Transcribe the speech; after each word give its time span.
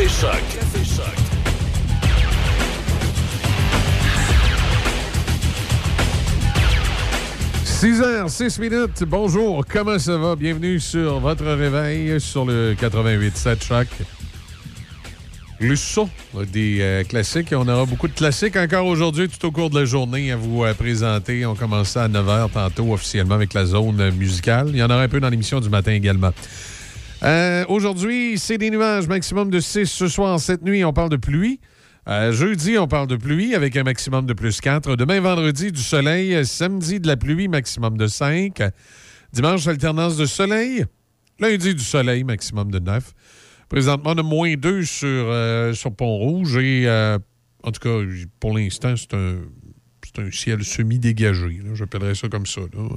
Café 0.00 0.12
Choc. 0.20 0.30
Café 0.54 0.82
Choc. 0.82 1.04
«6 7.64 8.00
h 8.00 8.28
6 8.30 8.58
minutes. 8.60 9.04
Bonjour, 9.06 9.62
comment 9.70 9.98
ça 9.98 10.16
va? 10.16 10.36
Bienvenue 10.36 10.80
sur 10.80 11.20
votre 11.20 11.44
réveil 11.44 12.18
sur 12.18 12.46
le 12.46 12.74
88.7 12.80 13.62
Choc. 13.62 13.88
Le 15.58 15.76
son 15.76 16.08
des 16.50 16.78
euh, 16.80 17.04
classiques. 17.04 17.52
On 17.52 17.68
aura 17.68 17.84
beaucoup 17.84 18.08
de 18.08 18.14
classiques 18.14 18.56
encore 18.56 18.86
aujourd'hui, 18.86 19.28
tout 19.28 19.46
au 19.46 19.50
cours 19.50 19.68
de 19.68 19.80
la 19.80 19.84
journée, 19.84 20.32
à 20.32 20.36
vous 20.36 20.64
euh, 20.64 20.72
présenter. 20.72 21.44
On 21.44 21.54
commence 21.54 21.98
à 21.98 22.08
9 22.08 22.26
h 22.26 22.50
tantôt 22.52 22.94
officiellement 22.94 23.34
avec 23.34 23.52
la 23.52 23.66
zone 23.66 24.12
musicale. 24.12 24.70
Il 24.70 24.76
y 24.76 24.82
en 24.82 24.88
aura 24.88 25.02
un 25.02 25.08
peu 25.08 25.20
dans 25.20 25.28
l'émission 25.28 25.60
du 25.60 25.68
matin 25.68 25.92
également. 25.92 26.32
Euh, 27.22 27.64
aujourd'hui, 27.68 28.38
c'est 28.38 28.58
des 28.58 28.70
nuages, 28.70 29.06
maximum 29.08 29.50
de 29.50 29.60
6 29.60 29.86
ce 29.86 30.08
soir. 30.08 30.40
Cette 30.40 30.62
nuit, 30.62 30.84
on 30.84 30.92
parle 30.92 31.10
de 31.10 31.16
pluie. 31.16 31.60
jeudi, 32.06 32.78
on 32.78 32.88
parle 32.88 33.06
de 33.06 33.16
pluie 33.16 33.54
avec 33.54 33.76
un 33.76 33.82
maximum 33.82 34.26
de 34.26 34.32
plus 34.32 34.60
4. 34.60 34.96
Demain, 34.96 35.20
vendredi, 35.20 35.72
du 35.72 35.82
soleil. 35.82 36.44
Samedi, 36.46 37.00
de 37.00 37.06
la 37.06 37.16
pluie, 37.16 37.48
maximum 37.48 37.96
de 37.96 38.06
5. 38.06 38.62
Dimanche, 39.32 39.66
alternance 39.66 40.16
de 40.16 40.26
soleil. 40.26 40.84
Lundi, 41.38 41.74
du 41.74 41.84
soleil, 41.84 42.24
maximum 42.24 42.70
de 42.70 42.78
9. 42.78 43.14
Présentement, 43.70 44.10
on 44.14 44.18
a 44.18 44.22
moins 44.22 44.54
2 44.54 44.84
sur, 44.84 45.06
euh, 45.08 45.72
sur 45.72 45.94
Pont-Rouge 45.94 46.56
et, 46.56 46.86
euh, 46.86 47.18
en 47.62 47.70
tout 47.70 47.80
cas, 47.80 48.04
pour 48.40 48.58
l'instant, 48.58 48.94
c'est 48.96 49.14
un, 49.14 49.36
un, 50.18 50.30
ciel 50.32 50.64
semi-dégagé. 50.64 51.60
J'appellerais 51.74 52.16
ça 52.16 52.28
comme 52.28 52.46
ça. 52.46 52.62
Euh, 52.62 52.88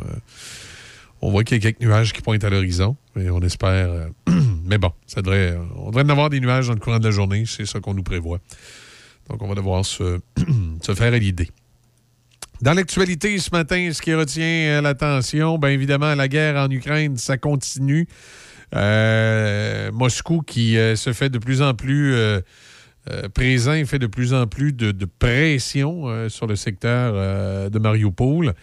on 1.23 1.31
voit 1.31 1.45
qu'il 1.45 1.55
y 1.55 1.59
a 1.59 1.61
quelques 1.61 1.79
nuages 1.79 2.11
qui 2.11 2.21
pointent 2.21 2.43
à 2.43 2.49
l'horizon 2.49 2.97
et 3.17 3.29
on 3.29 3.39
espère. 3.39 4.09
mais 4.65 4.77
bon, 4.77 4.91
ça 5.07 5.21
devrait, 5.21 5.57
on 5.77 5.87
devrait 5.87 6.03
en 6.03 6.09
avoir 6.09 6.29
des 6.29 6.41
nuages 6.41 6.67
dans 6.67 6.73
le 6.73 6.79
courant 6.79 6.99
de 6.99 7.05
la 7.05 7.11
journée. 7.11 7.45
C'est 7.47 7.65
ça 7.65 7.79
qu'on 7.79 7.93
nous 7.93 8.03
prévoit. 8.03 8.39
Donc, 9.29 9.41
on 9.41 9.47
va 9.47 9.55
devoir 9.55 9.85
se, 9.85 10.19
se 10.81 10.93
faire 10.93 11.13
à 11.13 11.17
l'idée. 11.17 11.49
Dans 12.61 12.73
l'actualité 12.73 13.37
ce 13.37 13.51
matin, 13.53 13.89
ce 13.93 14.01
qui 14.01 14.13
retient 14.13 14.81
l'attention, 14.81 15.57
bien 15.57 15.69
évidemment, 15.69 16.13
la 16.13 16.27
guerre 16.27 16.57
en 16.57 16.69
Ukraine, 16.69 17.15
ça 17.15 17.37
continue. 17.37 18.05
Euh, 18.75 19.91
Moscou 19.93 20.41
qui 20.41 20.77
euh, 20.77 20.97
se 20.97 21.13
fait 21.13 21.29
de 21.29 21.37
plus 21.37 21.61
en 21.61 21.73
plus 21.73 22.15
euh, 22.15 22.41
présent, 23.33 23.81
fait 23.85 23.99
de 23.99 24.07
plus 24.07 24.33
en 24.33 24.45
plus 24.47 24.73
de, 24.73 25.05
pression 25.05 26.27
sur 26.29 26.47
le 26.47 26.55
secteur 26.57 27.69
de 27.69 27.79
Mariupol, 27.79 28.53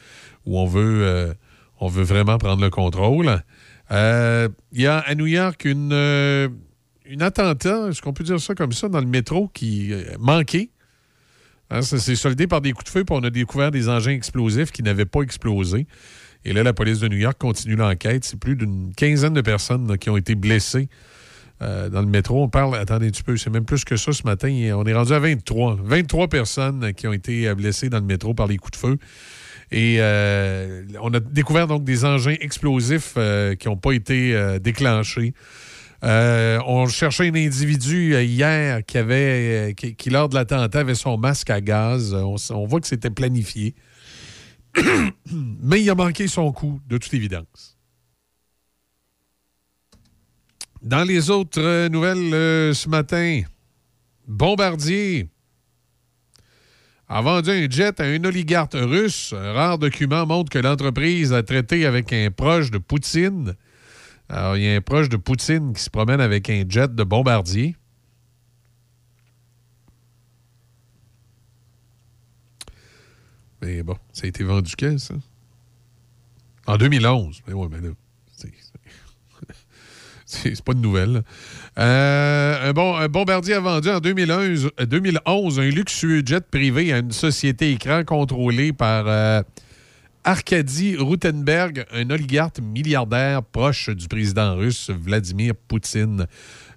où 0.44 0.58
on 0.58 0.66
veut, 0.66 1.34
on 1.80 1.88
veut 1.88 2.04
vraiment 2.04 2.38
prendre 2.38 2.62
le 2.62 2.70
contrôle. 2.70 3.42
Il 3.90 4.80
y 4.80 4.86
a 4.86 4.98
à 4.98 5.14
New 5.14 5.26
York 5.26 5.64
une, 5.64 5.92
une 7.04 7.22
attentat, 7.22 7.88
est-ce 7.88 8.00
qu'on 8.00 8.12
peut 8.12 8.24
dire 8.24 8.40
ça 8.40 8.54
comme 8.54 8.72
ça, 8.72 8.88
dans 8.88 9.00
le 9.00 9.06
métro 9.06 9.48
qui 9.48 9.92
manquait. 10.18 10.70
Hein, 11.70 11.82
ça 11.82 11.98
s'est 11.98 12.16
soldé 12.16 12.46
par 12.46 12.60
des 12.60 12.72
coups 12.72 12.84
de 12.86 12.90
feu, 12.90 13.04
puis 13.04 13.16
on 13.16 13.22
a 13.22 13.30
découvert 13.30 13.70
des 13.70 13.88
engins 13.88 14.10
explosifs 14.10 14.72
qui 14.72 14.82
n'avaient 14.82 15.06
pas 15.06 15.22
explosé. 15.22 15.86
Et 16.44 16.52
là, 16.52 16.62
la 16.62 16.72
police 16.72 16.98
de 16.98 17.08
New 17.08 17.18
York 17.18 17.36
continue 17.38 17.76
l'enquête. 17.76 18.24
C'est 18.24 18.38
plus 18.38 18.56
d'une 18.56 18.92
quinzaine 18.94 19.34
de 19.34 19.40
personnes 19.40 19.96
qui 19.98 20.10
ont 20.10 20.16
été 20.16 20.34
blessées 20.34 20.88
euh, 21.62 21.88
dans 21.88 22.00
le 22.00 22.06
métro. 22.06 22.42
On 22.42 22.48
parle, 22.48 22.76
attendez 22.76 23.06
un 23.06 23.10
petit 23.10 23.22
peu, 23.22 23.36
c'est 23.36 23.50
même 23.50 23.66
plus 23.66 23.84
que 23.84 23.96
ça 23.96 24.12
ce 24.12 24.24
matin. 24.24 24.48
On 24.74 24.84
est 24.84 24.94
rendu 24.94 25.12
à 25.12 25.18
23. 25.18 25.78
23 25.82 26.28
personnes 26.28 26.92
qui 26.94 27.06
ont 27.06 27.12
été 27.12 27.46
euh, 27.46 27.54
blessées 27.54 27.88
dans 27.88 27.98
le 27.98 28.04
métro 28.04 28.34
par 28.34 28.46
les 28.46 28.56
coups 28.56 28.72
de 28.72 28.76
feu. 28.76 28.98
Et 29.72 29.96
euh, 30.00 30.82
on 31.00 31.14
a 31.14 31.20
découvert 31.20 31.66
donc 31.66 31.84
des 31.84 32.04
engins 32.04 32.36
explosifs 32.40 33.16
qui 33.58 33.68
n'ont 33.68 33.76
pas 33.76 33.92
été 33.92 34.58
déclenchés. 34.60 35.32
on 36.02 36.86
cherchait 36.86 37.28
un 37.28 37.34
individu 37.34 38.20
hier 38.20 38.84
qui 38.84 38.98
avait, 38.98 39.74
qui, 39.76 40.10
lors 40.10 40.28
de 40.28 40.34
l'attentat 40.34 40.80
avait 40.80 40.94
son 40.94 41.16
masque 41.18 41.50
à 41.50 41.60
gaz. 41.60 42.14
on 42.14 42.66
voit 42.66 42.80
que 42.80 42.86
c'était 42.88 43.10
planifié. 43.10 43.74
Mais 45.62 45.82
il 45.82 45.90
a 45.90 45.94
manqué 45.94 46.28
son 46.28 46.52
coup, 46.52 46.80
de 46.88 46.98
toute 46.98 47.12
évidence. 47.14 47.76
Dans 50.82 51.04
les 51.04 51.28
autres 51.28 51.60
euh, 51.60 51.88
nouvelles 51.88 52.32
euh, 52.32 52.72
ce 52.72 52.88
matin, 52.88 53.42
Bombardier 54.26 55.28
a 57.10 57.22
vendu 57.22 57.50
un 57.50 57.68
jet 57.68 58.00
à 58.00 58.04
un 58.04 58.24
oligarque 58.24 58.74
russe. 58.74 59.34
Un 59.36 59.52
rare 59.52 59.78
document 59.78 60.26
montre 60.26 60.48
que 60.48 60.60
l'entreprise 60.60 61.32
a 61.32 61.42
traité 61.42 61.84
avec 61.84 62.12
un 62.12 62.30
proche 62.30 62.70
de 62.70 62.78
Poutine. 62.78 63.56
Alors, 64.28 64.56
il 64.56 64.62
y 64.62 64.68
a 64.68 64.76
un 64.76 64.80
proche 64.80 65.08
de 65.08 65.16
Poutine 65.16 65.72
qui 65.72 65.82
se 65.82 65.90
promène 65.90 66.20
avec 66.20 66.48
un 66.48 66.62
jet 66.68 66.94
de 66.94 67.02
Bombardier. 67.02 67.74
Mais 73.60 73.82
bon, 73.82 73.96
ça 74.12 74.26
a 74.26 74.28
été 74.28 74.44
vendu 74.44 74.72
quand, 74.78 74.96
ça? 75.00 75.14
En 76.68 76.76
2011. 76.76 77.42
Mais 77.48 77.54
ouais, 77.54 77.68
mais 77.68 77.80
là, 77.80 77.90
c'est 80.26 80.62
pas 80.64 80.74
de 80.74 80.78
nouvelle. 80.78 81.24
Euh, 81.80 82.72
un, 82.74 83.08
bombardier 83.08 83.54
a 83.54 83.60
vendu 83.60 83.88
en 83.88 84.00
2011, 84.00 84.70
2011, 84.86 85.60
un 85.60 85.70
luxueux 85.70 86.22
jet 86.24 86.44
privé 86.46 86.92
à 86.92 86.98
une 86.98 87.10
société 87.10 87.70
écran 87.70 88.04
contrôlée 88.04 88.74
par 88.74 89.04
euh, 89.06 89.42
Arkady 90.24 90.96
Rutenberg, 90.98 91.86
un 91.92 92.10
oligarque 92.10 92.60
milliardaire 92.60 93.42
proche 93.42 93.88
du 93.88 94.08
président 94.08 94.56
russe 94.56 94.90
Vladimir 94.90 95.54
Poutine. 95.68 96.26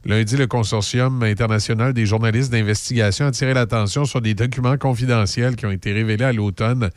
Lundi, 0.06 0.38
le 0.38 0.48
Consortium 0.48 1.22
international 1.24 1.92
des 1.92 2.06
journalistes 2.06 2.54
d'investigation 2.54 3.26
a 3.26 3.32
tiré 3.32 3.54
l'attention 3.54 4.06
sur 4.06 4.22
des 4.22 4.36
documents 4.36 4.78
confidentiels 4.78 5.58
qui 5.58 5.66
ont 5.66 5.72
été 5.72 5.92
révélés 5.92 6.24
à 6.24 6.32
l'automne 6.32 6.90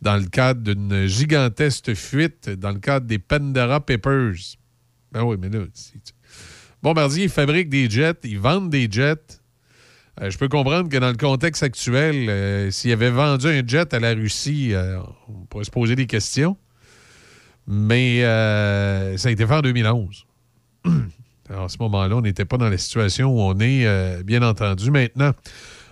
dans 0.00 0.16
le 0.16 0.24
cadre 0.24 0.62
d'une 0.62 1.06
gigantesque 1.06 1.92
fuite 1.92 2.48
dans 2.48 2.70
le 2.70 2.78
cadre 2.78 3.06
des 3.06 3.18
Pandora 3.18 3.80
Papers. 3.80 4.56
Ben 5.12 5.22
oui, 5.22 5.36
mais 5.38 5.50
là, 5.50 5.60
Bombardier, 6.82 7.24
ils 7.24 7.30
fabriquent 7.30 7.68
des 7.68 7.88
jets, 7.88 8.14
ils 8.24 8.38
vendent 8.38 8.70
des 8.70 8.88
jets. 8.90 9.38
Euh, 10.20 10.30
je 10.30 10.36
peux 10.36 10.48
comprendre 10.48 10.88
que 10.88 10.96
dans 10.96 11.10
le 11.10 11.16
contexte 11.16 11.62
actuel, 11.62 12.28
euh, 12.28 12.70
s'il 12.70 12.92
avait 12.92 13.10
vendu 13.10 13.46
un 13.46 13.62
jet 13.66 13.94
à 13.94 14.00
la 14.00 14.12
Russie, 14.14 14.74
euh, 14.74 14.98
on 15.28 15.46
pourrait 15.46 15.64
se 15.64 15.70
poser 15.70 15.94
des 15.94 16.06
questions. 16.06 16.56
Mais 17.68 18.22
ça 18.22 19.28
a 19.28 19.30
été 19.30 19.46
fait 19.46 19.54
en 19.54 19.60
2011. 19.60 20.26
Alors, 21.48 21.64
à 21.64 21.68
ce 21.68 21.76
moment-là, 21.78 22.16
on 22.16 22.20
n'était 22.20 22.44
pas 22.44 22.56
dans 22.56 22.68
la 22.68 22.78
situation 22.78 23.30
où 23.30 23.40
on 23.40 23.58
est, 23.60 24.22
bien 24.24 24.42
entendu, 24.42 24.90
maintenant. 24.90 25.32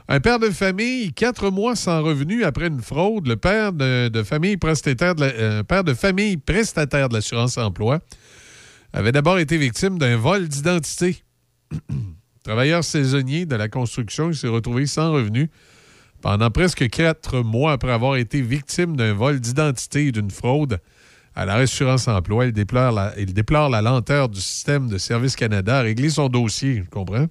Un 0.09 0.19
père 0.19 0.41
de 0.41 0.51
famille, 0.51 1.12
quatre 1.12 1.51
mois 1.51 1.77
sans 1.77 2.03
revenu 2.03 2.43
après 2.43 2.67
une 2.67 2.81
fraude. 2.81 3.28
Le 3.28 3.37
père 3.37 3.72
de, 3.72 4.22
famille 4.25 4.57
prestataire 4.57 5.15
de 5.15 5.62
père 5.62 5.84
de 5.84 5.95
famille 5.95 6.37
prestataire 6.37 7.09
de 7.09 7.15
l'assurance 7.15 7.57
emploi 7.57 8.01
avait 8.93 9.12
d'abord 9.12 9.39
été 9.39 9.56
victime 9.56 9.99
d'un 9.99 10.17
vol 10.17 10.49
d'identité. 10.49 11.23
Travailleur 12.43 12.83
saisonnier 12.83 13.47
de 13.47 13.55
la 13.55 13.69
construction, 13.69 14.31
il 14.31 14.37
s'est 14.37 14.49
retrouvé 14.49 14.87
sans 14.87 15.12
revenu 15.12 15.51
pendant 16.21 16.51
presque 16.51 16.89
quatre 16.89 17.41
mois 17.41 17.73
après 17.73 17.93
avoir 17.93 18.17
été 18.17 18.41
victime 18.43 18.97
d'un 18.97 19.15
vol 19.15 19.41
d'identité 19.41 20.06
et 20.06 20.12
d'une 20.12 20.31
fraude 20.31 20.81
à 21.34 21.45
la 21.45 21.56
Réassurance 21.56 22.09
Emploi. 22.09 22.47
Il 22.47 22.53
déplore, 22.53 23.69
la, 23.71 23.83
lenteur 23.83 24.28
du 24.28 24.41
système 24.41 24.89
de 24.89 24.99
Service 24.99 25.37
Canada 25.37 25.78
à 25.78 25.83
régler 25.83 26.11
son 26.11 26.28
dossier. 26.28 26.83
Je 26.84 26.91
comprends? 26.91 27.27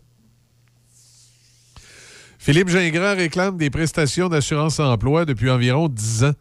Philippe 2.38 2.70
Gingras 2.70 3.16
réclame 3.16 3.58
des 3.58 3.70
prestations 3.70 4.30
d'assurance 4.30 4.80
emploi 4.80 5.26
depuis 5.26 5.50
environ 5.50 5.90
10 5.90 6.24
ans. 6.24 6.34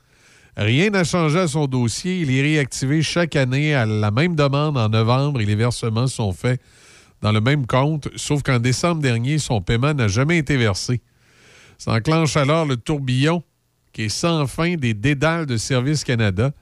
Rien 0.58 0.90
n'a 0.90 1.04
changé 1.04 1.38
à 1.38 1.48
son 1.48 1.66
dossier. 1.66 2.20
Il 2.20 2.30
est 2.30 2.42
réactivé 2.42 3.00
chaque 3.00 3.36
année 3.36 3.74
à 3.74 3.86
la 3.86 4.10
même 4.10 4.34
demande 4.34 4.76
en 4.76 4.88
novembre 4.88 5.40
et 5.40 5.46
les 5.46 5.54
versements 5.54 6.08
sont 6.08 6.32
faits 6.32 6.60
dans 7.22 7.32
le 7.32 7.40
même 7.40 7.66
compte, 7.66 8.08
sauf 8.16 8.42
qu'en 8.42 8.58
décembre 8.58 9.00
dernier, 9.00 9.38
son 9.38 9.60
paiement 9.60 9.94
n'a 9.94 10.08
jamais 10.08 10.38
été 10.38 10.56
versé. 10.56 11.00
S'enclenche 11.78 12.36
alors 12.36 12.66
le 12.66 12.76
tourbillon 12.76 13.42
qui 13.92 14.02
est 14.02 14.08
sans 14.08 14.46
fin 14.46 14.74
des 14.74 14.94
dédales 14.94 15.46
de 15.46 15.56
Service 15.56 16.04
Canada 16.04 16.52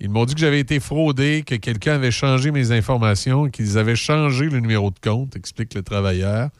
ils 0.00 0.10
m'ont 0.10 0.24
dit 0.24 0.34
que 0.34 0.40
j'avais 0.40 0.60
été 0.60 0.78
fraudé, 0.78 1.42
que 1.44 1.56
quelqu'un 1.56 1.94
avait 1.94 2.12
changé 2.12 2.52
mes 2.52 2.70
informations, 2.70 3.48
qu'ils 3.48 3.78
avaient 3.78 3.96
changé 3.96 4.48
le 4.48 4.60
numéro 4.60 4.90
de 4.90 4.98
compte, 4.98 5.34
explique 5.34 5.74
le 5.74 5.82
travailleur. 5.82 6.50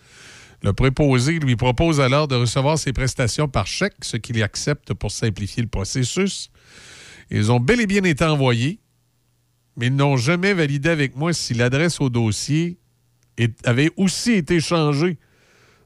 Le 0.62 0.73
préposé 0.73 1.38
lui 1.38 1.55
propose 1.55 2.00
alors 2.00 2.26
de 2.26 2.35
recevoir 2.35 2.79
ses 2.79 2.93
prestations 2.93 3.47
par 3.47 3.69
chèque, 3.69 3.94
ce 4.02 4.17
qu'il 4.17 4.43
accepte 4.43 4.93
pour 4.93 5.12
simplifier 5.12 5.62
le 5.62 5.69
processus. 5.69 6.50
Ils 7.30 7.52
ont 7.52 7.60
bel 7.60 7.80
et 7.80 7.86
bien 7.86 8.04
été 8.04 8.25
envoyés, 8.25 8.80
mais 9.76 9.86
ils 9.86 9.96
n'ont 9.96 10.16
jamais 10.16 10.54
validé 10.54 10.88
avec 10.88 11.16
moi 11.16 11.32
si 11.32 11.54
l'adresse 11.54 12.00
au 12.00 12.10
dossier 12.10 12.78
avait 13.64 13.90
aussi 13.96 14.32
été 14.32 14.60
changée. 14.60 15.19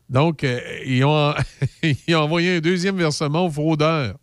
Donc, 0.08 0.44
euh, 0.44 0.60
ils, 0.86 1.04
ont, 1.04 1.34
envoyé 2.14 2.56
un 2.56 2.60
deuxième 2.60 2.96
versement 2.96 3.46
au 3.46 3.50
fraudeur. 3.50 4.16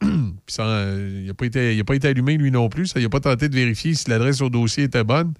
il 0.02 1.26
n'a 1.26 1.34
pas, 1.34 1.46
été, 1.46 2.08
allumé, 2.08 2.36
lui 2.36 2.50
non 2.50 2.68
plus. 2.68 2.92
Il 2.96 3.02
n'a 3.02 3.08
pas 3.08 3.20
tenté 3.20 3.48
de 3.48 3.54
vérifier 3.54 3.94
si 3.94 4.10
l'adresse 4.10 4.40
au 4.40 4.50
dossier 4.50 4.84
était 4.84 5.04
bonne. 5.04 5.34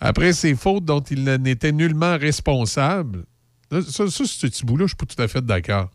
Après 0.00 0.32
ces 0.32 0.54
fautes 0.54 0.84
dont 0.84 1.00
il 1.00 1.24
n'était 1.24 1.72
nullement 1.72 2.18
responsable, 2.18 3.24
Ça, 3.70 3.82
ça 3.82 4.08
ce 4.08 4.46
petit 4.46 4.64
bout-là, 4.64 4.86
je 4.86 4.88
suis 4.88 4.96
pas 4.96 5.06
tout 5.06 5.22
à 5.22 5.28
fait 5.28 5.44
d'accord. 5.44 5.90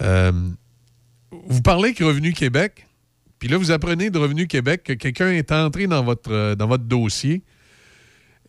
Euh, 0.00 0.32
vous 1.46 1.62
parlez 1.62 1.94
que 1.94 2.04
Revenu 2.04 2.32
Québec, 2.32 2.86
puis 3.38 3.48
là, 3.48 3.56
vous 3.56 3.70
apprenez 3.70 4.10
de 4.10 4.18
Revenu 4.18 4.46
Québec 4.46 4.82
que 4.84 4.92
quelqu'un 4.92 5.30
est 5.32 5.50
entré 5.50 5.86
dans 5.86 6.04
votre, 6.04 6.30
euh, 6.30 6.54
dans 6.54 6.68
votre 6.68 6.84
dossier 6.84 7.42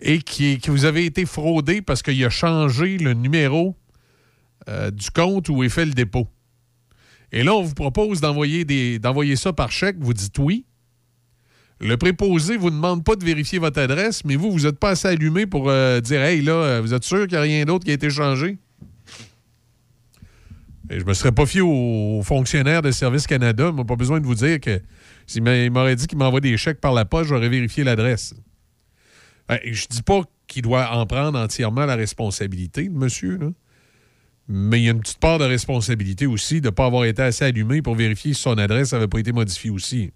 et 0.02 0.20
qui, 0.20 0.60
que 0.60 0.70
vous 0.70 0.86
avez 0.86 1.06
été 1.06 1.26
fraudé 1.26 1.82
parce 1.82 2.04
qu'il 2.04 2.24
a 2.26 2.30
changé 2.30 2.98
le 2.98 3.14
numéro 3.14 3.76
euh, 4.70 4.92
du 4.92 5.10
compte 5.10 5.50
où 5.50 5.64
est 5.64 5.70
fait 5.70 5.86
le 5.86 5.94
dépôt. 5.94 6.28
Et 7.32 7.44
là, 7.44 7.56
on 7.56 7.64
vous 7.64 7.74
propose 7.74 8.22
d'envoyer, 8.22 9.00
d'envoyer 9.00 9.36
ça 9.36 9.54
par 9.54 9.72
chèque. 9.72 9.96
Vous 10.00 10.14
dites 10.14 10.38
oui. 10.38 10.66
Le 11.80 11.98
préposé 11.98 12.54
ne 12.54 12.60
vous 12.60 12.70
demande 12.70 13.04
pas 13.04 13.16
de 13.16 13.26
vérifier 13.26 13.58
votre 13.58 13.80
adresse, 13.80 14.24
mais 14.24 14.36
vous, 14.36 14.52
vous 14.52 14.66
n'êtes 14.66 14.78
pas 14.78 14.92
assez 14.92 15.08
allumé 15.08 15.48
pour 15.48 15.64
dire 15.64 16.22
Hey, 16.22 16.42
là, 16.42 16.80
vous 16.82 16.94
êtes 16.94 17.04
sûr 17.04 17.22
qu'il 17.28 17.32
n'y 17.32 17.38
a 17.38 17.42
rien 17.42 17.66
d'autre 17.66 17.84
qui 17.84 17.92
a 17.92 17.96
été 17.96 18.12
changé? 18.12 18.60
Je 20.94 21.00
je 21.00 21.06
me 21.06 21.14
serais 21.14 21.32
pas 21.32 21.46
fié 21.46 21.62
aux 21.62 22.22
fonctionnaires 22.24 22.82
de 22.82 22.92
Service 22.92 23.26
Canada. 23.26 23.72
M'a 23.72 23.84
pas 23.84 23.96
besoin 23.96 24.20
de 24.20 24.26
vous 24.26 24.36
dire 24.36 24.60
que 24.60 24.80
s'il 25.26 25.44
m'aurait 25.44 25.96
dit 25.96 26.08
qu'il 26.08 26.18
m'envoie 26.18 26.40
des 26.40 26.56
chèques 26.56 26.80
par 26.80 26.94
la 26.94 27.04
poste, 27.04 27.30
j'aurais 27.30 27.50
vérifié 27.50 27.84
l'adresse. 27.84 28.36
Je 29.50 29.56
ben, 29.56 29.60
je 29.64 29.88
dis 29.90 30.04
pas 30.04 30.22
qu'il 30.48 30.62
doit 30.62 30.92
en 30.92 31.06
prendre 31.06 31.40
entièrement 31.40 31.86
la 31.86 31.96
responsabilité, 31.96 32.90
monsieur, 32.90 33.40
mais 34.48 34.82
il 34.82 34.84
y 34.84 34.88
a 34.88 34.92
une 34.92 35.00
petite 35.00 35.20
part 35.20 35.40
de 35.40 35.46
responsabilité 35.46 36.28
aussi 36.28 36.62
de 36.62 36.68
ne 36.68 36.72
pas 36.72 36.86
avoir 36.86 37.06
été 37.06 37.22
assez 37.22 37.46
allumé 37.46 37.82
pour 37.82 37.96
vérifier 37.96 38.34
si 38.34 38.42
son 38.42 38.58
adresse 38.58 38.94
n'avait 38.94 39.08
pas 39.08 39.20
été 39.20 39.32
modifiée 39.32 39.72
aussi. 39.72 40.12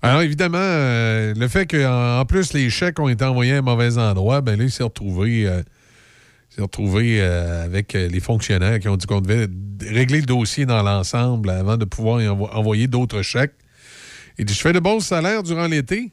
Alors, 0.00 0.22
évidemment, 0.22 0.58
euh, 0.60 1.34
le 1.34 1.48
fait 1.48 1.66
qu'en 1.66 2.24
plus, 2.24 2.52
les 2.52 2.70
chèques 2.70 3.00
ont 3.00 3.08
été 3.08 3.24
envoyés 3.24 3.54
à 3.54 3.58
un 3.58 3.62
mauvais 3.62 3.98
endroit, 3.98 4.40
ben 4.40 4.56
là, 4.56 4.64
il 4.64 4.70
s'est 4.70 4.84
retrouvé, 4.84 5.44
euh, 5.48 5.62
retrouvé 6.56 7.20
euh, 7.20 7.64
avec 7.64 7.94
les 7.94 8.20
fonctionnaires 8.20 8.78
qui 8.78 8.88
ont 8.88 8.96
dit 8.96 9.06
qu'on 9.06 9.20
devait 9.20 9.48
régler 9.80 10.20
le 10.20 10.26
dossier 10.26 10.66
dans 10.66 10.84
l'ensemble 10.84 11.50
avant 11.50 11.76
de 11.76 11.84
pouvoir 11.84 12.20
envoyer 12.54 12.86
d'autres 12.86 13.22
chèques. 13.22 13.54
Il 14.38 14.44
dit 14.44 14.54
Je 14.54 14.60
fais 14.60 14.72
de 14.72 14.78
bons 14.78 15.00
salaires 15.00 15.42
durant 15.42 15.66
l'été 15.66 16.12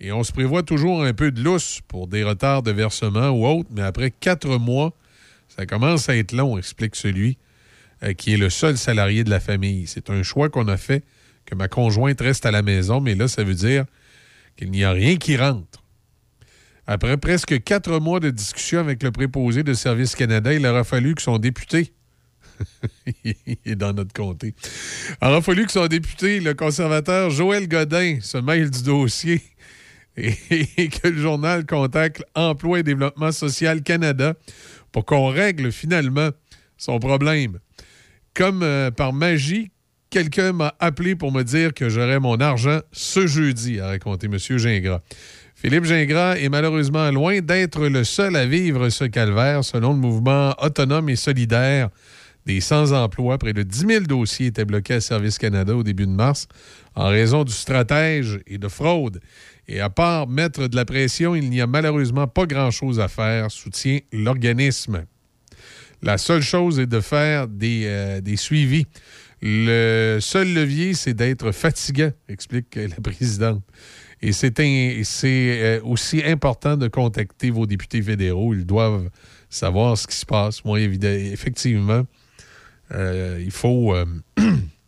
et 0.00 0.10
on 0.12 0.24
se 0.24 0.32
prévoit 0.32 0.62
toujours 0.62 1.04
un 1.04 1.12
peu 1.12 1.30
de 1.30 1.42
lousse 1.42 1.80
pour 1.86 2.06
des 2.06 2.24
retards 2.24 2.62
de 2.62 2.70
versement 2.70 3.28
ou 3.28 3.46
autre, 3.46 3.68
mais 3.72 3.82
après 3.82 4.10
quatre 4.10 4.58
mois, 4.58 4.94
ça 5.54 5.66
commence 5.66 6.08
à 6.08 6.16
être 6.16 6.32
long, 6.32 6.56
explique 6.56 6.96
celui 6.96 7.36
qui 8.16 8.32
est 8.32 8.38
le 8.38 8.48
seul 8.48 8.78
salarié 8.78 9.24
de 9.24 9.30
la 9.30 9.40
famille. 9.40 9.86
C'est 9.86 10.08
un 10.08 10.22
choix 10.22 10.48
qu'on 10.48 10.68
a 10.68 10.78
fait 10.78 11.04
que 11.46 11.54
ma 11.54 11.68
conjointe 11.68 12.20
reste 12.20 12.46
à 12.46 12.50
la 12.50 12.62
maison, 12.62 13.00
mais 13.00 13.14
là, 13.14 13.28
ça 13.28 13.44
veut 13.44 13.54
dire 13.54 13.84
qu'il 14.56 14.70
n'y 14.70 14.84
a 14.84 14.92
rien 14.92 15.16
qui 15.16 15.36
rentre. 15.36 15.82
Après 16.86 17.16
presque 17.16 17.62
quatre 17.62 18.00
mois 18.00 18.18
de 18.18 18.30
discussion 18.30 18.80
avec 18.80 19.02
le 19.02 19.12
préposé 19.12 19.62
de 19.62 19.74
Service 19.74 20.16
Canada, 20.16 20.52
il 20.52 20.66
aura 20.66 20.82
fallu 20.82 21.14
que 21.14 21.22
son 21.22 21.38
député, 21.38 21.92
il 23.24 23.36
est 23.64 23.76
dans 23.76 23.92
notre 23.92 24.12
comté, 24.12 24.54
il 25.22 25.28
aura 25.28 25.40
fallu 25.40 25.66
que 25.66 25.72
son 25.72 25.86
député, 25.86 26.40
le 26.40 26.54
conservateur 26.54 27.30
Joël 27.30 27.68
Godin, 27.68 28.18
se 28.20 28.38
mêle 28.38 28.70
du 28.70 28.82
dossier 28.82 29.40
et, 30.16 30.88
que 30.88 31.08
le 31.08 31.18
journal 31.18 31.64
contacte 31.64 32.24
Emploi 32.34 32.80
et 32.80 32.82
Développement 32.82 33.32
social 33.32 33.82
Canada 33.82 34.34
pour 34.92 35.04
qu'on 35.04 35.28
règle 35.28 35.72
finalement 35.72 36.30
son 36.76 36.98
problème. 36.98 37.58
Comme 38.34 38.62
euh, 38.62 38.90
par 38.90 39.12
magie, 39.12 39.70
quelqu'un 40.10 40.52
m'a 40.52 40.74
appelé 40.80 41.14
pour 41.14 41.32
me 41.32 41.42
dire 41.42 41.72
que 41.72 41.88
j'aurais 41.88 42.20
mon 42.20 42.36
argent 42.40 42.80
ce 42.92 43.26
jeudi, 43.26 43.80
a 43.80 43.86
raconté 43.88 44.26
M. 44.26 44.36
Gingras. 44.38 45.00
Philippe 45.54 45.84
Gingras 45.84 46.36
est 46.36 46.48
malheureusement 46.48 47.10
loin 47.10 47.40
d'être 47.40 47.86
le 47.86 48.02
seul 48.04 48.34
à 48.34 48.46
vivre 48.46 48.88
ce 48.88 49.04
calvaire, 49.04 49.64
selon 49.64 49.92
le 49.92 49.98
mouvement 49.98 50.54
autonome 50.58 51.08
et 51.08 51.16
solidaire 51.16 51.90
des 52.46 52.60
sans-emploi. 52.60 53.38
Près 53.38 53.52
de 53.52 53.62
10 53.62 53.78
000 53.86 54.00
dossiers 54.04 54.46
étaient 54.46 54.64
bloqués 54.64 54.94
à 54.94 55.00
Service 55.00 55.38
Canada 55.38 55.74
au 55.76 55.82
début 55.82 56.06
de 56.06 56.12
mars 56.12 56.48
en 56.94 57.08
raison 57.08 57.44
du 57.44 57.52
stratège 57.52 58.40
et 58.46 58.58
de 58.58 58.68
fraude. 58.68 59.20
Et 59.68 59.80
à 59.80 59.90
part 59.90 60.26
mettre 60.26 60.66
de 60.66 60.76
la 60.76 60.84
pression, 60.84 61.34
il 61.34 61.48
n'y 61.50 61.60
a 61.60 61.66
malheureusement 61.66 62.26
pas 62.26 62.46
grand-chose 62.46 62.98
à 62.98 63.08
faire, 63.08 63.50
soutient 63.50 64.00
l'organisme. 64.12 65.04
La 66.02 66.16
seule 66.16 66.42
chose 66.42 66.80
est 66.80 66.86
de 66.86 67.00
faire 67.00 67.46
des, 67.46 67.82
euh, 67.84 68.20
des 68.22 68.36
suivis. 68.36 68.86
Le 69.42 70.18
seul 70.20 70.52
levier, 70.52 70.94
c'est 70.94 71.14
d'être 71.14 71.52
fatigant, 71.52 72.12
explique 72.28 72.76
la 72.76 72.96
présidente. 73.02 73.62
Et 74.22 74.32
c'est 74.32 74.52
euh, 74.58 75.80
aussi 75.82 76.22
important 76.22 76.76
de 76.76 76.88
contacter 76.88 77.50
vos 77.50 77.66
députés 77.66 78.02
fédéraux. 78.02 78.52
Ils 78.52 78.66
doivent 78.66 79.08
savoir 79.48 79.96
ce 79.96 80.06
qui 80.06 80.16
se 80.16 80.26
passe. 80.26 80.62
Moi, 80.64 80.80
effectivement, 80.80 82.02
euh, 82.92 83.40
il 83.42 83.50
faut. 83.50 83.94
Euh, 83.94 84.04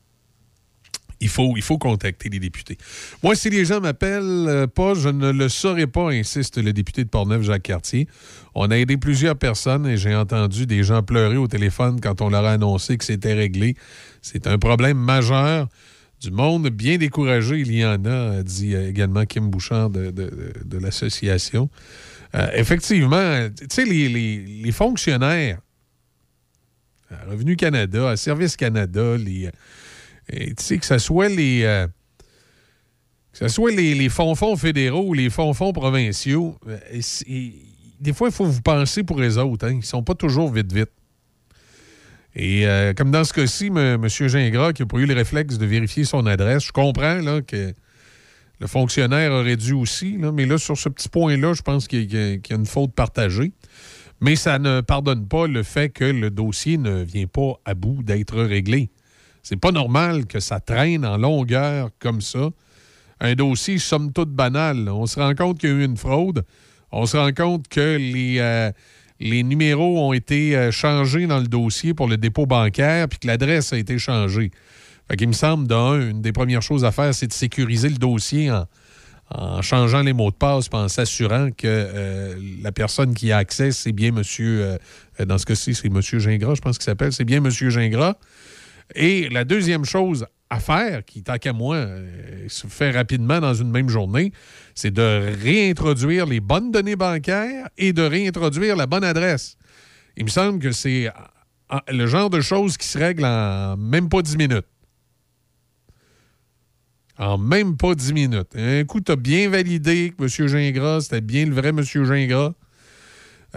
il 1.22 1.28
faut, 1.28 1.54
il 1.56 1.62
faut 1.62 1.78
contacter 1.78 2.28
les 2.28 2.40
députés. 2.40 2.76
Moi, 3.22 3.36
si 3.36 3.48
les 3.48 3.64
gens 3.64 3.80
m'appellent 3.80 4.46
euh, 4.48 4.66
pas, 4.66 4.94
je 4.94 5.08
ne 5.08 5.30
le 5.30 5.48
saurais 5.48 5.86
pas, 5.86 6.10
insiste 6.10 6.58
le 6.58 6.72
député 6.72 7.04
de 7.04 7.08
Portneuf, 7.08 7.42
Jacques 7.42 7.62
Cartier. 7.62 8.08
On 8.54 8.70
a 8.70 8.76
aidé 8.76 8.96
plusieurs 8.96 9.36
personnes 9.36 9.86
et 9.86 9.96
j'ai 9.96 10.14
entendu 10.14 10.66
des 10.66 10.82
gens 10.82 11.02
pleurer 11.02 11.36
au 11.36 11.46
téléphone 11.46 12.00
quand 12.00 12.20
on 12.20 12.28
leur 12.28 12.44
a 12.44 12.52
annoncé 12.52 12.98
que 12.98 13.04
c'était 13.04 13.34
réglé. 13.34 13.76
C'est 14.20 14.48
un 14.48 14.58
problème 14.58 14.98
majeur. 14.98 15.68
Du 16.20 16.30
monde 16.30 16.68
bien 16.68 16.98
découragé, 16.98 17.60
il 17.60 17.72
y 17.72 17.84
en 17.84 18.04
a, 18.04 18.42
dit 18.42 18.74
euh, 18.74 18.88
également 18.88 19.24
Kim 19.24 19.48
Bouchard 19.48 19.90
de, 19.90 20.78
l'association. 20.78 21.70
Euh, 22.34 22.48
effectivement, 22.54 23.48
tu 23.56 23.66
sais, 23.70 23.84
les, 23.84 24.08
les, 24.08 24.72
fonctionnaires 24.72 25.58
à 27.10 27.30
Revenu 27.30 27.56
Canada, 27.56 28.10
à 28.10 28.16
Service 28.16 28.56
Canada, 28.56 29.16
les 29.16 29.50
tu 30.32 30.54
sais, 30.58 30.78
que 30.78 30.86
ce 30.86 30.98
soit 30.98 31.28
les. 31.28 31.62
Euh, 31.64 31.86
soit 33.48 33.70
les, 33.70 33.94
les 33.94 34.08
fonds-fonds 34.08 34.56
fédéraux 34.56 35.08
ou 35.08 35.14
les 35.14 35.30
fonds-fonds 35.30 35.72
provinciaux, 35.72 36.58
euh, 36.68 36.78
des 38.00 38.12
fois, 38.12 38.28
il 38.28 38.34
faut 38.34 38.44
vous 38.44 38.62
penser 38.62 39.04
pour 39.04 39.20
les 39.20 39.38
autres. 39.38 39.66
Hein. 39.66 39.72
Ils 39.72 39.78
ne 39.78 39.82
sont 39.82 40.02
pas 40.02 40.14
toujours 40.14 40.52
vite-vite. 40.52 40.90
Et 42.34 42.66
euh, 42.66 42.94
comme 42.94 43.10
dans 43.10 43.24
ce 43.24 43.32
cas-ci, 43.32 43.66
M. 43.66 44.06
Gingras, 44.08 44.72
qui 44.72 44.82
n'a 44.82 44.86
pas 44.86 44.98
eu 44.98 45.06
le 45.06 45.14
réflexe 45.14 45.58
de 45.58 45.66
vérifier 45.66 46.04
son 46.04 46.26
adresse, 46.26 46.64
je 46.64 46.72
comprends 46.72 47.16
là, 47.16 47.42
que 47.42 47.74
le 48.58 48.66
fonctionnaire 48.66 49.32
aurait 49.32 49.56
dû 49.56 49.72
aussi, 49.72 50.16
là, 50.18 50.32
mais 50.32 50.46
là, 50.46 50.56
sur 50.56 50.76
ce 50.78 50.88
petit 50.88 51.08
point-là, 51.08 51.52
je 51.52 51.62
pense 51.62 51.88
qu'il 51.88 52.12
y, 52.12 52.16
y, 52.16 52.52
a 52.52 52.54
une 52.54 52.66
faute 52.66 52.92
partagée. 52.94 53.52
Mais 54.20 54.36
ça 54.36 54.58
ne 54.58 54.80
pardonne 54.80 55.26
pas 55.26 55.46
le 55.46 55.62
fait 55.62 55.90
que 55.90 56.04
le 56.04 56.30
dossier 56.30 56.78
ne 56.78 57.02
vient 57.02 57.26
pas 57.26 57.60
à 57.64 57.74
bout 57.74 58.02
d'être 58.02 58.40
réglé. 58.40 58.90
C'est 59.42 59.56
pas 59.56 59.72
normal 59.72 60.26
que 60.26 60.40
ça 60.40 60.60
traîne 60.60 61.04
en 61.04 61.16
longueur 61.16 61.90
comme 61.98 62.20
ça. 62.20 62.50
Un 63.20 63.34
dossier, 63.34 63.78
somme 63.78 64.12
toute, 64.12 64.30
banal. 64.30 64.88
On 64.88 65.06
se 65.06 65.18
rend 65.18 65.34
compte 65.34 65.58
qu'il 65.58 65.70
y 65.70 65.72
a 65.72 65.76
eu 65.76 65.84
une 65.84 65.96
fraude. 65.96 66.44
On 66.92 67.06
se 67.06 67.16
rend 67.16 67.32
compte 67.32 67.68
que 67.68 67.96
les, 67.96 68.38
euh, 68.38 68.70
numéros 69.20 70.00
ont 70.00 70.12
été 70.12 70.56
euh, 70.56 70.70
changés 70.70 71.26
dans 71.26 71.38
le 71.38 71.46
dossier 71.46 71.94
pour 71.94 72.06
le 72.06 72.16
dépôt 72.16 72.46
bancaire, 72.46 73.08
puis 73.08 73.18
que 73.18 73.26
l'adresse 73.26 73.72
a 73.72 73.78
été 73.78 73.98
changée. 73.98 74.50
Fait 75.08 75.16
qu'il 75.16 75.28
me 75.28 75.32
semble, 75.32 75.66
d'un, 75.66 76.10
une 76.10 76.22
des 76.22 76.32
premières 76.32 76.62
choses 76.62 76.84
à 76.84 76.92
faire, 76.92 77.14
c'est 77.14 77.26
de 77.26 77.32
sécuriser 77.32 77.88
le 77.88 77.96
dossier 77.96 78.50
en, 78.50 79.62
changeant 79.62 80.02
les 80.02 80.12
mots 80.12 80.30
de 80.30 80.36
passe, 80.36 80.68
en 80.72 80.88
s'assurant 80.88 81.50
que 81.50 81.66
euh, 81.66 82.34
la 82.62 82.70
personne 82.70 83.14
qui 83.14 83.32
a 83.32 83.38
accès, 83.38 83.72
c'est 83.72 83.92
bien 83.92 84.12
monsieur, 84.12 84.76
dans 85.26 85.38
ce 85.38 85.46
cas-ci, 85.46 85.74
c'est 85.74 85.88
monsieur 85.88 86.18
Gingras, 86.18 86.56
je 86.56 86.60
pense 86.60 86.76
qu'il 86.76 86.84
s'appelle, 86.84 87.12
c'est 87.12 87.24
bien 87.24 87.40
monsieur 87.40 87.70
Gingras. 87.70 88.16
Et 88.94 89.28
la 89.28 89.44
deuxième 89.44 89.84
chose 89.84 90.26
à 90.50 90.60
faire, 90.60 91.04
qui, 91.04 91.22
tant 91.22 91.38
qu'à 91.38 91.52
moi, 91.52 91.76
euh, 91.76 92.44
se 92.48 92.66
fait 92.66 92.90
rapidement 92.90 93.40
dans 93.40 93.54
une 93.54 93.70
même 93.70 93.88
journée, 93.88 94.32
c'est 94.74 94.90
de 94.90 95.32
réintroduire 95.42 96.26
les 96.26 96.40
bonnes 96.40 96.70
données 96.70 96.96
bancaires 96.96 97.68
et 97.78 97.92
de 97.92 98.02
réintroduire 98.02 98.76
la 98.76 98.86
bonne 98.86 99.04
adresse. 99.04 99.56
Il 100.16 100.24
me 100.24 100.30
semble 100.30 100.58
que 100.58 100.72
c'est 100.72 101.08
le 101.88 102.06
genre 102.06 102.28
de 102.28 102.40
choses 102.40 102.76
qui 102.76 102.86
se 102.86 102.98
règle 102.98 103.24
en 103.24 103.76
même 103.78 104.08
pas 104.08 104.22
dix 104.22 104.36
minutes. 104.36 104.66
En 107.18 107.38
même 107.38 107.76
pas 107.76 107.94
dix 107.94 108.12
minutes. 108.12 108.54
Un 108.54 108.84
coup, 108.84 109.00
tu 109.00 109.12
as 109.12 109.16
bien 109.16 109.48
validé 109.48 110.12
que 110.16 110.22
M. 110.22 110.48
Gingras, 110.48 111.02
c'était 111.02 111.20
bien 111.20 111.46
le 111.46 111.54
vrai 111.54 111.68
M. 111.68 111.82
Gingras. 111.82 112.52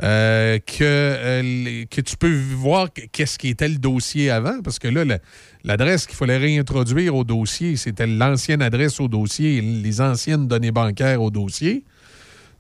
Euh, 0.04 0.60
que, 0.60 0.84
euh, 0.84 1.86
que 1.90 2.02
tu 2.02 2.18
peux 2.18 2.38
voir 2.38 2.90
qu'est-ce 2.92 3.40
qui 3.40 3.48
était 3.48 3.70
le 3.70 3.78
dossier 3.78 4.30
avant, 4.30 4.62
parce 4.62 4.78
que 4.78 4.90
là, 4.90 5.20
l'adresse 5.64 6.06
qu'il 6.06 6.18
fallait 6.18 6.38
réintroduire 6.38 7.16
au 7.16 7.24
dossier, 7.24 7.78
c'était 7.78 8.06
l'ancienne 8.06 8.62
adresse 8.62 9.00
au 9.00 9.08
dossier, 9.08 9.62
les 9.62 10.02
anciennes 10.02 10.50
données 10.50 10.72
bancaires 10.72 11.22
au 11.22 11.32
dossier. 11.32 11.86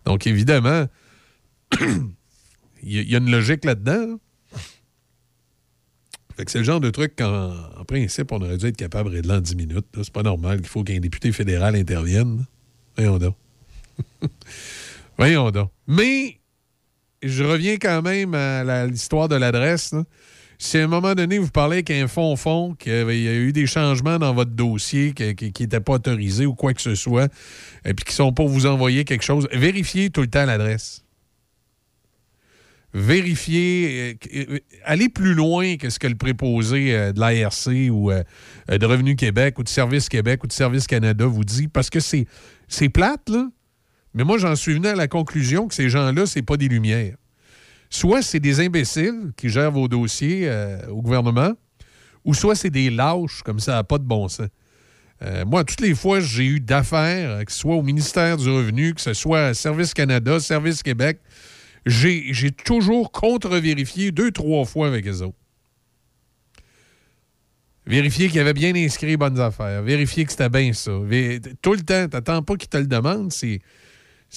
Donc, 0.06 0.27
évidemment, 0.27 0.86
il 2.84 3.10
y, 3.10 3.15
a 3.15 3.18
une 3.18 3.32
logique 3.32 3.65
là-dedans. 3.65 4.18
Fait 6.38 6.46
que 6.46 6.51
c'est 6.51 6.60
le 6.60 6.63
genre 6.63 6.80
de 6.80 6.89
truc 6.89 7.18
qu'en 7.18 7.54
en 7.77 7.86
principe, 7.86 8.32
on 8.32 8.42
aurait 8.42 8.58
dû 8.58 8.68
être 8.68 8.77
capable 8.77 9.10
de 9.10 9.15
régler 9.15 9.34
en 9.34 9.42
10 9.42 9.56
minutes. 9.56 9.86
C'est 9.96 10.12
pas 10.12 10.24
normal 10.24 10.60
qu'il 10.60 10.68
faut 10.68 10.84
qu'un 10.84 11.00
député 11.00 11.34
fédéral 11.34 11.75
intervienne. 11.75 12.46
Voyons 12.96 13.18
donc. 13.18 13.36
Voyons 15.18 15.51
donc. 15.51 15.70
Mais 15.88 16.39
je 17.25 17.44
reviens 17.44 17.77
quand 17.77 18.01
même 18.01 18.34
à 18.34 18.86
l'histoire 18.86 19.27
de 19.27 19.36
l'adresse. 19.36 19.94
Si 20.58 20.77
à 20.77 20.86
un 20.86 20.88
moment 20.88 21.15
donné, 21.15 21.38
vous 21.38 21.50
parlez 21.50 21.84
qu'un 21.84 22.08
fond-fond, 22.08 22.75
qu'il 22.75 22.94
y 22.94 23.27
a 23.27 23.34
eu 23.34 23.51
des 23.51 23.65
changements 23.65 24.20
dans 24.20 24.34
votre 24.34 24.51
dossier 24.51 25.13
qui 25.13 25.51
n'étaient 25.60 25.82
pas 25.82 25.94
autorisés 25.94 26.46
ou 26.46 26.55
quoi 26.55 26.74
que 26.74 26.82
ce 26.82 26.96
soit, 26.96 27.32
et 27.84 27.94
puis 27.94 28.05
qui 28.05 28.13
sont 28.13 28.32
pour 28.32 28.48
vous 28.48 28.65
envoyer 28.65 29.03
quelque 29.03 29.24
chose, 29.24 29.48
vérifiez 29.51 30.10
tout 30.10 30.22
le 30.22 30.27
temps 30.27 30.46
l'adresse 30.46 31.05
vérifier, 32.96 34.17
euh, 34.34 34.46
euh, 34.53 34.60
aller 34.86 35.10
plus 35.10 35.34
loin 35.34 35.75
que 35.75 35.89
ce 35.89 36.00
que 36.00 36.08
le 36.08 36.15
préposé 36.15 36.96
euh, 36.96 37.12
de 37.12 37.20
l'ARC 37.20 37.67
ou 37.91 38.10
de 38.12 38.86
Revenu 38.86 39.17
Québec 39.17 39.60
ou 39.60 39.63
de 39.63 39.70
Service 39.70 40.08
Québec 40.08 40.44
ou 40.44 40.48
de 40.48 40.53
Service 40.53 40.88
Canada 40.88 41.25
vous 41.25 41.44
dit, 41.44 41.67
parce 41.67 41.89
que 41.89 42.00
c'est 42.00 42.89
plate, 42.89 43.29
là. 43.29 43.50
Mais 44.15 44.24
moi, 44.24 44.38
j'en 44.38 44.55
suis 44.55 44.74
venu 44.74 44.88
à 44.88 44.95
la 44.95 45.07
conclusion 45.07 45.67
que 45.67 45.75
ces 45.75 45.89
gens-là, 45.89 46.25
c'est 46.25 46.41
pas 46.41 46.57
des 46.57 46.69
lumières. 46.69 47.17
Soit 47.89 48.22
c'est 48.22 48.39
des 48.39 48.62
imbéciles 48.62 49.31
qui 49.38 49.50
gèrent 49.50 49.72
vos 49.72 49.88
dossiers 49.88 50.50
au 50.89 51.01
gouvernement, 51.01 51.51
ou 52.24 52.34
soit 52.34 52.55
c'est 52.55 52.72
des 52.72 52.89
lâches, 52.89 53.43
comme 53.43 53.60
ça, 53.60 53.84
pas 53.84 53.98
de 54.00 54.05
bon 54.05 54.27
sens. 54.27 54.48
moi, 55.45 55.63
toutes 55.63 55.81
les 55.81 55.93
fois, 55.93 56.22
j'ai 56.22 56.45
eu 56.45 56.60
d'affaires, 56.60 57.45
que 57.45 57.51
ce 57.51 57.60
soit 57.60 57.75
au 57.75 57.84
ministère 57.84 58.38
du 58.38 58.50
Revenu, 58.50 58.93
que 58.93 59.01
ce 59.01 59.13
soit 59.13 59.48
à 59.48 59.53
Service 59.53 59.93
Canada, 59.93 60.39
Service 60.39 60.81
Québec, 60.81 61.19
j'ai 61.86 62.51
toujours 62.51 63.12
contre-vérifié 63.12 64.12
deux, 64.12 64.31
trois 64.31 64.65
fois 64.65 64.88
avec 64.88 65.05
eux 65.07 65.22
autres. 65.22 65.38
Vérifier 67.86 68.29
qu'il 68.29 68.39
avait 68.39 68.53
bien 68.53 68.74
inscrit 68.75 69.15
bonnes 69.15 69.39
affaires. 69.39 69.84
Vérifier 69.84 70.25
que 70.25 70.31
c'était 70.31 70.50
bien 70.50 70.74
ça. 70.74 70.91
Tout 71.62 71.74
le 71.74 71.81
temps, 71.81 72.07
t'attends 72.07 72.41
pas 72.41 72.55
qu'ils 72.55 72.69
te 72.69 72.77
le 72.77 72.88
demandent. 72.88 73.31
C'est 73.31 73.60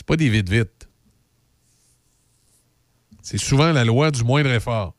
pas 0.06 0.16
des 0.16 0.28
vite-vite. 0.28 0.88
C'est 3.22 3.38
souvent 3.38 3.72
la 3.72 3.84
loi 3.84 4.10
du 4.10 4.24
moindre 4.24 4.50
effort. 4.50 4.94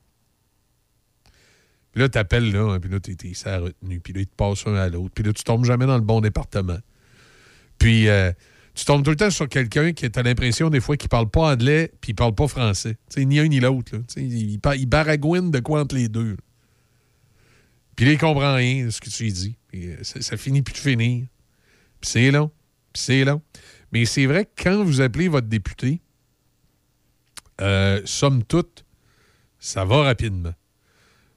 Puis 1.92 2.02
là, 2.02 2.10
t'appelles 2.10 2.52
là, 2.52 2.80
puis 2.80 2.90
là, 2.90 3.00
t'es 3.00 3.34
ça 3.34 3.58
retenu, 3.58 4.00
puis 4.00 4.14
là, 4.14 4.22
il 4.22 4.28
te 4.28 4.36
passe 4.36 4.68
un 4.68 4.76
à 4.76 4.90
l'autre, 4.90 5.12
puis 5.16 5.24
là, 5.24 5.34
tu 5.34 5.44
tombes 5.44 5.66
jamais 5.66 5.88
dans 5.88 5.98
le 5.98 6.04
bon 6.04 6.22
département. 6.22 6.78
Puis, 7.80 8.08
euh, 8.08 8.32
tu 8.76 8.86
tombes 8.86 9.04
tout 9.04 9.10
le 9.10 9.16
temps 9.16 9.30
sur 9.30 9.50
quelqu'un 9.50 9.92
qui 9.94 10.06
a 10.06 10.22
l'impression 10.22 10.70
des 10.70 10.80
fois 10.80 10.96
qu'il 10.96 11.10
parle 11.10 11.30
pas 11.30 11.52
anglais 11.52 11.92
puis 12.00 12.12
il 12.12 12.16
parle 12.16 12.34
pas 12.34 12.48
français. 12.48 12.98
ni 13.18 13.40
un 13.40 13.48
ni 13.48 13.60
l'autre. 13.60 13.92
Il, 14.16 14.54
il, 14.54 14.86
baragouine 14.86 15.52
de 15.52 15.60
quoi 15.60 15.82
entre 15.82 15.96
les 15.96 16.08
deux. 16.08 16.38
Puis 17.96 18.12
il 18.12 18.18
comprend 18.18 18.56
rien 18.56 18.86
de 18.86 18.90
ce 18.90 19.02
que 19.02 19.10
tu 19.10 19.24
lui 19.24 19.34
dis. 19.34 19.58
Euh, 19.76 19.98
ça, 20.02 20.38
finit 20.38 20.62
plus 20.62 20.74
de 20.74 20.78
finir. 20.78 21.26
Puis 22.00 22.12
c'est 22.12 22.32
long. 22.32 22.52
Puis 22.94 23.04
c'est 23.04 23.26
long. 23.26 23.42
Mais 23.92 24.06
c'est 24.06 24.26
vrai 24.26 24.46
que 24.46 24.64
quand 24.64 24.84
vous 24.84 25.02
appelez 25.02 25.28
votre 25.28 25.48
député, 25.48 26.02
euh, 27.62 28.02
somme 28.06 28.44
toute, 28.44 28.86
ça 29.60 29.84
va 29.86 30.04
rapidement. 30.04 30.54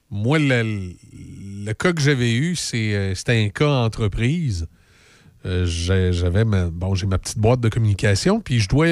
Moi, 0.09 0.37
le, 0.39 1.73
cas 1.73 1.91
que 1.91 2.01
j'avais 2.01 2.33
eu, 2.33 2.55
euh, 2.75 3.15
c'était 3.15 3.43
un 3.43 3.49
cas 3.49 3.67
entreprise. 3.67 4.67
Euh, 5.45 5.65
j'avais 5.65 6.45
ma, 6.45 6.69
bon, 6.69 6.95
j'ai 6.95 7.07
ma 7.07 7.17
petite 7.17 7.39
boîte 7.39 7.59
de 7.59 7.67
communication, 7.67 8.39
puis 8.39 8.59
je 8.59 8.69
dois 8.69 8.87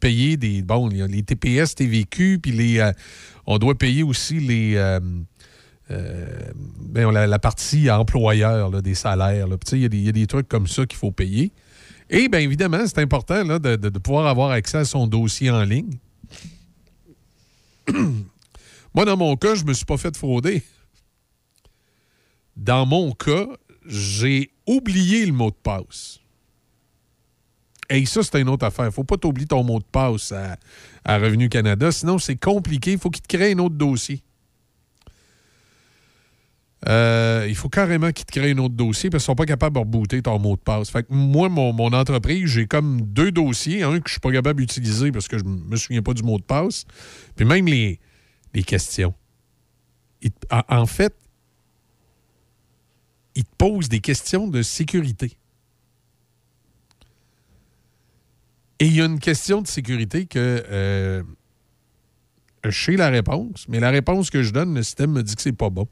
payer 0.00 0.36
des. 0.36 0.62
Bon, 0.62 0.88
les 0.88 1.22
TPS, 1.22 1.76
TVQ, 1.76 2.40
puis 2.42 2.52
les. 2.52 2.90
On 3.46 3.58
doit 3.58 3.78
payer 3.78 4.02
aussi 4.02 4.40
les. 4.40 4.74
Ben, 5.88 7.10
la, 7.10 7.38
partie 7.38 7.90
employeur 7.90 8.82
des 8.82 8.94
salaires. 8.94 9.46
Il 9.72 10.04
y, 10.04 10.08
a 10.08 10.12
des 10.12 10.26
trucs 10.26 10.48
comme 10.48 10.66
ça 10.66 10.84
qu'il 10.84 10.98
faut 10.98 11.12
payer. 11.12 11.52
Et 12.14 12.28
bien 12.28 12.38
évidemment, 12.38 12.86
c'est 12.86 13.00
important 13.00 13.44
de, 13.44 13.98
pouvoir 13.98 14.28
avoir 14.28 14.52
accès 14.52 14.78
à 14.78 14.84
son 14.84 15.08
dossier 15.08 15.50
en 15.50 15.64
ligne. 15.64 15.98
Moi, 18.94 19.04
dans 19.04 19.16
mon 19.16 19.34
cas, 19.34 19.56
je 19.56 19.64
me 19.64 19.72
suis 19.72 19.84
pas 19.84 19.96
fait 19.96 20.16
frauder. 20.16 20.62
Dans 22.56 22.86
mon 22.86 23.10
cas, 23.10 23.48
j'ai 23.84 24.52
oublié 24.64 25.26
le 25.26 25.32
mot 25.32 25.50
de 25.50 25.56
passe. 25.56 26.20
Et 27.90 28.06
ça, 28.06 28.22
c'est 28.22 28.40
une 28.40 28.48
autre 28.48 28.64
affaire. 28.64 28.94
faut 28.94 29.02
pas 29.02 29.16
t'oublier 29.16 29.48
ton 29.48 29.64
mot 29.64 29.80
de 29.80 29.84
passe 29.84 30.32
à, 30.32 31.18
Revenu 31.18 31.48
Canada, 31.48 31.90
sinon 31.90 32.20
c'est 32.20 32.36
compliqué. 32.36 32.92
Il 32.92 32.98
faut 32.98 33.10
qu'il 33.10 33.22
te 33.22 33.36
crée 33.36 33.54
un 33.54 33.58
autre 33.58 33.74
dossier. 33.74 34.22
Euh, 36.86 37.46
il 37.48 37.54
faut 37.54 37.70
carrément 37.70 38.12
qu'il 38.12 38.26
te 38.26 38.32
crée 38.32 38.50
un 38.50 38.58
autre 38.58 38.74
dossier 38.74 39.08
parce 39.08 39.24
qu'ils 39.24 39.26
sont 39.26 39.34
pas 39.34 39.46
capables 39.46 39.74
de 39.74 39.80
rebooter 39.80 40.20
ton 40.20 40.38
mot 40.38 40.56
de 40.56 40.60
passe. 40.60 40.90
Fait 40.90 41.02
que 41.02 41.12
moi, 41.12 41.48
mon, 41.48 41.92
entreprise, 41.92 42.46
j'ai 42.46 42.66
comme 42.66 43.00
deux 43.00 43.32
dossiers. 43.32 43.82
Un 43.82 44.00
que 44.00 44.08
je 44.08 44.14
suis 44.14 44.20
pas 44.20 44.32
capable 44.32 44.60
d'utiliser 44.60 45.10
parce 45.10 45.28
que 45.28 45.38
je 45.38 45.44
me 45.44 45.76
souviens 45.76 46.02
pas 46.02 46.12
du 46.12 46.22
mot 46.22 46.38
de 46.38 46.44
passe. 46.44 46.84
Puis 47.36 47.44
même 47.44 47.66
les, 47.66 47.98
questions. 48.66 49.14
en 50.50 50.86
fait, 50.86 51.14
il 53.34 53.44
te 53.44 53.56
pose 53.56 53.88
des 53.88 54.00
questions 54.00 54.46
de 54.46 54.62
sécurité. 54.62 55.38
Et 58.78 58.86
il 58.86 58.94
y 58.94 59.00
a 59.00 59.06
une 59.06 59.20
question 59.20 59.62
de 59.62 59.66
sécurité 59.66 60.26
que 60.26 60.64
euh, 60.68 61.22
je 62.64 62.84
sais 62.84 62.96
la 62.96 63.08
réponse, 63.08 63.66
mais 63.68 63.80
la 63.80 63.90
réponse 63.90 64.30
que 64.30 64.42
je 64.42 64.52
donne, 64.52 64.74
le 64.74 64.82
système 64.82 65.12
me 65.12 65.22
dit 65.22 65.34
que 65.34 65.42
c'est 65.42 65.52
pas 65.52 65.70
bon. 65.70 65.88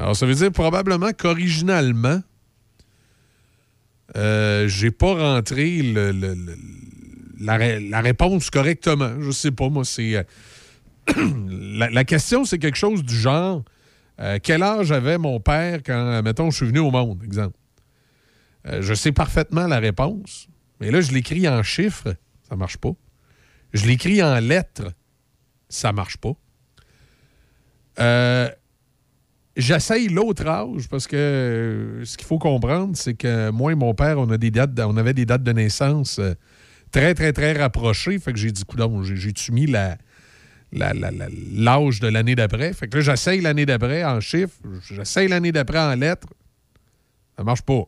Alors, 0.00 0.16
ça 0.16 0.24
veut 0.24 0.34
dire 0.34 0.50
probablement 0.50 1.10
qu'originalement, 1.12 2.22
euh, 4.16 4.66
j'ai 4.66 4.90
pas 4.90 5.34
rentré 5.34 5.82
la, 7.38 8.00
réponse 8.00 8.48
correctement. 8.48 9.20
Je 9.20 9.30
sais 9.30 9.50
pas, 9.50 9.68
moi, 9.68 9.84
c'est. 9.84 10.16
Euh, 10.16 10.22
la, 11.76 12.04
question, 12.04 12.46
c'est 12.46 12.58
quelque 12.58 12.78
chose 12.78 13.04
du 13.04 13.14
genre 13.14 13.62
euh, 14.20 14.38
quel 14.42 14.62
âge 14.62 14.90
avait 14.90 15.18
mon 15.18 15.38
père 15.38 15.80
quand, 15.84 16.22
mettons, 16.22 16.50
je 16.50 16.56
suis 16.56 16.66
venu 16.66 16.78
au 16.78 16.90
monde, 16.90 17.22
exemple? 17.22 17.58
Euh, 18.68 18.80
je 18.80 18.94
sais 18.94 19.12
parfaitement 19.12 19.66
la 19.66 19.80
réponse, 19.80 20.48
mais 20.80 20.90
là, 20.90 21.02
je 21.02 21.12
l'écris 21.12 21.46
en 21.46 21.62
chiffres, 21.62 22.14
ça 22.48 22.56
marche 22.56 22.78
pas. 22.78 22.92
Je 23.74 23.86
l'écris 23.86 24.22
en 24.22 24.40
lettres, 24.40 24.92
ça 25.68 25.92
marche 25.92 26.16
pas. 26.16 26.32
Euh, 27.98 28.48
j'essaye 29.56 30.08
l'autre 30.08 30.46
âge 30.46 30.88
parce 30.88 31.06
que 31.06 32.02
ce 32.04 32.16
qu'il 32.16 32.26
faut 32.26 32.38
comprendre, 32.38 32.96
c'est 32.96 33.14
que 33.14 33.50
moi 33.50 33.72
et 33.72 33.74
mon 33.74 33.94
père, 33.94 34.18
on, 34.18 34.30
a 34.30 34.38
des 34.38 34.50
dates, 34.50 34.78
on 34.78 34.96
avait 34.96 35.14
des 35.14 35.26
dates 35.26 35.42
de 35.42 35.52
naissance 35.52 36.20
très, 36.90 37.14
très, 37.14 37.32
très 37.32 37.52
rapprochées. 37.52 38.18
Fait 38.18 38.32
que 38.32 38.38
j'ai 38.38 38.52
dit, 38.52 38.64
coudon, 38.64 39.02
j'ai-tu 39.02 39.52
mis 39.52 39.66
la, 39.66 39.96
l'âge 40.72 42.00
de 42.00 42.08
l'année 42.08 42.34
d'après? 42.34 42.72
Fait 42.72 42.88
que 42.88 42.98
là, 42.98 43.02
j'essaye 43.02 43.40
l'année 43.40 43.66
d'après 43.66 44.04
en 44.04 44.20
chiffres, 44.20 44.56
j'essaye 44.88 45.28
l'année 45.28 45.52
d'après 45.52 45.78
en 45.78 45.94
lettres. 45.94 46.28
Ça 47.36 47.44
marche 47.44 47.62
pas. 47.62 47.84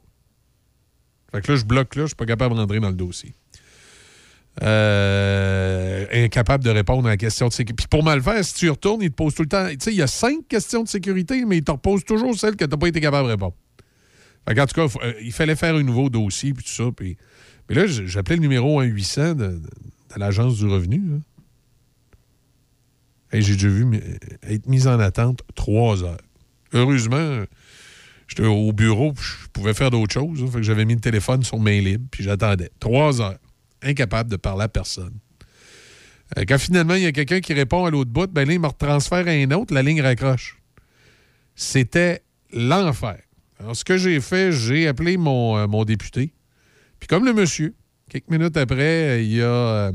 Fait 1.30 1.40
que 1.40 1.52
là, 1.52 1.58
je 1.58 1.64
bloque 1.64 1.94
là, 1.96 2.02
je 2.02 2.08
suis 2.08 2.16
pas 2.16 2.26
capable 2.26 2.54
de 2.54 2.60
rentrer 2.60 2.80
dans 2.80 2.90
le 2.90 2.94
dossier. 2.94 3.34
Euh, 4.60 6.04
incapable 6.12 6.62
de 6.62 6.68
répondre 6.68 7.06
à 7.06 7.10
la 7.10 7.16
question 7.16 7.48
de 7.48 7.52
sécurité. 7.52 7.74
Puis 7.74 7.86
pour 7.88 8.04
mal 8.04 8.22
faire, 8.22 8.44
si 8.44 8.54
tu 8.54 8.68
retournes, 8.68 9.00
il 9.00 9.10
te 9.10 9.14
pose 9.14 9.34
tout 9.34 9.42
le 9.42 9.48
temps. 9.48 9.66
Tu 9.70 9.76
sais, 9.80 9.92
il 9.92 9.96
y 9.96 10.02
a 10.02 10.06
cinq 10.06 10.46
questions 10.46 10.82
de 10.82 10.88
sécurité, 10.88 11.44
mais 11.46 11.58
il 11.58 11.64
te 11.64 11.70
repose 11.70 12.04
toujours 12.04 12.38
celle 12.38 12.56
que 12.56 12.64
tu 12.64 12.70
n'as 12.70 12.76
pas 12.76 12.88
été 12.88 13.00
capable 13.00 13.28
de 13.28 13.32
répondre. 13.32 13.54
Fait 14.46 14.60
en 14.60 14.66
tout 14.66 14.74
cas, 14.74 14.98
euh, 15.02 15.14
il 15.22 15.32
fallait 15.32 15.56
faire 15.56 15.74
un 15.74 15.82
nouveau 15.82 16.10
dossier, 16.10 16.52
puis 16.52 16.64
tout 16.64 16.70
ça. 16.70 16.90
Puis... 16.94 17.16
Mais 17.68 17.76
là, 17.76 17.86
j'appelais 17.86 18.36
le 18.36 18.42
numéro 18.42 18.82
1-800 18.82 19.36
de, 19.36 19.46
de, 19.46 19.60
l'Agence 20.16 20.58
du 20.58 20.66
revenu. 20.66 21.02
J'ai 23.32 23.54
déjà 23.54 23.68
vu 23.68 23.88
être 24.42 24.66
mis 24.66 24.86
en 24.86 25.00
attente 25.00 25.40
trois 25.54 26.04
heures. 26.04 26.20
Heureusement, 26.74 27.44
j'étais 28.28 28.44
au 28.44 28.72
bureau, 28.74 29.14
je 29.18 29.48
pouvais 29.54 29.72
faire 29.72 29.90
d'autres 29.90 30.12
choses. 30.12 30.44
fait 30.50 30.58
que 30.58 30.62
j'avais 30.62 30.84
mis 30.84 30.94
le 30.94 31.00
téléphone 31.00 31.42
sur 31.42 31.58
main 31.58 31.80
libre, 31.80 32.04
puis 32.10 32.22
j'attendais. 32.22 32.70
Trois 32.78 33.22
heures. 33.22 33.38
Incapable 33.82 34.30
de 34.30 34.36
parler 34.36 34.64
à 34.64 34.68
personne. 34.68 35.18
Euh, 36.38 36.44
quand 36.46 36.58
finalement, 36.58 36.94
il 36.94 37.02
y 37.02 37.06
a 37.06 37.12
quelqu'un 37.12 37.40
qui 37.40 37.52
répond 37.52 37.84
à 37.84 37.90
l'autre 37.90 38.10
bout, 38.10 38.30
ben 38.30 38.46
là, 38.46 38.54
il 38.54 38.60
me 38.60 38.66
retransfère 38.66 39.26
à 39.26 39.30
un 39.30 39.50
autre, 39.50 39.74
la 39.74 39.82
ligne 39.82 40.00
raccroche. 40.00 40.58
C'était 41.54 42.22
l'enfer. 42.52 43.18
Alors, 43.58 43.76
ce 43.76 43.84
que 43.84 43.98
j'ai 43.98 44.20
fait, 44.20 44.52
j'ai 44.52 44.88
appelé 44.88 45.16
mon, 45.16 45.56
euh, 45.56 45.66
mon 45.66 45.84
député. 45.84 46.32
Puis 46.98 47.08
comme 47.08 47.24
le 47.24 47.32
monsieur, 47.32 47.74
quelques 48.08 48.28
minutes 48.28 48.56
après, 48.56 49.24
il 49.24 49.32
y 49.32 49.42
a... 49.42 49.46
Euh, 49.46 49.92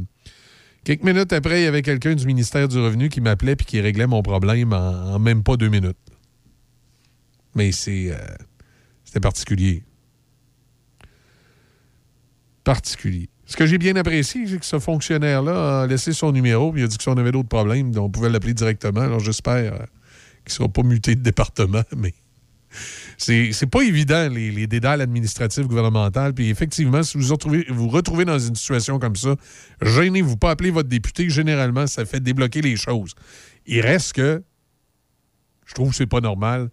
Quelques 0.87 1.03
minutes 1.03 1.33
après, 1.33 1.59
il 1.59 1.63
y 1.65 1.67
avait 1.67 1.81
quelqu'un 1.81 2.15
du 2.15 2.25
ministère 2.25 2.69
du 2.69 2.79
Revenu 2.79 3.09
qui 3.09 3.19
m'appelait 3.19 3.57
et 3.59 3.65
qui 3.65 3.81
réglait 3.81 4.07
mon 4.07 4.21
problème 4.21 4.71
en, 4.71 5.19
même 5.19 5.43
pas 5.43 5.57
deux 5.57 5.67
minutes. 5.67 5.97
Mais 7.55 7.73
c'est. 7.73 8.09
Euh, 8.09 8.17
c'était 9.03 9.19
particulier. 9.19 9.83
Particulier. 12.63 13.27
Ce 13.47 13.55
que 13.55 13.65
j'ai 13.65 13.77
bien 13.77 13.95
apprécié, 13.95 14.45
c'est 14.45 14.59
que 14.59 14.65
ce 14.65 14.77
fonctionnaire-là 14.77 15.83
a 15.83 15.87
laissé 15.87 16.11
son 16.11 16.33
numéro 16.33 16.75
et 16.75 16.81
il 16.81 16.83
a 16.83 16.87
dit 16.87 16.97
que 16.97 17.03
si 17.03 17.07
on 17.07 17.15
avait 17.15 17.31
d'autres 17.31 17.47
problèmes, 17.47 17.97
on 17.97 18.09
pouvait 18.09 18.29
l'appeler 18.29 18.53
directement. 18.53 18.99
Alors 18.99 19.21
j'espère 19.21 19.73
euh, 19.73 19.85
qui 20.45 20.51
ne 20.51 20.55
sera 20.55 20.67
pas 20.67 20.83
muté 20.83 21.15
de 21.15 21.21
département, 21.21 21.83
mais 21.97 22.13
c'est 23.17 23.69
pas 23.71 23.83
évident, 23.83 24.27
les, 24.29 24.51
les 24.51 24.67
dédales 24.67 24.99
administratifs 24.99 25.65
gouvernementales. 25.65 26.33
Puis 26.33 26.49
effectivement, 26.49 27.01
si 27.03 27.17
vous 27.17 27.35
vous 27.69 27.87
retrouvez 27.87 28.25
dans 28.25 28.37
une 28.37 28.55
situation 28.55 28.99
comme 28.99 29.15
ça, 29.15 29.35
gênez-vous 29.81 30.35
pas, 30.35 30.51
appelez 30.51 30.69
votre 30.69 30.89
député. 30.89 31.29
Généralement, 31.29 31.87
ça 31.87 32.03
fait 32.05 32.19
débloquer 32.19 32.61
les 32.61 32.75
choses. 32.75 33.15
Il 33.65 33.79
reste 33.79 34.11
que, 34.11 34.43
je 35.65 35.73
trouve 35.73 35.91
que 35.91 35.95
c'est 35.95 36.05
pas 36.05 36.21
normal 36.21 36.69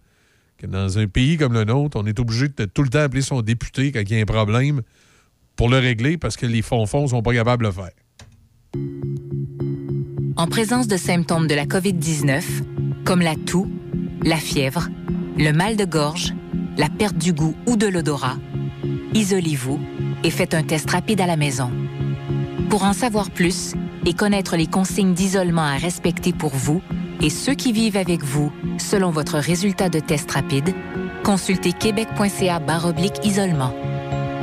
que 0.57 0.67
dans 0.67 0.99
un 0.99 1.07
pays 1.07 1.37
comme 1.37 1.53
le 1.53 1.63
nôtre, 1.63 1.97
on 1.97 2.05
est 2.05 2.19
obligé 2.19 2.49
de 2.49 2.65
tout 2.65 2.83
le 2.83 2.89
temps 2.89 2.99
appeler 2.99 3.21
son 3.21 3.41
député 3.41 3.93
quand 3.93 4.01
il 4.01 4.11
y 4.11 4.19
a 4.19 4.21
un 4.21 4.25
problème 4.25 4.81
pour 5.55 5.69
le 5.69 5.77
régler 5.77 6.17
parce 6.17 6.37
que 6.37 6.45
les 6.45 6.61
fonds-fonds 6.61 7.07
sont 7.07 7.21
pas 7.21 7.33
capables 7.33 7.63
de 7.63 7.69
le 7.69 7.73
faire. 7.73 7.91
En 10.37 10.47
présence 10.47 10.87
de 10.87 10.97
symptômes 10.97 11.47
de 11.47 11.55
la 11.55 11.65
COVID-19, 11.65 12.43
comme 13.05 13.21
la 13.21 13.35
toux, 13.35 13.71
la 14.23 14.37
fièvre, 14.37 14.89
le 15.37 15.51
mal 15.51 15.77
de 15.77 15.85
gorge, 15.85 16.33
la 16.77 16.89
perte 16.89 17.17
du 17.17 17.31
goût 17.31 17.55
ou 17.67 17.77
de 17.77 17.87
l'odorat, 17.87 18.37
isolez-vous 19.13 19.79
et 20.23 20.29
faites 20.29 20.53
un 20.53 20.63
test 20.63 20.89
rapide 20.89 21.21
à 21.21 21.27
la 21.27 21.37
maison. 21.37 21.71
Pour 22.69 22.83
en 22.83 22.93
savoir 22.93 23.31
plus 23.31 23.73
et 24.05 24.13
connaître 24.13 24.57
les 24.57 24.67
consignes 24.67 25.13
d'isolement 25.13 25.61
à 25.61 25.77
respecter 25.77 26.33
pour 26.33 26.51
vous 26.51 26.81
et 27.21 27.29
ceux 27.29 27.53
qui 27.53 27.71
vivent 27.71 27.97
avec 27.97 28.23
vous 28.23 28.51
selon 28.77 29.11
votre 29.11 29.37
résultat 29.37 29.89
de 29.89 29.99
test 29.99 30.29
rapide, 30.31 30.73
consultez 31.23 31.71
québec.ca 31.71 32.61
isolement. 33.23 33.73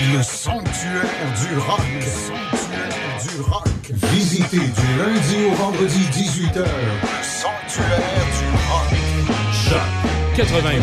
Le 0.00 0.22
sanctuaire 0.22 1.04
du 1.40 1.56
rock. 1.56 1.80
Le 1.94 2.02
sanctuaire 2.02 2.88
du 3.22 3.40
rock. 3.42 3.68
Visitez 4.12 4.58
du 4.58 4.98
lundi 4.98 5.44
au 5.46 5.54
vendredi 5.54 6.00
18h. 6.12 6.58
Le 6.58 6.64
sanctuaire 7.22 8.26
du 8.38 8.46
rock. 8.68 8.90
Choc 9.52 9.88
88 10.34 10.82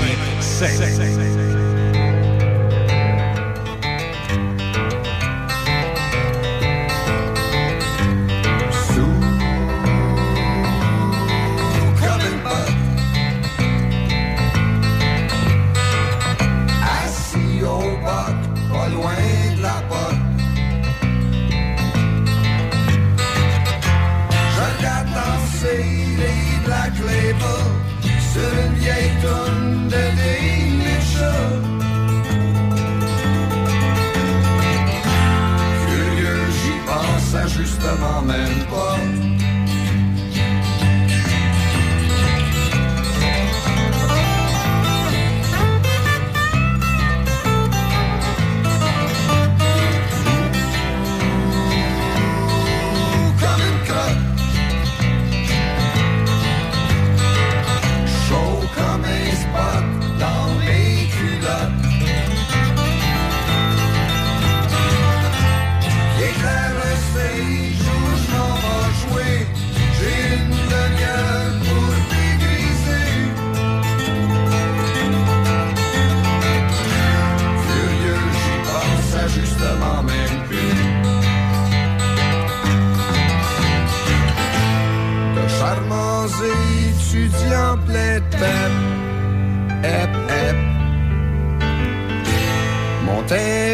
justement 37.81 38.21
même 38.21 38.65
pas. 38.69 39.30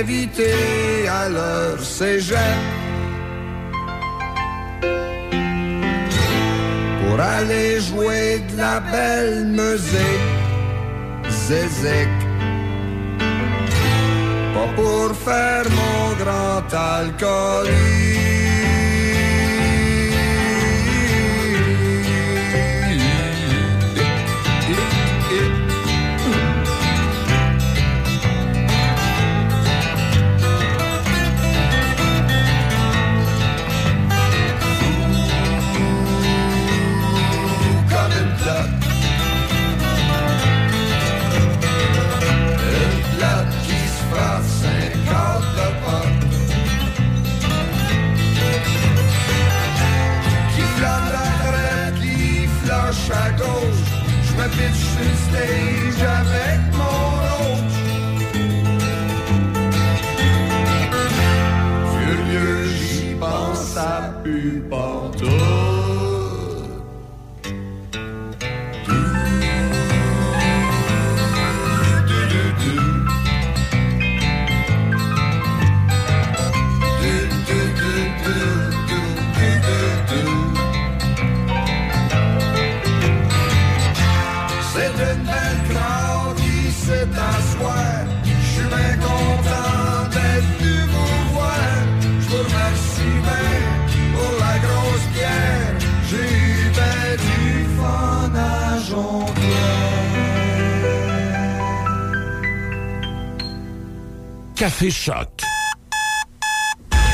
À 0.09 1.27
leur 1.27 1.83
cégep 1.83 2.37
pour 7.01 7.19
aller 7.19 7.81
jouer 7.81 8.41
de 8.49 8.57
la 8.57 8.79
belle 8.79 9.45
musique, 9.47 10.37
zézek. 11.29 12.07
Pas 14.53 14.69
pour 14.77 15.13
faire 15.25 15.65
mon 15.71 16.15
grand 16.23 16.73
alcoolique. 16.73 18.06
Avec 56.01 56.59
mon. 56.73 57.57
Furieux, 61.93 62.65
j'y 62.65 63.15
pense 63.15 63.77
à 63.77 64.13
plus. 64.23 64.63
Café 104.57 104.89
Choc. 104.89 105.43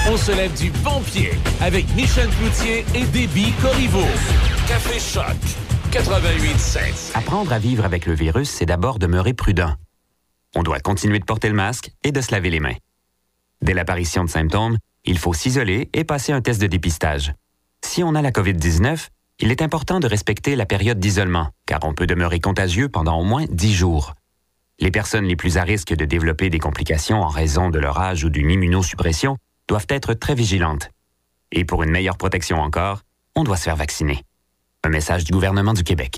On 0.09 0.15
se 0.15 0.31
lève 0.31 0.57
du 0.57 0.71
bon 0.81 1.01
pied 1.01 1.31
avec 1.59 1.93
Michel 1.93 2.29
Cloutier 2.29 2.85
et 2.95 3.03
Déby 3.07 3.51
Corriveau. 3.61 4.05
Café 4.65 4.97
Choc 4.97 5.35
88.7. 5.91 7.17
Apprendre 7.17 7.51
à 7.51 7.59
vivre 7.59 7.83
avec 7.83 8.05
le 8.05 8.13
virus, 8.13 8.49
c'est 8.49 8.65
d'abord 8.65 8.97
demeurer 8.97 9.33
prudent. 9.33 9.73
On 10.55 10.63
doit 10.63 10.79
continuer 10.79 11.19
de 11.19 11.25
porter 11.25 11.49
le 11.49 11.55
masque 11.55 11.91
et 12.05 12.13
de 12.13 12.21
se 12.21 12.31
laver 12.31 12.49
les 12.49 12.61
mains. 12.61 12.77
Dès 13.61 13.73
l'apparition 13.73 14.23
de 14.23 14.29
symptômes, 14.29 14.77
il 15.03 15.17
faut 15.17 15.33
s'isoler 15.33 15.89
et 15.91 16.05
passer 16.05 16.31
un 16.31 16.39
test 16.39 16.61
de 16.61 16.67
dépistage. 16.67 17.33
Si 17.83 18.05
on 18.05 18.15
a 18.15 18.21
la 18.21 18.31
COVID-19, 18.31 19.09
il 19.39 19.51
est 19.51 19.61
important 19.61 19.99
de 19.99 20.07
respecter 20.07 20.55
la 20.55 20.65
période 20.65 20.99
d'isolement, 20.99 21.49
car 21.65 21.81
on 21.83 21.93
peut 21.93 22.07
demeurer 22.07 22.39
contagieux 22.39 22.87
pendant 22.87 23.19
au 23.19 23.25
moins 23.25 23.43
10 23.49 23.73
jours. 23.73 24.13
Les 24.79 24.91
personnes 24.91 25.25
les 25.25 25.35
plus 25.35 25.57
à 25.57 25.63
risque 25.63 25.93
de 25.93 26.05
développer 26.05 26.49
des 26.49 26.59
complications 26.59 27.21
en 27.21 27.27
raison 27.27 27.69
de 27.69 27.79
leur 27.79 27.99
âge 27.99 28.23
ou 28.23 28.29
d'une 28.29 28.49
immunosuppression 28.49 29.37
doivent 29.67 29.87
être 29.89 30.13
très 30.13 30.35
vigilantes. 30.35 30.89
Et 31.51 31.65
pour 31.65 31.83
une 31.83 31.91
meilleure 31.91 32.17
protection 32.17 32.57
encore, 32.57 33.01
on 33.35 33.43
doit 33.43 33.57
se 33.57 33.63
faire 33.63 33.75
vacciner. 33.75 34.23
Un 34.83 34.89
message 34.89 35.23
du 35.23 35.31
gouvernement 35.31 35.73
du 35.73 35.83
Québec. 35.83 36.17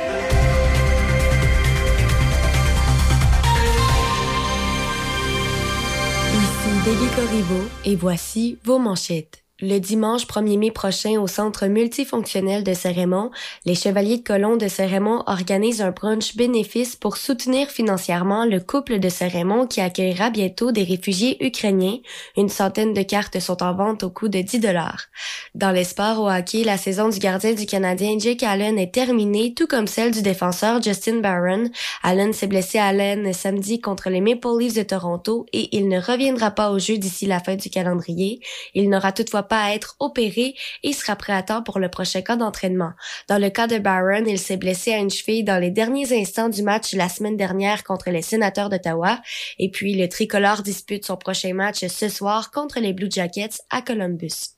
Debbie 6.83 7.13
Corriveau 7.15 7.63
et 7.85 7.95
voici 7.95 8.57
vos 8.63 8.79
manchettes. 8.79 9.40
Le 9.63 9.77
dimanche 9.77 10.25
1er 10.25 10.57
mai 10.57 10.71
prochain 10.71 11.21
au 11.21 11.27
Centre 11.27 11.67
multifonctionnel 11.67 12.63
de 12.63 12.73
Saint-Raymond, 12.73 13.29
les 13.63 13.75
Chevaliers 13.75 14.17
de 14.17 14.23
Colomb 14.23 14.57
de 14.57 14.67
Saint-Raymond 14.67 15.21
organisent 15.27 15.83
un 15.83 15.91
brunch 15.91 16.35
bénéfice 16.35 16.95
pour 16.95 17.15
soutenir 17.15 17.69
financièrement 17.69 18.45
le 18.45 18.59
couple 18.59 18.97
de 18.97 19.07
Saint-Raymond 19.07 19.67
qui 19.67 19.79
accueillera 19.79 20.31
bientôt 20.31 20.71
des 20.71 20.83
réfugiés 20.83 21.45
ukrainiens. 21.45 21.99
Une 22.37 22.49
centaine 22.49 22.95
de 22.95 23.03
cartes 23.03 23.39
sont 23.39 23.61
en 23.61 23.75
vente 23.75 24.01
au 24.01 24.09
coût 24.09 24.29
de 24.29 24.41
10 24.41 24.61
dollars. 24.61 25.05
Dans 25.53 25.69
les 25.69 25.83
sports 25.83 26.19
au 26.19 26.27
hockey, 26.27 26.63
la 26.63 26.77
saison 26.77 27.09
du 27.09 27.19
gardien 27.19 27.53
du 27.53 27.67
Canadien 27.67 28.17
Jake 28.17 28.41
Allen 28.41 28.79
est 28.79 28.91
terminée, 28.91 29.53
tout 29.53 29.67
comme 29.67 29.85
celle 29.85 30.09
du 30.09 30.23
défenseur 30.23 30.81
Justin 30.81 31.19
Barron. 31.19 31.69
Allen 32.01 32.33
s'est 32.33 32.47
blessé 32.47 32.79
à 32.79 32.87
Allen 32.87 33.31
samedi 33.31 33.79
contre 33.79 34.09
les 34.09 34.21
Maple 34.21 34.57
Leafs 34.57 34.73
de 34.73 34.81
Toronto 34.81 35.45
et 35.53 35.77
il 35.77 35.87
ne 35.87 36.01
reviendra 36.01 36.49
pas 36.49 36.71
au 36.71 36.79
jeu 36.79 36.97
d'ici 36.97 37.27
la 37.27 37.39
fin 37.39 37.55
du 37.55 37.69
calendrier. 37.69 38.39
Il 38.73 38.89
n'aura 38.89 39.11
toutefois 39.11 39.43
pas 39.51 39.63
à 39.65 39.73
être 39.73 39.97
opéré 39.99 40.55
et 40.81 40.93
sera 40.93 41.17
prêt 41.17 41.33
à 41.33 41.43
temps 41.43 41.61
pour 41.61 41.77
le 41.79 41.89
prochain 41.89 42.21
cas 42.21 42.37
d'entraînement. 42.37 42.93
Dans 43.27 43.37
le 43.37 43.49
cas 43.49 43.67
de 43.67 43.79
Barron, 43.79 44.23
il 44.25 44.39
s'est 44.39 44.55
blessé 44.55 44.93
à 44.93 44.99
une 44.99 45.09
cheville 45.09 45.43
dans 45.43 45.59
les 45.59 45.71
derniers 45.71 46.17
instants 46.17 46.47
du 46.47 46.63
match 46.63 46.93
la 46.93 47.09
semaine 47.09 47.35
dernière 47.35 47.83
contre 47.83 48.11
les 48.11 48.21
sénateurs 48.21 48.69
d'Ottawa. 48.69 49.19
Et 49.59 49.69
puis, 49.69 49.95
le 49.95 50.07
tricolore 50.07 50.61
dispute 50.61 51.05
son 51.05 51.17
prochain 51.17 51.53
match 51.53 51.85
ce 51.85 52.07
soir 52.07 52.49
contre 52.51 52.79
les 52.79 52.93
Blue 52.93 53.11
Jackets 53.11 53.61
à 53.69 53.81
Columbus. 53.81 54.55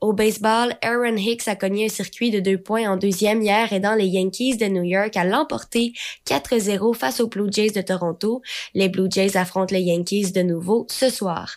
Au 0.00 0.12
baseball, 0.12 0.74
Aaron 0.82 1.16
Hicks 1.16 1.48
a 1.48 1.56
cogné 1.56 1.86
un 1.86 1.88
circuit 1.88 2.30
de 2.30 2.40
deux 2.40 2.58
points 2.58 2.90
en 2.90 2.96
deuxième 2.96 3.40
hier 3.40 3.72
aidant 3.72 3.94
les 3.94 4.06
Yankees 4.06 4.56
de 4.56 4.66
New 4.66 4.82
York 4.82 5.16
à 5.16 5.24
l'emporter 5.24 5.92
4-0 6.26 6.94
face 6.94 7.20
aux 7.20 7.28
Blue 7.28 7.48
Jays 7.50 7.70
de 7.70 7.80
Toronto. 7.80 8.42
Les 8.74 8.88
Blue 8.88 9.08
Jays 9.10 9.36
affrontent 9.36 9.74
les 9.74 9.82
Yankees 9.82 10.32
de 10.32 10.42
nouveau 10.42 10.86
ce 10.90 11.08
soir. 11.08 11.56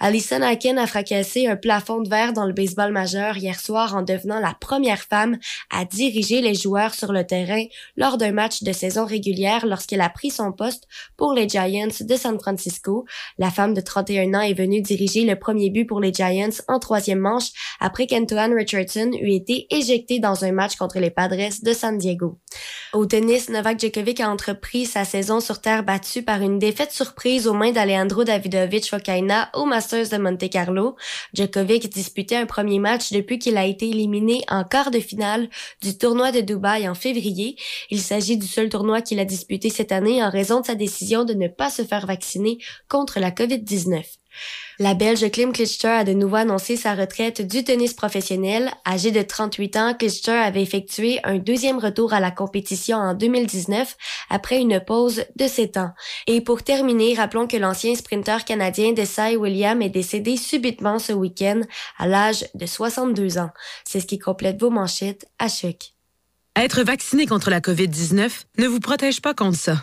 Alison 0.00 0.42
Akin 0.42 0.76
a 0.76 0.86
fracassé 0.86 1.48
un 1.48 1.56
plafond 1.56 2.00
de 2.00 2.08
verre 2.08 2.32
dans 2.32 2.46
le 2.46 2.52
baseball 2.52 2.92
majeur 2.92 3.36
hier 3.36 3.58
soir 3.58 3.96
en 3.96 4.02
devenant 4.02 4.38
la 4.38 4.54
première 4.54 5.02
femme 5.02 5.38
à 5.70 5.84
diriger 5.84 6.40
les 6.40 6.54
joueurs 6.54 6.94
sur 6.94 7.12
le 7.12 7.26
terrain 7.26 7.64
lors 7.96 8.16
d'un 8.16 8.30
match 8.30 8.62
de 8.62 8.72
saison 8.72 9.04
régulière 9.06 9.66
lorsqu'elle 9.66 10.00
a 10.00 10.08
pris 10.08 10.30
son 10.30 10.52
poste 10.52 10.86
pour 11.16 11.32
les 11.32 11.48
Giants 11.48 11.88
de 12.00 12.16
San 12.16 12.38
Francisco. 12.38 13.06
La 13.38 13.50
femme 13.50 13.74
de 13.74 13.80
31 13.80 14.34
ans 14.34 14.40
est 14.40 14.54
venue 14.54 14.82
diriger 14.82 15.24
le 15.24 15.36
premier 15.36 15.70
but 15.70 15.84
pour 15.84 16.00
les 16.00 16.12
Giants 16.12 16.48
en 16.68 16.78
troisième 16.78 17.18
manche 17.18 17.47
après 17.80 18.06
qu'Antoine 18.06 18.54
Richardson 18.54 19.10
eut 19.20 19.32
été 19.32 19.66
éjecté 19.70 20.18
dans 20.18 20.44
un 20.44 20.52
match 20.52 20.76
contre 20.76 20.98
les 20.98 21.10
Padres 21.10 21.50
de 21.62 21.72
San 21.72 21.98
Diego. 21.98 22.38
Au 22.92 23.04
tennis, 23.06 23.48
Novak 23.50 23.80
Djokovic 23.80 24.20
a 24.20 24.30
entrepris 24.30 24.86
sa 24.86 25.04
saison 25.04 25.40
sur 25.40 25.60
terre 25.60 25.84
battue 25.84 26.22
par 26.22 26.40
une 26.40 26.58
défaite 26.58 26.92
surprise 26.92 27.46
aux 27.46 27.52
mains 27.52 27.72
d'Alejandro 27.72 28.24
Davidovich 28.24 28.88
Fokina 28.88 29.50
au 29.54 29.66
Masters 29.66 30.08
de 30.08 30.16
Monte 30.16 30.48
Carlo. 30.48 30.96
Djokovic 31.34 31.90
disputait 31.90 32.36
un 32.36 32.46
premier 32.46 32.78
match 32.78 33.12
depuis 33.12 33.38
qu'il 33.38 33.56
a 33.56 33.66
été 33.66 33.88
éliminé 33.88 34.42
en 34.48 34.64
quart 34.64 34.90
de 34.90 35.00
finale 35.00 35.48
du 35.82 35.98
tournoi 35.98 36.32
de 36.32 36.40
Dubaï 36.40 36.88
en 36.88 36.94
février. 36.94 37.56
Il 37.90 38.00
s'agit 38.00 38.36
du 38.36 38.46
seul 38.46 38.68
tournoi 38.68 39.02
qu'il 39.02 39.20
a 39.20 39.24
disputé 39.24 39.70
cette 39.70 39.92
année 39.92 40.22
en 40.22 40.30
raison 40.30 40.60
de 40.60 40.66
sa 40.66 40.74
décision 40.74 41.24
de 41.24 41.34
ne 41.34 41.48
pas 41.48 41.70
se 41.70 41.82
faire 41.82 42.06
vacciner 42.06 42.58
contre 42.88 43.20
la 43.20 43.30
COVID-19. 43.30 44.04
La 44.80 44.94
Belge 44.94 45.28
Klim 45.32 45.52
Klitschter 45.52 45.88
a 45.88 46.04
de 46.04 46.12
nouveau 46.12 46.36
annoncé 46.36 46.76
sa 46.76 46.94
retraite 46.94 47.42
du 47.42 47.64
tennis 47.64 47.94
professionnel. 47.94 48.70
Âgé 48.86 49.10
de 49.10 49.22
38 49.22 49.76
ans, 49.76 49.94
Klitschter 49.94 50.30
avait 50.30 50.62
effectué 50.62 51.18
un 51.24 51.38
deuxième 51.38 51.78
retour 51.78 52.12
à 52.12 52.20
la 52.20 52.30
compétition 52.30 52.96
en 52.96 53.14
2019 53.14 53.96
après 54.30 54.60
une 54.60 54.78
pause 54.78 55.24
de 55.34 55.48
7 55.48 55.78
ans. 55.78 55.92
Et 56.28 56.40
pour 56.40 56.62
terminer, 56.62 57.14
rappelons 57.14 57.48
que 57.48 57.56
l'ancien 57.56 57.96
sprinteur 57.96 58.44
canadien 58.44 58.92
Desai 58.92 59.36
William 59.36 59.82
est 59.82 59.88
décédé 59.88 60.36
subitement 60.36 61.00
ce 61.00 61.12
week-end 61.12 61.62
à 61.98 62.06
l'âge 62.06 62.46
de 62.54 62.66
62 62.66 63.38
ans. 63.38 63.50
C'est 63.84 63.98
ce 63.98 64.06
qui 64.06 64.20
complète 64.20 64.60
vos 64.60 64.70
manchettes 64.70 65.26
à 65.40 65.48
choc. 65.48 65.92
Être 66.54 66.82
vacciné 66.82 67.26
contre 67.26 67.50
la 67.50 67.60
COVID-19 67.60 68.30
ne 68.58 68.66
vous 68.66 68.80
protège 68.80 69.20
pas 69.20 69.34
contre 69.34 69.58
ça. 69.58 69.82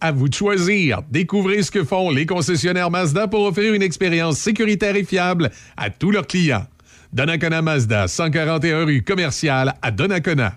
À 0.00 0.12
vous 0.12 0.28
de 0.28 0.34
choisir. 0.34 1.00
Découvrez 1.10 1.62
ce 1.62 1.70
que 1.70 1.84
font 1.84 2.10
les 2.10 2.26
concessionnaires 2.26 2.90
Mazda 2.90 3.28
pour 3.28 3.44
offrir 3.44 3.72
une 3.72 3.82
expérience 3.82 4.38
sécuritaire 4.38 4.96
et 4.96 5.04
fiable 5.04 5.50
à 5.76 5.90
tous 5.90 6.10
leurs 6.10 6.26
clients. 6.26 6.66
Donnacona 7.12 7.62
Mazda, 7.62 8.08
141 8.08 8.84
rue 8.84 9.02
commerciale 9.02 9.74
à 9.80 9.90
Donnacona. 9.90 10.54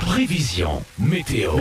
Prévision 0.00 0.82
météo. 0.98 1.52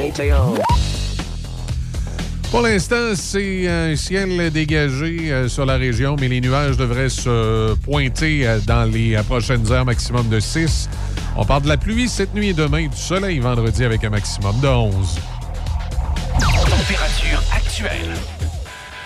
Pour 2.54 2.62
l'instant, 2.62 3.16
c'est 3.16 3.68
un 3.68 3.96
ciel 3.96 4.52
dégagé 4.52 5.32
euh, 5.32 5.48
sur 5.48 5.66
la 5.66 5.76
région, 5.76 6.16
mais 6.22 6.28
les 6.28 6.40
nuages 6.40 6.78
devraient 6.78 7.10
se 7.10 7.74
pointer 7.78 8.48
euh, 8.48 8.60
dans 8.68 8.84
les 8.84 9.16
euh, 9.16 9.24
prochaines 9.24 9.72
heures, 9.72 9.86
maximum 9.86 10.30
de 10.30 10.40
6. 10.40 10.88
On 11.36 11.46
parle 11.46 11.64
de 11.64 11.70
la 11.70 11.78
pluie 11.78 12.08
cette 12.08 12.36
nuit 12.36 12.50
et 12.50 12.54
demain, 12.54 12.86
du 12.86 12.96
soleil 12.96 13.40
vendredi 13.40 13.84
avec 13.84 14.04
un 14.04 14.12
maximum 14.12 14.60
de 14.62 14.68
11. 14.68 15.20
Température 16.40 17.42
actuelle. 17.56 18.14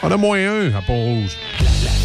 On 0.04 0.12
a 0.12 0.18
moins 0.18 0.38
1 0.38 0.76
à 0.76 0.82
Pont-Rouge. 0.82 1.38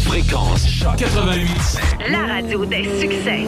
Fréquence 0.05 0.67
choc 0.67 0.95
88. 0.97 1.79
La 2.09 2.33
radio 2.33 2.65
des 2.65 2.83
succès. 2.99 3.45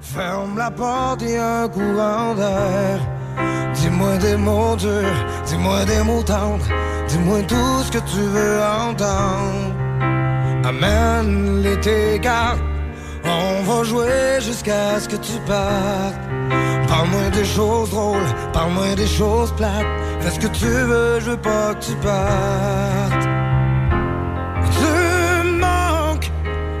Ferme 0.00 0.58
la 0.58 0.70
porte 0.70 1.22
et 1.22 1.38
un 1.38 1.68
courant 1.68 2.34
d'air. 2.34 3.00
Dis-moi 3.74 4.16
des 4.18 4.36
mots 4.36 4.76
durs, 4.76 5.26
dis-moi 5.46 5.84
des 5.84 6.02
mots 6.02 6.22
tendres, 6.22 6.68
dis-moi 7.08 7.42
tout 7.42 7.82
ce 7.84 7.90
que 7.90 7.98
tu 7.98 8.20
veux 8.20 8.60
entendre. 8.62 9.74
Amène 10.64 11.62
les 11.62 12.20
cartes, 12.20 12.60
on 13.24 13.62
va 13.62 13.82
jouer 13.82 14.40
jusqu'à 14.40 15.00
ce 15.00 15.08
que 15.08 15.16
tu 15.16 15.32
partes. 15.46 16.20
Parle-moi 16.88 17.30
des 17.32 17.44
choses 17.44 17.90
drôles, 17.90 18.30
parle-moi 18.52 18.94
des 18.94 19.06
choses 19.06 19.52
plates. 19.52 19.86
Fais 20.20 20.30
ce 20.30 20.40
que 20.40 20.48
tu 20.48 20.66
veux, 20.66 21.20
je 21.20 21.30
veux 21.30 21.36
pas 21.36 21.74
que 21.74 21.84
tu 21.84 21.94
partes. 21.96 23.26
Tu 24.76 25.48
manques, 25.58 26.30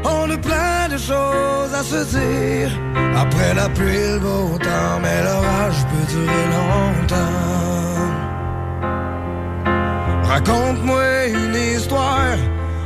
on 0.04 0.30
a 0.30 0.36
plein 0.36 0.88
de 0.90 0.98
choses 0.98 1.72
à 1.74 1.82
se 1.82 2.04
dire. 2.16 2.70
Après 3.16 3.54
la 3.54 3.68
pluie, 3.68 4.12
le 4.14 4.18
beau 4.18 4.58
temps, 4.58 4.98
mais 5.02 5.22
l'orage 5.22 5.80
peut 5.90 6.06
durer 6.12 6.44
longtemps. 6.56 7.52
Raconte-moi 10.24 11.26
une 11.26 11.54
histoire, 11.54 12.38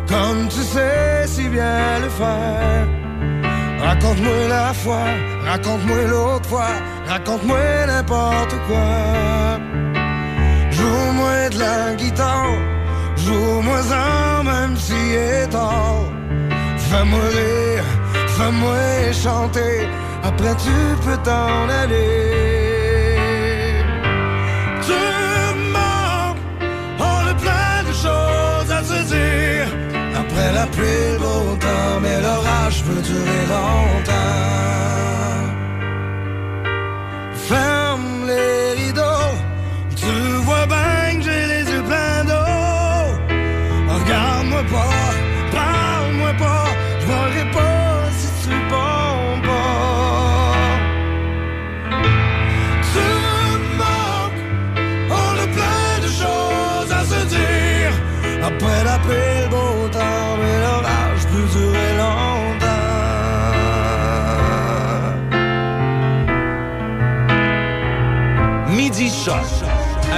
comme 0.08 0.48
tu 0.48 0.62
sais 0.62 1.26
si 1.26 1.48
bien 1.48 2.00
le 2.02 2.08
faire. 2.08 2.95
Raconte-moi 3.98 4.48
la 4.48 4.74
fois, 4.74 5.06
raconte-moi 5.46 6.02
l'autre 6.10 6.48
fois, 6.50 6.68
raconte-moi 7.08 7.86
n'importe 7.86 8.54
quoi. 8.68 9.58
Joue-moi 10.70 11.48
de 11.48 11.58
la 11.58 11.94
guitare, 11.94 12.58
joue-moi 13.16 13.80
en 13.90 14.44
même 14.44 14.76
si 14.76 14.92
est 14.92 15.46
tard. 15.48 16.04
Fais-moi 16.76 17.20
rire, 17.20 17.84
fais-moi 18.36 19.12
chanter, 19.12 19.88
après 20.22 20.54
tu 20.56 20.76
peux 21.02 21.16
t'en 21.24 21.66
aller. 21.82 22.36
Tu 24.82 24.92
plein 27.42 27.82
de 27.88 27.92
choses 27.92 28.70
à 28.70 28.82
se 28.84 29.00
dire. 29.14 29.66
Après 30.14 30.52
la 30.52 30.66
pluie, 30.66 31.15
durer 33.08 33.46
longtemps. 33.48 34.85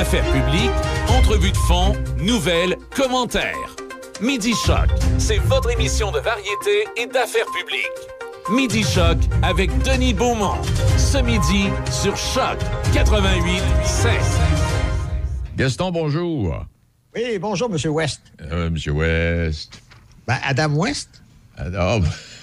Affaires 0.09 0.33
publiques, 0.33 0.71
entrevues 1.11 1.53
de 1.53 1.57
fond, 1.59 1.95
nouvelles, 2.17 2.79
commentaires. 2.97 3.77
Midi 4.23 4.55
Choc, 4.65 4.89
c'est 5.19 5.37
votre 5.37 5.71
émission 5.71 6.11
de 6.11 6.19
variété 6.19 6.87
et 6.97 7.07
d'affaires 7.07 7.45
publiques. 7.55 8.49
Midi 8.51 8.85
Choc 8.85 9.19
avec 9.43 9.71
Denis 9.83 10.15
Beaumont. 10.15 10.63
Ce 10.97 11.19
midi 11.19 11.67
sur 11.91 12.17
Choc 12.17 12.57
88 12.95 13.61
7. 13.85 14.13
Gaston, 15.59 15.91
bonjour. 15.91 16.65
Oui, 17.15 17.39
bonjour, 17.39 17.69
M. 17.71 17.93
West. 17.93 18.23
Euh, 18.41 18.71
Monsieur 18.71 18.93
West. 18.93 19.83
Ben, 20.27 20.39
Adam 20.43 20.73
West? 20.73 21.21
Adam. 21.59 22.01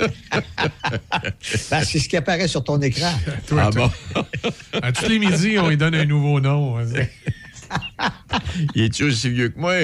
Ben, 1.70 1.84
c'est 1.84 1.98
ce 1.98 2.08
qui 2.08 2.16
apparaît 2.16 2.48
sur 2.48 2.62
ton 2.64 2.80
écran. 2.80 3.12
Toi, 3.46 3.62
Ah 3.66 3.70
toi. 3.70 3.92
bon? 4.12 4.52
À 4.82 4.92
tous 4.92 5.08
les 5.08 5.18
midis, 5.18 5.58
on 5.58 5.68
lui 5.68 5.76
donne 5.76 5.94
un 5.94 6.04
nouveau 6.04 6.40
nom. 6.40 6.76
Il 8.74 8.82
est-tu 8.84 9.04
aussi 9.04 9.30
vieux 9.30 9.48
que 9.50 9.58
moi? 9.58 9.74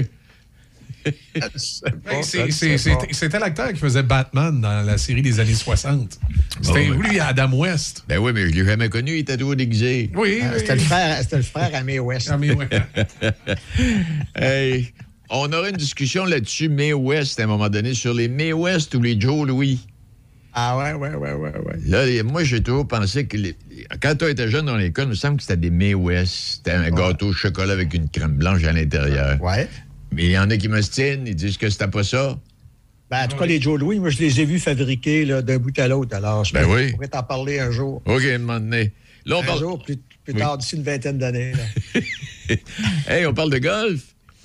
C'était 3.12 3.38
l'acteur 3.38 3.72
qui 3.72 3.78
faisait 3.78 4.02
Batman 4.02 4.60
dans 4.60 4.82
la 4.84 4.98
série 4.98 5.22
des 5.22 5.38
années 5.38 5.54
60. 5.54 6.18
C'était 6.62 6.88
Bon, 6.88 6.96
ouais. 6.98 7.08
lui, 7.08 7.20
Adam 7.20 7.52
West. 7.52 8.04
Ben 8.08 8.18
oui, 8.18 8.32
mais 8.34 8.48
je 8.48 8.54
l'ai 8.54 8.64
jamais 8.64 8.88
connu, 8.88 9.12
il 9.12 9.18
était 9.20 9.36
toujours 9.36 9.54
déguisé. 9.56 10.10
Oui, 10.14 10.40
Euh, 10.42 10.50
oui. 10.52 10.58
C'était 10.58 10.74
le 10.74 10.80
frère, 10.80 11.18
c'était 11.22 11.36
le 11.36 11.42
frère 11.42 11.70
à 11.74 11.82
Mae 11.84 12.00
West. 12.00 12.28
Ah, 12.32 12.38
hey, 14.34 14.92
on 15.30 15.52
aura 15.52 15.68
une 15.68 15.76
discussion 15.76 16.24
là-dessus, 16.24 16.68
May 16.68 16.92
West, 16.92 17.38
à 17.40 17.44
un 17.44 17.46
moment 17.46 17.68
donné, 17.68 17.94
sur 17.94 18.12
les 18.14 18.28
May 18.28 18.52
West 18.52 18.94
ou 18.94 19.00
les 19.02 19.20
Joe 19.20 19.46
Louis. 19.46 19.86
Ah 20.58 20.78
ouais, 20.78 20.94
ouais, 20.94 21.14
ouais, 21.14 21.32
ouais, 21.34 21.52
ouais. 21.52 21.74
Là, 21.86 22.22
moi, 22.22 22.42
j'ai 22.42 22.62
toujours 22.62 22.88
pensé 22.88 23.26
que 23.26 23.36
les- 23.36 23.54
quand 24.00 24.14
tu 24.16 24.24
étais 24.24 24.48
jeune 24.48 24.64
dans 24.64 24.76
l'école, 24.78 25.04
il 25.04 25.10
me 25.10 25.14
semble 25.14 25.36
que 25.36 25.42
c'était 25.42 25.58
des 25.58 25.68
May 25.70 25.92
West. 25.92 26.32
C'était 26.56 26.70
un 26.70 26.90
gâteau 26.90 27.26
au 27.28 27.32
chocolat 27.34 27.74
avec 27.74 27.92
une 27.92 28.08
crème 28.08 28.32
blanche 28.38 28.64
à 28.64 28.72
l'intérieur. 28.72 29.40
Ouais. 29.42 29.68
Mais 30.12 30.24
il 30.24 30.30
y 30.30 30.38
en 30.38 30.48
a 30.50 30.56
qui 30.56 30.68
m'ostinent, 30.68 31.26
ils 31.26 31.34
disent 31.36 31.58
que 31.58 31.68
c'était 31.68 31.88
pas 31.88 32.02
ça. 32.04 32.38
Ben, 33.10 33.24
en 33.24 33.28
tout 33.28 33.36
cas, 33.36 33.44
les 33.44 33.60
Joe 33.60 33.78
Louis, 33.78 33.98
moi, 33.98 34.08
je 34.08 34.18
les 34.18 34.40
ai 34.40 34.46
vus 34.46 34.58
fabriquer 34.58 35.26
d'un 35.42 35.58
bout 35.58 35.78
à 35.78 35.88
l'autre. 35.88 36.16
Alors, 36.16 36.42
je 36.46 36.54
Ben 36.54 36.64
oui. 36.66 36.92
pourrais 36.92 37.08
t'en 37.08 37.22
parler 37.22 37.60
un 37.60 37.70
jour. 37.70 38.00
OK, 38.06 38.22
un 38.24 38.38
moment 38.38 38.58
donné. 38.58 38.92
Là, 39.26 39.36
on 39.36 39.42
Un 39.42 39.46
parle... 39.46 39.58
jour, 39.60 39.82
plus, 39.84 39.96
plus 40.24 40.32
Oui. 40.32 40.40
tard, 40.40 40.56
d'ici 40.56 40.76
une 40.76 40.82
vingtaine 40.84 41.18
d'années. 41.18 41.52
hey, 43.08 43.26
on 43.26 43.34
parle 43.34 43.50
de 43.50 43.58
golf. 43.58 44.00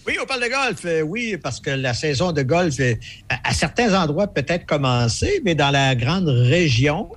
Oui, 0.08 0.16
on 0.22 0.26
parle 0.26 0.42
de 0.42 0.50
golf. 0.50 0.86
Euh, 0.86 1.02
oui, 1.02 1.38
parce 1.42 1.60
que 1.60 1.70
la 1.70 1.94
saison 1.94 2.32
de 2.32 2.42
golf, 2.42 2.80
euh, 2.80 2.96
à, 3.30 3.54
certains 3.54 3.94
endroits, 3.94 4.28
peut-être 4.28 4.66
commencé, 4.66 5.42
mais 5.46 5.54
dans 5.54 5.70
la 5.70 5.96
grande 5.96 6.28
région, 6.28 7.10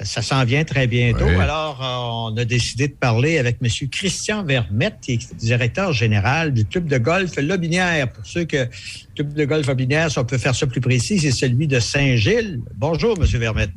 ça 0.00 0.22
s'en 0.22 0.44
vient 0.44 0.64
très 0.64 0.86
bientôt. 0.88 1.24
Oui. 1.24 1.36
Alors, 1.36 1.82
euh, 1.82 2.32
on 2.32 2.36
a 2.36 2.44
décidé 2.44 2.88
de 2.88 2.94
parler 2.94 3.38
avec 3.38 3.58
M. 3.62 3.68
Christian 3.88 4.42
Vermette, 4.42 4.96
qui 5.00 5.12
est 5.12 5.34
directeur 5.36 5.92
général 5.92 6.52
du 6.52 6.64
club 6.64 6.86
de 6.86 6.98
golf 6.98 7.36
Lobinière. 7.36 8.10
Pour 8.10 8.26
ceux 8.26 8.44
que 8.44 8.56
le 8.56 8.68
club 9.14 9.32
de 9.32 9.44
golf 9.44 9.66
Lobinière, 9.68 10.10
si 10.10 10.18
on 10.18 10.24
peut 10.24 10.38
faire 10.38 10.54
ça 10.54 10.66
plus 10.66 10.80
précis, 10.80 11.20
c'est 11.20 11.30
celui 11.30 11.68
de 11.68 11.78
Saint-Gilles. 11.78 12.60
Bonjour, 12.74 13.16
M. 13.18 13.24
Vermette. 13.38 13.70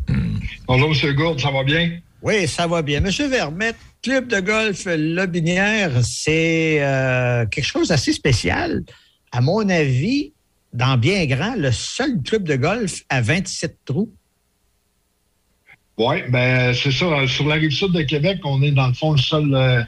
Bonjour, 0.68 0.92
M. 0.92 1.16
Gourde, 1.16 1.40
ça 1.40 1.52
va 1.52 1.64
bien? 1.64 2.00
Oui, 2.22 2.48
ça 2.48 2.68
va 2.68 2.82
bien. 2.82 3.00
Monsieur 3.00 3.28
Vermette, 3.28 3.78
club 4.02 4.28
de 4.28 4.42
golf 4.42 4.86
Lobinière, 4.86 6.04
c'est 6.04 6.84
euh, 6.84 7.46
quelque 7.46 7.66
chose 7.66 7.88
d'assez 7.88 8.12
spécial. 8.12 8.84
À 9.32 9.40
mon 9.40 9.70
avis, 9.70 10.34
dans 10.74 10.98
bien 10.98 11.26
grand, 11.28 11.56
le 11.56 11.72
seul 11.72 12.22
club 12.22 12.44
de 12.44 12.58
golf 12.58 13.04
à 13.08 13.22
27 13.22 13.78
trous. 13.86 14.12
Oui, 16.02 16.16
ben 16.30 16.74
c'est 16.74 16.92
ça. 16.92 17.28
Sur 17.28 17.46
la 17.48 17.56
rive 17.56 17.72
sud 17.72 17.92
de 17.92 18.02
Québec, 18.04 18.40
on 18.46 18.64
est 18.64 18.72
dans 18.72 18.88
le 18.88 18.94
fond 18.94 19.12
le 19.12 19.18
seul, 19.18 19.54
euh, 19.54 19.84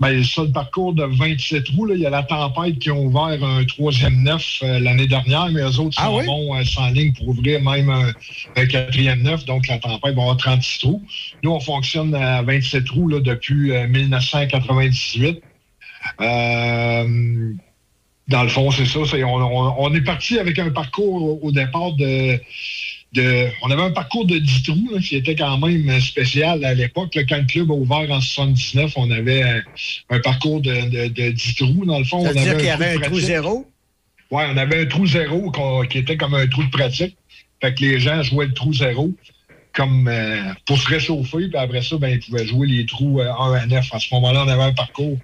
ben, 0.00 0.12
le 0.12 0.24
seul 0.24 0.50
parcours 0.52 0.94
de 0.94 1.04
27 1.04 1.64
trous. 1.64 1.84
Là. 1.84 1.94
Il 1.96 2.00
y 2.00 2.06
a 2.06 2.10
la 2.10 2.22
tempête 2.22 2.78
qui 2.78 2.88
a 2.88 2.94
ouvert 2.94 3.44
un 3.44 3.62
troisième 3.66 4.22
neuf 4.22 4.60
euh, 4.62 4.78
l'année 4.78 5.06
dernière, 5.06 5.50
mais 5.50 5.60
eux 5.60 5.78
autres 5.80 5.98
Ah 6.00 6.10
oui? 6.10 6.24
vont 6.24 6.54
euh, 6.56 6.64
sans 6.64 6.88
ligne 6.88 7.12
pour 7.12 7.28
ouvrir 7.28 7.60
même 7.60 7.90
un, 7.90 8.66
quatrième 8.66 9.20
neuf. 9.20 9.44
Donc 9.44 9.68
la 9.68 9.78
tempête 9.78 10.14
va 10.14 10.22
avoir 10.22 10.38
36 10.38 10.78
trous. 10.78 11.02
Nous, 11.42 11.50
on 11.50 11.60
fonctionne 11.60 12.14
à 12.14 12.40
27 12.40 12.82
trous 12.86 13.08
là, 13.08 13.20
depuis 13.20 13.72
euh, 13.72 13.86
1998. 13.86 15.42
Euh, 16.22 17.52
dans 18.28 18.42
le 18.42 18.48
fond, 18.48 18.70
c'est 18.70 18.86
ça. 18.86 19.00
on, 19.00 19.42
on- 19.42 19.74
on 19.78 19.94
est 19.94 20.00
parti 20.00 20.38
avec 20.38 20.58
un 20.58 20.70
parcours 20.70 21.22
au, 21.22 21.46
au 21.48 21.52
départ 21.52 21.92
de, 21.92 22.40
de- 23.14 23.48
On 23.62 23.70
avait 23.70 23.82
un 23.82 23.90
parcours 23.90 24.26
de 24.26 24.38
10 24.38 24.62
trous 24.64 24.90
là, 24.92 25.00
qui 25.00 25.16
était 25.16 25.34
quand 25.34 25.56
même 25.58 26.00
spécial 26.00 26.64
à 26.64 26.74
l'époque. 26.74 27.16
Quand 27.28 27.38
le 27.38 27.44
club 27.46 27.70
a 27.70 27.74
ouvert 27.74 28.10
en 28.10 28.20
79, 28.20 28.92
on 28.96 29.10
avait 29.10 29.42
un, 29.42 29.62
un 30.10 30.20
parcours 30.20 30.60
de, 30.60 30.72
de- 30.90 31.08
de 31.08 31.30
10 31.30 31.54
trous. 31.54 31.84
Dans 31.86 31.98
le 31.98 32.04
fond, 32.04 32.22
Ça 32.24 32.30
on 32.30 32.32
veut 32.32 32.40
dire 32.40 32.50
avait 32.50 32.56
qu'il 32.58 32.66
y 32.66 32.70
avait 32.70 32.94
un 32.96 33.00
trou 33.00 33.20
zéro? 33.20 33.70
Oui, 34.30 34.42
on 34.52 34.56
avait 34.56 34.82
un 34.82 34.86
trou 34.86 35.06
zéro 35.06 35.52
qui 35.88 35.98
était 35.98 36.16
comme 36.16 36.34
un 36.34 36.46
trou 36.46 36.64
de 36.64 36.70
pratique. 36.70 37.16
Fait 37.60 37.72
que 37.74 37.80
les 37.82 38.00
gens 38.00 38.22
jouaient 38.22 38.46
le 38.46 38.52
trou 38.54 38.72
zéro 38.74 39.12
comme 39.72 40.06
euh, 40.06 40.40
pour 40.66 40.78
se 40.78 40.88
réchauffer, 40.88 41.48
puis 41.48 41.56
après 41.56 41.82
ça, 41.82 41.96
ben, 41.98 42.08
ils 42.10 42.20
pouvaient 42.20 42.46
jouer 42.46 42.68
les 42.68 42.86
trous 42.86 43.20
euh, 43.20 43.32
1 43.32 43.54
à 43.54 43.66
9. 43.66 43.88
À 43.92 43.98
ce 43.98 44.06
moment-là, 44.14 44.44
on 44.44 44.48
avait 44.48 44.62
un 44.62 44.72
parcours 44.72 45.18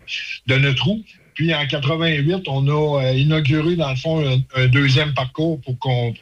de 0.49 0.55
9 0.57 0.75
trous. 0.75 1.03
Puis 1.35 1.55
en 1.55 1.67
88, 1.67 2.49
on 2.49 2.67
a 2.69 3.03
euh, 3.03 3.13
inauguré, 3.15 3.77
dans 3.77 3.91
le 3.91 3.97
fond, 3.97 4.25
un, 4.55 4.67
deuxième 4.69 5.15
parcours 5.15 5.61
pour, 5.61 5.79
qu'on, 5.79 6.15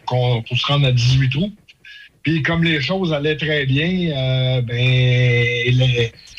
se 0.44 0.66
rendre 0.66 0.87
à 0.87 0.92
18 0.92 1.31
trous. 1.31 1.53
Puis 2.23 2.42
comme 2.42 2.64
les 2.64 2.81
choses 2.81 3.12
allaient 3.12 3.37
très 3.37 3.64
bien, 3.66 4.11
euh, 4.11 4.61
ben, 4.62 4.77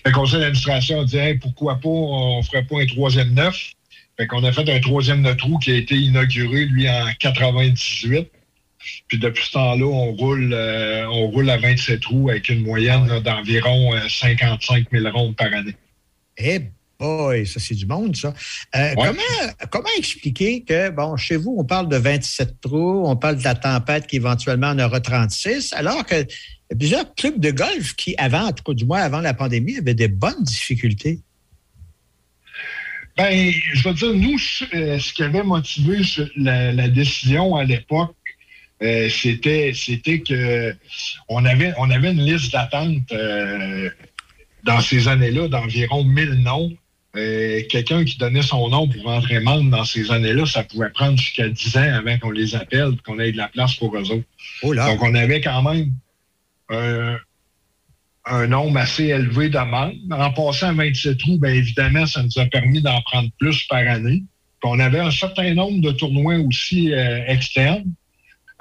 le, 0.06 0.12
conseil 0.12 0.40
d'administration 0.40 1.02
a 1.02 1.06
dit 1.06 1.40
pourquoi 1.42 1.76
pas, 1.76 1.90
on 1.90 2.42
ferait 2.44 2.64
pas 2.64 2.82
un 2.82 2.86
troisième 2.86 3.34
neuf. 3.34 3.72
Fait 4.18 4.28
qu'on 4.28 4.44
a 4.44 4.52
fait 4.52 4.70
un 4.70 4.80
troisième 4.82 5.22
neuf 5.22 5.38
trou 5.38 5.58
qui 5.60 5.72
a 5.72 5.76
été 5.76 5.96
inauguré, 5.96 6.66
lui, 6.66 6.90
en 6.90 7.08
98. 7.20 8.30
Puis 9.08 9.18
depuis 9.18 9.46
ce 9.46 9.52
temps-là, 9.54 9.86
on 9.86 10.12
roule, 10.14 10.54
euh, 10.54 11.06
on 11.10 11.28
roule 11.28 11.50
à 11.50 11.58
27 11.58 12.00
trous 12.00 12.30
avec 12.30 12.50
une 12.50 12.62
moyenne 12.62 13.08
d'environ 13.22 13.94
euh, 13.96 14.08
55 14.08 14.88
000 14.92 15.10
rondes 15.10 15.36
par 15.36 15.54
année. 15.54 15.76
Eh 16.38 16.60
boy, 17.00 17.46
ça 17.48 17.60
c'est 17.60 17.76
du 17.76 17.86
monde, 17.86 18.16
ça. 18.16 18.34
Euh, 18.76 18.94
comment, 18.96 19.54
comment 19.72 19.90
expliquer 19.98 20.64
que, 20.64 20.90
bon, 20.90 21.16
chez 21.18 21.38
vous, 21.38 21.56
on 21.58 21.64
parle 21.64 21.90
de 21.90 21.98
27 21.98 22.62
trous, 22.62 23.04
on 23.06 23.16
parle 23.16 23.38
de 23.38 23.44
la 23.44 23.56
tempête 23.56 24.08
qui 24.08 24.18
éventuellement 24.18 24.70
en 24.70 24.80
aura 24.80 25.00
36, 25.00 25.74
alors 25.74 26.06
que 26.06 26.26
plusieurs 26.78 27.14
clubs 27.16 27.40
de 27.40 27.52
golf 27.52 27.96
qui, 27.96 28.16
avant, 28.18 28.48
en 28.48 28.52
tout 28.52 28.64
cas 28.64 28.74
du 28.74 28.86
moins 28.86 29.02
avant 29.02 29.22
la 29.22 29.34
pandémie, 29.34 29.78
avaient 29.78 29.94
des 29.94 30.08
bonnes 30.08 30.44
difficultés? 30.44 31.20
Ben, 33.18 33.52
je 33.74 33.88
veux 33.88 33.94
dire, 33.94 34.14
nous, 34.14 34.38
euh, 34.74 35.00
ce 35.00 35.14
qui 35.14 35.24
avait 35.24 35.44
motivé 35.44 36.02
la, 36.38 36.72
la 36.72 36.88
décision 36.88 37.56
à 37.56 37.64
l'époque 37.64 38.16
euh, 38.82 39.10
c'était 39.10 39.74
c'était 39.74 40.22
que 40.22 40.74
on 41.28 41.44
avait, 41.44 41.74
on 41.78 41.90
avait 41.90 42.12
une 42.12 42.24
liste 42.24 42.54
d'attente 42.54 43.12
euh, 43.12 43.90
dans 44.64 44.80
ces 44.80 45.08
années-là 45.10 45.50
d'environ 45.50 46.04
1000 46.06 46.44
noms. 46.44 46.72
Euh, 47.16 47.62
Quelqu'un 47.70 48.06
qui 48.06 48.18
donnait 48.18 48.44
son 48.44 48.70
nom 48.70 48.88
pour 48.88 49.04
rentrer 49.04 49.40
membre 49.40 49.72
dans 49.72 49.84
ces 49.84 50.12
années-là, 50.12 50.46
ça 50.46 50.64
pouvait 50.64 50.92
prendre 50.92 51.18
jusqu'à 51.18 51.50
10 51.50 51.78
ans 51.78 51.94
avant 51.94 52.18
qu'on 52.20 52.32
les 52.32 52.56
appelle 52.56 52.94
et 52.94 52.98
qu'on 53.04 53.20
ait 53.20 53.32
de 53.32 53.38
la 53.38 53.48
place 53.48 53.76
pour 53.76 53.96
eux 53.98 54.12
autres. 54.12 54.28
Oh 54.62 54.74
là. 54.74 54.88
Donc, 54.88 55.02
on 55.02 55.16
avait 55.16 55.42
quand 55.42 55.64
même 55.64 55.92
un, 56.70 57.18
un 58.26 58.48
nombre 58.48 58.78
assez 58.78 59.06
élevé 59.06 59.50
de 59.50 59.58
membres. 59.58 59.96
En 60.12 60.32
passant 60.32 60.68
à 60.68 60.74
27 60.74 61.18
trous, 61.18 61.40
bien 61.40 61.54
évidemment, 61.54 62.06
ça 62.06 62.22
nous 62.24 62.38
a 62.40 62.46
permis 62.46 62.82
d'en 62.82 63.02
prendre 63.02 63.30
plus 63.40 63.64
par 63.64 63.80
année. 63.80 64.24
Puis 64.62 64.70
on 64.72 64.80
avait 64.80 65.00
un 65.00 65.12
certain 65.12 65.54
nombre 65.54 65.82
de 65.82 65.92
tournois 65.92 66.38
aussi 66.38 66.94
euh, 66.94 67.24
externes. 67.28 67.92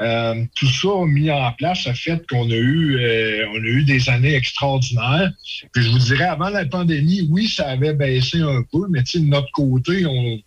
Euh, 0.00 0.44
tout 0.54 0.68
ça 0.68 0.88
mis 1.06 1.28
en 1.30 1.50
place 1.52 1.86
a 1.88 1.92
fait 1.94 2.24
qu'on 2.30 2.48
a 2.50 2.54
eu 2.54 2.98
euh, 3.00 3.46
on 3.52 3.56
a 3.56 3.66
eu 3.66 3.82
des 3.82 4.08
années 4.08 4.34
extraordinaires. 4.34 5.32
Puis 5.72 5.82
je 5.82 5.90
vous 5.90 5.98
dirais, 5.98 6.24
avant 6.24 6.50
la 6.50 6.64
pandémie, 6.66 7.26
oui, 7.30 7.48
ça 7.48 7.68
avait 7.70 7.94
baissé 7.94 8.40
un 8.40 8.62
peu, 8.70 8.86
mais 8.90 9.02
tu 9.02 9.18
sais, 9.18 9.20
de 9.20 9.24
notre 9.28 9.50
côté, 9.50 10.06
on, 10.06 10.38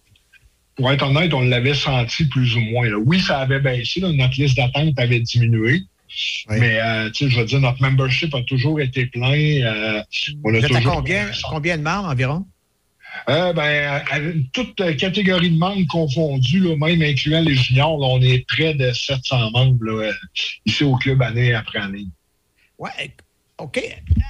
pour 0.76 0.90
être 0.92 1.04
honnête, 1.06 1.34
on 1.34 1.42
l'avait 1.42 1.74
senti 1.74 2.26
plus 2.26 2.56
ou 2.56 2.62
moins. 2.62 2.88
là. 2.90 2.98
Oui, 2.98 3.20
ça 3.20 3.40
avait 3.40 3.60
baissé, 3.60 4.00
là, 4.00 4.12
notre 4.14 4.40
liste 4.40 4.56
d'attente 4.56 4.98
avait 4.98 5.20
diminué. 5.20 5.82
Mais 6.50 6.80
euh, 6.82 7.10
tu 7.12 7.26
sais, 7.26 7.32
je 7.32 7.40
veux 7.40 7.46
dire, 7.46 7.60
notre 7.62 7.82
membership 7.82 8.34
a 8.36 8.42
toujours 8.44 8.80
été 8.82 9.06
plein. 9.08 9.34
euh, 9.34 10.02
on 10.44 10.54
a 10.54 10.60
Vous 10.60 10.66
êtes 10.66 10.72
à 10.72 10.78
toujours- 10.78 10.96
combien, 10.96 11.30
combien 11.50 11.78
de 11.78 11.84
membres 11.84 12.08
environ? 12.10 12.46
Euh, 13.30 13.54
ben, 13.54 14.02
toute 14.54 14.76
catégorie 14.98 15.52
de 15.52 15.58
membres 15.58 15.86
confondue, 15.88 16.60
là, 16.60 16.76
même 16.76 17.02
incluant 17.02 17.42
les 17.42 17.56
juniors, 17.56 18.00
là, 18.00 18.08
on 18.08 18.22
est 18.22 18.46
près 18.48 18.74
de 18.74 18.92
700 18.92 19.52
membres 19.52 19.84
là, 19.84 20.08
euh, 20.08 20.14
ici 20.66 20.84
au 20.84 20.96
club 20.96 21.22
année 21.22 21.54
après 21.54 21.80
année. 21.80 22.08
Ouais, 22.78 23.14
OK. 23.62 23.80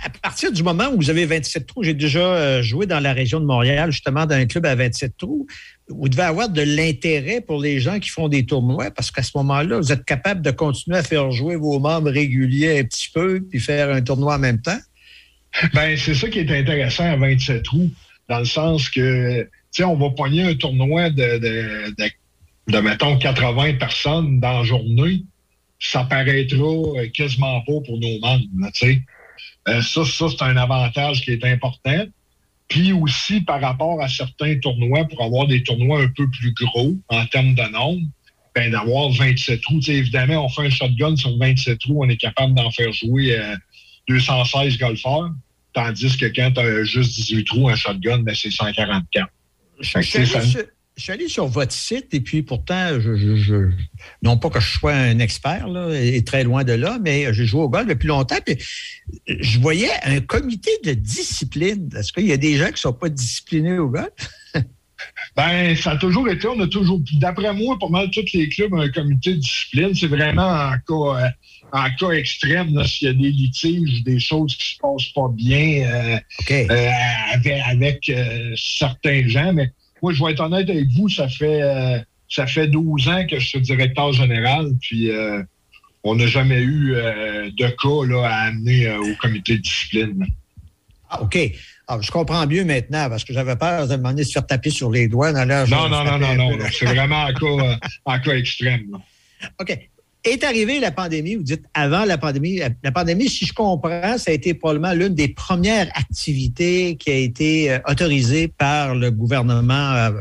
À 0.03 0.09
partir 0.09 0.51
du 0.51 0.61
moment 0.61 0.89
où 0.89 0.97
vous 0.97 1.09
avez 1.09 1.25
27 1.25 1.65
trous, 1.65 1.83
j'ai 1.83 1.93
déjà 1.93 2.19
euh, 2.19 2.61
joué 2.61 2.85
dans 2.85 2.99
la 2.99 3.13
région 3.13 3.39
de 3.39 3.45
Montréal, 3.45 3.91
justement, 3.91 4.25
dans 4.25 4.35
un 4.35 4.45
club 4.45 4.65
à 4.65 4.75
27 4.75 5.15
trous. 5.17 5.47
Vous 5.87 6.09
devez 6.09 6.23
avoir 6.23 6.49
de 6.49 6.61
l'intérêt 6.61 7.39
pour 7.39 7.61
les 7.61 7.79
gens 7.79 7.99
qui 7.99 8.09
font 8.09 8.27
des 8.27 8.45
tournois 8.45 8.91
parce 8.91 9.09
qu'à 9.09 9.23
ce 9.23 9.31
moment-là, 9.35 9.77
vous 9.77 9.91
êtes 9.91 10.03
capable 10.03 10.41
de 10.41 10.51
continuer 10.51 10.97
à 10.97 11.03
faire 11.03 11.31
jouer 11.31 11.55
vos 11.55 11.79
membres 11.79 12.11
réguliers 12.11 12.79
un 12.79 12.83
petit 12.83 13.09
peu 13.13 13.41
puis 13.41 13.59
faire 13.59 13.89
un 13.89 14.01
tournoi 14.01 14.35
en 14.35 14.39
même 14.39 14.61
temps. 14.61 14.79
Ben, 15.73 15.97
c'est 15.97 16.15
ça 16.15 16.29
qui 16.29 16.39
est 16.39 16.51
intéressant 16.51 17.05
à 17.05 17.15
27 17.15 17.63
trous, 17.63 17.91
dans 18.31 18.39
le 18.39 18.45
sens 18.45 18.89
que, 18.89 19.43
tu 19.43 19.49
sais, 19.71 19.83
on 19.83 19.97
va 19.97 20.09
pogner 20.11 20.43
un 20.43 20.55
tournoi 20.55 21.09
de, 21.09 21.37
de, 21.37 21.93
de, 21.97 22.09
de, 22.71 22.77
mettons, 22.79 23.17
80 23.17 23.73
personnes 23.73 24.39
dans 24.39 24.59
la 24.59 24.63
journée. 24.63 25.23
Ça 25.79 26.05
paraîtra 26.05 26.57
euh, 26.57 27.09
quasiment 27.13 27.59
pas 27.61 27.73
pour 27.85 27.99
nos 27.99 28.19
membres, 28.19 28.45
tu 28.73 28.79
sais. 28.85 29.01
Euh, 29.67 29.81
ça, 29.81 30.05
ça 30.05 30.27
c'est 30.29 30.43
un 30.43 30.55
avantage 30.55 31.21
qui 31.21 31.31
est 31.31 31.43
important. 31.43 32.05
Puis 32.69 32.93
aussi, 32.93 33.41
par 33.41 33.59
rapport 33.59 34.01
à 34.01 34.07
certains 34.07 34.57
tournois, 34.59 35.03
pour 35.05 35.21
avoir 35.23 35.47
des 35.47 35.61
tournois 35.61 36.01
un 36.01 36.07
peu 36.07 36.25
plus 36.29 36.53
gros 36.53 36.95
en 37.09 37.25
termes 37.25 37.53
de 37.53 37.69
nombre, 37.69 38.01
ben, 38.55 38.71
d'avoir 38.71 39.09
27 39.09 39.59
trous. 39.59 39.79
Tu 39.79 39.87
sais, 39.87 39.95
évidemment, 39.95 40.45
on 40.45 40.49
fait 40.49 40.67
un 40.67 40.69
shotgun 40.69 41.17
sur 41.17 41.37
27 41.37 41.79
trous, 41.79 42.01
on 42.01 42.07
est 42.07 42.15
capable 42.15 42.53
d'en 42.53 42.71
faire 42.71 42.93
jouer 42.93 43.37
euh, 43.37 43.57
216 44.07 44.77
golfeurs. 44.77 45.31
Tandis 45.73 46.17
que 46.17 46.25
quand 46.25 46.51
tu 46.53 46.59
as 46.59 46.83
juste 46.83 47.15
18 47.15 47.45
trous, 47.45 47.69
un 47.69 47.75
shotgun, 47.75 48.19
ben, 48.19 48.35
c'est 48.35 48.51
144. 48.51 49.27
Je 49.79 49.93
que, 49.93 50.01
suis, 50.01 50.17
allé 50.17 50.27
ça- 50.27 50.41
sur, 50.41 50.61
je 50.97 51.01
suis 51.03 51.11
allé 51.11 51.27
sur 51.27 51.47
votre 51.47 51.71
site 51.71 52.13
et 52.13 52.19
puis 52.21 52.43
pourtant, 52.43 52.99
je, 52.99 53.69
non 54.21 54.37
pas 54.37 54.49
que 54.49 54.59
je 54.59 54.77
sois 54.77 54.93
un 54.93 55.19
expert, 55.19 55.67
là, 55.67 55.89
et 55.93 56.23
très 56.23 56.43
loin 56.43 56.63
de 56.63 56.73
là, 56.73 56.99
mais 57.01 57.33
j'ai 57.33 57.45
joué 57.45 57.61
au 57.61 57.69
golf 57.69 57.87
depuis 57.87 58.07
longtemps. 58.07 58.37
Puis 58.45 58.57
je 59.27 59.59
voyais 59.59 59.89
un 60.03 60.19
comité 60.19 60.71
de 60.83 60.93
discipline. 60.93 61.89
Est-ce 61.97 62.11
qu'il 62.13 62.27
y 62.27 62.33
a 62.33 62.37
des 62.37 62.57
gens 62.57 62.67
qui 62.67 62.73
ne 62.73 62.77
sont 62.77 62.93
pas 62.93 63.09
disciplinés 63.09 63.79
au 63.79 63.89
golf? 63.89 64.09
Ben, 65.35 65.75
ça 65.75 65.91
a 65.91 65.97
toujours 65.97 66.29
été, 66.29 66.47
on 66.47 66.59
a 66.59 66.67
toujours, 66.67 66.99
d'après 67.13 67.51
moi, 67.53 67.75
pas 67.79 67.89
mal 67.89 68.11
tous 68.11 68.23
les 68.33 68.47
clubs 68.49 68.71
ont 68.73 68.81
un 68.81 68.89
comité 68.89 69.31
de 69.33 69.39
discipline. 69.39 69.95
C'est 69.95 70.07
vraiment 70.07 70.43
en 70.43 70.73
cas, 70.73 71.25
euh, 71.25 71.29
en 71.73 71.89
cas 71.95 72.11
extrême, 72.11 72.83
s'il 72.85 73.07
y 73.07 73.11
a 73.11 73.13
des 73.13 73.31
litiges, 73.31 74.03
des 74.03 74.19
choses 74.19 74.55
qui 74.55 74.75
se 74.75 74.79
passent 74.79 75.11
pas 75.13 75.29
bien 75.31 75.85
euh, 75.85 76.19
euh, 76.51 76.89
avec, 77.33 77.61
avec, 77.65 78.09
euh, 78.09 78.53
certains 78.55 79.27
gens. 79.27 79.53
Mais 79.53 79.71
moi, 80.01 80.13
je 80.13 80.23
vais 80.23 80.31
être 80.31 80.41
honnête 80.41 80.69
avec 80.69 80.87
vous, 80.89 81.07
ça 81.09 81.27
fait, 81.29 81.61
ça 82.29 82.47
fait 82.47 82.67
12 82.67 83.07
ans 83.07 83.25
que 83.27 83.39
je 83.39 83.47
suis 83.47 83.61
directeur 83.61 84.11
général, 84.13 84.71
puis 84.81 85.11
on 86.03 86.15
n'a 86.15 86.27
jamais 86.27 86.61
eu 86.61 86.95
de 86.95 87.67
cas 87.67 88.07
là, 88.07 88.27
à 88.27 88.47
amener 88.47 88.91
au 88.93 89.15
comité 89.21 89.57
de 89.57 89.61
discipline. 89.61 90.25
Ah, 91.09 91.21
OK. 91.21 91.37
Ah, 91.87 91.99
je 92.01 92.09
comprends 92.09 92.47
mieux 92.47 92.63
maintenant 92.63 93.09
parce 93.09 93.25
que 93.25 93.33
j'avais 93.33 93.57
peur 93.57 93.85
de 93.87 93.95
demander 93.95 94.23
de 94.23 94.27
se 94.27 94.31
faire 94.31 94.47
taper 94.47 94.69
sur 94.69 94.89
les 94.89 95.09
doigts 95.09 95.33
dans. 95.33 95.45
Non, 95.45 95.89
non, 95.89 96.03
non, 96.03 96.17
non, 96.17 96.35
non. 96.35 96.57
C'est 96.71 96.85
vraiment 96.85 97.23
en 97.23 97.33
cas, 97.33 97.79
en 98.05 98.19
cas 98.19 98.35
extrême. 98.35 98.87
là. 98.91 98.99
OK. 99.59 99.90
Est 100.23 100.43
arrivée 100.43 100.79
la 100.79 100.91
pandémie, 100.91 101.35
vous 101.35 101.43
dites 101.43 101.63
avant 101.73 102.05
la 102.05 102.17
pandémie. 102.17 102.57
La, 102.57 102.69
la 102.83 102.91
pandémie, 102.91 103.27
si 103.27 103.45
je 103.45 103.53
comprends, 103.53 104.17
ça 104.19 104.29
a 104.29 104.33
été 104.33 104.53
probablement 104.53 104.93
l'une 104.93 105.15
des 105.15 105.29
premières 105.29 105.89
activités 105.95 106.95
qui 106.95 107.09
a 107.09 107.15
été 107.15 107.71
euh, 107.71 107.79
autorisée 107.87 108.47
par 108.47 108.93
le 108.93 109.09
gouvernement, 109.09 109.93
euh, 109.93 110.11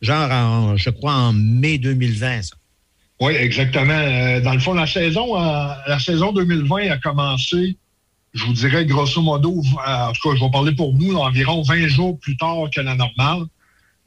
genre, 0.00 0.30
en, 0.30 0.76
je 0.78 0.88
crois, 0.88 1.12
en 1.12 1.34
mai 1.34 1.76
2020. 1.76 2.42
ça. 2.42 2.56
Oui, 3.20 3.34
exactement. 3.34 3.92
Euh, 3.92 4.40
dans 4.40 4.54
le 4.54 4.60
fond, 4.60 4.72
la 4.72 4.86
saison, 4.86 5.38
euh, 5.38 5.68
la 5.86 5.98
saison 5.98 6.32
2020 6.32 6.90
a 6.90 6.96
commencé, 6.96 7.76
je 8.32 8.44
vous 8.44 8.54
dirais 8.54 8.86
grosso 8.86 9.20
modo, 9.20 9.60
euh, 9.60 10.06
en 10.06 10.12
tout 10.12 10.30
cas, 10.30 10.36
je 10.36 10.42
vais 10.42 10.50
parler 10.50 10.74
pour 10.74 10.94
nous, 10.94 11.14
environ 11.16 11.62
20 11.62 11.88
jours 11.88 12.18
plus 12.18 12.36
tard 12.38 12.70
que 12.74 12.80
la 12.80 12.94
normale. 12.94 13.44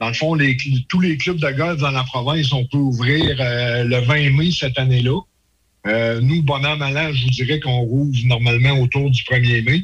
Dans 0.00 0.08
le 0.08 0.14
fond, 0.14 0.34
les, 0.34 0.56
tous 0.88 0.98
les 0.98 1.16
clubs 1.16 1.38
de 1.38 1.50
golf 1.52 1.80
dans 1.80 1.92
la 1.92 2.02
province 2.02 2.52
ont 2.52 2.66
pu 2.66 2.76
ouvrir 2.76 3.36
euh, 3.38 3.84
le 3.84 3.98
20 4.00 4.36
mai 4.36 4.50
cette 4.50 4.76
année-là. 4.78 5.20
Euh, 5.86 6.20
nous, 6.22 6.42
bon 6.42 6.64
an, 6.64 6.76
mal 6.76 6.96
an, 6.96 7.12
je 7.12 7.24
vous 7.24 7.30
dirais 7.30 7.60
qu'on 7.60 7.80
rouvre 7.80 8.16
normalement 8.24 8.78
autour 8.80 9.10
du 9.10 9.22
1er 9.22 9.62
mai. 9.64 9.82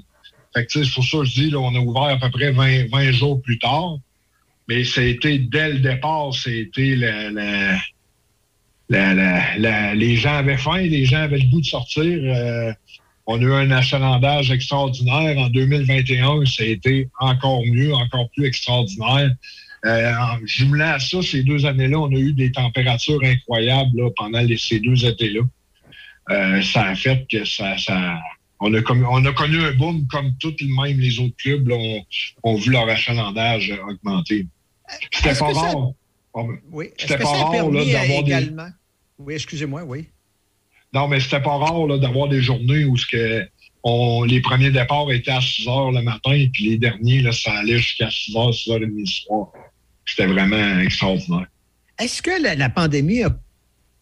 Fait 0.55 0.67
que, 0.67 0.83
c'est 0.85 0.93
pour 0.93 1.05
ça 1.05 1.19
que 1.19 1.25
je 1.25 1.33
dis, 1.33 1.51
là, 1.51 1.59
on 1.59 1.75
a 1.75 1.79
ouvert 1.79 2.03
à 2.05 2.17
peu 2.19 2.31
près 2.31 2.51
20, 2.53 2.89
20 2.91 3.13
jours 3.13 3.41
plus 3.43 3.59
tard. 3.59 3.97
Mais 4.69 4.85
c'était 4.85 5.39
dès 5.39 5.73
le 5.75 5.79
départ, 5.81 6.33
c'était 6.35 6.95
la, 6.97 7.31
la, 8.89 9.59
la- 9.59 9.95
les 9.95 10.17
gens 10.17 10.35
avaient 10.35 10.57
faim, 10.57 10.79
les 10.79 11.05
gens 11.05 11.19
avaient 11.23 11.39
le 11.39 11.49
goût 11.51 11.61
de 11.61 11.67
sortir. 11.67 12.05
Euh, 12.07 12.73
on 13.27 13.39
a 13.39 13.43
eu 13.43 13.53
un 13.53 13.71
achalandage 13.71 14.51
extraordinaire. 14.51 15.39
En 15.39 15.49
2021, 15.51 16.45
ça 16.47 16.63
a 16.63 16.67
été 16.67 17.09
encore 17.21 17.65
mieux, 17.67 17.95
encore 17.95 18.29
plus 18.31 18.47
extraordinaire. 18.47 19.33
Euh, 19.87 20.13
en 20.15 20.45
jumelant 20.47 20.93
à 20.95 20.99
ça, 20.99 21.23
ces 21.23 21.43
deux 21.43 21.65
années-là, 21.67 21.99
on 21.99 22.11
a 22.15 22.19
eu 22.19 22.33
des 22.33 22.51
températures 22.53 23.21
incroyables 23.25 24.13
pendant 24.17 24.45
ces 24.57 24.81
deux 24.81 25.05
étés-là. 25.05 25.41
Euh, 26.31 26.63
ça 26.63 26.85
a 26.85 26.95
fait 26.95 27.27
que 27.31 27.45
ça, 27.45 27.77
ça 27.79 28.19
on, 28.61 28.73
a 28.75 28.83
connu, 28.83 29.05
on 29.11 29.25
a 29.25 29.33
connu 29.33 29.61
un 29.63 29.73
boom 29.73 30.07
comme 30.07 30.33
tous 30.39 30.55
même 30.61 30.99
les 30.99 31.19
autres 31.19 31.35
clubs 31.37 31.67
là, 31.69 31.77
ont, 31.77 32.05
ont 32.45 32.55
vu 32.55 32.71
leur 32.71 32.89
achalandage 32.89 33.73
augmenter. 33.89 34.47
C'était 35.13 35.31
pas 35.31 35.55
ça- 35.55 35.61
rare. 35.61 35.93
Oui. 36.71 36.91
C'était 36.97 37.19
pas 37.19 37.31
rare 37.33 37.55
euh, 37.55 37.93
d'avoir 37.93 38.23
des... 38.23 38.49
Oui, 39.19 39.35
excusez-moi, 39.35 39.83
oui. 39.85 40.07
Non, 40.93 41.09
mais 41.09 41.21
c'était 41.21 41.41
pas 41.43 41.57
rare 41.57 41.99
d'avoir 41.99 42.29
des 42.29 42.43
journées 42.43 42.85
où 42.85 42.97
ce 42.97 43.07
que 43.07 43.47
on, 43.83 44.25
les 44.25 44.41
premiers 44.41 44.71
départs 44.71 45.11
étaient 45.11 45.31
à 45.31 45.41
6 45.41 45.67
heures 45.67 45.91
le 45.91 46.03
matin, 46.03 46.33
et 46.33 46.49
puis 46.49 46.71
les 46.71 46.79
derniers, 46.79 47.23
là, 47.23 47.33
ça 47.33 47.53
allait 47.53 47.79
jusqu'à 47.79 48.11
6 48.11 48.37
heures, 48.37 48.53
6 48.55 48.71
heures 48.71 48.77
et 48.83 48.87
demie 48.87 49.03
le 49.03 49.07
soir. 49.07 49.49
C'était 50.05 50.27
vraiment 50.27 50.81
extraordinaire. 50.81 51.47
Est-ce 51.99 52.21
que 52.23 52.43
la, 52.43 52.55
la 52.55 52.69
pandémie 52.69 53.23
a 53.23 53.31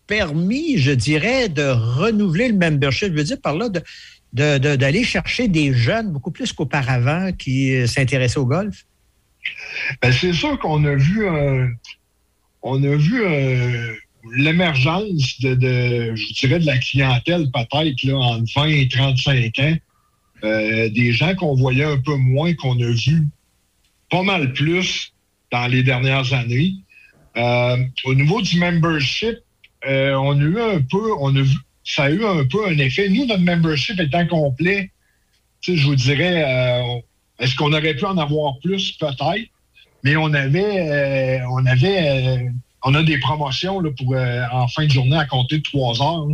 permis, 0.08 0.78
je 0.78 0.90
dirais, 0.90 1.48
de 1.48 1.62
renouveler 1.62 2.48
le 2.48 2.54
membership? 2.56 3.10
Je 3.12 3.18
veux 3.18 3.24
dire 3.24 3.40
par 3.40 3.54
là, 3.54 3.68
de- 3.68 4.58
d'aller 4.58 5.04
chercher 5.04 5.46
des 5.46 5.72
jeunes 5.72 6.10
beaucoup 6.12 6.32
plus 6.32 6.52
qu'auparavant 6.52 7.30
qui 7.32 7.74
euh, 7.74 7.86
s'intéressaient 7.86 8.38
au 8.38 8.46
golf? 8.46 8.84
Ben, 10.02 10.12
c'est 10.12 10.32
sûr 10.32 10.58
qu'on 10.58 10.84
a 10.84 10.94
vu 10.96 11.26
euh, 11.26 11.66
on 12.62 12.82
a 12.82 12.96
vu 12.96 13.22
euh, 13.24 13.94
l'émergence 14.36 15.40
de, 15.40 16.14
je 16.14 16.32
dirais, 16.34 16.58
de 16.58 16.66
la 16.66 16.76
clientèle 16.78 17.50
peut-être 17.52 18.02
là, 18.02 18.16
entre 18.16 18.52
20 18.56 18.66
et 18.66 18.88
35 18.88 19.58
ans. 19.60 19.76
Des 20.42 21.12
gens 21.12 21.34
qu'on 21.34 21.54
voyait 21.54 21.84
un 21.84 21.98
peu 21.98 22.14
moins, 22.16 22.52
qu'on 22.54 22.78
a 22.80 22.90
vu 22.90 23.26
pas 24.10 24.22
mal 24.22 24.52
plus 24.52 25.12
dans 25.50 25.66
les 25.66 25.82
dernières 25.82 26.32
années. 26.32 26.74
Au 28.04 28.14
niveau 28.14 28.40
du 28.42 28.58
membership, 28.58 29.38
euh, 29.86 30.14
on 30.14 30.38
a 30.38 30.42
eu 30.42 30.60
un 30.60 30.80
peu, 30.80 31.12
on 31.20 31.34
a 31.36 31.40
vu, 31.40 31.56
ça 31.84 32.04
a 32.04 32.10
eu 32.10 32.24
un 32.24 32.44
peu 32.44 32.66
un 32.66 32.78
effet. 32.78 33.08
Nous, 33.08 33.26
notre 33.26 33.42
membership 33.42 34.00
étant 34.00 34.26
complet, 34.26 34.90
je 35.62 35.84
vous 35.84 35.94
dirais, 35.94 36.44
euh, 36.46 37.00
est-ce 37.38 37.54
qu'on 37.54 37.72
aurait 37.72 37.94
pu 37.94 38.04
en 38.04 38.18
avoir 38.18 38.58
plus? 38.60 38.92
Peut-être. 38.92 39.48
Mais 40.04 40.16
on 40.16 40.32
avait, 40.32 40.90
euh, 40.90 41.46
on 41.50 41.64
avait, 41.66 42.50
on 42.84 42.94
a 42.94 43.02
des 43.02 43.18
promotions 43.18 43.80
là, 43.80 43.90
pour 43.96 44.16
en 44.16 44.68
fin 44.68 44.86
de 44.86 44.90
journée 44.90 45.16
à 45.16 45.24
compter 45.24 45.58
de 45.58 45.62
trois 45.62 46.00
heures. 46.02 46.28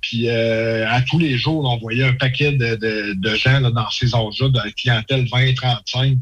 Puis 0.00 0.28
à 0.28 1.00
tous 1.02 1.18
les 1.18 1.36
jours, 1.36 1.64
on 1.64 1.78
voyait 1.78 2.04
un 2.04 2.14
paquet 2.14 2.52
de, 2.52 3.34
gens 3.36 3.60
dans 3.60 3.90
ces 3.90 4.14
âges-là, 4.14 4.48
de 4.48 4.58
la 4.58 4.70
clientèle 4.72 5.24
20-35, 5.26 6.18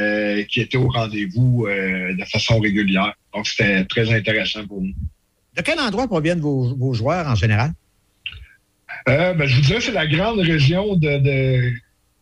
euh, 0.00 0.42
qui 0.44 0.60
étaient 0.60 0.76
au 0.76 0.88
rendez-vous 0.88 1.66
de 1.66 2.24
façon 2.24 2.58
régulière. 2.58 3.14
Donc, 3.32 3.46
c'était 3.46 3.84
très 3.84 4.12
intéressant 4.12 4.66
pour 4.66 4.82
nous. 4.82 4.92
De 5.56 5.62
quel 5.62 5.78
endroit 5.78 6.06
proviennent 6.06 6.40
vos, 6.40 6.94
joueurs 6.94 7.26
en 7.26 7.34
général? 7.34 7.72
Euh, 9.08 9.34
ben, 9.34 9.46
je 9.46 9.56
vous 9.56 9.62
dirais, 9.62 9.80
c'est 9.80 9.92
la 9.92 10.06
grande 10.06 10.40
région 10.40 10.96
de, 10.96 11.18
de 11.18 11.72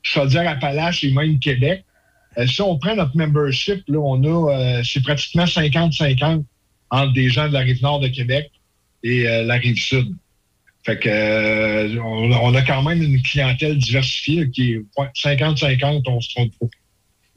Chaudière-Appalaches 0.02 1.04
et 1.04 1.12
même 1.12 1.38
Québec. 1.38 1.84
Euh, 2.38 2.46
si 2.46 2.62
on 2.62 2.78
prend 2.78 2.96
notre 2.96 3.16
membership, 3.16 3.82
là, 3.88 3.98
on 3.98 4.22
a, 4.24 4.52
euh, 4.52 4.82
c'est 4.84 5.02
pratiquement 5.02 5.44
50-50 5.44 6.44
entre 6.90 7.12
des 7.12 7.28
gens 7.28 7.48
de 7.48 7.52
la 7.52 7.60
rive 7.60 7.82
nord 7.82 8.00
de 8.00 8.08
Québec 8.08 8.50
et 9.02 9.22
la 9.22 9.54
rive 9.54 9.78
sud. 9.78 10.14
Fait 10.84 10.98
que 10.98 11.98
on, 12.00 12.54
a 12.54 12.62
quand 12.62 12.82
même 12.82 13.00
une 13.00 13.22
clientèle 13.22 13.78
diversifiée 13.78 14.50
qui 14.50 14.72
est 14.72 14.76
ouais, 14.98 15.06
50-50, 15.14 16.02
on 16.06 16.20
se 16.20 16.34
trompe 16.34 16.52
pas. 16.58 16.66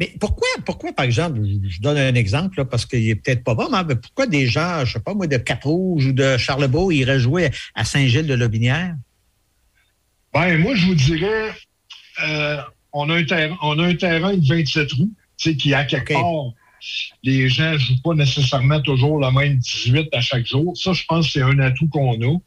Mais 0.04 0.12
pourquoi, 0.20 0.48
pourquoi, 0.66 0.92
par 0.92 1.06
exemple, 1.06 1.40
je 1.66 1.80
donne 1.80 1.98
un 1.98 2.16
exemple, 2.16 2.58
là, 2.58 2.66
parce 2.66 2.86
qu'il 2.86 3.08
est 3.08 3.16
peut-être 3.16 3.42
pas 3.42 3.56
bon, 3.56 3.70
mais 3.88 3.96
pourquoi 3.96 4.28
des 4.28 4.48
gens, 4.48 4.84
je 4.84 4.94
sais 4.94 5.00
pas 5.00 5.14
moi, 5.14 5.28
de 5.28 5.38
Cap-Rouge 5.38 6.08
ou 6.08 6.12
de 6.12 6.36
Charlebourg 6.36 6.92
iraient 6.92 7.22
jouer 7.22 7.52
à 7.74 7.86
Saint-Gilles-de-Lobinière? 7.86 8.98
Ben, 10.34 10.58
moi, 10.58 10.76
je 10.76 10.88
vous 10.88 10.96
dirais, 10.96 11.52
euh, 12.22 12.58
on, 12.92 13.10
a 13.10 13.16
un 13.16 13.24
terrain, 13.24 13.58
on 13.62 13.80
a 13.80 13.86
un 13.86 13.96
terrain 13.96 14.36
de 14.36 14.46
27 14.46 14.92
roues, 14.92 15.10
tu 15.38 15.52
sais, 15.52 15.56
qui, 15.56 15.74
à 15.74 15.86
quelque 15.86 16.12
part, 16.12 16.52
les 17.24 17.48
gens 17.48 17.72
ne 17.72 17.78
jouent 17.78 18.02
pas 18.04 18.14
nécessairement 18.14 18.82
toujours 18.82 19.20
le 19.20 19.32
même 19.32 19.56
18 19.56 20.10
à 20.12 20.20
chaque 20.20 20.46
jour. 20.46 20.76
Ça, 20.76 20.92
je 20.92 21.06
pense 21.08 21.28
que 21.28 21.32
c'est 21.32 21.44
un 21.44 21.60
atout 21.60 21.88
qu'on 21.88 22.22
a. 22.22 22.38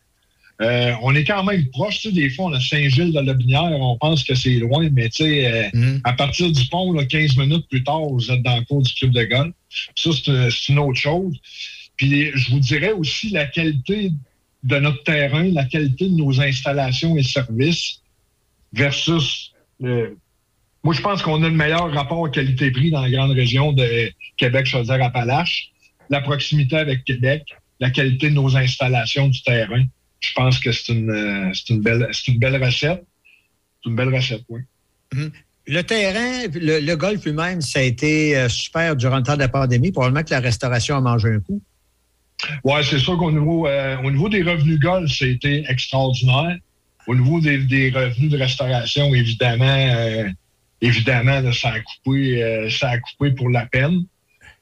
Euh, 0.62 0.92
on 1.02 1.14
est 1.14 1.24
quand 1.24 1.44
même 1.44 1.66
proche, 1.70 2.00
tu 2.00 2.08
sais, 2.08 2.14
des 2.14 2.30
fois, 2.30 2.46
on 2.46 2.52
a 2.54 2.60
Saint-Gilles-de-Lobinière, 2.60 3.78
on 3.78 3.98
pense 3.98 4.24
que 4.24 4.34
c'est 4.34 4.54
loin, 4.54 4.88
mais 4.90 5.10
tu 5.10 5.24
sais, 5.24 5.52
euh, 5.52 5.68
à 6.04 6.14
partir 6.14 6.50
du 6.50 6.66
pont, 6.68 6.92
là, 6.92 7.04
15 7.04 7.36
minutes 7.36 7.68
plus 7.68 7.84
tard, 7.84 8.00
vous 8.08 8.30
êtes 8.30 8.42
dans 8.42 8.56
le 8.56 8.64
cours 8.64 8.80
du 8.82 8.92
club 8.94 9.12
de 9.12 9.24
golf. 9.24 9.52
Ça, 9.94 10.10
c'est 10.12 10.30
euh, 10.30 10.48
c'est 10.50 10.72
une 10.72 10.78
autre 10.78 10.98
chose. 10.98 11.36
Puis, 11.96 12.30
je 12.34 12.50
vous 12.50 12.58
dirais 12.60 12.92
aussi 12.92 13.28
la 13.30 13.44
qualité 13.46 14.12
de 14.64 14.78
notre 14.78 15.02
terrain, 15.02 15.44
la 15.52 15.64
qualité 15.64 16.08
de 16.08 16.14
nos 16.14 16.40
installations 16.40 17.16
et 17.18 17.22
services 17.22 18.00
versus 18.72 19.52
le- 19.80 20.16
moi, 20.82 20.94
je 20.94 21.00
pense 21.02 21.20
qu'on 21.22 21.42
a 21.42 21.48
le 21.48 21.54
meilleur 21.54 21.90
rapport 21.92 22.30
qualité-prix 22.30 22.90
dans 22.92 23.00
la 23.02 23.10
grande 23.10 23.32
région 23.32 23.72
de 23.72 24.10
Québec-Chaudière-Appalaches. 24.36 25.70
La 26.10 26.20
proximité 26.20 26.76
avec 26.76 27.04
Québec, 27.04 27.42
la 27.80 27.90
qualité 27.90 28.30
de 28.30 28.34
nos 28.34 28.56
installations 28.56 29.28
du 29.28 29.42
terrain. 29.42 29.82
Je 30.28 30.34
pense 30.34 30.58
que 30.58 30.72
c'est 30.72 30.92
une, 30.92 31.10
euh, 31.10 31.52
c'est 31.54 31.70
une, 31.70 31.80
belle, 31.80 32.08
c'est 32.12 32.28
une 32.32 32.38
belle 32.38 32.62
recette. 32.62 33.04
C'est 33.82 33.90
une 33.90 33.96
belle 33.96 34.14
recette, 34.14 34.42
oui. 34.48 34.60
Le 35.66 35.82
terrain, 35.82 36.48
le, 36.54 36.80
le 36.80 36.96
golf 36.96 37.24
lui-même, 37.24 37.60
ça 37.60 37.80
a 37.80 37.82
été 37.82 38.36
euh, 38.36 38.48
super 38.48 38.96
durant 38.96 39.16
le 39.16 39.22
temps 39.22 39.34
de 39.34 39.40
la 39.40 39.48
pandémie. 39.48 39.92
Probablement 39.92 40.22
que 40.22 40.30
la 40.30 40.40
restauration 40.40 40.96
a 40.96 41.00
mangé 41.00 41.28
un 41.28 41.40
coup. 41.40 41.60
Oui, 42.64 42.80
c'est 42.84 42.98
sûr 42.98 43.16
qu'au 43.16 43.30
niveau, 43.30 43.66
euh, 43.66 43.96
au 44.04 44.10
niveau 44.10 44.28
des 44.28 44.42
revenus 44.42 44.78
golf, 44.78 45.10
c'était 45.10 45.64
extraordinaire. 45.68 46.58
Au 47.06 47.14
niveau 47.14 47.40
des, 47.40 47.58
des 47.58 47.90
revenus 47.90 48.30
de 48.30 48.38
restauration, 48.38 49.14
évidemment, 49.14 49.64
euh, 49.64 50.28
évidemment, 50.80 51.40
là, 51.40 51.52
ça, 51.52 51.70
a 51.70 51.80
coupé, 51.80 52.42
euh, 52.42 52.68
ça 52.68 52.90
a 52.90 52.98
coupé 52.98 53.30
pour 53.32 53.48
la 53.48 53.66
peine. 53.66 54.04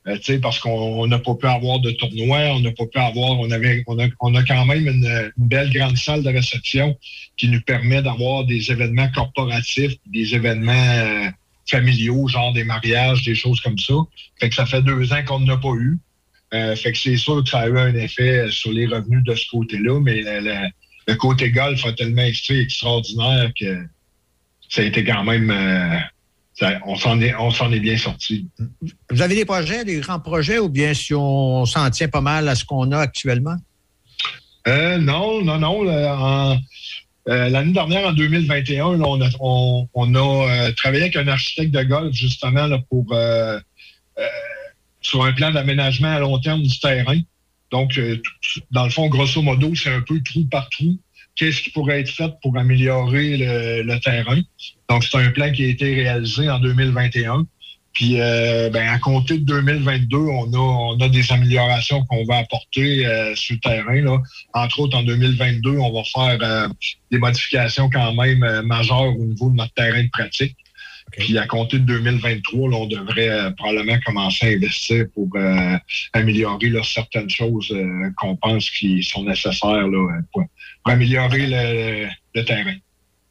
Euh, 0.07 0.39
parce 0.43 0.59
qu'on 0.59 0.71
on 0.71 1.07
n'a 1.07 1.19
pas 1.19 1.35
pu 1.35 1.47
avoir 1.47 1.81
de 1.81 1.91
tournoi, 1.93 2.39
on 2.53 2.61
n'a 2.61 2.73
pas 2.73 2.85
pu 2.87 2.99
avoir, 2.99 3.41
on 3.41 3.51
avait, 3.51 3.83
on 3.87 3.99
a, 3.99 4.07
on 4.21 4.35
a 4.35 4.43
quand 4.43 4.67
même 4.67 4.87
une, 4.87 5.33
belle 5.39 5.73
grande 5.73 5.97
salle 5.97 6.23
de 6.23 6.29
réception 6.29 6.99
qui 7.39 7.49
nous 7.49 7.63
permet 7.63 8.03
d'avoir 8.03 8.45
des 8.45 8.71
événements 8.71 9.09
corporatifs, 9.15 9.95
des 10.07 10.35
événements 10.35 10.73
euh, 10.73 11.31
familiaux, 11.67 12.29
genre 12.29 12.53
des 12.53 12.65
mariages, 12.65 13.25
des 13.25 13.35
choses 13.35 13.61
comme 13.63 13.79
ça. 13.79 13.95
Fait 14.39 14.51
que 14.51 14.55
ça 14.55 14.67
fait 14.67 14.83
deux 14.83 15.11
ans 15.15 15.25
qu'on 15.25 15.41
n'a 15.41 15.57
pas 15.57 15.73
eu. 15.73 15.99
Euh, 16.53 16.77
fait 16.77 16.93
que 16.93 16.99
c'est 16.99 17.17
sûr 17.17 17.43
que 17.43 17.49
ça 17.49 17.61
a 17.61 17.69
eu 17.69 17.79
un 17.79 17.95
effet 17.95 18.51
sur 18.51 18.73
les 18.73 18.87
revenus 18.87 19.25
de 19.25 19.35
ce 19.35 19.47
côté-là, 19.51 20.01
mais 20.01 20.21
le, 20.23 21.15
côté 21.15 21.51
golf 21.51 21.85
a 21.87 21.93
tellement 21.95 22.23
été 22.23 22.61
extraordinaire 22.61 23.51
que 23.59 23.87
ça 24.69 24.83
a 24.83 24.85
été 24.85 25.03
quand 25.03 25.25
même. 25.25 25.51
Ça- 26.55 26.79
on 26.87 26.97
s'en 26.97 27.21
est, 27.21 27.35
on 27.35 27.51
s'en 27.51 27.71
est 27.73 27.81
bien 27.81 27.97
sorti. 27.97 28.49
Vous 29.11 29.23
avez 29.23 29.35
des 29.35 29.45
projets, 29.45 29.85
des 29.85 30.01
grands 30.01 30.21
projets, 30.21 30.59
ou 30.59 30.69
bien 30.69 30.95
si 30.95 31.13
on 31.15 31.67
s'en 31.67 31.91
tient 31.91 32.09
pas 32.09 32.21
mal 32.21 32.49
à 32.49 32.55
ce 32.55 32.65
qu'on 32.65 32.91
a 32.93 32.99
actuellement? 32.99 33.57
Euh, 34.67 34.99
non, 34.99 35.43
non, 35.45 35.59
non. 35.59 35.87
euh, 35.87 36.55
L'année 37.27 37.73
dernière, 37.73 38.09
en 38.09 38.13
2021, 38.13 38.97
là, 38.99 39.05
on 39.07 39.21
a, 39.21 39.29
on, 39.41 39.89
on 39.95 40.15
a 40.15 40.49
euh, 40.69 40.73
travaillé 40.73 41.05
avec 41.05 41.17
un 41.17 41.29
architecte 41.29 41.73
de 41.75 41.83
golf, 41.83 42.13
justement, 42.15 42.67
là, 42.67 42.79
pour 42.91 43.15
sur 45.01 45.23
un 45.23 45.33
plan 45.33 45.51
d'aménagement 45.51 46.09
à 46.15 46.19
long 46.19 46.39
terme 46.39 46.63
du 46.63 46.79
terrain. 46.81 47.21
Donc, 47.71 48.01
dans 48.71 48.85
le 48.85 48.91
fond, 48.91 49.09
grosso 49.09 49.43
modo, 49.43 49.75
c'est 49.75 49.91
un 49.93 50.01
peu 50.01 50.21
trou 50.23 50.45
par 50.51 50.69
trou. 50.71 50.97
Qu'est-ce 51.37 51.62
qui 51.62 51.70
pourrait 51.70 52.01
être 52.01 52.11
fait 52.11 52.30
pour 52.43 52.57
améliorer 52.57 53.37
le, 53.37 53.82
le 53.82 54.01
terrain? 54.01 54.41
Donc, 54.89 55.05
c'est 55.05 55.18
un 55.18 55.30
plan 55.30 55.51
qui 55.51 55.64
a 55.64 55.68
été 55.68 55.95
réalisé 55.95 56.49
en 56.49 56.59
2021. 56.61 57.47
Puis, 57.95 58.20
euh, 58.20 58.70
ben, 58.70 58.89
à 58.89 58.99
compter 58.99 59.39
de 59.39 59.45
2022, 59.45 60.16
on 60.16 60.53
a, 60.53 60.59
on 60.59 61.01
a 61.01 61.09
des 61.09 61.30
améliorations 61.30 62.05
qu'on 62.07 62.24
va 62.24 62.39
apporter 62.39 63.07
euh, 63.07 63.35
sur 63.37 63.55
le 63.55 63.61
terrain. 63.61 64.01
Là. 64.03 64.18
Entre 64.53 64.80
autres, 64.80 64.99
en 64.99 65.05
2022, 65.05 65.78
on 65.78 65.93
va 65.93 66.03
faire 66.03 66.39
euh, 66.43 66.68
des 67.12 67.18
modifications 67.18 67.89
quand 67.89 68.12
même 68.14 68.43
euh, 68.43 68.62
majeures 68.62 69.16
au 69.16 69.24
niveau 69.24 69.49
de 69.49 69.57
notre 69.57 69.72
terrain 69.74 70.03
de 70.03 70.11
pratique. 70.11 70.57
Puis, 71.19 71.39
à 71.39 71.47
compter 71.47 71.79
de 71.79 71.85
2023, 71.85 72.71
là, 72.71 72.77
on 72.77 72.87
devrait 72.87 73.29
euh, 73.29 73.51
probablement 73.53 73.99
commencer 74.05 74.47
à 74.47 74.49
investir 74.51 75.07
pour 75.15 75.29
euh, 75.37 75.77
améliorer 76.12 76.69
là, 76.71 76.83
certaines 76.83 77.31
choses 77.31 77.71
euh, 77.73 78.11
qu'on 78.17 78.37
pense 78.37 78.71
qui 78.71 79.03
sont 79.03 79.25
nécessaires 79.25 79.87
là, 79.87 79.99
euh, 79.99 80.21
pour, 80.33 80.45
pour 80.83 80.93
améliorer 80.93 81.47
le, 81.47 82.09
le 82.35 82.45
terrain. 82.45 82.75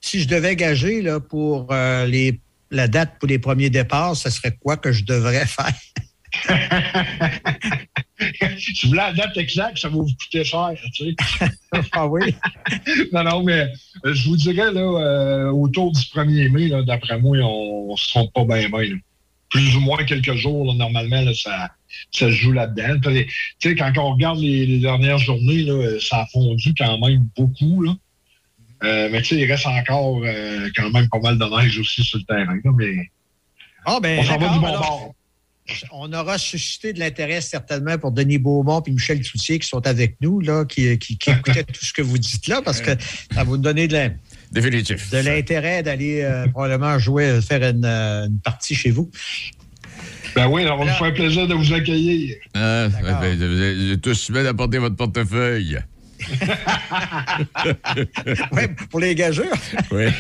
Si 0.02 0.22
je 0.22 0.28
devais 0.28 0.56
gager 0.56 1.02
là, 1.02 1.20
pour 1.20 1.68
euh, 1.72 2.06
les, 2.06 2.40
la 2.72 2.88
date 2.88 3.18
pour 3.20 3.30
les 3.30 3.40
premiers 3.40 3.70
départs, 3.70 4.16
ce 4.16 4.30
serait 4.30 4.56
quoi 4.60 4.78
que 4.78 4.92
je 4.92 5.04
devrais 5.04 5.46
faire? 5.46 5.74
Si 8.58 8.84
vous 8.84 8.90
voulez 8.90 8.98
la 8.98 9.14
date 9.14 9.38
exacte, 9.38 9.78
ça 9.78 9.90
va 9.90 9.96
vous 9.96 10.06
coûter 10.06 10.44
cher, 10.44 10.72
tu 10.94 11.06
sais. 11.06 11.50
ah 11.92 12.08
oui? 12.08 12.36
non, 13.12 13.24
non, 13.24 13.44
mais 13.44 13.68
euh, 14.06 14.14
je 14.14 14.30
vous 14.30 14.38
dirais, 14.38 14.72
là, 14.72 14.82
euh, 14.82 15.52
autour 15.52 15.92
du 15.92 16.02
1er 16.02 16.50
mai, 16.50 16.70
d'après 16.86 17.20
moi, 17.20 17.38
on 17.38 17.92
ne 17.92 17.98
se 17.98 18.08
trompe 18.10 18.34
pas 18.34 18.46
bien, 18.46 18.70
bien. 18.70 18.98
Plus 19.50 19.76
ou 19.76 19.82
moins 19.82 20.04
quelques 20.04 20.34
jours, 20.34 20.66
là, 20.66 20.74
normalement, 20.74 21.22
là, 21.22 21.34
ça, 21.34 21.70
ça 22.12 22.26
se 22.28 22.32
joue 22.32 22.52
là-dedans. 22.52 23.00
Tu 23.00 23.28
sais, 23.60 23.76
quand 23.76 23.92
on 23.98 24.14
regarde 24.14 24.40
les, 24.40 24.66
les 24.66 24.80
dernières 24.80 25.20
journées, 25.20 25.64
là, 25.64 25.74
euh, 25.74 26.00
ça 26.00 26.22
a 26.22 26.26
fondu 26.28 26.74
quand 26.78 26.98
même 27.00 27.28
beaucoup, 27.36 27.84
là. 27.84 27.94
Euh, 28.84 29.08
mais 29.12 29.22
tu 29.22 29.36
sais, 29.36 29.42
il 29.42 29.50
reste 29.50 29.66
encore 29.66 30.22
euh, 30.26 30.70
quand 30.76 30.90
même 30.90 31.08
pas 31.08 31.20
mal 31.20 31.38
de 31.38 31.46
neige 31.46 31.80
aussi 31.80 32.04
sur 32.04 32.20
le 32.20 32.26
terrain, 32.26 32.60
là, 32.64 32.72
mais 32.76 33.10
Ah, 33.86 34.00
ben, 34.02 34.20
on 34.20 34.24
s'en 34.24 34.38
va 34.38 34.50
du 34.50 34.60
bon 34.60 34.68
alors, 34.68 34.82
bord. 34.82 35.16
On 35.94 36.12
aura 36.12 36.38
suscité 36.38 36.92
de 36.92 37.00
l'intérêt 37.00 37.40
certainement 37.40 37.98
pour 37.98 38.12
Denis 38.12 38.38
Beaumont 38.38 38.82
et 38.86 38.92
Michel 38.92 39.22
Cloutier 39.22 39.60
qui 39.60 39.68
sont 39.68 39.86
avec 39.88 40.18
nous, 40.20 40.42
là, 40.42 40.66
qui, 40.66 40.98
qui, 41.00 41.18
qui 41.18 41.30
écoutaient 41.30 41.64
tout 41.64 41.86
ce 41.86 41.94
que 41.94 42.02
vous 42.02 42.18
dites 42.18 42.48
là, 42.48 42.62
parce 42.62 42.82
que 42.82 42.92
ça 42.92 43.36
va 43.38 43.44
vous 43.44 43.58
donner 43.58 43.88
de 43.88 43.94
la- 43.94 44.10
Définitif. 44.52 45.10
de 45.10 45.18
l'intérêt 45.20 45.82
d'aller 45.82 46.22
euh, 46.22 46.48
probablement 46.48 47.00
jouer, 47.00 47.40
faire 47.42 47.64
une, 47.64 47.86
euh, 47.86 48.28
une 48.28 48.40
partie 48.40 48.76
chez 48.76 48.92
vous. 48.92 49.10
Ben 50.36 50.48
oui, 50.48 50.64
ça 50.64 50.76
va 50.76 50.84
nous 50.84 50.92
faire 50.92 51.14
plaisir 51.14 51.48
de 51.48 51.54
vous 51.54 51.74
accueillir. 51.74 52.36
Ah, 52.54 52.88
ben, 53.02 53.38
vous 53.38 53.96
tous 53.98 54.32
bien 54.32 54.44
d'apporter 54.44 54.80
votre 54.80 54.96
portefeuille. 54.96 55.80
Oui, 58.52 58.64
pour 58.90 59.00
les 59.00 59.16
gageurs. 59.16 59.58
Oui. 59.92 60.08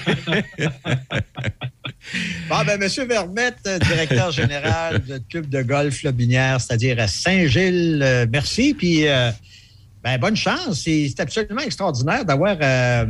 Bon, 2.49 2.57
ben, 2.65 2.81
M. 2.81 2.89
Vermette, 3.07 3.69
directeur 3.87 4.31
général 4.31 4.99
du 4.99 5.21
club 5.29 5.49
de 5.49 5.61
golf 5.61 6.03
Lobinière, 6.03 6.59
c'est-à-dire 6.59 6.99
à 6.99 7.07
Saint-Gilles, 7.07 8.01
euh, 8.03 8.25
merci. 8.29 8.73
Puis, 8.73 9.07
euh, 9.07 9.31
ben, 10.03 10.17
bonne 10.17 10.35
chance. 10.35 10.81
C'est 10.83 11.07
c'est 11.07 11.21
absolument 11.21 11.61
extraordinaire 11.61 12.25
d'avoir 12.25 12.57
euh, 12.61 13.05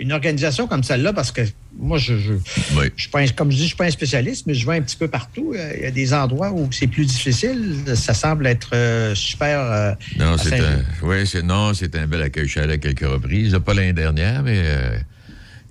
une 0.00 0.12
organisation 0.12 0.66
comme 0.66 0.82
celle-là 0.82 1.12
parce 1.12 1.30
que 1.30 1.42
moi, 1.78 1.98
je, 1.98 2.16
je, 2.18 2.32
je 2.34 2.90
suis 2.96 3.10
pas 3.10 3.20
un- 3.20 3.28
comme 3.28 3.50
je 3.50 3.56
dis, 3.56 3.62
je 3.62 3.68
suis 3.68 3.76
pas 3.76 3.84
un 3.84 3.90
spécialiste, 3.90 4.46
mais 4.46 4.54
je 4.54 4.66
vais 4.66 4.76
un 4.76 4.82
petit 4.82 4.96
peu 4.96 5.08
partout. 5.08 5.52
Euh, 5.56 5.72
Il 5.76 5.82
y 5.82 5.86
a 5.86 5.90
des 5.90 6.12
endroits 6.14 6.50
où 6.50 6.68
c'est 6.72 6.86
plus 6.86 7.06
difficile. 7.06 7.76
Ça 7.94 8.14
semble 8.14 8.46
être 8.46 8.70
euh, 8.74 9.14
super. 9.14 9.60
euh, 9.60 9.92
Non, 10.18 10.36
c'est 10.38 10.58
un, 10.60 10.82
ouais, 11.06 11.26
c'est, 11.26 11.42
non, 11.42 11.72
c'est 11.74 11.94
un 11.96 12.06
bel 12.06 12.22
accueil. 12.22 12.46
Je 12.46 12.50
suis 12.50 12.60
allé 12.60 12.74
à 12.74 12.78
quelques 12.78 13.00
reprises. 13.06 13.56
Pas 13.64 13.74
l'année 13.74 13.92
dernière, 13.92 14.42
mais 14.42 14.58
euh, 14.64 14.96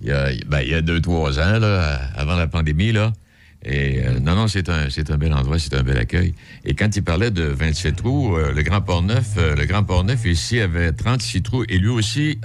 il, 0.00 0.08
y 0.08 0.12
a, 0.12 0.28
ben, 0.46 0.60
il 0.62 0.68
y 0.70 0.74
a 0.74 0.80
deux, 0.80 1.00
trois 1.00 1.38
ans, 1.38 1.58
là, 1.58 2.00
avant 2.16 2.36
la 2.36 2.46
pandémie, 2.46 2.92
là, 2.92 3.12
Et 3.64 4.02
euh, 4.04 4.18
non, 4.20 4.36
non, 4.36 4.48
c'est 4.48 4.68
un, 4.70 4.88
c'est 4.88 5.10
un 5.10 5.18
bel 5.18 5.32
endroit, 5.34 5.58
c'est 5.58 5.74
un 5.74 5.82
bel 5.82 5.98
accueil. 5.98 6.34
Et 6.64 6.74
quand 6.74 6.96
il 6.96 7.02
parlait 7.02 7.30
de 7.30 7.42
27 7.42 7.96
trous, 7.96 8.34
euh, 8.36 8.52
le 8.54 8.62
Grand 8.62 8.80
Port-Neuf, 8.80 9.34
euh, 9.36 9.54
le 9.54 9.66
Grand 9.66 9.84
Port-Neuf 9.84 10.24
ici 10.24 10.60
avait 10.60 10.92
36 10.92 11.42
trous 11.42 11.64
et 11.68 11.76
lui 11.78 11.88
aussi 11.88 12.38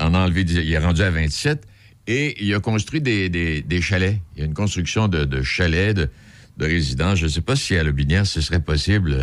en 0.00 0.14
a 0.14 0.18
enlevé, 0.18 0.42
il 0.42 0.72
est 0.72 0.78
rendu 0.78 1.02
à 1.02 1.10
27 1.10 1.66
et 2.06 2.42
il 2.42 2.54
a 2.54 2.60
construit 2.60 3.00
des, 3.02 3.28
des- 3.28 3.60
des 3.62 3.80
chalets. 3.82 4.16
Il 4.36 4.40
y 4.40 4.42
a 4.42 4.46
une 4.46 4.54
construction 4.54 5.08
de, 5.08 5.24
de 5.24 5.42
chalets, 5.42 5.94
de, 5.96 6.08
de 6.56 6.64
résidences. 6.64 7.18
Je 7.18 7.24
ne 7.24 7.30
sais 7.30 7.40
pas 7.42 7.56
si 7.56 7.76
à 7.76 7.82
Lobinière, 7.82 8.26
ce 8.26 8.40
serait 8.40 8.60
possible, 8.60 9.16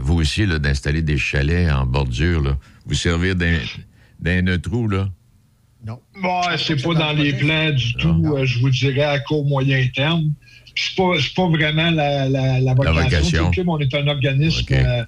vous 0.00 0.14
aussi, 0.14 0.46
là, 0.46 0.58
d'installer 0.58 1.02
des 1.02 1.18
chalets 1.18 1.70
en 1.70 1.84
bordure, 1.86 2.42
là. 2.42 2.56
vous 2.86 2.94
servir 2.94 3.36
d'un, 3.36 3.58
d'un 4.20 4.58
trou, 4.58 4.88
là. 4.88 5.10
Bon, 5.84 5.98
c'est 6.58 6.82
pas 6.82 6.94
dans 6.94 7.12
les 7.12 7.32
plans 7.32 7.70
du 7.70 7.94
tout, 7.94 8.22
euh, 8.36 8.44
je 8.44 8.58
vous 8.58 8.70
dirais, 8.70 9.02
à 9.02 9.18
court, 9.20 9.44
moyen 9.44 9.86
terme. 9.94 10.32
C'est 10.76 10.94
pas, 10.96 11.12
c'est 11.20 11.34
pas 11.34 11.48
vraiment 11.48 11.90
la, 11.90 12.28
la, 12.28 12.60
la 12.60 12.74
vocation. 12.74 13.02
vocation. 13.02 13.44
du 13.44 13.50
club. 13.50 13.68
On 13.68 13.78
est 13.78 13.94
un 13.94 14.06
organisme 14.06 14.66
euh, 14.72 15.04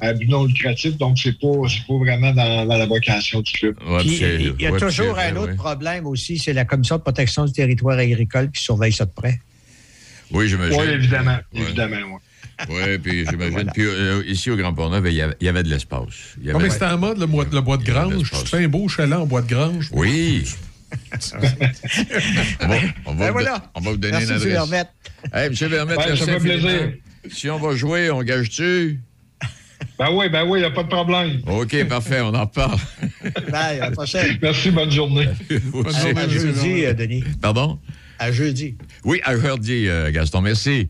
à 0.00 0.12
but 0.12 0.28
non 0.28 0.44
lucratif, 0.44 0.96
donc 0.96 1.18
c'est 1.18 1.38
pas, 1.38 1.48
c'est 1.68 1.86
pas 1.86 1.98
vraiment 1.98 2.32
dans, 2.32 2.66
dans 2.66 2.76
la 2.76 2.86
vocation 2.86 3.40
du 3.40 3.52
club. 3.52 3.76
Puis, 4.00 4.20
il 4.20 4.60
y 4.60 4.66
a 4.66 4.72
toujours 4.72 5.18
un 5.18 5.36
autre 5.36 5.56
problème 5.56 6.06
aussi, 6.06 6.38
c'est 6.38 6.52
la 6.52 6.64
Commission 6.64 6.96
de 6.96 7.02
protection 7.02 7.44
du 7.44 7.52
territoire 7.52 7.98
agricole 7.98 8.50
qui 8.50 8.62
surveille 8.62 8.92
ça 8.92 9.04
de 9.06 9.12
près. 9.12 9.40
Oui, 10.30 10.48
j'imagine. 10.48 10.80
Oui, 10.80 10.86
évidemment. 10.88 11.38
Ouais. 11.52 11.62
Évidemment, 11.62 12.18
oui. 12.68 12.98
Puis 12.98 13.24
j'imagine. 13.28 13.70
Puis 13.72 13.84
euh, 13.86 14.22
ici, 14.26 14.50
au 14.50 14.56
Grand 14.56 14.72
Port-Neuf, 14.74 15.02
il 15.06 15.14
y 15.14 15.22
avait, 15.22 15.36
il 15.40 15.46
y 15.46 15.48
avait 15.48 15.62
de 15.62 15.68
l'espace. 15.68 16.36
Il 16.38 16.44
y 16.44 16.48
Non, 16.48 16.56
avait- 16.56 16.64
mais 16.64 16.70
c'était 16.70 16.86
en 16.86 16.98
mode 16.98 17.18
le 17.18 17.26
bois, 17.26 17.46
le 17.50 17.60
bois 17.60 17.76
de 17.76 17.84
grange. 17.84 18.30
Tu 18.30 18.46
fais 18.46 18.64
un 18.64 18.68
beau 18.68 18.88
chalet 18.88 19.14
en 19.18 19.26
bois 19.26 19.42
de 19.42 19.48
grange. 19.48 19.88
Oui. 19.92 20.44
on, 22.60 22.66
va, 22.66 22.76
on 23.06 23.14
va 23.14 23.18
Ben 23.18 23.26
vous, 23.26 23.32
voilà. 23.32 23.70
on 23.74 23.80
va 23.80 23.90
vous 23.92 23.96
donner 23.96 24.12
Merci, 24.12 24.26
une 24.28 24.34
monsieur 24.34 24.56
adresse. 24.58 24.70
Vermette. 24.70 24.88
Hey, 25.32 25.48
monsieur 25.50 25.68
Vermette, 25.68 25.98
Ouais, 25.98 26.04
merci 26.08 26.24
ça 26.24 26.32
fait 26.32 26.38
plaisir. 26.40 26.92
Si 27.30 27.48
on 27.50 27.58
va 27.58 27.76
jouer, 27.76 28.10
on 28.10 28.22
gage-tu? 28.22 28.98
Ben 29.98 30.08
oui, 30.12 30.28
ben 30.28 30.44
oui, 30.46 30.58
il 30.58 30.62
n'y 30.62 30.66
a 30.66 30.70
pas 30.70 30.82
de 30.82 30.88
problème. 30.88 31.40
OK, 31.46 31.84
parfait, 31.84 32.20
on 32.22 32.34
en 32.34 32.46
parle. 32.46 32.78
Bye, 33.50 33.78
à 33.80 33.86
la 33.86 33.90
prochaine. 33.92 34.36
Merci, 34.42 34.70
bonne 34.70 34.90
journée. 34.90 35.28
Bonne 35.72 35.86
À 36.16 36.28
jeudi, 36.28 36.84
euh, 36.86 36.92
Denis. 36.94 37.22
Pardon? 37.40 37.78
À 38.18 38.32
jeudi. 38.32 38.76
Oui, 39.04 39.20
à 39.24 39.36
jeudi, 39.38 39.86
euh, 39.88 40.10
Gaston, 40.10 40.40
merci. 40.40 40.88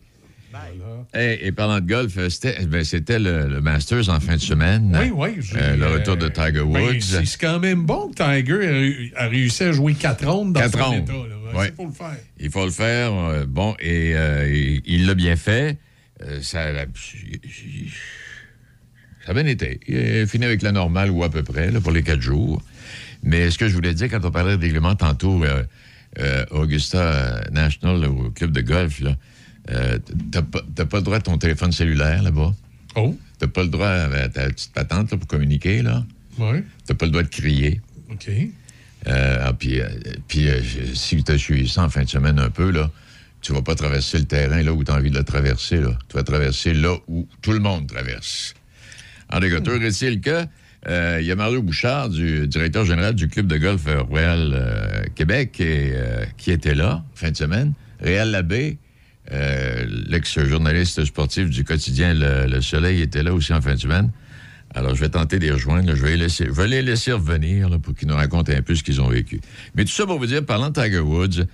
Hey, 1.13 1.39
et 1.41 1.51
parlant 1.51 1.79
de 1.79 1.87
golf, 1.87 2.13
euh, 2.17 2.29
c'était 2.29 2.65
ben, 2.65 2.83
c'était 2.83 3.19
le, 3.19 3.47
le 3.47 3.61
Masters 3.61 4.09
en 4.09 4.19
fin 4.19 4.35
de 4.35 4.41
semaine. 4.41 4.95
Oui, 4.99 5.11
oui. 5.13 5.45
Euh, 5.55 5.75
le 5.75 5.83
euh, 5.83 5.93
retour 5.93 6.17
de 6.17 6.27
Tiger 6.27 6.61
Woods. 6.61 6.73
ben, 6.73 7.01
c'est 7.01 7.25
c'est 7.25 7.39
quand 7.39 7.59
même 7.59 7.85
bon 7.85 8.09
que 8.11 8.15
Tiger 8.15 8.53
a 8.67 8.71
réu- 8.71 9.11
a, 9.15 9.27
réussi 9.27 9.63
à 9.63 9.71
jouer 9.71 9.93
quatre 9.93 10.25
rondes 10.27 10.53
dans 10.53 10.59
Quatre 10.61 10.77
son 10.77 10.83
rondes. 10.85 11.03
état. 11.03 11.13
là. 11.13 11.57
Ouais. 11.59 11.65
C'est 11.65 11.75
pour 11.75 11.87
le 11.87 11.91
faire. 11.93 12.17
Il 12.39 12.49
faut 12.49 12.65
le 12.65 12.71
faire. 12.71 13.13
euh, 13.13 13.45
bon, 13.47 13.75
et 13.79 14.13
euh, 14.15 14.49
il- 14.53 14.81
il 14.85 15.05
l'a 15.05 15.13
bien 15.15 15.35
fait. 15.35 15.77
Euh, 16.23 16.39
ça, 16.41 16.61
a- 16.61 16.85
ça 19.25 19.31
a 19.31 19.33
bien 19.33 19.45
été. 19.45 19.79
Il 19.87 20.21
a 20.23 20.27
fini 20.27 20.45
avec 20.45 20.61
la 20.61 20.71
normale 20.71 21.09
ou 21.11 21.23
à 21.23 21.29
peu 21.29 21.43
près 21.43 21.71
là, 21.71 21.79
pour 21.81 21.91
les 21.91 22.03
quatre 22.03 22.21
jours. 22.21 22.61
Mais 23.23 23.51
ce 23.51 23.57
que 23.57 23.67
je 23.67 23.73
voulais 23.75 23.93
dire 23.93 24.09
quand 24.09 24.23
on 24.25 24.31
parlait 24.31 24.57
de 24.57 24.61
règlement 24.61 24.95
tantôt, 24.95 25.43
euh, 25.43 25.63
euh, 26.19 26.43
Augusta 26.51 27.41
National, 27.51 28.05
au 28.05 28.31
club 28.31 28.51
de 28.51 28.61
golf, 28.61 28.99
là, 28.99 29.15
euh, 29.69 29.97
t'as 30.31 30.41
pas, 30.41 30.97
le 30.97 31.03
droit 31.03 31.17
à 31.17 31.21
ton 31.21 31.37
téléphone 31.37 31.71
cellulaire 31.71 32.23
là-bas. 32.23 32.53
Oh. 32.95 33.17
T'as 33.39 33.47
pas 33.47 33.63
le 33.63 33.69
droit 33.69 33.87
à 33.87 34.29
ta 34.29 34.47
petite 34.47 34.73
patente 34.73 35.11
là, 35.11 35.17
pour 35.17 35.27
communiquer, 35.27 35.81
là. 35.81 36.03
Oui. 36.37 36.63
T'as 36.85 36.93
pas 36.93 37.05
le 37.05 37.11
droit 37.11 37.23
de 37.23 37.29
crier. 37.29 37.81
OK. 38.09 38.29
Euh, 39.07 39.37
ah, 39.41 39.53
puis, 39.53 39.79
euh, 39.79 39.87
puis 40.27 40.49
euh, 40.49 40.61
si 40.93 41.23
tu 41.23 41.31
as 41.31 41.37
suivi 41.37 41.67
ça 41.67 41.83
en 41.83 41.89
fin 41.89 42.03
de 42.03 42.09
semaine 42.09 42.39
un 42.39 42.49
peu, 42.49 42.69
là, 42.69 42.91
tu 43.41 43.53
vas 43.53 43.61
pas 43.61 43.75
traverser 43.75 44.19
le 44.19 44.25
terrain 44.25 44.61
là 44.61 44.73
où 44.73 44.83
tu 44.83 44.91
as 44.91 44.95
envie 44.95 45.09
de 45.09 45.17
le 45.17 45.23
traverser. 45.23 45.77
Là. 45.77 45.97
Tu 46.07 46.15
vas 46.15 46.23
traverser 46.23 46.73
là 46.73 46.95
où 47.07 47.27
tout 47.41 47.51
le 47.51 47.59
monde 47.59 47.87
traverse. 47.87 48.53
En 49.31 49.39
toujours 49.39 49.81
est-il 49.81 50.19
que 50.21 50.45
euh, 50.87 51.19
il 51.21 51.27
y 51.27 51.31
a 51.31 51.35
Mario 51.35 51.61
Bouchard, 51.61 52.09
du 52.09 52.47
directeur 52.47 52.85
général 52.85 53.13
du 53.13 53.27
club 53.27 53.47
de 53.47 53.57
golf 53.57 53.83
Royal 54.09 54.51
euh, 54.53 55.03
Québec, 55.15 55.59
et, 55.59 55.91
euh, 55.93 56.25
qui 56.37 56.51
était 56.51 56.73
là 56.73 57.03
fin 57.13 57.31
de 57.31 57.37
semaine. 57.37 57.73
Réal 57.99 58.31
Labbé, 58.31 58.77
euh, 59.31 59.85
l'ex-journaliste 60.07 61.05
sportif 61.05 61.49
du 61.49 61.63
quotidien 61.63 62.13
le, 62.13 62.47
Le 62.47 62.61
Soleil, 62.61 63.01
était 63.01 63.23
là 63.23 63.33
aussi 63.33 63.53
en 63.53 63.61
fin 63.61 63.75
de 63.75 63.79
semaine. 63.79 64.11
Alors, 64.73 64.95
je 64.95 65.01
vais 65.01 65.09
tenter 65.09 65.37
de 65.37 65.45
les 65.45 65.51
rejoindre. 65.51 65.95
Je 65.95 66.01
vais, 66.01 66.11
les 66.11 66.17
laisser, 66.17 66.47
les 66.67 66.81
laisser 66.81 67.11
revenir 67.11 67.69
pour 67.81 67.93
qu'ils 67.93 68.07
nous 68.07 68.15
racontent 68.15 68.51
un 68.51 68.61
peu 68.61 68.73
ce 68.75 68.83
qu'ils 68.83 69.01
ont 69.01 69.09
vécu. 69.09 69.41
Mais 69.75 69.83
tout 69.83 69.91
ça 69.91 70.05
pour 70.05 70.17
vous 70.17 70.25
dire, 70.25 70.45
parlant 70.45 70.69
de 70.69 70.81
Tiger 70.81 70.99
Woods, 70.99 71.45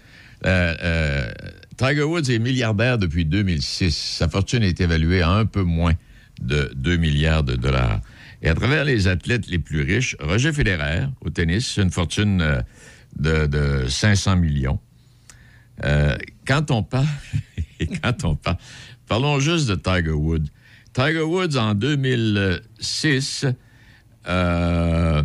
euh, 0.46 0.76
euh, 0.84 1.32
Tiger 1.78 2.04
Woods 2.04 2.30
est 2.30 2.40
milliardaire 2.40 2.98
depuis 2.98 3.26
2006. 3.26 3.96
Sa 3.96 4.30
fortune 4.30 4.64
est 4.64 4.80
évaluée 4.82 5.22
à 5.22 5.32
un 5.32 5.46
peu 5.46 5.64
moins 5.64 5.94
de 6.42 6.72
2 6.76 6.98
milliards 6.98 7.44
de 7.44 7.56
dollars. 7.56 8.02
Et 8.44 8.50
à 8.50 8.54
travers 8.54 8.86
les 8.86 9.08
athlètes 9.08 9.48
les 9.48 9.58
plus 9.58 9.82
riches, 9.82 10.16
Roger 10.20 10.54
Federer, 10.54 11.08
au 11.22 11.32
tennis, 11.32 11.78
une 11.78 11.90
fortune 11.90 12.64
de, 13.18 13.48
de 13.48 13.88
500 13.88 14.38
millions. 14.38 14.80
Euh, 15.84 16.18
quand 16.46 16.72
on 16.72 16.84
parle, 16.84 17.06
on 18.24 18.36
parle, 18.36 18.58
parlons 19.08 19.40
juste 19.40 19.68
de 19.68 19.76
Tiger 19.76 20.12
Woods. 20.12 20.48
Tiger 20.94 21.22
Woods, 21.22 21.58
en 21.58 21.76
2006, 21.76 23.46
euh, 24.28 25.24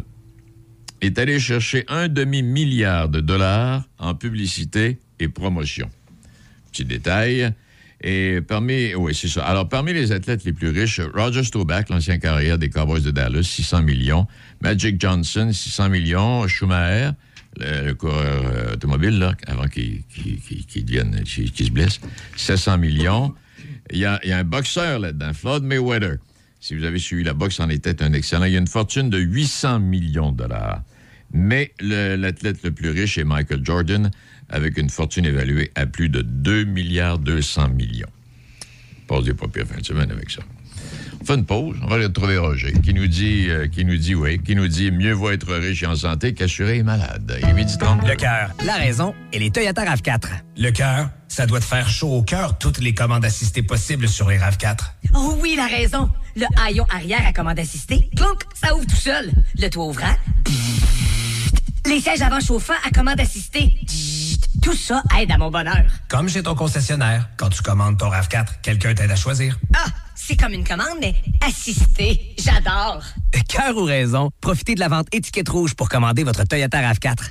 est 1.00 1.18
allé 1.18 1.40
chercher 1.40 1.84
un 1.88 2.08
demi-milliard 2.08 3.08
de 3.08 3.20
dollars 3.20 3.84
en 3.98 4.14
publicité 4.14 4.98
et 5.18 5.28
promotion. 5.28 5.90
Petit 6.70 6.84
détail. 6.84 7.52
Et 8.02 8.40
parmi, 8.40 8.94
oui, 8.94 9.14
c'est 9.14 9.28
ça. 9.28 9.44
Alors, 9.44 9.68
parmi 9.68 9.92
les 9.92 10.10
athlètes 10.10 10.44
les 10.44 10.52
plus 10.52 10.70
riches, 10.70 11.00
Roger 11.14 11.44
Staubach, 11.44 11.88
l'ancien 11.88 12.18
carrière 12.18 12.58
des 12.58 12.68
Cowboys 12.68 13.02
de 13.02 13.12
Dallas, 13.12 13.44
600 13.44 13.82
millions. 13.82 14.26
Magic 14.60 15.00
Johnson, 15.00 15.50
600 15.52 15.88
millions. 15.88 16.48
Schumacher, 16.48 17.10
le, 17.58 17.92
coureur 17.92 18.42
euh, 18.46 18.72
automobile, 18.74 19.18
là, 19.18 19.34
avant 19.46 19.68
qu'il 19.68 20.02
qu'il- 20.04 20.40
qu'il- 20.40 21.66
se 21.66 21.70
blesse, 21.70 22.00
700 22.36 22.78
millions. 22.78 23.34
Il 23.90 23.98
y 23.98 24.04
a, 24.04 24.20
un 24.24 24.44
boxeur 24.44 24.98
là-dedans, 24.98 25.32
Floyd 25.34 25.62
Mayweather. 25.62 26.16
Si 26.60 26.74
vous 26.76 26.84
avez 26.84 26.98
suivi 26.98 27.24
la 27.24 27.34
boxe, 27.34 27.58
en 27.60 27.68
était 27.68 28.02
un 28.02 28.12
excellent. 28.12 28.44
Il 28.44 28.52
y 28.52 28.56
a 28.56 28.60
une 28.60 28.68
fortune 28.68 29.10
de 29.10 29.18
800 29.18 29.80
millions 29.80 30.30
de 30.32 30.38
dollars. 30.38 30.82
Mais 31.32 31.72
l'athlète 31.80 32.62
le 32.62 32.70
plus 32.72 32.90
riche 32.90 33.18
est 33.18 33.24
Michael 33.24 33.64
Jordan, 33.64 34.10
avec 34.48 34.78
une 34.78 34.90
fortune 34.90 35.24
évaluée 35.24 35.70
à 35.74 35.86
plus 35.86 36.08
de 36.08 36.22
2 36.22 36.64
milliards 36.64 37.18
200 37.18 37.70
millions. 37.70 38.08
On 39.08 39.16
passe 39.16 39.24
des 39.24 39.34
pas 39.34 39.48
pires 39.48 39.66
fin 39.66 39.78
de 39.80 39.84
semaine 39.84 40.10
avec 40.10 40.30
ça. 40.30 40.42
On 41.22 41.24
fait 41.24 41.34
une 41.34 41.46
pause. 41.46 41.76
On 41.80 41.86
va 41.86 41.94
aller 41.94 42.06
retrouver 42.06 42.36
Roger, 42.36 42.72
qui 42.82 42.92
nous 42.92 43.06
dit, 43.06 43.46
euh, 43.48 43.68
qui 43.68 43.84
nous 43.84 43.96
dit, 43.96 44.16
oui, 44.16 44.42
qui 44.42 44.56
nous 44.56 44.66
dit 44.66 44.90
mieux 44.90 45.12
vaut 45.12 45.30
être 45.30 45.54
riche 45.54 45.84
et 45.84 45.86
en 45.86 45.94
santé 45.94 46.34
qu'assuré 46.34 46.78
et 46.78 46.82
malade. 46.82 47.38
Il 47.40 47.48
est 47.48 47.52
midi 47.52 47.78
30. 47.78 48.04
Le 48.04 48.16
cœur, 48.16 48.50
la 48.64 48.74
raison 48.74 49.14
et 49.32 49.38
les 49.38 49.52
Toyota 49.52 49.84
RAV4. 49.84 50.22
Le 50.56 50.70
cœur, 50.72 51.10
ça 51.28 51.46
doit 51.46 51.60
te 51.60 51.64
faire 51.64 51.88
chaud 51.88 52.08
au 52.08 52.22
cœur 52.24 52.58
toutes 52.58 52.80
les 52.80 52.92
commandes 52.92 53.24
assistées 53.24 53.62
possibles 53.62 54.08
sur 54.08 54.28
les 54.28 54.36
RAV4. 54.36 54.78
Oh 55.14 55.38
oui, 55.40 55.54
la 55.56 55.66
raison. 55.66 56.10
Le 56.34 56.46
haillon 56.60 56.86
arrière 56.92 57.24
à 57.24 57.32
commande 57.32 57.60
assistée, 57.60 58.10
clonk, 58.16 58.42
ça 58.60 58.74
ouvre 58.74 58.86
tout 58.86 58.96
seul. 58.96 59.30
Le 59.60 59.68
toit 59.68 59.86
ouvrant. 59.86 60.16
Les 61.86 62.00
sièges 62.00 62.22
avant 62.22 62.40
chauffants 62.40 62.72
à 62.84 62.90
commande 62.90 63.20
assistée. 63.20 63.76
Tout 64.62 64.74
ça 64.74 65.02
aide 65.18 65.30
à 65.32 65.38
mon 65.38 65.50
bonheur. 65.50 65.84
Comme 66.08 66.28
chez 66.28 66.42
ton 66.42 66.54
concessionnaire, 66.54 67.28
quand 67.36 67.48
tu 67.48 67.62
commandes 67.62 67.98
ton 67.98 68.08
RAV4, 68.08 68.60
quelqu'un 68.62 68.94
t'aide 68.94 69.10
à 69.10 69.16
choisir. 69.16 69.58
Ah, 69.74 69.86
c'est 70.14 70.36
comme 70.36 70.52
une 70.52 70.64
commande, 70.64 70.98
mais 71.00 71.14
assistée. 71.46 72.36
J'adore. 72.38 73.02
Cœur 73.48 73.76
ou 73.76 73.84
raison, 73.84 74.30
profitez 74.40 74.74
de 74.74 74.80
la 74.80 74.88
vente 74.88 75.08
étiquette 75.12 75.48
rouge 75.48 75.74
pour 75.74 75.88
commander 75.88 76.22
votre 76.22 76.44
Toyota 76.44 76.80
RAV4. 76.80 77.30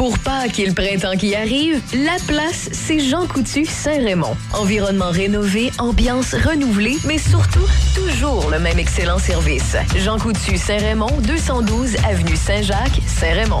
Pour 0.00 0.18
Pâques 0.18 0.58
et 0.58 0.64
le 0.64 0.72
printemps 0.72 1.14
qui 1.14 1.34
arrive, 1.34 1.78
la 1.92 2.16
place, 2.26 2.70
c'est 2.72 3.00
Jean 3.00 3.26
Coutu 3.26 3.66
Saint-Raymond. 3.66 4.34
Environnement 4.54 5.10
rénové, 5.10 5.70
ambiance 5.78 6.32
renouvelée, 6.32 6.96
mais 7.04 7.18
surtout, 7.18 7.68
toujours 7.94 8.48
le 8.48 8.58
même 8.60 8.78
excellent 8.78 9.18
service. 9.18 9.76
Jean 9.96 10.18
Coutu 10.18 10.56
Saint-Raymond, 10.56 11.20
212 11.24 11.96
Avenue 12.08 12.36
Saint-Jacques, 12.36 13.02
Saint-Raymond. 13.06 13.60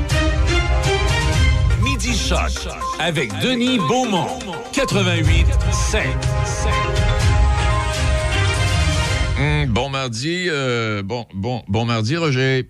Avec 2.99 3.31
Denis 3.41 3.77
Beaumont. 3.77 4.27
88 4.73 5.45
5. 5.71 6.03
Hum, 9.39 9.65
bon 9.67 9.89
mardi, 9.89 10.47
euh, 10.49 11.01
bon, 11.03 11.25
bon, 11.33 11.63
bon 11.69 11.85
mardi, 11.85 12.17
Roger. 12.17 12.67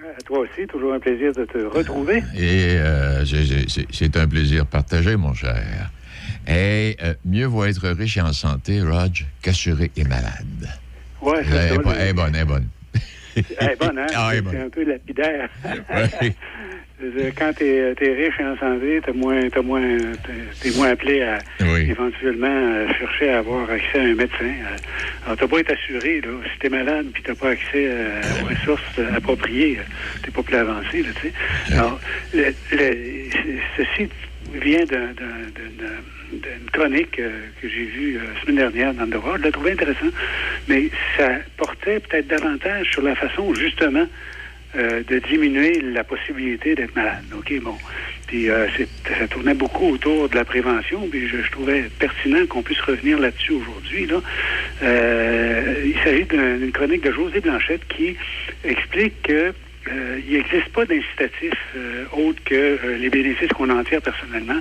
À 0.00 0.22
toi 0.22 0.38
aussi, 0.38 0.64
toujours 0.68 0.92
un 0.94 1.00
plaisir 1.00 1.32
de 1.32 1.44
te 1.44 1.58
retrouver. 1.58 2.18
Et 2.36 2.76
euh, 2.78 3.24
c'est 3.92 4.16
un 4.16 4.28
plaisir 4.28 4.64
partagé, 4.64 5.16
mon 5.16 5.34
cher. 5.34 5.90
Et 6.46 6.96
euh, 7.02 7.14
mieux 7.24 7.46
vaut 7.46 7.64
être 7.64 7.88
riche 7.88 8.16
et 8.16 8.20
en 8.20 8.32
santé, 8.32 8.80
Rog, 8.80 9.26
qu'assuré 9.42 9.90
et 9.96 10.04
malade. 10.04 10.68
Ouais, 11.20 11.42
c'est 11.42 11.56
Elle 11.56 11.68
ça. 11.68 11.74
est 11.74 11.78
bonne, 11.78 11.94
le- 11.94 12.00
elle 12.00 12.08
est 12.08 12.44
bonne, 12.44 12.68
elle 13.60 13.70
est 13.70 13.76
bonne. 13.76 13.98
Hein? 13.98 14.06
Ah, 14.14 14.32
c'est 14.50 14.58
un 14.58 14.68
peu 14.68 14.84
lapidaire. 14.84 15.48
Ouais. 15.64 16.34
Quand 17.38 17.52
tu 17.56 17.64
es, 17.64 17.94
riche 18.12 18.34
et 18.40 18.44
en 18.44 18.56
santé, 18.56 19.00
tu 19.04 19.12
moins, 19.12 19.48
t'as 19.50 19.62
moins, 19.62 19.80
moins 20.74 20.88
appelé 20.90 21.22
à 21.22 21.38
Oui. 21.60 21.88
éventuellement 21.90 22.48
euh, 22.48 22.88
chercher 22.98 23.30
à 23.30 23.38
avoir 23.38 23.70
accès 23.70 24.00
à 24.00 24.02
un 24.02 24.14
médecin. 24.16 24.44
Euh, 24.44 24.78
Alors, 25.24 25.36
tu 25.38 25.46
pas 25.46 25.60
été 25.60 25.72
assuré. 25.74 26.20
Là. 26.20 26.28
Si 26.52 26.58
tu 26.58 26.66
es 26.66 26.70
malade 26.70 27.06
puis 27.14 27.22
tu 27.22 27.32
pas 27.36 27.50
accès 27.50 27.86
euh, 27.86 28.20
aux 28.42 28.48
ressources 28.48 28.98
appropriées, 29.14 29.78
tu 30.24 30.30
pas 30.32 30.42
plus 30.42 30.56
avancé. 30.56 31.02
Là, 31.04 31.08
tu 31.20 31.28
sais. 31.28 31.34
Alors, 31.72 32.00
le- 32.34 32.54
le- 32.72 33.30
ceci 33.76 34.08
vient 34.54 34.84
d'un- 34.86 35.12
d'un- 35.12 35.50
d'un- 35.54 36.02
d'une 36.32 36.70
chronique 36.72 37.18
euh, 37.18 37.30
que 37.60 37.68
j'ai 37.68 37.84
vue 37.84 38.16
euh, 38.16 38.20
la 38.34 38.40
semaine 38.40 38.56
dernière 38.56 38.94
dans 38.94 39.04
le 39.04 39.10
Devoir. 39.10 39.38
Je 39.38 39.42
l'ai 39.44 39.52
trouvé 39.52 39.72
intéressant, 39.72 40.06
mais 40.68 40.90
ça 41.16 41.28
portait 41.56 42.00
peut-être 42.00 42.26
davantage 42.28 42.90
sur 42.90 43.02
la 43.02 43.14
façon, 43.14 43.54
justement, 43.54 44.06
euh, 44.76 45.02
de 45.08 45.18
diminuer 45.20 45.80
la 45.80 46.04
possibilité 46.04 46.74
d'être 46.74 46.94
malade. 46.94 47.24
OK, 47.36 47.52
bon. 47.62 47.76
Puis 48.26 48.48
ça 49.18 49.26
tournait 49.28 49.54
beaucoup 49.54 49.88
autour 49.94 50.28
de 50.28 50.34
la 50.34 50.44
prévention, 50.44 51.08
puis 51.10 51.26
je, 51.28 51.50
trouvais 51.50 51.84
pertinent 51.98 52.44
qu'on 52.46 52.62
puisse 52.62 52.80
revenir 52.82 53.18
là-dessus 53.18 53.52
aujourd'hui. 53.52 54.04
Là. 54.06 54.20
Il 54.82 55.94
s'agit 56.04 56.24
d'un- 56.24 56.58
d'une 56.58 56.70
chronique 56.72 57.02
de 57.04 57.10
José 57.10 57.40
Blanchette 57.40 57.88
qui 57.88 58.16
explique 58.64 59.22
que 59.22 59.54
euh, 59.90 60.20
il 60.28 60.34
n'existe 60.36 60.68
pas 60.74 60.84
d'incitatif 60.84 61.54
autre 62.12 62.42
que 62.44 62.78
les 62.98 63.08
bénéfices 63.08 63.48
qu'on 63.48 63.70
en 63.70 63.82
tire 63.84 64.02
personnellement 64.02 64.60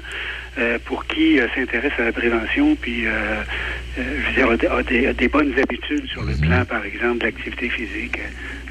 euh, 0.57 0.79
pour 0.85 1.05
qui 1.07 1.39
euh, 1.39 1.47
s'intéresse 1.55 1.93
à 1.97 2.03
la 2.05 2.11
prévention, 2.13 2.75
puis 2.75 3.05
euh, 3.05 3.11
euh, 3.11 3.43
je 3.97 4.27
veux 4.27 4.33
dire, 4.33 4.49
a, 4.49 4.57
des- 4.57 4.67
a 4.67 4.83
des, 4.83 5.07
a 5.07 5.13
des 5.13 5.27
bonnes 5.27 5.53
habitudes 5.59 6.07
sur 6.07 6.23
le 6.23 6.37
plan, 6.37 6.65
par 6.65 6.85
exemple, 6.85 7.19
de 7.19 7.25
l'activité 7.25 7.69
physique, 7.69 8.19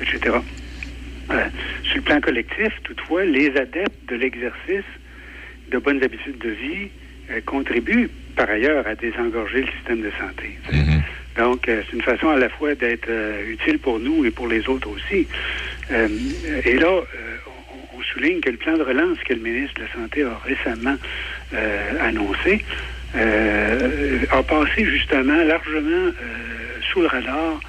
etc. 0.00 0.36
Sur 1.28 1.96
le 1.96 2.02
plan 2.02 2.20
collectif, 2.20 2.68
toutefois, 2.84 3.24
les 3.24 3.48
adeptes 3.56 4.08
de 4.08 4.16
l'exercice 4.16 4.84
de 5.68 5.78
bonnes 5.78 6.02
habitudes 6.04 6.38
de 6.38 6.50
vie 6.50 6.90
contribuent 7.46 8.10
par 8.36 8.48
ailleurs 8.50 8.86
à 8.86 8.94
désengorger 8.94 9.62
le 9.62 9.72
système 9.72 10.02
de 10.02 10.10
santé. 10.20 10.58
Donc, 11.36 11.68
euh, 11.68 11.82
c'est 11.84 11.96
une 11.96 12.02
façon 12.02 12.28
à 12.30 12.36
la 12.38 12.48
fois 12.48 12.74
d'être 12.74 13.10
utile 13.48 13.78
pour 13.78 13.98
nous 13.98 14.24
et 14.24 14.30
pour 14.30 14.46
les 14.46 14.68
autres 14.68 14.88
aussi. 14.88 15.26
Et 15.90 16.76
là, 16.78 17.02
on, 17.92 17.98
on 17.98 18.02
souligne 18.02 18.40
que 18.40 18.50
le 18.50 18.56
plan 18.58 18.74
de 18.76 18.82
relance 18.82 19.18
que 19.24 19.34
le 19.34 19.40
ministre 19.40 19.74
de 19.80 19.82
la 19.86 19.92
Santé 19.92 20.22
a 20.22 20.38
récemment 20.44 20.96
annoncé 22.00 22.64
euh, 23.14 24.20
a 24.30 24.42
passé 24.42 24.84
justement 24.84 25.42
largement 25.44 25.90
euh, 25.90 26.12
sous 26.92 27.00
le 27.00 27.06
radar 27.06 27.60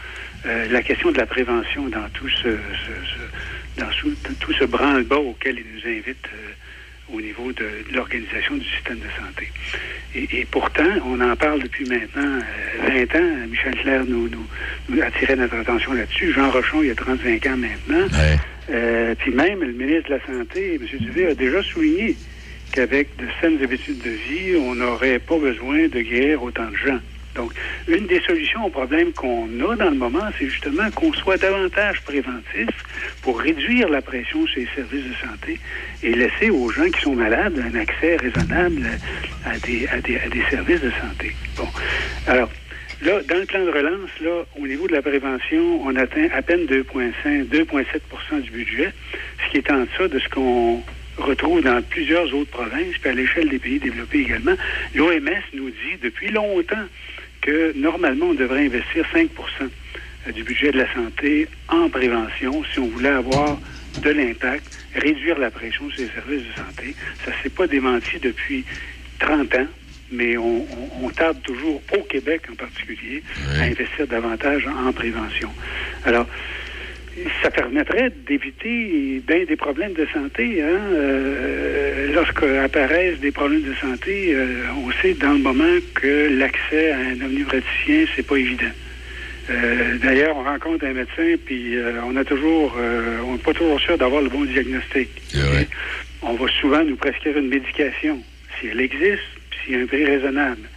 euh, 0.46 0.68
la 0.70 0.82
question 0.82 1.12
de 1.12 1.18
la 1.18 1.26
prévention 1.26 1.88
dans 1.90 2.08
tout 2.14 2.28
ce, 2.30 2.50
ce- 2.50 3.06
ce- 3.06 3.80
dans 3.82 3.92
sous- 3.92 4.16
tout 4.40 4.54
ce 4.54 4.66
branle-bas 4.66 5.18
auquel 5.18 5.58
il 5.60 5.66
nous 5.76 5.88
invite 5.98 6.26
euh, 6.34 7.14
au 7.16 7.22
niveau 7.22 7.52
de, 7.54 7.64
de 7.90 7.96
l'organisation 7.96 8.56
du 8.58 8.66
système 8.66 8.98
de 9.00 9.08
santé. 9.18 9.50
Et, 10.16 10.40
et 10.42 10.46
pourtant, 10.46 10.90
on 11.06 11.22
en 11.22 11.36
parle 11.38 11.62
depuis 11.62 11.86
maintenant 11.86 12.40
euh, 12.88 13.06
20 13.08 13.16
ans. 13.20 13.48
Michel 13.50 13.76
Clair 13.76 14.04
nous, 14.06 14.28
nous, 14.28 14.46
nous 14.90 15.02
attirait 15.02 15.36
notre 15.38 15.56
attention 15.56 15.94
là-dessus. 15.94 16.34
Jean 16.34 16.50
Rochon, 16.52 16.82
il 16.82 16.88
y 16.88 16.92
a 16.92 16.96
35 16.96 17.46
ans 17.46 17.58
maintenant. 17.58 18.08
Euh, 18.70 19.16
puis 19.16 19.32
même 19.32 19.62
le 19.62 19.72
ministre 19.72 20.10
de 20.10 20.16
la 20.16 20.26
Santé, 20.26 20.76
M. 20.76 21.00
Dubé, 21.00 21.28
a 21.28 21.36
déjà 21.36 21.62
souligné 21.64 22.18
qu'avec 22.72 23.16
de 23.18 23.26
saines 23.42 23.62
habitudes 23.64 24.02
de 24.02 24.10
vie, 24.10 24.56
on 24.58 24.76
n'aurait 24.76 25.20
pas 25.20 25.38
besoin 25.38 25.88
de 25.88 26.02
guérir 26.02 26.44
autant 26.44 26.70
de 26.70 26.76
gens. 26.76 27.00
Donc, 27.38 27.54
une 27.88 28.08
des 28.08 28.20
solutions 28.22 28.66
au 28.66 28.70
problème 28.70 29.14
qu'on 29.14 29.48
a 29.70 29.76
dans 29.76 29.92
le 29.92 29.96
moment, 29.96 30.28
c'est 30.38 30.50
justement 30.50 30.90
qu'on 30.92 31.14
soit 31.14 31.38
davantage 31.38 32.02
préventif 32.02 32.70
pour 33.22 33.40
réduire 33.40 33.88
la 33.90 34.02
pression 34.02 34.46
sur 34.48 34.60
les 34.60 34.68
services 34.76 35.06
de 35.06 35.14
santé 35.14 35.60
et 36.02 36.14
laisser 36.14 36.50
aux 36.50 36.70
gens 36.72 36.90
qui 36.90 37.00
sont 37.02 37.16
malades 37.16 37.64
un 37.64 37.80
accès 37.80 38.18
raisonnable 38.18 38.90
à 39.46 39.60
des, 39.60 39.88
services 40.50 40.82
de 40.82 40.90
santé. 40.90 41.36
Bon. 41.56 41.68
Alors, 42.26 42.50
là, 43.04 43.22
dans 43.30 43.38
le 43.38 43.46
plan 43.46 43.64
de 43.64 43.70
relance, 43.70 44.10
là, 44.22 44.44
au 44.60 44.68
niveau 44.68 44.88
de 44.88 44.94
la 44.94 45.04
prévention, 45.04 45.82
on 45.86 45.96
atteint 45.96 46.30
à 46.34 46.42
peine 46.42 46.66
2,5, 46.66 47.50
2,7% 47.50 48.42
du 48.42 48.50
budget, 48.50 48.92
ce 49.46 49.52
qui 49.52 49.58
est 49.58 49.72
en 49.72 49.82
deçà 49.82 50.08
de 50.08 50.18
ce 50.18 50.28
qu'on 50.30 50.82
retrouve 51.18 51.62
dans 51.62 51.82
plusieurs 51.84 52.34
autres 52.34 52.52
provinces, 52.52 52.98
puis 53.00 53.10
à 53.10 53.14
l'échelle 53.14 53.50
des 53.50 53.60
pays 53.60 53.80
développés 53.80 54.20
également. 54.22 54.56
L'OMS 54.94 55.44
nous 55.54 55.70
dit 55.70 55.98
depuis 56.02 56.30
longtemps 56.30 56.88
que 57.42 57.74
normalement, 57.78 58.28
on 58.28 58.34
devrait 58.34 58.66
investir 58.66 59.06
5% 59.14 59.70
du 60.34 60.44
budget 60.44 60.72
de 60.72 60.78
la 60.80 60.94
santé 60.94 61.48
en 61.70 61.90
prévention 61.90 62.64
si 62.74 62.80
on 62.80 62.88
voulait 62.88 63.10
avoir 63.10 63.60
de 64.04 64.10
l'impact, 64.12 64.66
réduire 64.94 65.40
la 65.40 65.50
pression 65.52 65.90
sur 65.92 66.04
les 66.04 66.10
services 66.10 66.44
de 66.46 66.54
santé. 66.66 66.96
Ça 67.26 67.32
ne 67.32 67.36
s'est 67.44 67.50
pas 67.50 67.68
démenti 67.68 68.20
depuis 68.22 68.66
30 69.20 69.56
ans, 69.56 69.68
mais 70.12 70.38
on, 70.38 70.44
on- 70.72 71.06
on 71.06 71.10
tarde 71.12 71.42
toujours, 71.44 71.82
au 71.98 72.02
Québec 72.04 72.44
en 72.52 72.56
particulier, 72.56 73.24
à 73.60 73.64
investir 73.64 74.08
davantage 74.08 74.68
en 74.68 74.92
prévention. 74.94 75.54
Alors, 76.04 76.28
ça 77.42 77.50
permettrait 77.50 78.12
d'éviter 78.28 79.22
bien 79.28 79.44
des 79.46 79.56
problèmes 79.56 79.94
de 79.94 80.06
santé. 80.14 80.62
Hein? 80.62 80.80
Euh, 80.94 82.14
lorsque 82.14 82.44
apparaissent 82.44 83.20
des 83.20 83.32
problèmes 83.32 83.64
de 83.64 83.74
santé, 83.76 84.34
euh, 84.34 84.64
on 84.86 84.92
sait 85.02 85.14
dans 85.14 85.34
le 85.34 85.40
moment 85.40 85.78
que 85.96 86.30
l'accès 86.38 86.92
à 86.92 86.98
un 86.98 87.22
omnipraticien, 87.22 88.06
c'est 88.16 88.26
pas 88.26 88.38
évident. 88.38 88.72
Euh, 89.50 89.98
D'ailleurs, 90.00 90.38
on 90.38 90.44
rencontre 90.44 90.86
un 90.86 90.94
médecin, 90.94 91.36
puis 91.46 91.78
euh, 91.78 92.02
on 92.06 92.16
a 92.18 92.24
toujours, 92.24 92.76
euh, 92.78 93.20
on 93.26 93.34
n'est 93.34 93.38
pas 93.38 93.54
toujours 93.54 93.80
sûr 93.80 93.98
d'avoir 93.98 94.22
le 94.22 94.30
bon 94.30 94.44
diagnostic. 94.44 95.10
On 96.22 96.34
va 96.34 96.48
souvent 96.60 96.84
nous 96.84 96.96
prescrire 96.98 97.38
une 97.38 97.48
médication, 97.48 98.22
si 98.60 98.68
elle 98.68 98.82
existe, 98.82 99.24
puis 99.50 99.60
s'il 99.64 99.74
y 99.76 99.78
a 99.78 99.84
un 99.84 99.86
prix 99.86 100.06
raisonnable. 100.06 100.68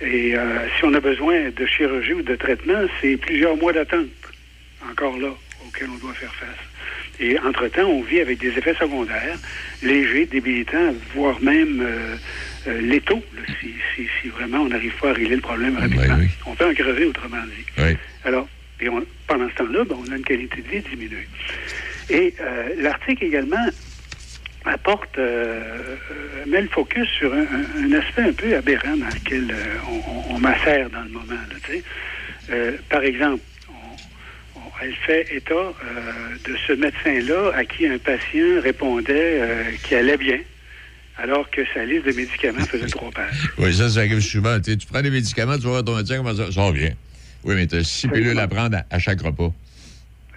Et 0.00 0.36
euh, 0.36 0.42
si 0.76 0.84
on 0.84 0.94
a 0.94 1.00
besoin 1.00 1.50
de 1.56 1.66
chirurgie 1.66 2.14
ou 2.14 2.22
de 2.22 2.34
traitement, 2.34 2.86
c'est 3.00 3.16
plusieurs 3.16 3.56
mois 3.56 3.72
d'attente, 3.72 4.08
encore 4.90 5.16
là, 5.18 5.32
auxquels 5.72 5.88
on 5.90 5.98
doit 5.98 6.14
faire 6.14 6.34
face. 6.34 6.48
Et 7.20 7.38
entre-temps, 7.40 7.86
on 7.88 8.02
vit 8.02 8.20
avec 8.20 8.38
des 8.38 8.48
effets 8.48 8.74
secondaires, 8.74 9.38
légers, 9.82 10.26
débilitants, 10.26 10.94
voire 11.14 11.40
même 11.42 11.80
euh, 11.80 12.16
euh, 12.68 12.80
létaux, 12.80 13.22
là, 13.34 13.42
si, 13.60 13.74
si, 13.94 14.08
si 14.20 14.28
vraiment 14.28 14.58
on 14.58 14.68
n'arrive 14.68 14.94
pas 15.00 15.10
à 15.10 15.12
régler 15.12 15.36
le 15.36 15.42
problème 15.42 15.76
rapidement. 15.76 16.16
On 16.46 16.54
peut 16.54 16.66
en 16.68 16.74
crever, 16.74 17.04
autrement 17.06 17.42
dit. 17.46 17.64
Alors, 18.24 18.48
et 18.80 18.88
on- 18.88 19.04
pendant 19.26 19.48
ce 19.50 19.54
temps-là, 19.56 19.84
ben, 19.84 19.96
on 20.06 20.12
a 20.12 20.16
une 20.16 20.24
qualité 20.24 20.60
de 20.62 20.68
vie 20.68 20.80
diminuée. 20.80 21.28
Et 22.10 22.34
euh, 22.40 22.68
l'article 22.78 23.24
également 23.24 23.66
apporte, 24.64 25.18
euh, 25.18 25.60
euh, 26.10 26.44
met 26.46 26.62
le 26.62 26.68
focus 26.68 27.08
sur 27.18 27.32
un, 27.32 27.92
aspect 27.92 28.22
un 28.22 28.32
peu 28.32 28.54
aberrant 28.56 28.96
dans 28.96 29.06
lequel 29.06 29.50
euh, 29.50 29.76
on, 29.88 30.34
on, 30.34 30.38
macère 30.38 30.88
dans 30.90 31.02
le 31.02 31.08
moment. 31.10 31.26
Là. 31.32 31.74
Euh, 32.50 32.72
par 32.88 33.02
exemple, 33.02 33.40
elle 34.82 34.94
fait 34.94 35.34
état 35.34 35.54
euh, 35.54 35.72
de 36.44 36.56
ce 36.66 36.72
médecin-là 36.72 37.52
à 37.54 37.64
qui 37.64 37.86
un 37.86 37.98
patient 37.98 38.60
répondait 38.62 39.40
euh, 39.40 39.64
qu'il 39.82 39.96
allait 39.96 40.16
bien, 40.16 40.38
alors 41.18 41.48
que 41.50 41.62
sa 41.72 41.84
liste 41.84 42.06
de 42.06 42.12
médicaments 42.12 42.64
faisait 42.64 42.86
trois 42.88 43.10
pages. 43.10 43.52
Oui, 43.58 43.72
ça, 43.74 43.88
ça 43.88 44.00
arrive 44.00 44.20
souvent. 44.20 44.58
Tu 44.60 44.72
sais, 44.72 44.76
tu 44.76 44.86
prends 44.86 45.02
des 45.02 45.10
médicaments, 45.10 45.56
tu 45.56 45.64
vas 45.64 45.70
voir 45.70 45.84
ton 45.84 45.96
médecin, 45.96 46.16
comment 46.16 46.34
ça, 46.34 46.50
ça 46.50 46.72
bien. 46.72 46.90
Oui, 47.44 47.54
mais 47.54 47.66
tu 47.66 47.76
as 47.76 47.84
six 47.84 48.08
pilules 48.08 48.38
à 48.38 48.48
prendre 48.48 48.76
à, 48.76 48.84
à 48.90 48.98
chaque 48.98 49.20
repas. 49.20 49.52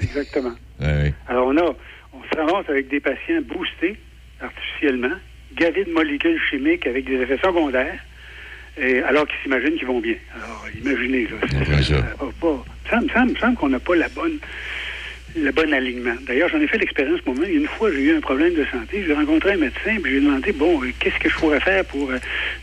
Exactement. 0.01 0.55
Alors, 1.27 1.47
on 1.47 1.57
a, 1.57 1.75
on 2.13 2.23
se 2.23 2.37
ramasse 2.37 2.69
avec 2.69 2.89
des 2.89 2.99
patients 2.99 3.41
boostés 3.41 3.97
artificiellement, 4.41 5.15
gavés 5.55 5.85
de 5.85 5.91
molécules 5.91 6.39
chimiques 6.49 6.85
avec 6.85 7.05
des 7.05 7.15
effets 7.15 7.37
secondaires, 7.37 7.99
et, 8.81 8.99
alors 8.99 9.27
qu'ils 9.27 9.37
s'imaginent 9.43 9.77
qu'ils 9.77 9.87
vont 9.87 9.99
bien. 9.99 10.15
Alors, 10.35 10.65
imaginez, 10.83 11.27
là. 11.27 11.81
Ça. 11.81 11.95
Pas. 12.41 12.63
Me 13.01 13.35
semble, 13.35 13.55
qu'on 13.55 13.69
n'a 13.69 13.79
pas 13.79 13.95
la 13.95 14.09
bonne, 14.09 14.37
le 15.35 15.51
bon 15.51 15.73
alignement. 15.73 16.15
D'ailleurs, 16.27 16.49
j'en 16.49 16.61
ai 16.61 16.67
fait 16.67 16.77
l'expérience 16.77 17.19
moi-même. 17.25 17.49
Une 17.51 17.67
fois, 17.67 17.91
j'ai 17.91 18.03
eu 18.03 18.15
un 18.15 18.21
problème 18.21 18.53
de 18.53 18.65
santé. 18.65 19.03
J'ai 19.05 19.13
rencontré 19.13 19.53
un 19.53 19.57
médecin, 19.57 19.97
puis 20.01 20.13
j'ai 20.13 20.21
demandé, 20.21 20.51
bon, 20.51 20.83
euh, 20.83 20.91
qu'est-ce 20.99 21.19
que 21.19 21.29
je 21.29 21.35
pourrais 21.35 21.59
faire 21.59 21.83
pour 21.85 22.11
euh, 22.11 22.19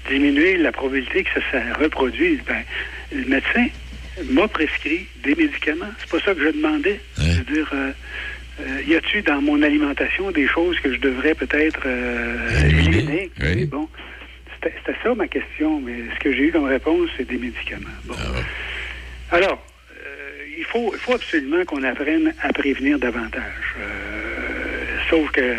diminuer 0.08 0.56
la 0.56 0.72
probabilité 0.72 1.24
que 1.24 1.30
ça 1.34 1.40
se 1.50 1.82
reproduise? 1.82 2.40
Ben, 2.46 2.62
le 3.12 3.24
médecin 3.26 3.66
m'a 4.30 4.46
prescrit 4.48 5.06
des 5.24 5.34
médicaments. 5.34 5.90
C'est 5.98 6.10
pas 6.10 6.20
ça 6.24 6.34
que 6.34 6.44
je 6.44 6.50
demandais. 6.50 7.00
C'est-à-dire, 7.16 7.70
euh, 7.74 7.90
euh, 8.60 8.82
y 8.86 8.94
a-tu 8.94 9.22
dans 9.22 9.40
mon 9.40 9.62
alimentation 9.62 10.30
des 10.30 10.46
choses 10.46 10.78
que 10.80 10.92
je 10.92 11.00
devrais 11.00 11.34
peut-être 11.34 11.80
euh, 11.86 12.68
éliminer? 12.68 13.30
Oui. 13.40 13.64
Bon, 13.66 13.88
c'était 14.62 14.98
ça 15.02 15.14
ma 15.14 15.28
question, 15.28 15.80
mais 15.80 15.94
ce 16.14 16.20
que 16.20 16.32
j'ai 16.32 16.44
eu 16.48 16.52
comme 16.52 16.64
réponse, 16.64 17.08
c'est 17.16 17.26
des 17.28 17.38
médicaments. 17.38 17.88
Bon. 18.04 18.14
Alors, 19.30 19.64
euh, 19.90 20.44
il, 20.56 20.64
faut, 20.64 20.92
il 20.94 21.00
faut 21.00 21.14
absolument 21.14 21.64
qu'on 21.64 21.82
apprenne 21.82 22.32
à 22.42 22.52
prévenir 22.52 22.98
davantage. 22.98 23.42
Euh, 23.80 24.96
sauf 25.10 25.30
que 25.32 25.56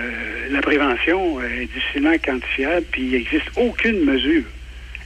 la 0.52 0.62
prévention 0.62 1.42
est 1.42 1.66
difficilement 1.66 2.16
quantifiable, 2.24 2.86
puis 2.92 3.02
il 3.04 3.12
n'existe 3.12 3.50
aucune 3.58 4.06
mesure 4.06 4.44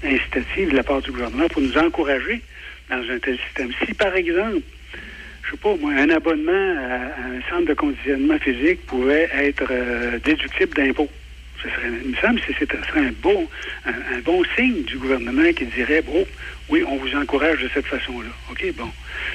incitative 0.03 0.71
de 0.71 0.75
la 0.75 0.83
part 0.83 1.01
du 1.01 1.11
gouvernement 1.11 1.47
pour 1.47 1.61
nous 1.61 1.77
encourager 1.77 2.41
dans 2.89 2.97
un 2.97 3.19
tel 3.19 3.37
système. 3.45 3.71
Si, 3.85 3.93
par 3.93 4.15
exemple, 4.15 4.61
je 5.43 5.51
sais 5.51 5.57
pas, 5.57 5.75
moi, 5.77 5.93
un 5.93 6.09
abonnement 6.09 6.51
à, 6.51 7.21
à 7.21 7.25
un 7.25 7.41
centre 7.49 7.67
de 7.67 7.73
conditionnement 7.73 8.37
physique 8.37 8.85
pouvait 8.85 9.29
être 9.33 9.67
euh, 9.71 10.19
déductible 10.19 10.73
d'impôt. 10.73 11.09
Ce 11.63 11.69
serait, 11.69 11.87
il 12.03 12.11
me 12.11 12.15
semble 12.17 12.39
que 12.39 12.53
ce 12.53 12.65
serait 12.65 12.99
un 12.99 13.13
bon, 13.21 13.47
un 13.85 14.19
bon 14.23 14.43
signe 14.55 14.83
du 14.83 14.97
gouvernement 14.97 15.51
qui 15.53 15.65
dirait, 15.65 16.01
bon, 16.01 16.25
oui, 16.69 16.83
on 16.87 16.97
vous 16.97 17.15
encourage 17.15 17.61
de 17.61 17.69
cette 17.73 17.87
façon-là. 17.87 18.29
OK, 18.51 18.65
bon. 18.75 18.89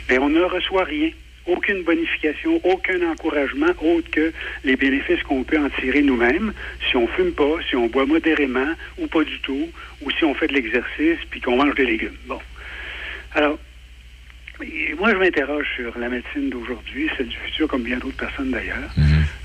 Mais 0.09 0.18
on 0.18 0.29
ne 0.29 0.43
reçoit 0.43 0.85
rien. 0.85 1.11
Aucune 1.47 1.83
bonification, 1.83 2.61
aucun 2.62 3.03
encouragement 3.11 3.75
autre 3.81 4.09
que 4.12 4.33
les 4.62 4.77
bénéfices 4.77 5.23
qu'on 5.25 5.43
peut 5.43 5.59
en 5.59 5.68
tirer 5.70 6.03
nous-mêmes 6.03 6.53
si 6.89 6.97
on 6.97 7.09
fume 7.09 7.33
pas, 7.33 7.57
si 7.68 7.75
on 7.75 7.89
boit 7.89 8.07
modérément 8.07 8.68
ou 8.99 9.09
pas 9.09 9.25
du 9.25 9.41
tout, 9.41 9.68
ou 10.03 10.11
si 10.12 10.25
on 10.25 10.35
fait 10.35 10.47
de 10.47 10.55
l'exercice 10.55 11.18
puis 11.31 11.41
qu'on 11.41 11.57
mange 11.57 11.75
des 11.75 11.85
légumes. 11.85 12.16
Bon. 12.27 12.39
Alors, 13.35 13.59
et 14.61 14.94
moi, 14.94 15.11
je 15.12 15.16
m'interroge 15.16 15.66
sur 15.76 15.98
la 15.98 16.09
médecine 16.09 16.50
d'aujourd'hui, 16.50 17.11
celle 17.16 17.28
du 17.28 17.36
futur, 17.36 17.68
comme 17.68 17.82
bien 17.82 17.98
d'autres 17.98 18.16
personnes 18.16 18.50
d'ailleurs. 18.50 18.90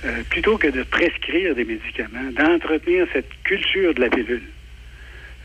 Euh, 0.06 0.22
plutôt 0.30 0.58
que 0.58 0.68
de 0.68 0.84
prescrire 0.84 1.56
des 1.56 1.64
médicaments, 1.64 2.32
d'entretenir 2.32 3.08
cette 3.14 3.30
culture 3.44 3.94
de 3.94 4.02
la 4.02 4.10
pilule, 4.10 4.44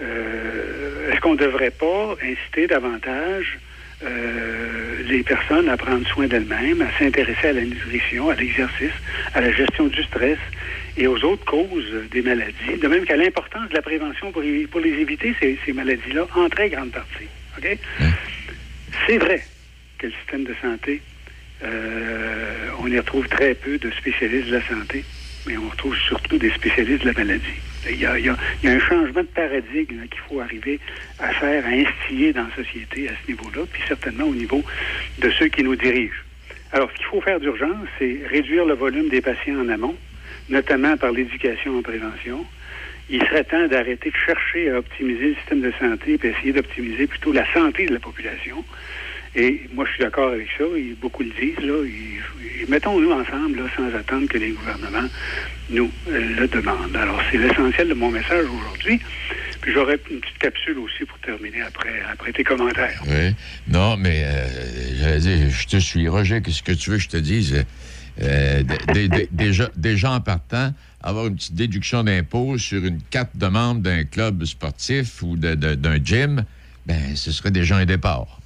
euh, 0.02 1.10
est-ce 1.10 1.20
qu'on 1.20 1.32
ne 1.32 1.38
devrait 1.38 1.70
pas 1.70 2.16
inciter 2.22 2.66
davantage 2.66 3.58
euh, 4.04 5.02
les 5.04 5.22
personnes 5.22 5.68
à 5.68 5.76
prendre 5.76 6.06
soin 6.08 6.26
d'elles-mêmes, 6.26 6.82
à 6.82 6.98
s'intéresser 6.98 7.48
à 7.48 7.52
la 7.52 7.62
nutrition, 7.62 8.30
à 8.30 8.34
l'exercice, 8.34 8.92
à 9.32 9.40
la 9.40 9.52
gestion 9.52 9.86
du 9.86 10.02
stress 10.02 10.38
et 10.96 11.06
aux 11.06 11.24
autres 11.24 11.44
causes 11.44 11.94
des 12.10 12.20
maladies, 12.20 12.78
de 12.80 12.88
même 12.88 13.04
qu'à 13.04 13.16
l'importance 13.16 13.68
de 13.70 13.74
la 13.74 13.82
prévention 13.82 14.32
pour, 14.32 14.42
les 14.42 14.90
éviter, 15.00 15.34
ces, 15.40 15.58
ces 15.64 15.72
maladies-là, 15.72 16.26
en 16.34 16.48
très 16.48 16.68
grande 16.68 16.90
partie. 16.90 17.28
OK? 17.56 17.78
C'est 19.06 19.18
vrai 19.18 19.42
le 20.06 20.12
système 20.12 20.44
de 20.44 20.54
santé, 20.60 21.02
euh, 21.64 22.68
on 22.80 22.88
y 22.88 22.98
retrouve 22.98 23.28
très 23.28 23.54
peu 23.54 23.78
de 23.78 23.90
spécialistes 23.90 24.48
de 24.48 24.56
la 24.56 24.66
santé, 24.66 25.04
mais 25.46 25.56
on 25.56 25.68
retrouve 25.68 25.96
surtout 25.96 26.38
des 26.38 26.50
spécialistes 26.50 27.02
de 27.02 27.08
la 27.08 27.12
maladie. 27.12 27.60
Il 27.88 27.98
y 27.98 28.06
a, 28.06 28.14
un 28.14 28.78
changement 28.80 29.22
de 29.22 29.26
paradigme 29.26 30.06
qu'il 30.08 30.20
faut 30.28 30.40
arriver 30.40 30.78
à 31.18 31.28
faire, 31.32 31.64
à 31.66 31.70
instiller 31.70 32.32
dans 32.32 32.44
la 32.44 32.64
société 32.64 33.08
à 33.08 33.12
ce 33.22 33.30
niveau-là, 33.30 33.62
puis 33.70 33.82
certainement 33.88 34.24
au 34.24 34.34
niveau 34.34 34.62
de 35.18 35.30
ceux 35.30 35.48
qui 35.48 35.64
nous 35.64 35.74
dirigent. 35.74 36.22
Alors, 36.72 36.90
ce 36.92 36.96
qu'il 36.96 37.06
faut 37.06 37.20
faire 37.20 37.40
d'urgence, 37.40 37.86
c'est 37.98 38.20
réduire 38.28 38.64
le 38.64 38.74
volume 38.74 39.08
des 39.08 39.20
patients 39.20 39.60
en 39.60 39.68
amont, 39.68 39.96
notamment 40.48 40.96
par 40.96 41.10
l'éducation 41.12 41.78
en 41.78 41.82
prévention. 41.82 42.44
Il 43.10 43.20
serait 43.24 43.44
temps 43.44 43.66
d'arrêter 43.66 44.10
de 44.10 44.16
chercher 44.16 44.70
à 44.70 44.78
optimiser 44.78 45.30
le 45.30 45.34
système 45.34 45.60
de 45.60 45.72
santé 45.78 46.18
et 46.22 46.26
essayer 46.26 46.52
d'optimiser 46.52 47.06
plutôt 47.06 47.32
la 47.32 47.52
santé 47.52 47.86
de 47.86 47.94
la 47.94 48.00
population. 48.00 48.64
Et 49.34 49.62
moi, 49.74 49.84
je 49.86 49.92
suis 49.92 50.02
d'accord 50.02 50.32
avec 50.32 50.46
ça. 50.58 50.64
Beaucoup 51.00 51.22
le 51.22 51.30
disent. 51.30 51.64
Là, 51.64 51.84
Et- 51.86 52.62
et 52.62 52.66
Mettons-nous 52.68 53.10
ensemble 53.10 53.60
sans 53.76 53.92
attendre 53.96 54.28
que 54.28 54.38
les 54.38 54.50
gouvernements 54.50 55.08
nous 55.70 55.90
euh, 56.10 56.36
le 56.40 56.46
demandent. 56.48 56.94
Alors, 56.96 57.20
c'est 57.30 57.38
l'essentiel 57.38 57.88
de 57.88 57.94
mon 57.94 58.10
message 58.10 58.44
aujourd'hui. 58.44 59.00
Puis 59.60 59.72
j'aurai 59.72 59.98
une 60.10 60.20
petite 60.20 60.38
capsule 60.38 60.78
aussi 60.78 61.04
pour 61.04 61.18
terminer 61.20 61.62
après, 61.62 62.02
après 62.12 62.32
tes 62.32 62.44
commentaires. 62.44 63.02
Oui. 63.08 63.34
Non, 63.68 63.96
mais 63.96 64.22
euh, 64.24 65.18
je 65.50 65.66
te 65.66 65.78
suis. 65.78 66.06
Roger, 66.08 66.40
qu'est-ce 66.42 66.62
que 66.62 66.72
tu 66.72 66.90
veux 66.90 66.96
que 66.98 67.02
je 67.02 67.08
te 67.08 67.16
dise? 67.16 67.64
Euh, 68.20 68.62
dé- 68.92 69.08
dé- 69.08 69.28
déjà, 69.74 70.10
en 70.12 70.20
partant, 70.20 70.72
avoir 71.02 71.26
une 71.28 71.36
petite 71.36 71.54
déduction 71.54 72.04
d'impôt 72.04 72.58
sur 72.58 72.84
une 72.84 73.00
carte 73.10 73.34
de 73.36 73.46
membre 73.46 73.80
d'un 73.80 74.04
club 74.04 74.44
sportif 74.44 75.22
ou 75.22 75.36
d'un 75.36 75.96
gym, 76.04 76.44
ben, 76.86 77.16
ce 77.16 77.32
serait 77.32 77.50
déjà 77.50 77.76
un 77.78 77.86
départ. 77.86 78.40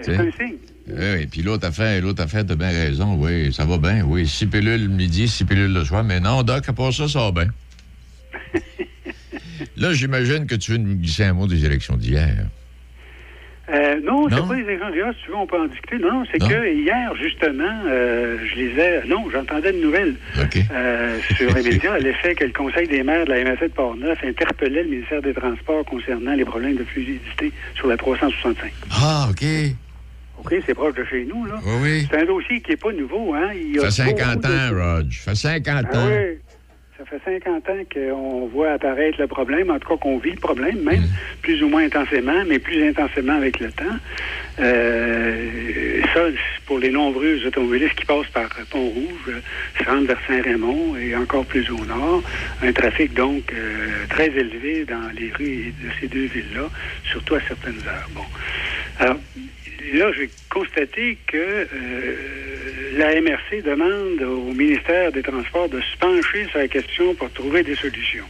C'est 0.00 0.16
un 0.16 0.30
signe. 0.32 0.56
Oui, 0.88 1.22
et 1.22 1.26
puis 1.26 1.42
l'autre 1.42 1.66
affaire, 1.66 2.00
l'autre 2.00 2.22
affaire, 2.22 2.46
t'as 2.46 2.54
bien 2.54 2.70
raison, 2.70 3.16
oui, 3.18 3.52
ça 3.52 3.64
va 3.64 3.78
bien, 3.78 4.04
oui. 4.04 4.26
Six 4.26 4.46
pilules 4.46 4.82
le 4.82 4.88
midi, 4.88 5.26
six 5.26 5.44
pilules 5.44 5.72
le 5.72 5.84
soir, 5.84 6.04
mais 6.04 6.20
non, 6.20 6.42
Doc, 6.42 6.68
à 6.68 6.72
part 6.72 6.92
ça, 6.92 7.08
ça 7.08 7.30
va 7.30 7.32
bien. 7.32 7.50
Là, 9.76 9.92
j'imagine 9.92 10.46
que 10.46 10.54
tu 10.54 10.72
veux 10.72 10.78
nous 10.78 10.94
glisser 10.94 11.24
un 11.24 11.32
mot 11.32 11.46
des 11.46 11.64
élections 11.64 11.96
d'hier. 11.96 12.46
Euh, 13.68 14.00
non, 14.04 14.28
c'est 14.28 14.46
pas 14.46 14.54
les 14.54 14.74
échanges 14.74 14.92
d'hier, 14.92 15.12
si 15.18 15.24
tu 15.24 15.30
veux, 15.30 15.36
on 15.36 15.46
peut 15.46 15.58
en 15.58 15.66
discuter. 15.66 15.98
Non, 15.98 16.12
non, 16.12 16.24
c'est 16.30 16.38
que 16.38 16.72
hier, 16.72 17.12
justement, 17.20 17.64
euh, 17.88 18.38
je 18.48 18.54
lisais, 18.54 19.02
non, 19.08 19.28
j'entendais 19.32 19.72
une 19.72 19.80
nouvelle 19.80 20.14
euh, 20.70 21.18
sur 21.36 21.52
les 21.52 21.62
médias, 21.62 21.98
l'effet 21.98 22.36
que 22.36 22.44
le 22.44 22.52
Conseil 22.52 22.86
des 22.86 23.02
maires 23.02 23.24
de 23.24 23.32
la 23.32 23.42
MSA 23.42 23.66
de 23.66 23.72
Portneuf 23.72 24.22
interpellait 24.22 24.84
le 24.84 24.90
ministère 24.90 25.20
des 25.20 25.34
Transports 25.34 25.84
concernant 25.84 26.34
les 26.34 26.44
problèmes 26.44 26.76
de 26.76 26.84
fluidité 26.84 27.50
sur 27.74 27.88
la 27.88 27.96
365. 27.96 28.70
Ah, 28.92 29.26
OK. 29.30 29.44
OK, 30.38 30.54
c'est 30.66 30.74
proche 30.74 30.94
de 30.94 31.04
chez 31.04 31.24
nous, 31.24 31.44
là. 31.46 31.54
Oui, 31.64 31.72
oui. 31.82 32.08
C'est 32.10 32.18
un 32.20 32.24
dossier 32.26 32.60
qui 32.60 32.70
n'est 32.70 32.76
pas 32.76 32.92
nouveau, 32.92 33.34
hein. 33.34 33.50
Il 33.54 33.80
Ça 33.80 33.90
fait 33.90 34.04
beaucoup 34.12 34.20
50 34.20 34.42
de- 34.42 34.46
ans, 34.48 34.94
Rog. 34.96 35.12
Ça 35.12 35.30
fait 35.30 35.36
50 35.36 35.86
Ah 35.92 35.98
ans. 35.98 36.08
oui. 36.08 36.38
Ça 36.98 37.04
fait 37.04 37.20
50 37.26 37.68
ans 37.68 37.82
qu'on 37.92 38.46
voit 38.46 38.72
apparaître 38.72 39.20
le 39.20 39.26
problème, 39.26 39.70
en 39.70 39.78
tout 39.78 39.86
cas 39.88 39.96
qu'on 39.98 40.16
vit 40.16 40.30
le 40.30 40.40
problème, 40.40 40.80
même 40.82 41.02
plus 41.42 41.62
ou 41.62 41.68
moins 41.68 41.84
intensément, 41.84 42.42
mais 42.48 42.58
plus 42.58 42.82
intensément 42.88 43.34
avec 43.34 43.60
le 43.60 43.70
temps. 43.70 43.84
Euh, 44.60 46.00
ça, 46.14 46.20
pour 46.64 46.78
les 46.78 46.90
nombreux 46.90 47.46
automobilistes 47.46 47.94
qui 47.96 48.06
passent 48.06 48.30
par 48.32 48.48
Pont-Rouge, 48.70 49.30
se 49.78 49.84
rendent 49.84 50.06
vers 50.06 50.18
Saint-Raymond 50.26 50.96
et 50.96 51.14
encore 51.14 51.44
plus 51.44 51.68
au 51.70 51.84
nord. 51.84 52.22
Un 52.62 52.72
trafic 52.72 53.12
donc 53.12 53.52
euh, 53.52 54.06
très 54.08 54.28
élevé 54.28 54.86
dans 54.86 55.10
les 55.14 55.30
rues 55.32 55.74
de 55.82 55.88
ces 56.00 56.08
deux 56.08 56.26
villes-là, 56.26 56.68
surtout 57.10 57.34
à 57.34 57.40
certaines 57.46 57.80
heures. 57.86 58.08
Bon. 58.14 58.24
Alors, 58.98 59.16
là, 59.92 60.12
j'ai 60.12 60.30
constaté 60.50 61.18
que 61.26 61.36
euh, 61.36 62.16
la 62.98 63.20
MRC 63.20 63.62
demande 63.62 64.22
au 64.22 64.52
ministère 64.52 65.12
des 65.12 65.22
Transports 65.22 65.68
de 65.68 65.80
se 65.80 65.96
pencher 65.98 66.46
sur 66.50 66.58
la 66.58 66.68
question 66.68 67.14
pour 67.14 67.30
trouver 67.32 67.62
des 67.62 67.76
solutions. 67.76 68.26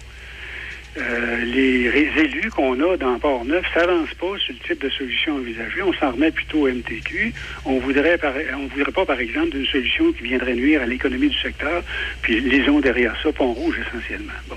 Euh, 0.98 1.44
les 1.44 1.90
élus 2.24 2.50
qu'on 2.50 2.80
a 2.80 2.96
dans 2.96 3.18
Port-Neuf 3.18 3.66
s'avancent 3.74 4.14
pas 4.14 4.38
sur 4.38 4.54
le 4.54 4.60
type 4.66 4.80
de 4.80 4.88
solution 4.88 5.34
envisagée. 5.36 5.82
On 5.82 5.92
s'en 5.92 6.12
remet 6.12 6.30
plutôt 6.30 6.60
au 6.66 6.68
MTQ. 6.68 7.34
On 7.66 7.78
voudrait, 7.80 8.16
par- 8.16 8.32
on 8.56 8.66
voudrait 8.68 8.92
pas, 8.92 9.04
par 9.04 9.20
exemple, 9.20 9.50
d'une 9.50 9.66
solution 9.66 10.10
qui 10.12 10.24
viendrait 10.24 10.54
nuire 10.54 10.80
à 10.80 10.86
l'économie 10.86 11.28
du 11.28 11.38
secteur, 11.38 11.84
puis 12.22 12.40
lisons 12.40 12.80
derrière 12.80 13.14
ça 13.22 13.30
Pont-Rouge 13.30 13.78
essentiellement. 13.86 14.32
Bon. 14.48 14.56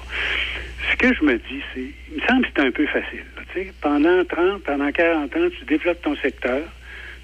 Ce 0.92 0.96
que 0.96 1.14
je 1.14 1.24
me 1.26 1.34
dis, 1.38 1.62
c'est, 1.74 1.82
il 2.12 2.22
me 2.22 2.28
semble 2.28 2.44
que 2.46 2.52
c'est 2.56 2.62
un 2.64 2.72
peu 2.72 2.86
facile. 2.88 3.26
là, 3.36 3.64
pendant 3.82 4.24
30, 4.24 4.64
pendant 4.64 4.92
40 4.94 5.36
ans, 5.36 5.50
tu 5.60 5.66
développes 5.66 6.02
ton 6.02 6.16
secteur. 6.18 6.62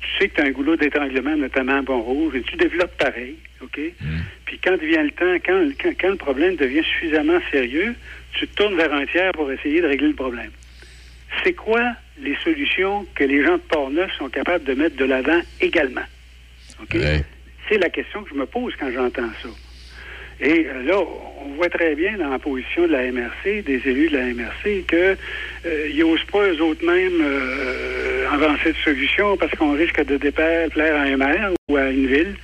Tu 0.06 0.20
sais 0.20 0.30
que 0.30 0.36
tu 0.36 0.42
as 0.42 0.46
un 0.46 0.52
goulot 0.52 0.76
d'étranglement, 0.76 1.36
notamment 1.36 1.80
à 1.80 1.84
Pont-Rouge, 1.84 2.36
et 2.36 2.42
tu 2.44 2.56
développes 2.56 2.96
pareil, 2.98 3.36
OK? 3.62 3.80
Puis 4.46 4.60
quand 4.64 4.78
vient 4.78 5.04
le 5.04 5.12
temps, 5.12 5.36
quand, 5.46 5.68
quand, 5.82 5.94
quand 6.00 6.10
le 6.10 6.16
problème 6.16 6.56
devient 6.56 6.84
suffisamment 6.84 7.40
sérieux, 7.52 7.96
tu 8.34 8.48
te 8.48 8.56
tournes 8.56 8.76
vers 8.76 8.94
un 8.94 9.06
tiers 9.08 9.32
pour 9.32 9.52
essayer 9.52 9.82
de 9.82 9.88
régler 9.88 10.10
le 10.10 10.16
problème. 10.16 10.52
C'est 11.44 11.54
quoi 11.54 11.82
les 12.22 12.36
solutions 12.44 13.06
que 13.16 13.24
les 13.24 13.44
gens 13.44 13.54
de 13.54 13.64
Port-Neuf 13.64 14.12
sont 14.18 14.30
capables 14.30 14.64
de 14.64 14.74
mettre 14.74 14.96
de 14.96 15.06
l'avant 15.06 15.42
également? 15.60 16.06
OK? 16.82 16.98
C'est 17.68 17.78
la 17.78 17.90
question 17.90 18.24
que 18.24 18.30
je 18.30 18.36
me 18.36 18.46
pose 18.46 18.74
quand 18.80 18.92
j'entends 18.92 19.32
ça. 19.42 19.50
Et 20.42 20.68
euh, 20.68 20.84
là, 20.84 21.00
on 21.00 21.56
voit 21.56 21.70
très 21.70 21.96
bien 21.96 22.18
dans 22.18 22.30
la 22.30 22.40
position 22.40 22.84
de 22.84 22.92
la 22.92 23.12
MRC, 23.12 23.64
des 23.64 23.82
élus 23.86 24.10
de 24.10 24.18
la 24.18 24.26
MRC, 24.26 24.84
que 24.88 25.16
euh, 25.66 25.94
n'osent 25.98 26.24
pas 26.32 26.48
eux 26.48 26.62
autres 26.62 26.86
mêmes 26.86 27.22
euh, 27.22 28.30
avancer 28.32 28.72
de 28.74 28.78
solution 28.78 29.38
parce 29.38 29.54
qu'on 29.54 29.74
risque 29.74 30.04
de 30.06 30.18
déplaire 30.18 30.70
plaire 30.70 30.96
à 30.96 31.04
un 31.04 31.18
maire 31.18 31.52
ou 31.70 31.78
à 31.78 31.90
une 31.90 32.08
ville 32.08 32.36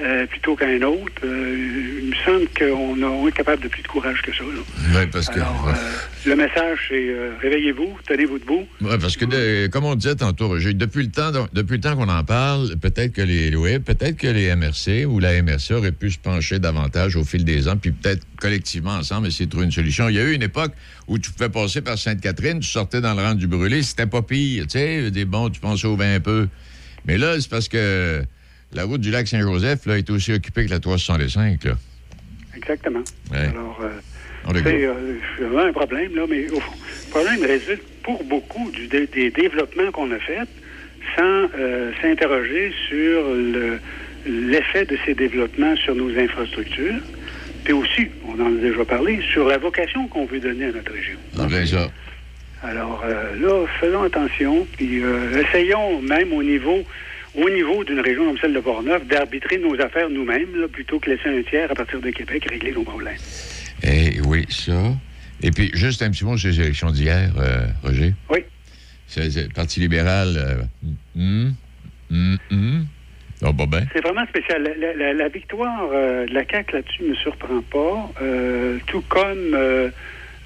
euh, 0.00 0.26
plutôt 0.26 0.56
qu'un 0.56 0.80
autre. 0.82 1.22
Euh, 1.24 2.00
il 2.02 2.10
me 2.10 2.14
semble 2.24 2.48
qu'on 2.58 3.02
a- 3.02 3.06
on 3.06 3.28
est 3.28 3.32
capable 3.32 3.62
de 3.62 3.68
plus 3.68 3.82
de 3.82 3.88
courage 3.88 4.20
que 4.22 4.32
ça. 4.32 4.42
là. 4.44 5.00
Oui, 5.00 5.06
parce 5.10 5.28
que. 5.28 5.38
Euh, 5.40 5.42
le 6.26 6.36
message, 6.36 6.78
c'est 6.88 7.14
réveillez-vous, 7.40 7.96
tenez-vous 8.08 8.38
debout. 8.38 8.66
Ouais, 8.80 8.98
parce 8.98 9.16
que, 9.16 9.24
de- 9.24 9.68
comme 9.68 9.84
on 9.84 9.94
disait 9.94 10.16
tantôt, 10.16 10.48
Roger, 10.48 10.74
depuis 10.74 11.04
le 11.04 11.10
temps, 11.10 11.30
depuis 11.52 11.74
le 11.76 11.80
temps 11.80 11.96
qu'on 11.96 12.08
en 12.08 12.24
parle, 12.24 12.76
peut-être 12.76 13.12
que 13.12 13.22
les 13.22 13.54
ouais, 13.56 13.78
peut-être 13.78 14.16
que 14.16 14.26
les 14.26 14.48
MRC 14.54 15.04
ou 15.06 15.18
la 15.20 15.40
MRC 15.42 15.72
auraient 15.74 15.92
pu 15.92 16.10
se 16.10 16.18
pencher 16.18 16.58
davantage 16.58 17.16
au 17.16 17.24
fil 17.24 17.44
des 17.44 17.68
ans, 17.68 17.76
puis 17.76 17.92
peut-être 17.92 18.22
collectivement 18.40 18.94
ensemble 18.94 19.28
essayer 19.28 19.46
de 19.46 19.50
trouver 19.50 19.66
une 19.66 19.72
solution. 19.72 20.08
Il 20.08 20.16
y 20.16 20.18
a 20.18 20.24
eu 20.24 20.32
une 20.34 20.42
époque 20.42 20.72
où 21.06 21.18
tu 21.18 21.30
pouvais 21.30 21.48
passer 21.48 21.80
par 21.80 21.96
Sainte-Catherine, 21.96 22.58
tu 22.60 22.68
sortais 22.68 23.00
dans 23.00 23.14
le 23.14 23.22
rang 23.22 23.34
du 23.34 23.46
brûlé, 23.46 23.82
c'était 23.82 24.06
pas 24.06 24.22
pire, 24.22 24.64
tu 24.64 24.70
sais, 24.78 25.10
des 25.10 25.24
bons, 25.24 25.48
tu 25.50 25.60
pensais 25.60 25.86
au 25.86 25.96
vin 25.96 26.16
un 26.16 26.20
peu. 26.20 26.48
Mais 27.06 27.18
là, 27.18 27.40
c'est 27.40 27.48
parce 27.48 27.68
que 27.68 28.24
la 28.76 28.84
route 28.84 29.00
du 29.00 29.10
lac 29.10 29.26
Saint-Joseph 29.26 29.86
là, 29.86 29.98
est 29.98 30.08
aussi 30.10 30.32
occupée 30.32 30.66
que 30.66 30.70
la 30.70 30.80
365. 30.80 31.64
Là. 31.64 31.72
Exactement. 32.56 33.02
Ouais. 33.32 33.38
Alors, 33.38 33.80
euh, 33.82 34.52
c'est 34.62 34.84
euh, 34.84 34.92
vraiment 35.40 35.68
un 35.68 35.72
problème, 35.72 36.14
là, 36.14 36.22
mais 36.28 36.48
au 36.50 36.60
fond, 36.60 36.72
le 37.06 37.10
problème 37.10 37.42
résulte 37.44 37.82
pour 38.02 38.22
beaucoup 38.24 38.70
du 38.70 38.86
des 38.86 39.30
développements 39.30 39.90
qu'on 39.92 40.10
a 40.12 40.18
faits 40.18 40.48
sans 41.16 41.46
euh, 41.58 41.90
s'interroger 42.00 42.72
sur 42.88 43.22
le- 43.34 43.78
l'effet 44.26 44.84
de 44.84 44.96
ces 45.04 45.14
développements 45.14 45.76
sur 45.76 45.94
nos 45.94 46.16
infrastructures, 46.18 47.00
puis 47.64 47.72
aussi, 47.72 48.08
on 48.28 48.40
en 48.40 48.56
a 48.56 48.60
déjà 48.60 48.84
parlé, 48.84 49.20
sur 49.32 49.46
la 49.48 49.58
vocation 49.58 50.06
qu'on 50.08 50.26
veut 50.26 50.40
donner 50.40 50.66
à 50.66 50.72
notre 50.72 50.92
région. 50.92 51.16
C'est 51.34 51.46
bien 51.46 51.66
ça. 51.66 51.90
Alors 52.62 53.02
euh, 53.04 53.36
là, 53.40 53.66
faisons 53.80 54.02
attention, 54.02 54.66
puis 54.76 55.02
euh, 55.02 55.42
essayons 55.42 56.00
même 56.02 56.32
au 56.32 56.42
niveau 56.42 56.84
au 57.36 57.50
niveau 57.50 57.84
d'une 57.84 58.00
région 58.00 58.24
comme 58.26 58.38
celle 58.38 58.52
de 58.54 58.60
Portneuf 58.60 59.06
d'arbitrer 59.06 59.58
nos 59.58 59.78
affaires 59.80 60.08
nous-mêmes, 60.10 60.66
plutôt 60.72 60.98
que 60.98 61.10
laisser 61.10 61.28
un 61.28 61.42
tiers 61.42 61.70
à 61.70 61.74
partir 61.74 62.00
de 62.00 62.10
Québec 62.10 62.46
régler 62.48 62.72
nos 62.72 62.82
problèmes. 62.82 63.16
Eh 63.82 64.20
oui, 64.26 64.46
ça. 64.48 64.92
Et 65.42 65.50
puis, 65.50 65.70
juste 65.74 66.00
un 66.02 66.10
petit 66.10 66.24
mot 66.24 66.36
sur 66.38 66.48
les 66.48 66.60
élections 66.60 66.90
d'hier, 66.90 67.30
euh, 67.38 67.66
Roger. 67.82 68.14
Oui. 68.30 68.38
C'est 69.06 69.52
Parti 69.52 69.80
libéral. 69.80 70.34
euh, 70.36 70.62
hum, 71.16 71.54
hum, 72.10 72.38
hum. 72.50 72.86
Ah, 73.42 73.52
bah 73.52 73.64
ben. 73.68 73.86
C'est 73.92 74.00
vraiment 74.02 74.26
spécial. 74.26 74.62
La, 74.62 74.74
la- 74.74 74.94
la- 74.94 75.12
la 75.12 75.28
victoire 75.28 75.90
euh, 75.92 76.26
de 76.26 76.32
la 76.32 76.42
CAQ 76.50 76.72
là-dessus 76.76 77.02
ne 77.02 77.08
me 77.10 77.14
surprend 77.16 77.60
pas, 77.70 78.10
euh, 78.22 78.78
tout 78.86 79.02
comme 79.10 79.54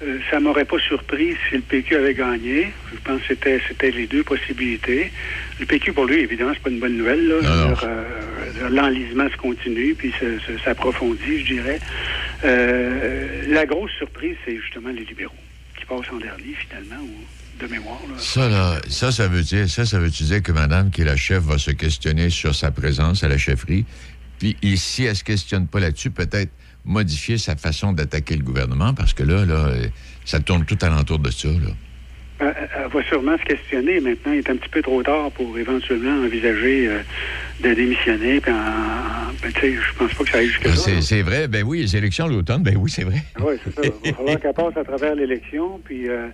euh, 0.03 0.17
ça 0.29 0.39
m'aurait 0.39 0.65
pas 0.65 0.79
surpris 0.79 1.35
si 1.49 1.55
le 1.55 1.61
PQ 1.61 1.95
avait 1.95 2.13
gagné. 2.13 2.71
Je 2.93 2.99
pense 3.03 3.21
que 3.21 3.27
c'était, 3.29 3.61
c'était 3.67 3.91
les 3.91 4.07
deux 4.07 4.23
possibilités. 4.23 5.11
Le 5.59 5.65
PQ, 5.65 5.93
pour 5.93 6.05
lui, 6.05 6.19
évidemment, 6.21 6.51
c'est 6.53 6.63
pas 6.63 6.69
une 6.69 6.79
bonne 6.79 6.97
nouvelle. 6.97 7.27
Là. 7.27 7.35
Alors, 7.51 7.83
euh, 7.83 8.69
l'enlisement 8.69 9.29
se 9.29 9.37
continue, 9.37 9.93
puis 9.95 10.11
se- 10.19 10.39
se- 10.39 10.57
s'approfondit, 10.63 11.39
je 11.41 11.53
dirais. 11.53 11.79
Euh, 12.43 13.43
la 13.47 13.65
grosse 13.65 13.91
surprise, 13.97 14.35
c'est 14.45 14.57
justement 14.59 14.89
les 14.89 15.03
libéraux, 15.05 15.33
qui 15.77 15.85
passent 15.85 16.11
en 16.11 16.17
dernier, 16.17 16.55
finalement, 16.67 17.03
ou 17.03 17.61
de 17.63 17.67
mémoire. 17.71 18.01
Là. 18.09 18.15
Ça, 18.17 18.49
là, 18.49 18.81
ça, 18.89 19.11
ça 19.11 19.27
veut 19.27 19.43
dire, 19.43 19.69
ça, 19.69 19.85
ça 19.85 19.99
veut 19.99 20.09
dire 20.09 20.41
que 20.41 20.51
madame, 20.51 20.89
qui 20.89 21.01
est 21.01 21.05
la 21.05 21.15
chef, 21.17 21.43
va 21.43 21.57
se 21.57 21.71
questionner 21.71 22.29
sur 22.29 22.55
sa 22.55 22.71
présence 22.71 23.23
à 23.23 23.27
la 23.27 23.37
chefferie? 23.37 23.85
Puis, 24.39 24.57
si 24.77 25.03
elle 25.03 25.15
se 25.15 25.23
questionne 25.23 25.67
pas 25.67 25.79
là-dessus, 25.79 26.09
peut-être 26.09 26.49
modifier 26.85 27.37
sa 27.37 27.55
façon 27.55 27.93
d'attaquer 27.93 28.35
le 28.35 28.43
gouvernement, 28.43 28.93
parce 28.93 29.13
que 29.13 29.23
là, 29.23 29.45
là, 29.45 29.67
euh, 29.67 29.85
ça 30.25 30.39
tourne 30.39 30.65
tout 30.65 30.77
alentour 30.81 31.19
de 31.19 31.29
ça, 31.31 31.47
là. 31.47 31.71
Euh, 32.41 32.51
Elle 32.75 32.91
va 32.91 33.03
sûrement 33.03 33.37
se 33.37 33.43
questionner. 33.43 33.99
Maintenant, 33.99 34.31
il 34.31 34.39
est 34.39 34.49
un 34.49 34.55
petit 34.55 34.69
peu 34.69 34.81
trop 34.81 35.03
tard 35.03 35.29
pour 35.31 35.55
éventuellement 35.59 36.23
envisager 36.25 36.87
euh, 36.87 36.99
de 37.63 37.73
démissionner. 37.75 38.41
Puis 38.41 38.51
en- 38.51 38.55
en- 38.55 39.31
ben, 39.43 39.51
je 39.61 39.93
pense 39.97 40.11
pas 40.15 40.23
que 40.23 40.29
ça 40.31 40.37
aille 40.39 40.47
jusque-là. 40.47 40.71
Ben, 40.71 40.75
C'est 40.77 41.01
c'est 41.01 41.21
vrai, 41.21 41.47
ben 41.47 41.63
oui, 41.63 41.81
les 41.81 41.95
élections 41.95 42.27
l'automne, 42.27 42.63
ben 42.63 42.75
oui, 42.77 42.89
c'est 42.89 43.03
vrai. 43.03 43.21
Oui, 43.39 43.53
c'est 43.63 43.75
ça. 43.75 43.81
Il 44.03 44.11
va 44.11 44.17
falloir 44.17 44.39
qu'elle 44.39 44.53
passe 44.53 44.75
à 44.77 44.83
travers 44.83 45.13
l'élection. 45.13 45.79
Puis, 45.85 46.09
euh, 46.09 46.27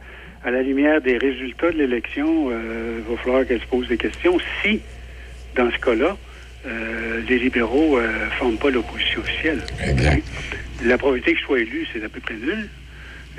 à 0.45 0.51
la 0.51 0.61
lumière 0.61 1.01
des 1.01 1.17
résultats 1.17 1.71
de 1.73 1.77
l'élection, 1.77 2.51
euh, 2.51 3.01
il 3.05 3.11
va 3.13 3.21
falloir 3.21 3.45
qu'elle 3.45 3.59
se 3.59 3.65
pose 3.67 3.89
des 3.89 3.97
questions. 3.97 4.37
Si, 4.63 4.79
dans 5.57 5.69
ce 5.69 5.77
cas-là, 5.79 6.15
euh, 6.67 7.21
les 7.27 7.39
libéraux 7.39 7.99
ne 7.99 8.29
forment 8.37 8.57
pas 8.57 8.69
l'opposition 8.69 9.21
officielle. 9.21 9.61
La 10.85 10.97
probabilité 10.97 11.33
qu'il 11.33 11.43
soit 11.45 11.59
élu, 11.59 11.87
c'est 11.93 12.03
à 12.03 12.09
peu 12.09 12.19
près 12.19 12.35
nul. 12.35 12.67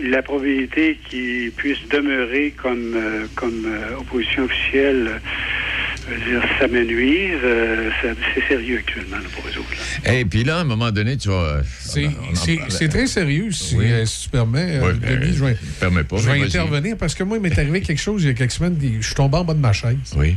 La 0.00 0.22
probabilité 0.22 0.98
qu'il 1.08 1.50
puisse 1.56 1.78
demeurer 1.90 2.52
comme, 2.56 2.94
euh, 2.96 3.26
comme 3.34 3.64
euh, 3.66 3.96
opposition 3.98 4.44
officielle, 4.44 5.08
euh, 5.10 6.14
je 6.24 6.30
dire, 6.30 6.42
ça 6.60 6.68
me 6.68 6.84
nuise. 6.84 7.32
euh, 7.42 7.90
c'est 8.34 8.46
sérieux 8.48 8.78
actuellement 8.78 9.16
là, 9.16 9.24
pour 9.34 9.44
eux 9.46 9.58
autres. 9.58 9.68
Eh, 10.06 10.20
Et 10.20 10.24
puis 10.24 10.44
là, 10.44 10.58
à 10.58 10.60
un 10.60 10.64
moment 10.64 10.90
donné, 10.92 11.16
tu 11.16 11.28
vas. 11.28 11.62
C'est- 11.80 12.88
très 12.88 13.06
sérieux, 13.08 13.50
si, 13.50 13.76
Oui. 13.76 13.86
euh, 13.90 14.06
si 14.06 14.24
tu 14.24 14.28
permets. 14.30 14.76
euh, 14.76 14.92
Oui, 14.92 14.98
ben, 15.00 15.18
Denis, 15.20 15.34
je 15.36 15.44
vais, 15.44 15.56
permets 15.80 16.04
pas, 16.04 16.16
je 16.18 16.30
vais 16.30 16.42
intervenir 16.42 16.96
parce 16.96 17.14
que 17.16 17.24
moi, 17.24 17.36
il 17.36 17.42
m'est 17.42 17.58
arrivé 17.58 17.80
quelque 17.80 18.00
chose 18.00 18.22
il 18.22 18.28
y 18.28 18.30
a 18.30 18.34
quelques 18.34 18.52
semaines. 18.52 18.76
Je 18.80 19.04
suis 19.04 19.14
tombé 19.16 19.36
en 19.36 19.44
bas 19.44 19.54
de 19.54 19.60
ma 19.60 19.72
chaise. 19.72 19.96
Oui. 20.16 20.36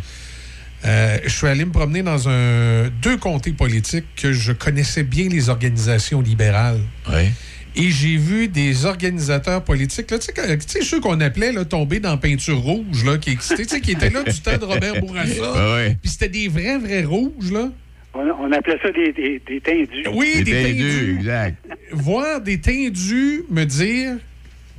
Euh, 0.83 1.17
je 1.23 1.29
suis 1.29 1.47
allé 1.47 1.65
me 1.65 1.71
promener 1.71 2.01
dans 2.01 2.27
un 2.27 2.89
deux 3.01 3.17
comtés 3.17 3.53
politiques 3.53 4.05
que 4.15 4.33
je 4.33 4.51
connaissais 4.51 5.03
bien 5.03 5.29
les 5.29 5.49
organisations 5.49 6.21
libérales. 6.21 6.79
Oui. 7.09 7.29
Et 7.75 7.89
j'ai 7.89 8.17
vu 8.17 8.49
des 8.49 8.85
organisateurs 8.85 9.63
politiques, 9.63 10.11
là, 10.11 10.19
tu 10.19 10.27
sais, 10.67 10.81
ceux 10.81 10.99
qu'on 10.99 11.21
appelait 11.21 11.53
là, 11.53 11.63
tomber 11.63 12.01
dans 12.01 12.17
peinture 12.17 12.59
rouge, 12.59 13.05
là, 13.05 13.17
qui, 13.17 13.31
étaient 13.31 14.09
là 14.09 14.23
du 14.23 14.41
temps 14.41 14.57
de 14.57 14.65
Robert 14.65 14.95
Bourassa. 15.01 15.73
Ouais. 15.75 15.97
Puis 16.01 16.11
c'était 16.11 16.27
des 16.27 16.49
vrais, 16.49 16.77
vrais 16.77 17.05
rouges, 17.05 17.51
là. 17.51 17.69
On, 18.13 18.19
on 18.19 18.51
appelait 18.51 18.77
ça 18.83 18.91
des, 18.91 19.13
des, 19.13 19.41
des 19.47 19.61
tendus. 19.61 20.05
Oui, 20.13 20.43
des, 20.43 20.63
tendus. 20.63 21.15
exact. 21.19 21.65
Voir 21.93 22.41
des 22.41 22.59
tendus 22.59 23.45
me 23.49 23.63
dire 23.63 24.17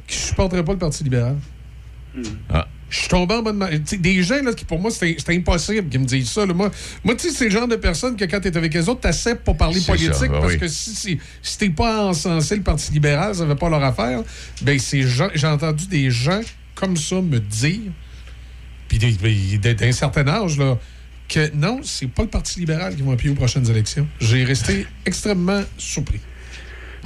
qu'ils 0.07 0.21
ne 0.21 0.27
supporteraient 0.27 0.65
pas 0.65 0.73
le 0.73 0.79
Parti 0.79 1.03
libéral. 1.03 1.37
Ah. 2.51 2.69
Je 2.93 2.99
suis 2.99 3.09
tombé 3.09 3.35
en 3.35 3.43
sais, 3.87 3.97
Des 3.97 4.23
gens, 4.23 4.43
là, 4.43 4.53
qui 4.53 4.67
pour 4.67 4.79
moi, 4.79 4.91
c'était 4.91 5.35
impossible 5.35 5.89
qu'ils 5.89 6.01
me 6.01 6.05
disent 6.05 6.31
ça. 6.31 6.45
là. 6.45 6.53
Moi, 6.53 6.71
moi 7.03 7.15
tu 7.15 7.29
sais, 7.29 7.35
c'est 7.35 7.45
le 7.47 7.51
genre 7.51 7.67
de 7.67 7.77
personnes 7.77 8.17
que 8.17 8.25
quand 8.27 8.39
tu 8.39 8.49
es 8.49 8.57
avec 8.57 8.75
les 8.75 8.87
autres, 8.87 9.01
tu 9.01 9.07
acceptes 9.07 9.45
pour 9.45 9.57
parler 9.57 9.81
politique 9.81 10.13
ça, 10.13 10.29
bah 10.29 10.41
parce 10.43 10.53
oui. 10.53 10.59
que 10.59 10.69
si, 10.69 10.95
si, 10.95 11.19
si 11.41 11.59
t'es 11.59 11.71
pas 11.71 12.05
encensé 12.05 12.55
le 12.55 12.63
Parti 12.63 12.93
libéral, 12.93 13.35
ça 13.35 13.47
ne 13.47 13.55
pas 13.55 13.71
leur 13.71 13.83
affaire. 13.83 14.23
Ben, 14.61 14.79
j'ai 14.79 15.47
entendu 15.47 15.87
des 15.87 16.11
gens 16.11 16.43
comme 16.75 16.99
ça 16.99 17.23
me 17.23 17.41
dire, 17.41 17.81
puis 18.89 18.99
d'un 18.99 19.93
certain 19.93 20.29
âge, 20.29 20.59
là, 20.59 20.79
que 21.31 21.51
non, 21.55 21.81
c'est 21.83 22.09
pas 22.09 22.25
le 22.25 22.29
Parti 22.29 22.61
libéral 22.61 22.95
qui 22.95 23.01
va 23.01 23.13
appuyer 23.13 23.33
aux 23.33 23.37
prochaines 23.37 23.69
élections. 23.71 24.07
J'ai 24.21 24.45
resté 24.45 24.87
extrêmement 25.07 25.63
surpris. 25.79 26.21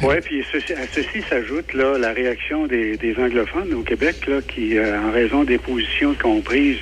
Oui, 0.03 0.17
puis 0.25 0.45
ceci- 0.53 0.75
à 0.75 0.87
ceci 0.95 1.23
s'ajoute 1.29 1.73
là, 1.73 1.97
la 1.99 2.13
réaction 2.13 2.67
des, 2.67 2.99
anglophones 3.19 3.73
au 3.75 3.83
Québec 3.83 4.27
là, 4.27 4.43
qui, 4.47 4.77
euh, 4.77 5.01
en 5.01 5.11
raison 5.11 5.45
des 5.45 5.59
positions 5.59 6.15
qu'ont 6.15 6.43
prises, 6.43 6.79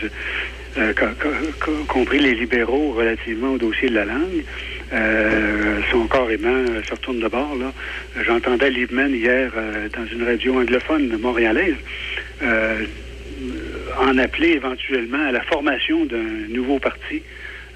euh, 0.77 0.93
qu'a- 0.95 1.15
qu'a- 1.15 1.31
qu'a- 1.65 1.85
qu'ont 1.87 2.05
pris 2.05 2.19
les 2.19 2.35
libéraux 2.35 2.93
relativement 2.93 3.53
au 3.53 3.59
dossier 3.59 3.89
de 3.89 3.95
la 3.95 4.05
langue, 4.05 4.45
euh, 4.93 5.81
sont 5.93 6.09
carrément, 6.09 6.49
euh, 6.49 6.83
se 6.83 6.91
retournent 6.91 7.21
de 7.21 7.29
bord. 7.29 7.55
Là. 7.55 7.73
J'entendais 8.27 8.71
Liebman 8.71 9.15
hier 9.15 9.53
euh, 9.57 9.89
dans 9.97 10.07
une 10.07 10.25
radio 10.25 10.59
anglophone 10.61 11.17
montréalaise 11.19 11.77
euh, 12.43 12.85
en 14.01 14.19
appeler 14.19 14.51
éventuellement 14.55 15.25
à 15.29 15.31
la 15.33 15.43
formation 15.43 16.05
d'un 16.05 16.49
nouveau 16.49 16.81
parti 16.81 17.23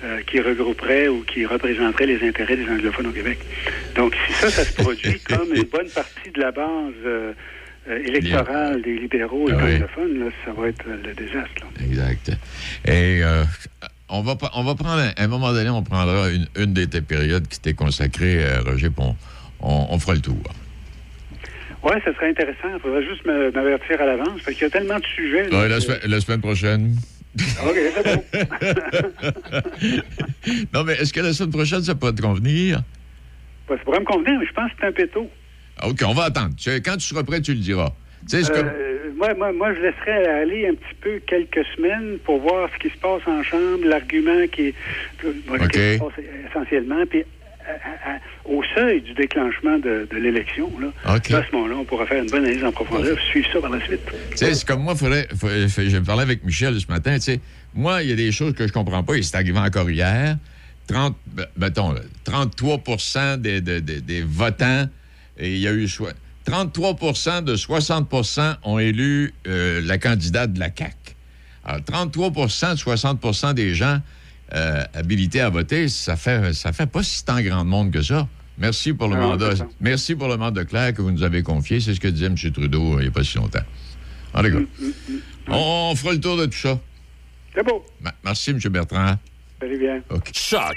euh, 0.04 0.20
qui 0.26 0.40
regrouperait 0.40 1.08
ou 1.08 1.22
qui 1.22 1.44
représenterait 1.46 2.06
les 2.06 2.26
intérêts 2.28 2.56
des 2.56 2.68
anglophones 2.68 3.06
au 3.08 3.12
Québec. 3.12 3.38
Donc, 3.96 4.14
si 4.26 4.32
ça, 4.34 4.50
ça 4.50 4.64
se 4.64 4.74
produit 4.74 5.18
comme 5.28 5.52
une 5.54 5.64
bonne 5.64 5.88
partie 5.88 6.30
de 6.34 6.40
la 6.40 6.52
base 6.52 6.92
euh, 7.04 7.32
euh, 7.88 7.98
électorale 8.06 8.80
des 8.82 8.96
libéraux 8.98 9.48
et 9.48 9.52
Ah 9.54 9.62
oui. 9.64 9.74
anglophones, 9.74 10.18
là, 10.20 10.26
ça 10.44 10.52
va 10.52 10.68
être 10.68 10.84
le 10.86 11.14
désastre. 11.14 11.50
là. 11.62 11.84
Exact. 11.84 12.30
Et 12.84 13.20
euh, 13.24 13.42
on, 14.08 14.22
va, 14.22 14.36
on 14.54 14.62
va 14.64 14.74
prendre, 14.74 15.02
à 15.16 15.22
un 15.22 15.28
moment 15.28 15.52
donné, 15.52 15.68
on 15.70 15.82
prendra 15.82 16.30
une, 16.30 16.46
une 16.56 16.72
de 16.74 16.84
tes 16.84 17.00
périodes 17.00 17.48
qui 17.48 17.58
t'est 17.60 17.74
consacrée, 17.74 18.38
Roger, 18.64 18.90
puis 18.90 19.04
on, 19.04 19.16
on- 19.60 19.86
on 19.90 19.98
fera 19.98 20.14
le 20.14 20.20
tour. 20.20 20.36
Oui, 21.82 21.92
ça 22.04 22.12
serait 22.14 22.30
intéressant. 22.30 22.68
Il 22.74 22.80
faudrait 22.80 23.04
juste 23.04 23.24
m'avertir 23.24 24.00
à 24.00 24.04
l'avance, 24.06 24.40
parce 24.44 24.56
qu'il 24.56 24.62
y 24.62 24.64
a 24.64 24.70
tellement 24.70 24.98
de 24.98 25.06
sujets. 25.14 25.48
là, 25.48 25.68
la 26.06 26.20
semaine 26.20 26.40
prochaine. 26.40 26.96
OK, 27.36 27.76
c'est 27.94 28.04
bon. 28.04 28.24
non, 30.74 30.84
mais 30.84 30.94
est-ce 30.94 31.12
que 31.12 31.20
la 31.20 31.32
semaine 31.32 31.52
prochaine, 31.52 31.82
ça 31.82 31.94
pourrait 31.94 32.14
te 32.14 32.22
convenir? 32.22 32.82
Ben, 33.68 33.76
ça 33.76 33.84
pourrait 33.84 34.00
me 34.00 34.04
convenir, 34.04 34.38
mais 34.40 34.46
je 34.46 34.52
pense 34.52 34.70
que 34.72 34.76
c'est 34.80 34.86
un 34.86 34.92
peu 34.92 35.06
tôt. 35.08 35.28
Ah, 35.78 35.88
OK, 35.88 36.02
on 36.06 36.14
va 36.14 36.24
attendre. 36.24 36.54
Quand 36.84 36.96
tu 36.96 37.06
seras 37.06 37.22
prêt, 37.22 37.40
tu 37.40 37.52
le 37.52 37.60
diras. 37.60 37.92
Comme... 38.30 38.66
Euh, 38.66 39.10
moi, 39.16 39.34
moi, 39.34 39.52
moi, 39.52 39.74
je 39.74 39.80
laisserais 39.80 40.26
aller 40.26 40.66
un 40.68 40.74
petit 40.74 40.94
peu 41.00 41.20
quelques 41.26 41.64
semaines 41.76 42.18
pour 42.24 42.40
voir 42.40 42.68
ce 42.74 42.78
qui 42.78 42.94
se 42.94 42.98
passe 42.98 43.22
en 43.26 43.42
chambre, 43.42 43.84
l'argument 43.84 44.46
qui 44.50 44.68
est 44.68 44.74
bon, 45.22 45.58
ce 45.58 45.64
OK. 45.64 45.70
qui 45.70 45.78
se 45.78 45.98
passe 45.98 46.24
essentiellement, 46.50 47.04
puis 47.08 47.24
à- 47.68 48.10
à- 48.12 48.16
à- 48.16 48.18
au 48.44 48.62
seuil 48.74 49.00
du 49.02 49.12
déclenchement 49.14 49.78
de, 49.78 50.08
de 50.10 50.16
l'élection, 50.16 50.70
là, 50.80 50.88
à 51.34 51.44
ce 51.46 51.52
moment-là, 51.54 51.76
on 51.80 51.84
pourra 51.84 52.06
faire 52.06 52.22
une 52.22 52.30
bonne 52.30 52.44
analyse 52.44 52.64
en 52.64 52.72
profondeur, 52.72 53.16
suivre 53.30 53.48
ça 53.52 53.60
par 53.60 53.70
la 53.70 53.80
suite. 53.84 54.00
C'est 54.34 54.64
comme 54.64 54.82
moi, 54.82 54.94
faudrait, 54.96 55.28
faut- 55.38 55.48
je 55.48 55.98
parlais 55.98 56.22
avec 56.22 56.44
Michel 56.44 56.78
ce 56.80 56.86
matin, 56.88 57.16
moi, 57.74 58.02
il 58.02 58.08
y 58.08 58.12
a 58.12 58.16
des 58.16 58.32
choses 58.32 58.54
que 58.54 58.66
je 58.66 58.72
comprends 58.72 59.02
pas, 59.02 59.14
et 59.14 59.22
c'est 59.22 59.36
arrivé 59.36 59.58
encore 59.58 59.90
hier. 59.90 60.36
30, 60.86 61.16
ben, 61.34 61.46
mettons, 61.58 61.92
là, 61.92 62.00
33 62.24 63.36
des, 63.36 63.60
des- 63.60 63.80
des- 63.82 64.00
des 64.00 64.22
votants, 64.22 64.86
et 65.38 65.52
il 65.52 65.58
y 65.58 65.68
a 65.68 65.72
eu 65.72 65.86
choix. 65.86 66.12
33 66.46 67.42
de 67.42 67.56
60% 67.56 68.56
ont 68.64 68.78
élu 68.78 69.34
euh, 69.46 69.82
la 69.84 69.98
candidate 69.98 70.54
de 70.54 70.58
la 70.60 70.70
CAQ. 70.74 70.94
Alors, 71.64 71.84
33 71.84 72.30
de 72.30 72.78
60% 72.78 73.52
des 73.52 73.74
gens 73.74 73.98
euh, 74.54 74.82
habilités 74.94 75.40
à 75.40 75.50
voter, 75.50 75.88
ça 75.88 76.16
fait, 76.16 76.52
ça 76.54 76.72
fait 76.72 76.86
pas 76.86 77.02
si 77.02 77.24
tant 77.24 77.40
grand 77.40 77.64
monde 77.64 77.90
que 77.90 78.02
ça. 78.02 78.26
Merci 78.58 78.92
pour 78.92 79.08
le 79.08 79.16
Ah, 79.16 79.20
mandat. 79.20 79.50
Merci 79.80 80.14
pour 80.16 80.28
le 80.28 80.36
mandat 80.36 80.64
clair 80.64 80.92
que 80.92 81.00
vous 81.02 81.10
nous 81.12 81.22
avez 81.22 81.42
confié. 81.42 81.80
C'est 81.80 81.94
ce 81.94 82.00
que 82.00 82.08
disait 82.08 82.26
M. 82.26 82.34
Trudeau 82.34 82.94
euh, 82.94 83.00
il 83.00 83.02
n'y 83.02 83.08
a 83.08 83.10
pas 83.10 83.22
si 83.24 83.36
longtemps. 83.36 83.60
En 84.34 84.42
tout 84.42 84.50
cas, 84.50 84.58
on, 85.48 85.90
on 85.92 85.94
fera 85.94 86.12
le 86.12 86.20
tour 86.20 86.36
de 86.36 86.46
tout 86.46 86.58
ça. 86.58 86.78
C'est 87.54 87.62
beau. 87.64 87.84
Ma- 88.00 88.12
Merci, 88.24 88.50
M. 88.50 88.58
Bertrand. 88.70 89.14
Salut 89.60 89.78
bien. 89.78 90.00
Choc. 90.32 90.74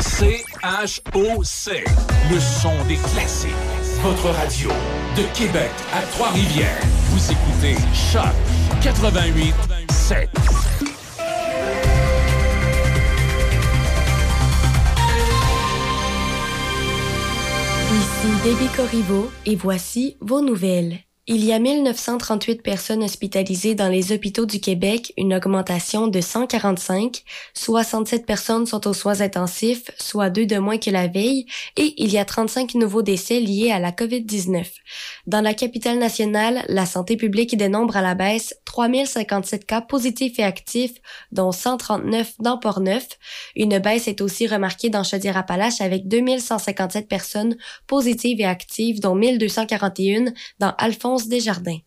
C-H-O-C. 0.00 1.84
Le 2.32 2.40
son 2.40 2.84
des 2.86 2.96
classiques. 2.96 3.50
Votre 4.02 4.30
radio. 4.30 4.70
De 5.16 5.22
Québec 5.36 5.70
à 5.92 6.02
Trois-Rivières. 6.02 6.80
Vous 7.10 7.30
écoutez 7.32 7.74
Choc 7.94 8.34
88 8.82 9.54
7. 9.90 10.28
Ici 17.98 18.28
Debbie 18.44 18.72
Corriveau 18.76 19.28
et 19.44 19.56
voici 19.56 20.16
vos 20.20 20.40
nouvelles. 20.40 21.07
Il 21.30 21.44
y 21.44 21.52
a 21.52 21.58
1938 21.58 22.62
personnes 22.62 23.04
hospitalisées 23.04 23.74
dans 23.74 23.90
les 23.90 24.12
hôpitaux 24.12 24.46
du 24.46 24.60
Québec, 24.60 25.12
une 25.18 25.34
augmentation 25.34 26.06
de 26.06 26.22
145. 26.22 27.22
67 27.52 28.24
personnes 28.24 28.64
sont 28.64 28.88
aux 28.88 28.94
soins 28.94 29.20
intensifs, 29.20 29.90
soit 29.98 30.30
deux 30.30 30.46
de 30.46 30.56
moins 30.56 30.78
que 30.78 30.88
la 30.88 31.06
veille, 31.06 31.44
et 31.76 31.92
il 31.98 32.10
y 32.10 32.16
a 32.16 32.24
35 32.24 32.76
nouveaux 32.76 33.02
décès 33.02 33.40
liés 33.40 33.70
à 33.70 33.78
la 33.78 33.90
COVID-19. 33.90 34.64
Dans 35.26 35.42
la 35.42 35.52
capitale 35.52 35.98
nationale, 35.98 36.64
la 36.66 36.86
santé 36.86 37.18
publique 37.18 37.58
dénombre 37.58 37.98
à 37.98 38.02
la 38.02 38.14
baisse 38.14 38.54
3057 38.64 39.66
cas 39.66 39.82
positifs 39.82 40.38
et 40.38 40.44
actifs, 40.44 40.94
dont 41.30 41.52
139 41.52 42.36
dans 42.38 42.56
Port-Neuf. 42.56 43.06
Une 43.54 43.78
baisse 43.80 44.08
est 44.08 44.22
aussi 44.22 44.46
remarquée 44.46 44.88
dans 44.88 45.04
Chaudière-Appalaches 45.04 45.82
avec 45.82 46.08
2157 46.08 47.06
personnes 47.06 47.58
positives 47.86 48.40
et 48.40 48.46
actives, 48.46 49.00
dont 49.00 49.14
1241 49.14 50.32
dans 50.58 50.72
Alphonse 50.78 51.17
Desjardins. 51.26 51.82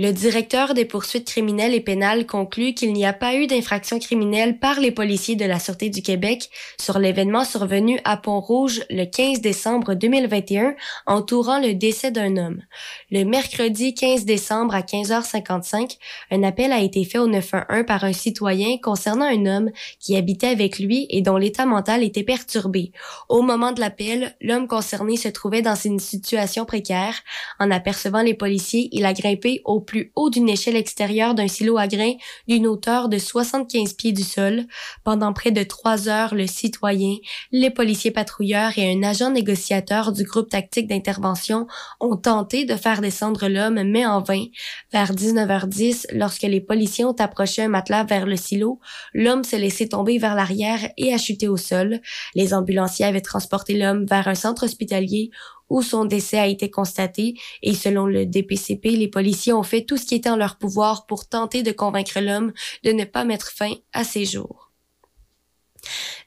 Le 0.00 0.12
directeur 0.12 0.74
des 0.74 0.84
poursuites 0.84 1.26
criminelles 1.26 1.74
et 1.74 1.80
pénales 1.80 2.24
conclut 2.24 2.72
qu'il 2.72 2.92
n'y 2.92 3.04
a 3.04 3.12
pas 3.12 3.34
eu 3.34 3.48
d'infraction 3.48 3.98
criminelle 3.98 4.60
par 4.60 4.78
les 4.78 4.92
policiers 4.92 5.34
de 5.34 5.44
la 5.44 5.58
Sûreté 5.58 5.90
du 5.90 6.02
Québec 6.02 6.50
sur 6.80 7.00
l'événement 7.00 7.44
survenu 7.44 7.98
à 8.04 8.16
Pont-Rouge 8.16 8.82
le 8.90 9.06
15 9.06 9.40
décembre 9.40 9.94
2021 9.94 10.76
entourant 11.06 11.58
le 11.58 11.74
décès 11.74 12.12
d'un 12.12 12.36
homme. 12.36 12.62
Le 13.10 13.24
mercredi 13.24 13.92
15 13.92 14.24
décembre 14.24 14.76
à 14.76 14.82
15h55, 14.82 15.96
un 16.30 16.44
appel 16.44 16.70
a 16.70 16.78
été 16.78 17.04
fait 17.04 17.18
au 17.18 17.26
911 17.26 17.84
par 17.84 18.04
un 18.04 18.12
citoyen 18.12 18.78
concernant 18.80 19.24
un 19.24 19.46
homme 19.46 19.72
qui 19.98 20.16
habitait 20.16 20.46
avec 20.46 20.78
lui 20.78 21.08
et 21.10 21.22
dont 21.22 21.38
l'état 21.38 21.66
mental 21.66 22.04
était 22.04 22.22
perturbé. 22.22 22.92
Au 23.28 23.42
moment 23.42 23.72
de 23.72 23.80
l'appel, 23.80 24.36
l'homme 24.40 24.68
concerné 24.68 25.16
se 25.16 25.26
trouvait 25.26 25.62
dans 25.62 25.74
une 25.74 25.98
situation 25.98 26.64
précaire. 26.64 27.16
En 27.58 27.72
apercevant 27.72 28.22
les 28.22 28.34
policiers, 28.34 28.90
il 28.92 29.04
a 29.04 29.12
grimpé 29.12 29.60
au 29.64 29.87
plus 29.88 30.12
haut 30.14 30.28
d'une 30.28 30.50
échelle 30.50 30.76
extérieure 30.76 31.34
d'un 31.34 31.48
silo 31.48 31.78
à 31.78 31.88
grains 31.88 32.14
d'une 32.46 32.66
hauteur 32.66 33.08
de 33.08 33.18
75 33.18 33.94
pieds 33.94 34.12
du 34.12 34.22
sol. 34.22 34.64
Pendant 35.02 35.32
près 35.32 35.50
de 35.50 35.62
trois 35.62 36.08
heures, 36.08 36.34
le 36.34 36.46
citoyen, 36.46 37.16
les 37.52 37.70
policiers 37.70 38.10
patrouilleurs 38.10 38.76
et 38.76 38.92
un 38.92 39.02
agent 39.02 39.30
négociateur 39.30 40.12
du 40.12 40.24
groupe 40.24 40.50
tactique 40.50 40.88
d'intervention 40.88 41.66
ont 42.00 42.16
tenté 42.16 42.66
de 42.66 42.76
faire 42.76 43.00
descendre 43.00 43.48
l'homme, 43.48 43.82
mais 43.82 44.04
en 44.04 44.20
vain. 44.20 44.44
Vers 44.92 45.14
19h10, 45.14 46.06
lorsque 46.12 46.42
les 46.42 46.60
policiers 46.60 47.06
ont 47.06 47.16
approché 47.18 47.62
un 47.62 47.68
matelas 47.68 48.04
vers 48.04 48.26
le 48.26 48.36
silo, 48.36 48.80
l'homme 49.14 49.42
s'est 49.42 49.58
laissé 49.58 49.88
tomber 49.88 50.18
vers 50.18 50.34
l'arrière 50.34 50.80
et 50.98 51.14
a 51.14 51.18
chuté 51.18 51.48
au 51.48 51.56
sol. 51.56 52.00
Les 52.34 52.52
ambulanciers 52.52 53.06
avaient 53.06 53.22
transporté 53.22 53.78
l'homme 53.78 54.04
vers 54.04 54.28
un 54.28 54.34
centre 54.34 54.64
hospitalier 54.64 55.30
où 55.70 55.82
son 55.82 56.04
décès 56.04 56.38
a 56.38 56.46
été 56.46 56.70
constaté 56.70 57.34
et 57.62 57.74
selon 57.74 58.06
le 58.06 58.26
DPCP, 58.26 58.90
les 58.90 59.08
policiers 59.08 59.52
ont 59.52 59.62
fait 59.62 59.84
tout 59.84 59.96
ce 59.96 60.06
qui 60.06 60.14
était 60.14 60.30
en 60.30 60.36
leur 60.36 60.56
pouvoir 60.56 61.06
pour 61.06 61.28
tenter 61.28 61.62
de 61.62 61.72
convaincre 61.72 62.20
l'homme 62.20 62.52
de 62.84 62.92
ne 62.92 63.04
pas 63.04 63.24
mettre 63.24 63.50
fin 63.50 63.72
à 63.92 64.04
ses 64.04 64.24
jours. 64.24 64.67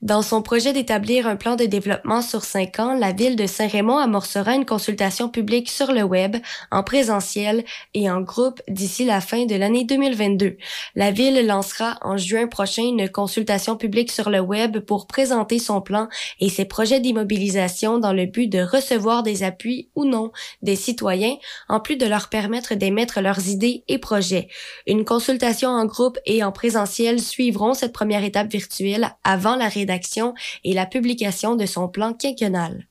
Dans 0.02 0.22
son 0.22 0.42
projet 0.42 0.74
d'établir 0.74 1.28
un 1.28 1.36
plan 1.36 1.56
de 1.56 1.66
développement 1.66 2.22
sur 2.22 2.44
cinq 2.44 2.80
ans, 2.80 2.94
la 2.94 3.12
ville 3.12 3.36
de 3.36 3.46
Saint-Raymond 3.46 3.98
amorcera 3.98 4.56
une 4.56 4.66
consultation 4.66 5.30
publique 5.30 5.70
sur 5.70 5.92
le 5.92 6.04
web, 6.04 6.38
en 6.72 6.84
présentiel 6.84 7.64
et 7.94 8.10
en 8.10 8.22
groupe 8.22 8.62
d'ici 8.68 9.06
la 9.06 9.22
fin 9.22 9.46
de 9.46 9.56
l'année 9.56 9.84
2022. 9.84 10.58
La 10.96 11.12
ville 11.12 11.46
lancera 11.46 11.98
en 12.02 12.18
juin 12.18 12.48
prochain 12.48 12.84
une 12.84 13.10
consultation 13.10 13.76
publique 13.76 14.12
sur 14.12 14.30
le 14.30 14.40
web 14.40 14.80
pour 14.80 15.08
présenter 15.08 15.60
son 15.60 15.82
plan 15.82 16.08
et 16.40 16.50
ses 16.50 16.66
projets 16.66 17.00
d'immobilisation 17.00 18.00
dans 18.00 18.14
le 18.14 18.26
but 18.26 18.48
de 18.48 18.62
recevoir 18.62 19.24
des 19.24 19.44
appuis 19.44 19.90
ou 19.96 20.06
non 20.06 20.32
des 20.62 20.76
citoyens, 20.76 21.36
en 21.70 21.80
plus 21.80 21.96
de 21.96 22.06
leur 22.06 22.30
permettre 22.30 22.76
d'émettre 22.76 23.22
leurs 23.22 23.48
idées 23.48 23.84
et 23.88 23.98
projets. 23.98 24.48
Une 24.88 25.06
consultation 25.06 25.70
en 25.70 25.86
groupe 25.86 26.18
et 26.26 26.44
en 26.44 26.52
présentiel 26.52 27.20
suivront 27.20 27.74
cette 27.74 27.94
première 27.94 28.24
étape 28.24 28.52
virtuelle 28.52 29.16
avant 29.24 29.51
la 29.56 29.70
rédaction 29.70 30.34
et 30.64 30.74
la 30.74 30.86
publication 30.86 31.56
de 31.56 31.66
son 31.66 31.88
plan 31.88 32.14
quinquennal. 32.14 32.88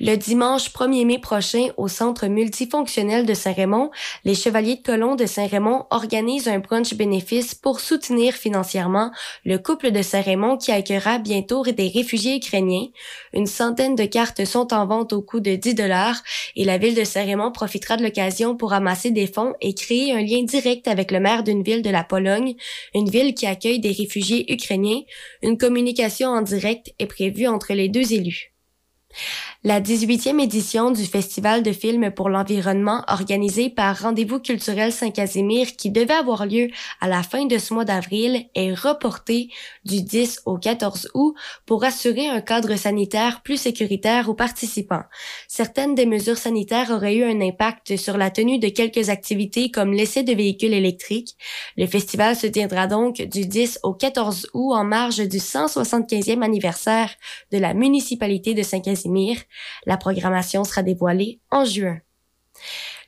Le 0.00 0.16
dimanche 0.16 0.70
1er 0.70 1.04
mai 1.04 1.18
prochain, 1.20 1.68
au 1.76 1.86
Centre 1.86 2.26
multifonctionnel 2.26 3.26
de 3.26 3.32
Saint-Raymond, 3.32 3.92
les 4.24 4.34
Chevaliers 4.34 4.74
de 4.74 4.82
Colomb 4.82 5.14
de 5.14 5.24
Saint-Raymond 5.24 5.86
organisent 5.90 6.48
un 6.48 6.58
brunch 6.58 6.94
bénéfice 6.94 7.54
pour 7.54 7.78
soutenir 7.78 8.34
financièrement 8.34 9.12
le 9.44 9.56
couple 9.58 9.92
de 9.92 10.02
Saint-Raymond 10.02 10.56
qui 10.56 10.72
accueillera 10.72 11.18
bientôt 11.18 11.62
des 11.62 11.88
réfugiés 11.88 12.36
ukrainiens. 12.36 12.88
Une 13.32 13.46
centaine 13.46 13.94
de 13.94 14.04
cartes 14.04 14.44
sont 14.44 14.74
en 14.74 14.84
vente 14.84 15.12
au 15.12 15.22
coût 15.22 15.38
de 15.38 15.54
10 15.54 15.76
dollars 15.76 16.20
et 16.56 16.64
la 16.64 16.76
ville 16.76 16.96
de 16.96 17.04
Saint-Raymond 17.04 17.52
profitera 17.52 17.96
de 17.96 18.02
l'occasion 18.02 18.56
pour 18.56 18.72
amasser 18.72 19.12
des 19.12 19.28
fonds 19.28 19.54
et 19.60 19.74
créer 19.74 20.12
un 20.12 20.22
lien 20.22 20.42
direct 20.42 20.88
avec 20.88 21.12
le 21.12 21.20
maire 21.20 21.44
d'une 21.44 21.62
ville 21.62 21.82
de 21.82 21.90
la 21.90 22.02
Pologne, 22.02 22.56
une 22.94 23.08
ville 23.08 23.32
qui 23.32 23.46
accueille 23.46 23.78
des 23.78 23.92
réfugiés 23.92 24.52
ukrainiens. 24.52 25.02
Une 25.42 25.56
communication 25.56 26.30
en 26.30 26.42
direct 26.42 26.92
est 26.98 27.06
prévue 27.06 27.46
entre 27.46 27.74
les 27.74 27.88
deux 27.88 28.12
élus. 28.12 28.54
La 29.66 29.80
18e 29.80 30.42
édition 30.42 30.90
du 30.90 31.06
Festival 31.06 31.62
de 31.62 31.72
films 31.72 32.10
pour 32.10 32.28
l'environnement 32.28 33.02
organisé 33.08 33.70
par 33.70 33.98
Rendez-vous 33.98 34.38
culturel 34.38 34.92
Saint-Casimir 34.92 35.74
qui 35.76 35.90
devait 35.90 36.12
avoir 36.12 36.44
lieu 36.44 36.68
à 37.00 37.08
la 37.08 37.22
fin 37.22 37.46
de 37.46 37.56
ce 37.56 37.72
mois 37.72 37.86
d'avril 37.86 38.44
est 38.54 38.74
reportée 38.74 39.48
du 39.86 40.02
10 40.02 40.42
au 40.44 40.58
14 40.58 41.08
août 41.14 41.34
pour 41.64 41.82
assurer 41.82 42.28
un 42.28 42.42
cadre 42.42 42.76
sanitaire 42.76 43.40
plus 43.40 43.56
sécuritaire 43.56 44.28
aux 44.28 44.34
participants. 44.34 45.04
Certaines 45.48 45.94
des 45.94 46.04
mesures 46.04 46.36
sanitaires 46.36 46.90
auraient 46.90 47.16
eu 47.16 47.24
un 47.24 47.40
impact 47.40 47.96
sur 47.96 48.18
la 48.18 48.30
tenue 48.30 48.58
de 48.58 48.68
quelques 48.68 49.08
activités 49.08 49.70
comme 49.70 49.94
l'essai 49.94 50.24
de 50.24 50.34
véhicules 50.34 50.74
électriques. 50.74 51.36
Le 51.78 51.86
festival 51.86 52.36
se 52.36 52.48
tiendra 52.48 52.86
donc 52.86 53.22
du 53.22 53.46
10 53.46 53.80
au 53.82 53.94
14 53.94 54.50
août 54.52 54.74
en 54.74 54.84
marge 54.84 55.26
du 55.26 55.38
175e 55.38 56.42
anniversaire 56.42 57.08
de 57.50 57.56
la 57.56 57.72
municipalité 57.72 58.52
de 58.52 58.62
Saint-Casimir. 58.62 59.38
La 59.86 59.96
programmation 59.96 60.64
sera 60.64 60.82
dévoilée 60.82 61.40
en 61.50 61.64
juin. 61.64 61.98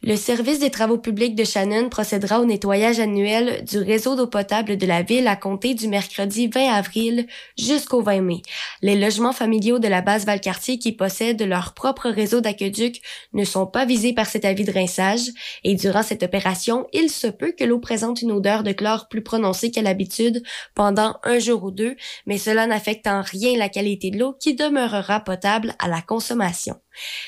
Le 0.06 0.14
service 0.14 0.60
des 0.60 0.70
travaux 0.70 0.98
publics 0.98 1.34
de 1.34 1.42
Shannon 1.42 1.88
procédera 1.88 2.40
au 2.40 2.44
nettoyage 2.44 3.00
annuel 3.00 3.64
du 3.64 3.78
réseau 3.78 4.14
d'eau 4.14 4.28
potable 4.28 4.76
de 4.76 4.86
la 4.86 5.02
ville 5.02 5.26
à 5.26 5.34
compter 5.34 5.74
du 5.74 5.88
mercredi 5.88 6.46
20 6.46 6.74
avril 6.74 7.26
jusqu'au 7.58 8.02
20 8.02 8.20
mai. 8.20 8.42
Les 8.82 8.94
logements 8.94 9.32
familiaux 9.32 9.80
de 9.80 9.88
la 9.88 10.02
base 10.02 10.24
Valcartier 10.24 10.78
qui 10.78 10.92
possèdent 10.92 11.42
leur 11.42 11.74
propre 11.74 12.08
réseau 12.08 12.40
d'aqueduc 12.40 13.02
ne 13.32 13.42
sont 13.42 13.66
pas 13.66 13.84
visés 13.84 14.12
par 14.12 14.26
cet 14.26 14.44
avis 14.44 14.62
de 14.62 14.70
rinçage 14.70 15.28
et 15.64 15.74
durant 15.74 16.04
cette 16.04 16.22
opération, 16.22 16.86
il 16.92 17.10
se 17.10 17.26
peut 17.26 17.50
que 17.50 17.64
l'eau 17.64 17.80
présente 17.80 18.22
une 18.22 18.30
odeur 18.30 18.62
de 18.62 18.70
chlore 18.70 19.08
plus 19.08 19.24
prononcée 19.24 19.72
qu'à 19.72 19.82
l'habitude 19.82 20.40
pendant 20.76 21.16
un 21.24 21.40
jour 21.40 21.64
ou 21.64 21.72
deux, 21.72 21.96
mais 22.26 22.38
cela 22.38 22.68
n'affecte 22.68 23.08
en 23.08 23.22
rien 23.22 23.58
la 23.58 23.68
qualité 23.68 24.12
de 24.12 24.20
l'eau 24.20 24.36
qui 24.38 24.54
demeurera 24.54 25.18
potable 25.18 25.74
à 25.80 25.88
la 25.88 26.00
consommation. 26.00 26.76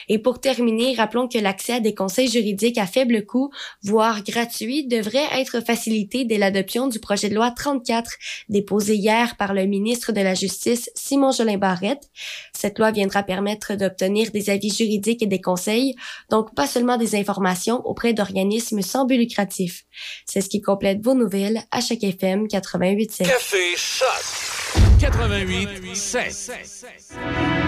Et 0.09 0.19
pour 0.19 0.41
terminer, 0.41 0.95
rappelons 0.95 1.29
que 1.29 1.39
l'accès 1.39 1.75
à 1.75 1.81
des 1.81 1.95
conseils 1.95 2.29
juridiques 2.29 2.79
à 2.79 2.87
faible 2.87 3.27
coût, 3.27 3.51
voire 3.83 4.23
gratuit, 4.23 4.87
devrait 4.87 5.29
être 5.33 5.65
facilité 5.65 6.25
dès 6.25 6.39
l'adoption 6.39 6.89
du 6.89 7.01
projet 7.01 7.29
de 7.29 7.35
loi 7.35 7.51
34 7.51 8.11
déposé 8.49 8.95
hier 8.95 9.37
par 9.37 9.55
le 9.55 9.67
ministre 9.67 10.13
de 10.13 10.21
la 10.21 10.35
Justice 10.35 10.91
Simon 10.95 11.33
Jolin 11.33 11.59
Barrette. 11.59 12.11
Cette 12.53 12.79
loi 12.79 12.91
viendra 12.91 13.23
permettre 13.23 13.75
d'obtenir 13.75 14.31
des 14.31 14.51
avis 14.51 14.71
juridiques 14.71 15.23
et 15.23 15.27
des 15.27 15.41
conseils, 15.41 15.95
donc 16.31 16.55
pas 16.55 16.67
seulement 16.67 16.97
des 16.97 17.15
informations 17.15 17.85
auprès 17.87 18.13
d'organismes 18.13 18.83
sans 18.83 19.05
but 19.05 19.19
lucratif. 19.19 19.85
C'est 20.27 20.41
ce 20.41 20.49
qui 20.49 20.61
complète 20.61 21.05
vos 21.05 21.15
nouvelles 21.15 21.63
à 21.71 21.81
chaque 21.81 22.05
FM 22.05 22.47
88.7. 22.47 23.27
Café 23.27 23.77
Choc 23.77 24.07
88.7 25.01 27.68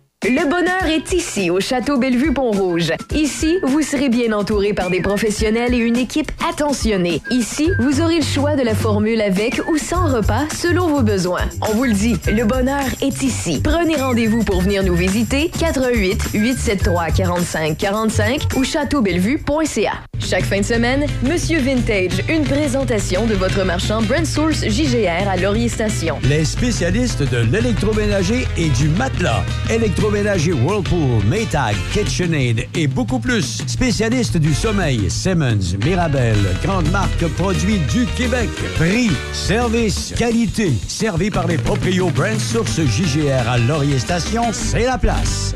Le 0.23 0.47
bonheur 0.47 0.85
est 0.85 1.13
ici, 1.13 1.49
au 1.49 1.59
Château 1.59 1.97
Bellevue-Pont-Rouge. 1.97 2.91
Ici, 3.11 3.57
vous 3.63 3.81
serez 3.81 4.07
bien 4.07 4.33
entouré 4.33 4.71
par 4.71 4.91
des 4.91 5.01
professionnels 5.01 5.73
et 5.73 5.79
une 5.79 5.97
équipe 5.97 6.31
attentionnée. 6.51 7.21
Ici, 7.29 7.71
vous 7.79 8.01
aurez 8.01 8.17
le 8.17 8.25
choix 8.25 8.55
de 8.55 8.61
la 8.61 8.75
formule 8.75 9.21
avec 9.21 9.61
ou 9.71 9.77
sans 9.77 10.07
repas 10.13 10.47
selon 10.53 10.87
vos 10.87 11.01
besoins. 11.01 11.47
On 11.61 11.73
vous 11.73 11.85
le 11.85 11.93
dit, 11.93 12.17
le 12.27 12.43
bonheur 12.43 12.83
est 13.01 13.23
ici. 13.23 13.61
Prenez 13.63 13.95
rendez-vous 13.95 14.43
pour 14.43 14.61
venir 14.61 14.83
nous 14.83 14.95
visiter 14.95 15.49
88 15.57 16.31
873 16.33 17.13
45 17.15 17.77
45 17.77 18.41
ou 18.57 18.63
châteaubellevue.ca. 18.63 19.93
Chaque 20.19 20.43
fin 20.43 20.59
de 20.59 20.65
semaine, 20.65 21.05
Monsieur 21.23 21.59
Vintage, 21.59 22.23
une 22.29 22.43
présentation 22.43 23.25
de 23.25 23.33
votre 23.33 23.63
marchand 23.63 24.01
Brand 24.01 24.25
Source 24.25 24.63
JGR 24.67 25.27
à 25.27 25.35
Laurier 25.37 25.67
Station. 25.67 26.19
Les 26.29 26.45
spécialistes 26.45 27.23
de 27.23 27.37
l'électroménager 27.51 28.45
et 28.57 28.69
du 28.69 28.87
matelas. 28.89 29.43
Électroménager 29.69 30.53
Whirlpool, 30.53 31.23
Maytag, 31.27 31.75
KitchenAid 31.93 32.67
et 32.75 32.87
beaucoup 32.87 33.19
plus. 33.19 33.63
Spécialistes 33.65 34.37
du 34.37 34.53
sommeil, 34.53 35.09
Simmons, 35.09 35.75
Mirabel, 35.83 36.37
grande 36.63 36.89
marque 36.91 37.27
produits 37.35 37.79
du 37.91 38.05
Québec. 38.17 38.49
Prix, 38.75 39.11
service, 39.33 40.13
qualité. 40.17 40.71
Servi 40.87 41.29
par 41.29 41.47
les 41.47 41.57
proprios 41.57 42.09
Brand 42.09 42.39
Source 42.39 42.79
JGR 42.81 43.47
à 43.49 43.57
Laurier 43.57 43.99
Station, 43.99 44.43
c'est 44.51 44.85
la 44.85 44.97
place. 44.97 45.55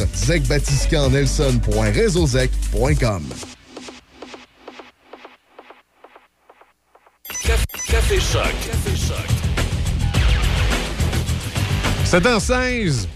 Café 7.87 8.19
Choc. 8.19 8.43
Café 8.65 8.95
Choc. 8.95 9.41
7h16. 12.05 13.07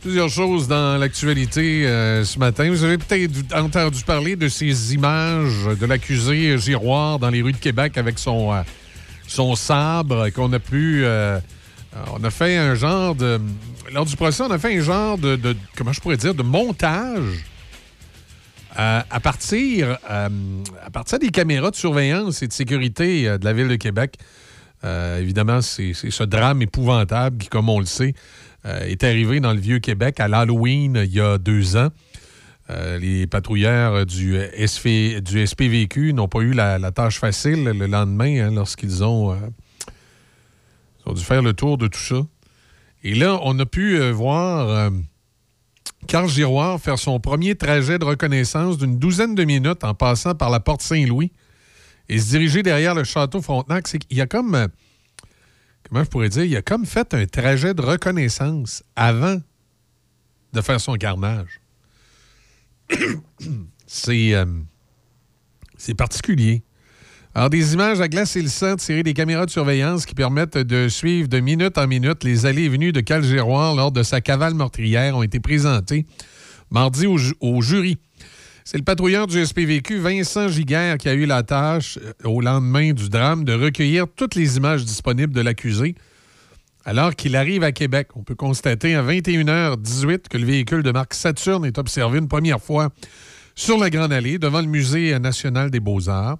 Plusieurs 0.00 0.28
choses 0.28 0.68
dans 0.68 0.96
l'actualité 0.98 1.86
euh, 1.86 2.24
ce 2.24 2.38
matin. 2.38 2.70
Vous 2.70 2.84
avez 2.84 2.96
peut-être 2.98 3.54
entendu 3.54 4.02
parler 4.04 4.36
de 4.36 4.48
ces 4.48 4.94
images 4.94 5.68
de 5.78 5.84
l'accusé 5.86 6.56
Giroir 6.56 7.18
dans 7.18 7.30
les 7.30 7.42
rues 7.42 7.52
de 7.52 7.58
Québec 7.58 7.98
avec 7.98 8.18
son, 8.18 8.52
euh, 8.52 8.62
son 9.26 9.54
sabre 9.56 10.30
qu'on 10.30 10.52
a 10.52 10.58
pu. 10.58 11.04
euh, 11.04 11.38
on 12.14 12.22
a 12.24 12.30
fait 12.30 12.56
un 12.56 12.74
genre 12.74 13.14
de. 13.14 13.40
Lors 13.92 14.04
du 14.04 14.16
procès, 14.16 14.42
on 14.42 14.50
a 14.50 14.58
fait 14.58 14.76
un 14.76 14.80
genre 14.82 15.18
de. 15.18 15.56
comment 15.76 15.92
je 15.92 16.00
pourrais 16.00 16.16
dire 16.16 16.34
De 16.34 16.42
montage. 16.42 17.44
euh, 18.78 19.00
à, 19.10 19.20
partir, 19.20 19.98
euh, 20.08 20.28
à 20.84 20.90
partir 20.90 21.18
des 21.18 21.30
caméras 21.30 21.70
de 21.70 21.76
surveillance 21.76 22.42
et 22.42 22.48
de 22.48 22.52
sécurité 22.52 23.28
euh, 23.28 23.38
de 23.38 23.44
la 23.44 23.52
Ville 23.52 23.68
de 23.68 23.76
Québec. 23.76 24.16
Évidemment, 24.84 25.60
c'est 25.60 25.92
ce 25.92 26.22
drame 26.22 26.62
épouvantable 26.62 27.38
qui, 27.38 27.48
comme 27.48 27.68
on 27.68 27.80
le 27.80 27.84
sait, 27.84 28.14
est 28.64 29.02
arrivé 29.02 29.40
dans 29.40 29.52
le 29.52 29.58
Vieux-Québec 29.58 30.20
à 30.20 30.28
l'Halloween 30.28 31.02
il 31.04 31.12
y 31.12 31.20
a 31.20 31.36
deux 31.36 31.76
ans. 31.76 31.88
Les 32.68 33.26
patrouilleurs 33.26 34.06
du, 34.06 34.38
SPVQ 34.56 36.12
n'ont 36.12 36.28
pas 36.28 36.42
eu 36.42 36.52
la, 36.52 36.92
tâche 36.92 37.18
facile 37.18 37.64
le 37.64 37.86
lendemain 37.88 38.46
hein, 38.46 38.50
lorsqu'ils 38.54 39.02
ont, 39.02 39.36
ont 41.06 41.12
dû 41.12 41.24
faire 41.24 41.42
le 41.42 41.54
tour 41.54 41.76
de 41.76 41.88
tout 41.88 41.98
ça. 41.98 42.22
Et 43.02 43.14
là, 43.14 43.38
on 43.42 43.58
a 43.58 43.66
pu 43.66 43.98
euh, 43.98 44.12
voir 44.12 44.68
euh, 44.68 44.90
Carl 46.06 46.28
Giroir 46.28 46.80
faire 46.80 46.98
son 46.98 47.20
premier 47.20 47.54
trajet 47.54 47.98
de 47.98 48.04
reconnaissance 48.04 48.78
d'une 48.78 48.98
douzaine 48.98 49.34
de 49.34 49.44
minutes 49.44 49.84
en 49.84 49.94
passant 49.94 50.34
par 50.34 50.50
la 50.50 50.60
porte 50.60 50.82
Saint-Louis 50.82 51.32
et 52.08 52.18
se 52.18 52.30
diriger 52.30 52.62
derrière 52.62 52.94
le 52.94 53.04
château 53.04 53.40
Frontenac. 53.40 53.86
C'est 53.86 54.00
y 54.10 54.20
a 54.20 54.26
comme. 54.26 54.54
euh, 54.54 54.68
comment 55.88 56.02
je 56.02 56.08
pourrais 56.08 56.28
dire? 56.28 56.44
Il 56.44 56.56
a 56.56 56.62
comme 56.62 56.86
fait 56.86 57.14
un 57.14 57.26
trajet 57.26 57.74
de 57.74 57.82
reconnaissance 57.82 58.82
avant 58.96 59.40
de 60.52 60.60
faire 60.60 60.80
son 60.80 60.94
carnage. 60.94 61.60
C'est 63.86 64.34
particulier. 65.96 66.62
Alors, 67.38 67.50
des 67.50 67.72
images 67.72 68.00
à 68.00 68.08
glace 68.08 68.34
et 68.34 68.42
le 68.42 68.48
sang 68.48 68.74
tirées 68.74 69.04
des 69.04 69.14
caméras 69.14 69.46
de 69.46 69.50
surveillance 69.52 70.06
qui 70.06 70.16
permettent 70.16 70.58
de 70.58 70.88
suivre 70.88 71.28
de 71.28 71.38
minute 71.38 71.78
en 71.78 71.86
minute 71.86 72.24
les 72.24 72.46
allées 72.46 72.64
et 72.64 72.68
venues 72.68 72.90
de 72.90 72.98
Cal 72.98 73.22
Giroir 73.22 73.76
lors 73.76 73.92
de 73.92 74.02
sa 74.02 74.20
cavale 74.20 74.54
meurtrière 74.54 75.16
ont 75.16 75.22
été 75.22 75.38
présentées 75.38 76.04
mardi 76.72 77.06
au 77.06 77.62
jury. 77.62 77.96
C'est 78.64 78.76
le 78.76 78.82
patrouilleur 78.82 79.28
du 79.28 79.46
SPVQ, 79.46 79.98
Vincent 80.00 80.48
Giguère, 80.48 80.98
qui 80.98 81.08
a 81.08 81.14
eu 81.14 81.26
la 81.26 81.44
tâche, 81.44 82.00
euh, 82.02 82.28
au 82.28 82.40
lendemain 82.40 82.92
du 82.92 83.08
drame, 83.08 83.44
de 83.44 83.52
recueillir 83.52 84.06
toutes 84.16 84.34
les 84.34 84.56
images 84.56 84.84
disponibles 84.84 85.32
de 85.32 85.40
l'accusé. 85.40 85.94
Alors 86.84 87.14
qu'il 87.14 87.36
arrive 87.36 87.62
à 87.62 87.70
Québec, 87.70 88.08
on 88.16 88.24
peut 88.24 88.34
constater 88.34 88.96
à 88.96 89.02
21h18 89.04 90.26
que 90.28 90.38
le 90.38 90.44
véhicule 90.44 90.82
de 90.82 90.90
marque 90.90 91.14
Saturne 91.14 91.64
est 91.64 91.78
observé 91.78 92.18
une 92.18 92.26
première 92.26 92.60
fois 92.60 92.88
sur 93.54 93.78
la 93.78 93.90
Grande 93.90 94.12
Allée, 94.12 94.40
devant 94.40 94.60
le 94.60 94.66
Musée 94.66 95.16
national 95.20 95.70
des 95.70 95.78
Beaux-Arts. 95.78 96.38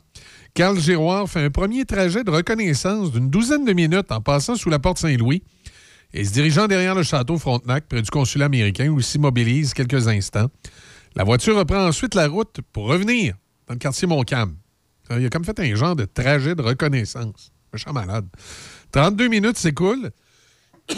Carl 0.59 0.77
Giroir 0.77 1.31
fait 1.31 1.45
un 1.45 1.51
premier 1.51 1.85
trajet 1.85 2.25
de 2.25 2.33
reconnaissance 2.33 3.13
d'une 3.13 3.31
douzaine 3.31 3.65
de 3.65 3.73
minutes 3.73 4.11
en 4.11 4.21
passant 4.21 4.57
sous 4.57 4.71
la 4.71 4.81
porte 4.81 4.99
Saint-Louis 4.99 5.45
et 6.13 6.25
se 6.25 6.33
dirigeant 6.33 6.67
derrière 6.67 6.97
le 6.97 7.05
château 7.05 7.39
Frontenac, 7.39 7.87
près 7.87 8.03
du 8.03 8.11
consulat 8.11 8.47
américain, 8.47 8.89
où 8.89 8.99
il 8.99 9.05
s'immobilise 9.05 9.73
quelques 9.73 10.09
instants. 10.09 10.49
La 11.15 11.23
voiture 11.23 11.57
reprend 11.57 11.87
ensuite 11.87 12.17
la 12.17 12.27
route 12.27 12.59
pour 12.73 12.89
revenir 12.89 13.37
dans 13.69 13.75
le 13.75 13.79
quartier 13.79 14.09
Montcalm. 14.09 14.57
Il 15.11 15.25
a 15.25 15.31
comme 15.31 15.45
fait 15.45 15.61
un 15.61 15.77
genre 15.77 15.95
de 15.95 16.07
trajet 16.07 16.57
de 16.57 16.63
reconnaissance. 16.63 17.53
Méchant 17.73 17.93
malade. 17.93 18.27
32 18.91 19.29
minutes 19.29 19.59
s'écoulent 19.59 20.11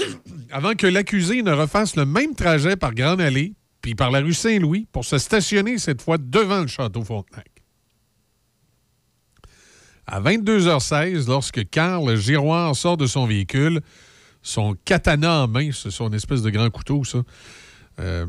avant 0.52 0.72
que 0.72 0.86
l'accusé 0.86 1.42
ne 1.42 1.52
refasse 1.52 1.96
le 1.96 2.06
même 2.06 2.34
trajet 2.34 2.76
par 2.76 2.94
Grande 2.94 3.20
Allée 3.20 3.52
puis 3.82 3.94
par 3.94 4.10
la 4.10 4.20
rue 4.20 4.32
Saint-Louis 4.32 4.86
pour 4.90 5.04
se 5.04 5.18
stationner 5.18 5.76
cette 5.76 6.00
fois 6.00 6.16
devant 6.16 6.62
le 6.62 6.66
château 6.66 7.04
Frontenac. 7.04 7.59
À 10.10 10.20
22h16, 10.20 11.28
lorsque 11.28 11.68
Carl 11.70 12.16
Giroir 12.16 12.74
sort 12.74 12.96
de 12.96 13.06
son 13.06 13.26
véhicule, 13.26 13.80
son 14.42 14.74
katana 14.84 15.44
en 15.44 15.48
main, 15.48 15.70
c'est 15.72 15.92
son 15.92 16.12
espèce 16.12 16.42
de 16.42 16.50
grand 16.50 16.68
couteau, 16.68 17.04
ça, 17.04 17.22
euh, 18.00 18.26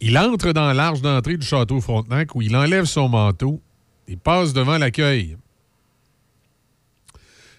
il 0.00 0.18
entre 0.18 0.52
dans 0.52 0.74
l'arche 0.74 1.00
d'entrée 1.00 1.38
du 1.38 1.46
château 1.46 1.80
Frontenac 1.80 2.34
où 2.34 2.42
il 2.42 2.54
enlève 2.54 2.84
son 2.84 3.08
manteau 3.08 3.62
et 4.06 4.16
passe 4.16 4.52
devant 4.52 4.76
l'accueil. 4.76 5.38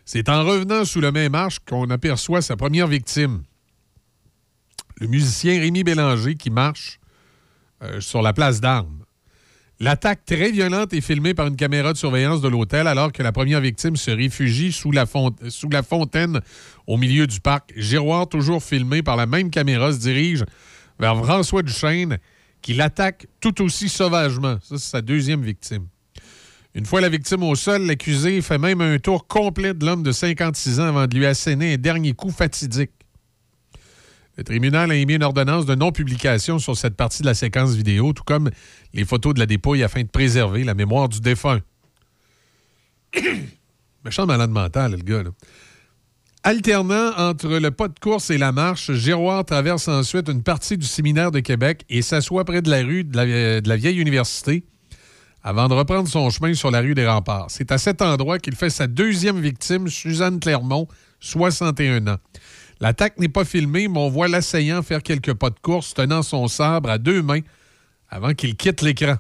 C'est 0.06 0.30
en 0.30 0.44
revenant 0.44 0.86
sous 0.86 1.02
le 1.02 1.12
même 1.12 1.34
arche 1.34 1.58
qu'on 1.68 1.90
aperçoit 1.90 2.44
sa 2.44 2.56
première 2.56 2.86
victime, 2.86 3.42
le 4.98 5.08
musicien 5.08 5.60
Rémi 5.60 5.84
Bélanger 5.84 6.36
qui 6.36 6.52
marche 6.52 7.00
euh, 7.82 8.00
sur 8.02 8.22
la 8.22 8.34
place 8.34 8.62
d'armes. 8.62 9.05
L'attaque 9.82 10.24
très 10.26 10.52
violente 10.52 10.94
est 10.94 11.02
filmée 11.02 11.34
par 11.34 11.48
une 11.48 11.58
caméra 11.58 11.92
de 11.92 11.98
surveillance 11.98 12.40
de 12.40 12.48
l'hôtel 12.48 12.88
alors 12.88 13.12
que 13.12 13.22
la 13.22 13.34
première 13.34 13.60
victime 13.60 13.98
se 13.98 14.10
réfugie 14.10 14.72
sous 14.72 14.92
la, 14.92 15.06
fontaine 15.06 16.40
au 16.88 16.96
milieu 16.96 17.28
du 17.28 17.42
parc. 17.42 17.74
Giroir, 17.76 18.30
toujours 18.30 18.64
filmé 18.64 19.04
par 19.04 19.18
la 19.18 19.26
même 19.26 19.50
caméra, 19.50 19.92
se 19.92 20.00
dirige 20.00 20.46
vers 20.98 21.18
François 21.18 21.62
Duchesne 21.62 22.20
qui 22.62 22.74
l'attaque 22.74 23.28
tout 23.42 23.62
aussi 23.62 23.90
sauvagement. 23.90 24.58
Ça, 24.62 24.78
c'est 24.78 24.92
sa 24.92 25.02
deuxième 25.02 25.42
victime. 25.42 25.88
Une 26.74 26.86
fois 26.86 27.02
la 27.02 27.10
victime 27.10 27.44
au 27.44 27.56
sol, 27.56 27.82
l'accusé 27.82 28.42
fait 28.42 28.58
même 28.58 28.80
un 28.80 28.98
tour 28.98 29.28
complet 29.28 29.74
de 29.74 29.86
l'homme 29.86 30.04
de 30.04 30.12
56 30.14 30.80
ans 30.80 30.88
avant 30.88 31.08
de 31.08 31.16
lui 31.16 31.26
asséner 31.26 31.74
un 31.74 31.78
dernier 31.78 32.14
coup 32.14 32.32
fatidique. 32.32 32.92
Le 34.38 34.44
tribunal 34.44 34.92
a 34.92 34.96
émis 34.96 35.16
une 35.16 35.24
ordonnance 35.24 35.66
de 35.66 35.76
non-publication 35.76 36.60
sur 36.60 36.76
cette 36.76 36.96
partie 36.96 37.22
de 37.22 37.28
la 37.28 37.34
séquence 37.34 37.74
vidéo, 37.74 38.12
tout 38.12 38.24
comme 38.24 38.50
les 38.94 39.06
photos 39.06 39.34
de 39.34 39.40
la 39.40 39.46
dépouille 39.46 39.84
afin 39.84 40.02
de 40.02 40.08
préserver 40.08 40.64
la 40.64 40.74
mémoire 40.74 41.08
du 41.08 41.22
défunt. 41.22 41.62
Méchant 44.04 44.26
malade 44.26 44.52
mental, 44.52 44.92
le 44.92 44.98
gars. 44.98 45.24
Alternant 46.44 47.12
entre 47.18 47.48
le 47.48 47.72
pas 47.72 47.88
de 47.88 47.98
course 47.98 48.30
et 48.30 48.38
la 48.38 48.52
marche, 48.52 48.92
Giroir 48.92 49.46
traverse 49.46 49.88
ensuite 49.88 50.30
une 50.30 50.44
partie 50.44 50.78
du 50.78 50.86
séminaire 50.86 51.32
de 51.32 51.40
Québec 51.40 51.84
et 51.90 52.02
s'assoit 52.02 52.46
près 52.46 52.62
de 52.62 52.70
la 52.70 52.84
rue 52.84 53.04
de 53.04 53.16
la, 53.18 53.26
de 53.62 53.68
la 53.68 53.76
vieille 53.78 54.00
université 54.00 54.66
avant 55.42 55.68
de 55.68 55.76
reprendre 55.76 56.10
son 56.10 56.30
chemin 56.30 56.54
sur 56.56 56.72
la 56.72 56.82
rue 56.82 56.96
des 56.96 57.08
Remparts. 57.08 57.48
C'est 57.50 57.72
à 57.72 57.78
cet 57.78 58.02
endroit 58.02 58.40
qu'il 58.40 58.56
fait 58.56 58.72
sa 58.72 58.88
deuxième 58.88 59.40
victime, 59.40 59.88
Suzanne 59.88 60.40
Clermont, 60.40 60.88
61 61.20 62.08
ans. 62.08 62.18
L'attaque 62.80 63.20
n'est 63.20 63.30
pas 63.30 63.46
filmée, 63.46 63.88
mais 63.88 64.00
on 64.00 64.10
voit 64.10 64.28
l'assaillant 64.28 64.84
faire 64.84 65.02
quelques 65.02 65.34
pas 65.34 65.50
de 65.50 65.60
course 65.60 65.94
tenant 65.94 66.24
son 66.24 66.48
sabre 66.48 66.90
à 66.90 66.98
deux 66.98 67.22
mains 67.22 67.42
avant 68.10 68.34
qu'il 68.34 68.56
quitte 68.56 68.82
l'écran. 68.82 69.16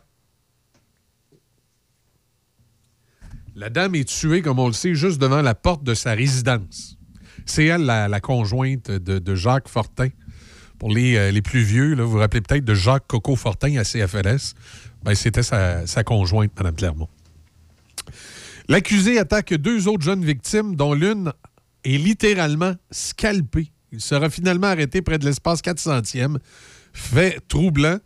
La 3.55 3.69
dame 3.69 3.95
est 3.95 4.07
tuée, 4.07 4.41
comme 4.41 4.59
on 4.59 4.67
le 4.67 4.73
sait, 4.73 4.95
juste 4.95 5.19
devant 5.19 5.41
la 5.41 5.55
porte 5.55 5.83
de 5.83 5.93
sa 5.93 6.11
résidence. 6.11 6.97
C'est 7.45 7.65
elle, 7.65 7.85
la, 7.85 8.19
conjointe 8.19 8.91
de, 8.91 9.35
Jacques 9.35 9.69
Fortin. 9.69 10.09
Pour 10.77 10.93
les, 10.93 11.15
euh, 11.15 11.41
plus 11.41 11.61
vieux, 11.61 11.95
vous 11.95 12.09
vous 12.09 12.17
rappelez 12.17 12.41
peut-être 12.41 12.65
de 12.65 12.73
Jacques 12.73 13.07
Coco 13.07 13.37
Fortin 13.37 13.77
à 13.77 13.85
CFLS. 13.85 14.55
Ben, 15.03 15.15
C'était 15.15 15.43
sa, 15.43 15.87
sa 15.87 16.03
conjointe, 16.03 16.51
Mme 16.57 16.75
Clermont. 16.75 17.07
L'accusé 18.67 19.19
attaque 19.19 19.53
deux 19.53 19.87
autres 19.87 20.03
jeunes 20.03 20.25
victimes, 20.25 20.75
dont 20.75 20.93
l'une 20.93 21.31
est 21.85 21.97
littéralement 21.97 22.73
scalpée. 22.91 23.71
Il 23.91 24.01
sera 24.01 24.29
finalement 24.29 24.67
arrêté 24.67 25.01
près 25.01 25.17
de 25.17 25.25
l'espace 25.25 25.61
400e. 25.61 26.37
Fait 26.93 27.39
troublant. 27.47 27.99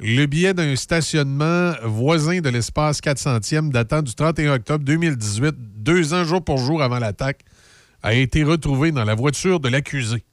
Le 0.00 0.26
billet 0.26 0.54
d'un 0.54 0.74
stationnement 0.76 1.72
voisin 1.84 2.40
de 2.40 2.48
l'espace 2.48 3.00
400e 3.00 3.70
datant 3.70 4.02
du 4.02 4.14
31 4.14 4.54
octobre 4.54 4.84
2018, 4.84 5.54
deux 5.76 6.14
ans 6.14 6.24
jour 6.24 6.44
pour 6.44 6.58
jour 6.58 6.82
avant 6.82 6.98
l'attaque, 6.98 7.44
a 8.02 8.12
été 8.12 8.42
retrouvé 8.42 8.90
dans 8.92 9.04
la 9.04 9.14
voiture 9.14 9.60
de 9.60 9.68
l'accusé. 9.68 10.24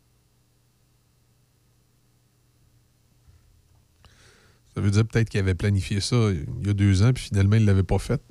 Ça 4.76 4.82
veut 4.82 4.92
dire 4.92 5.06
peut-être 5.06 5.30
qu'il 5.30 5.40
avait 5.40 5.56
planifié 5.56 6.02
ça 6.02 6.16
il 6.32 6.68
y 6.68 6.70
a 6.70 6.74
deux 6.74 7.04
ans, 7.04 7.14
puis 7.14 7.26
finalement, 7.26 7.56
il 7.56 7.62
ne 7.64 7.68
l'avait 7.68 7.84
pas 7.84 8.00
fait. 8.00 8.22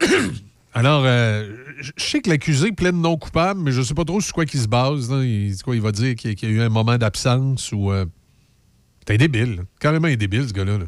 Alors, 0.74 1.04
euh, 1.04 1.63
je 1.80 1.92
sais 1.96 2.20
que 2.20 2.28
l'accusé 2.30 2.72
plaide 2.72 2.94
non 2.94 3.16
coupable, 3.16 3.60
mais 3.60 3.72
je 3.72 3.80
ne 3.80 3.84
sais 3.84 3.94
pas 3.94 4.04
trop 4.04 4.20
sur 4.20 4.32
quoi 4.34 4.44
il 4.44 4.60
se 4.60 4.68
base. 4.68 5.10
Il, 5.22 5.54
quoi, 5.62 5.74
il 5.74 5.82
va 5.82 5.92
dire 5.92 6.14
qu'il 6.14 6.38
y 6.42 6.46
a- 6.46 6.48
eu 6.48 6.60
un 6.60 6.68
moment 6.68 6.96
d'absence 6.98 7.72
ou. 7.72 7.90
euh, 7.92 8.04
T'es 9.06 9.18
débile. 9.18 9.64
Carrément 9.80 10.08
un 10.08 10.16
débile, 10.16 10.48
ce 10.48 10.52
gars-là. 10.54 10.78
là. 10.78 10.86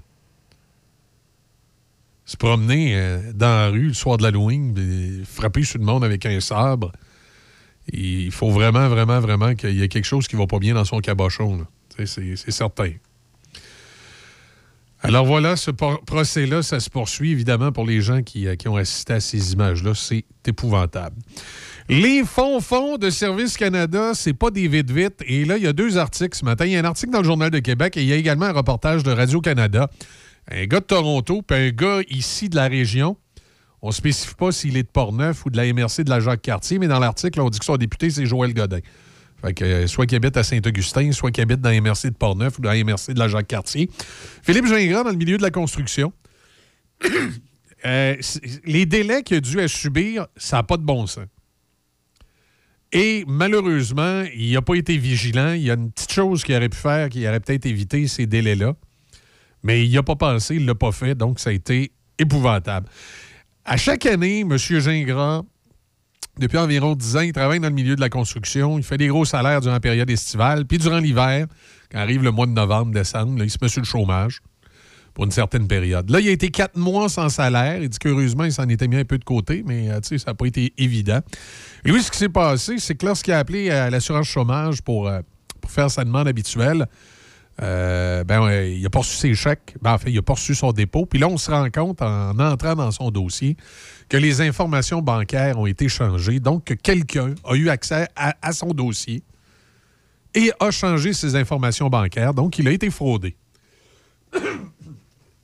Se 2.24 2.36
promener 2.36 2.96
euh, 2.96 3.32
dans 3.34 3.46
la 3.46 3.68
rue 3.68 3.88
le 3.88 3.94
soir 3.94 4.16
de 4.16 4.22
l'Halloween, 4.24 5.22
frapper 5.24 5.62
sur 5.62 5.78
le 5.78 5.84
monde 5.84 6.02
avec 6.02 6.26
un 6.26 6.40
sabre. 6.40 6.90
Il 7.92 8.32
faut 8.32 8.50
vraiment, 8.50 8.88
vraiment, 8.88 9.20
vraiment 9.20 9.54
qu'il 9.54 9.76
y 9.76 9.82
ait 9.82 9.88
quelque 9.88 10.06
chose 10.06 10.26
qui 10.26 10.34
va 10.34 10.46
pas 10.46 10.58
bien 10.58 10.74
dans 10.74 10.84
son 10.84 10.98
cabochon. 10.98 11.66
c'est 12.04 12.50
certain. 12.50 12.90
Alors 15.06 15.24
voilà, 15.24 15.54
ce 15.54 15.70
procès-là, 15.70 16.62
ça 16.62 16.80
se 16.80 16.90
poursuit 16.90 17.30
évidemment 17.30 17.70
pour 17.70 17.86
les 17.86 18.00
gens 18.00 18.22
qui, 18.22 18.48
euh, 18.48 18.56
qui 18.56 18.66
ont 18.66 18.74
assisté 18.74 19.12
à 19.12 19.20
ces 19.20 19.52
images-là. 19.52 19.92
C'est 19.94 20.24
épouvantable. 20.44 21.14
Les 21.88 22.24
fonds-fonds 22.24 22.98
de 22.98 23.08
Service 23.10 23.56
Canada, 23.56 24.14
c'est 24.14 24.32
pas 24.32 24.50
des 24.50 24.66
vite-vite. 24.66 25.22
Et 25.24 25.44
là, 25.44 25.58
il 25.58 25.62
y 25.62 25.68
a 25.68 25.72
deux 25.72 25.96
articles 25.96 26.36
ce 26.36 26.44
matin. 26.44 26.66
Il 26.66 26.72
y 26.72 26.76
a 26.76 26.80
un 26.80 26.84
article 26.84 27.12
dans 27.12 27.20
le 27.20 27.24
Journal 27.24 27.52
de 27.52 27.60
Québec 27.60 27.96
et 27.96 28.02
il 28.02 28.08
y 28.08 28.12
a 28.12 28.16
également 28.16 28.46
un 28.46 28.52
reportage 28.52 29.04
de 29.04 29.12
Radio-Canada. 29.12 29.88
Un 30.50 30.64
gars 30.64 30.80
de 30.80 30.86
Toronto, 30.86 31.40
puis 31.40 31.56
un 31.56 31.70
gars 31.70 32.00
ici 32.08 32.48
de 32.48 32.56
la 32.56 32.66
région. 32.66 33.16
On 33.82 33.88
ne 33.88 33.92
spécifie 33.92 34.34
pas 34.34 34.50
s'il 34.50 34.76
est 34.76 34.82
de 34.82 34.88
Portneuf 34.88 35.46
ou 35.46 35.50
de 35.50 35.56
la 35.56 35.72
MRC 35.72 36.02
de 36.02 36.10
la 36.10 36.18
Jacques-Cartier, 36.18 36.80
mais 36.80 36.88
dans 36.88 36.98
l'article, 36.98 37.40
on 37.40 37.48
dit 37.48 37.60
que 37.60 37.64
son 37.64 37.76
député, 37.76 38.10
c'est 38.10 38.26
Joël 38.26 38.52
Godin. 38.52 38.80
Fait 39.42 39.54
que, 39.54 39.64
euh, 39.64 39.86
soit 39.86 40.06
qu'il 40.06 40.16
habite 40.16 40.36
à 40.36 40.42
Saint-Augustin, 40.42 41.12
soit 41.12 41.30
qu'il 41.30 41.42
habite 41.42 41.60
dans 41.60 41.70
la 41.70 41.80
MRC 41.80 42.10
de 42.10 42.16
Portneuf 42.16 42.58
ou 42.58 42.62
dans 42.62 42.70
la 42.70 42.82
MRC 42.82 43.12
de 43.12 43.18
la 43.18 43.28
Jacques-Cartier. 43.28 43.90
Philippe 44.42 44.66
Gingras, 44.66 45.04
dans 45.04 45.10
le 45.10 45.16
milieu 45.16 45.36
de 45.36 45.42
la 45.42 45.50
construction. 45.50 46.12
Euh, 47.84 48.16
les 48.64 48.84
délais 48.84 49.22
qu'il 49.22 49.36
a 49.36 49.40
dû 49.40 49.68
subir, 49.68 50.26
ça 50.36 50.56
n'a 50.56 50.62
pas 50.64 50.76
de 50.76 50.82
bon 50.82 51.06
sens. 51.06 51.26
Et 52.90 53.24
malheureusement, 53.28 54.24
il 54.34 54.52
n'a 54.54 54.62
pas 54.62 54.74
été 54.74 54.96
vigilant. 54.96 55.52
Il 55.52 55.62
y 55.62 55.70
a 55.70 55.74
une 55.74 55.92
petite 55.92 56.12
chose 56.12 56.42
qu'il 56.42 56.56
aurait 56.56 56.68
pu 56.68 56.78
faire 56.78 57.08
qui 57.08 57.28
aurait 57.28 57.38
peut-être 57.38 57.66
évité 57.66 58.08
ces 58.08 58.26
délais-là. 58.26 58.74
Mais 59.62 59.84
il 59.84 59.90
n'y 59.90 59.98
a 59.98 60.02
pas 60.02 60.16
pensé, 60.16 60.56
il 60.56 60.62
ne 60.62 60.68
l'a 60.68 60.74
pas 60.74 60.90
fait, 60.90 61.14
donc 61.14 61.38
ça 61.38 61.50
a 61.50 61.52
été 61.52 61.92
épouvantable. 62.18 62.88
À 63.64 63.76
chaque 63.76 64.06
année, 64.06 64.40
M. 64.40 64.56
Gingras, 64.56 65.42
depuis 66.38 66.58
environ 66.58 66.94
10 66.94 67.16
ans, 67.16 67.20
il 67.20 67.32
travaille 67.32 67.60
dans 67.60 67.68
le 67.68 67.74
milieu 67.74 67.96
de 67.96 68.00
la 68.00 68.10
construction. 68.10 68.78
Il 68.78 68.84
fait 68.84 68.98
des 68.98 69.08
gros 69.08 69.24
salaires 69.24 69.60
durant 69.60 69.74
la 69.74 69.80
période 69.80 70.10
estivale. 70.10 70.66
Puis 70.66 70.76
durant 70.78 70.98
l'hiver, 70.98 71.46
quand 71.90 71.98
arrive 71.98 72.22
le 72.22 72.30
mois 72.30 72.46
de 72.46 72.52
novembre, 72.52 72.92
décembre, 72.92 73.42
il 73.42 73.50
se 73.50 73.56
met 73.60 73.68
sur 73.68 73.80
le 73.80 73.86
chômage 73.86 74.42
pour 75.14 75.24
une 75.24 75.30
certaine 75.30 75.66
période. 75.66 76.10
Là, 76.10 76.20
il 76.20 76.28
a 76.28 76.32
été 76.32 76.50
quatre 76.50 76.76
mois 76.76 77.08
sans 77.08 77.30
salaire. 77.30 77.82
Il 77.82 77.88
dit 77.88 77.98
qu'heureusement, 77.98 78.44
il 78.44 78.52
s'en 78.52 78.68
était 78.68 78.86
mis 78.86 78.96
un 78.96 79.04
peu 79.06 79.16
de 79.16 79.24
côté, 79.24 79.62
mais 79.66 79.90
euh, 79.90 79.98
ça 80.02 80.16
n'a 80.26 80.34
pas 80.34 80.44
été 80.44 80.74
évident. 80.76 81.20
Et 81.86 81.90
lui, 81.90 82.02
ce 82.02 82.10
qui 82.10 82.18
s'est 82.18 82.28
passé, 82.28 82.78
c'est 82.78 82.96
que 82.96 83.06
lorsqu'il 83.06 83.32
a 83.32 83.38
appelé 83.38 83.70
à 83.70 83.88
l'assurance 83.88 84.26
chômage 84.26 84.82
pour, 84.82 85.08
euh, 85.08 85.20
pour 85.62 85.70
faire 85.70 85.90
sa 85.90 86.04
demande 86.04 86.28
habituelle, 86.28 86.86
euh, 87.62 88.24
ben, 88.24 88.50
il 88.50 88.84
a 88.84 88.90
pas 88.90 88.98
reçu 88.98 89.16
ses 89.16 89.34
chèques. 89.34 89.74
Ben, 89.80 89.94
en 89.94 89.98
fait, 89.98 90.10
il 90.10 90.18
a 90.18 90.22
pas 90.22 90.34
reçu 90.34 90.54
son 90.54 90.72
dépôt. 90.72 91.06
Puis 91.06 91.18
là, 91.18 91.28
on 91.28 91.38
se 91.38 91.50
rend 91.50 91.70
compte, 91.70 92.02
en 92.02 92.38
entrant 92.38 92.74
dans 92.74 92.90
son 92.90 93.10
dossier, 93.10 93.56
que 94.08 94.16
les 94.16 94.40
informations 94.40 95.02
bancaires 95.02 95.58
ont 95.58 95.66
été 95.66 95.88
changées. 95.88 96.40
Donc, 96.40 96.64
que 96.64 96.74
quelqu'un 96.74 97.34
a 97.44 97.54
eu 97.54 97.68
accès 97.68 98.08
à, 98.14 98.52
son 98.52 98.68
dossier 98.68 99.22
et 100.34 100.52
a 100.60 100.70
changé 100.70 101.12
ses 101.12 101.34
informations 101.34 101.88
bancaires. 101.88 102.34
Donc, 102.34 102.58
il 102.58 102.68
a 102.68 102.72
été 102.72 102.90
fraudé. 102.90 103.36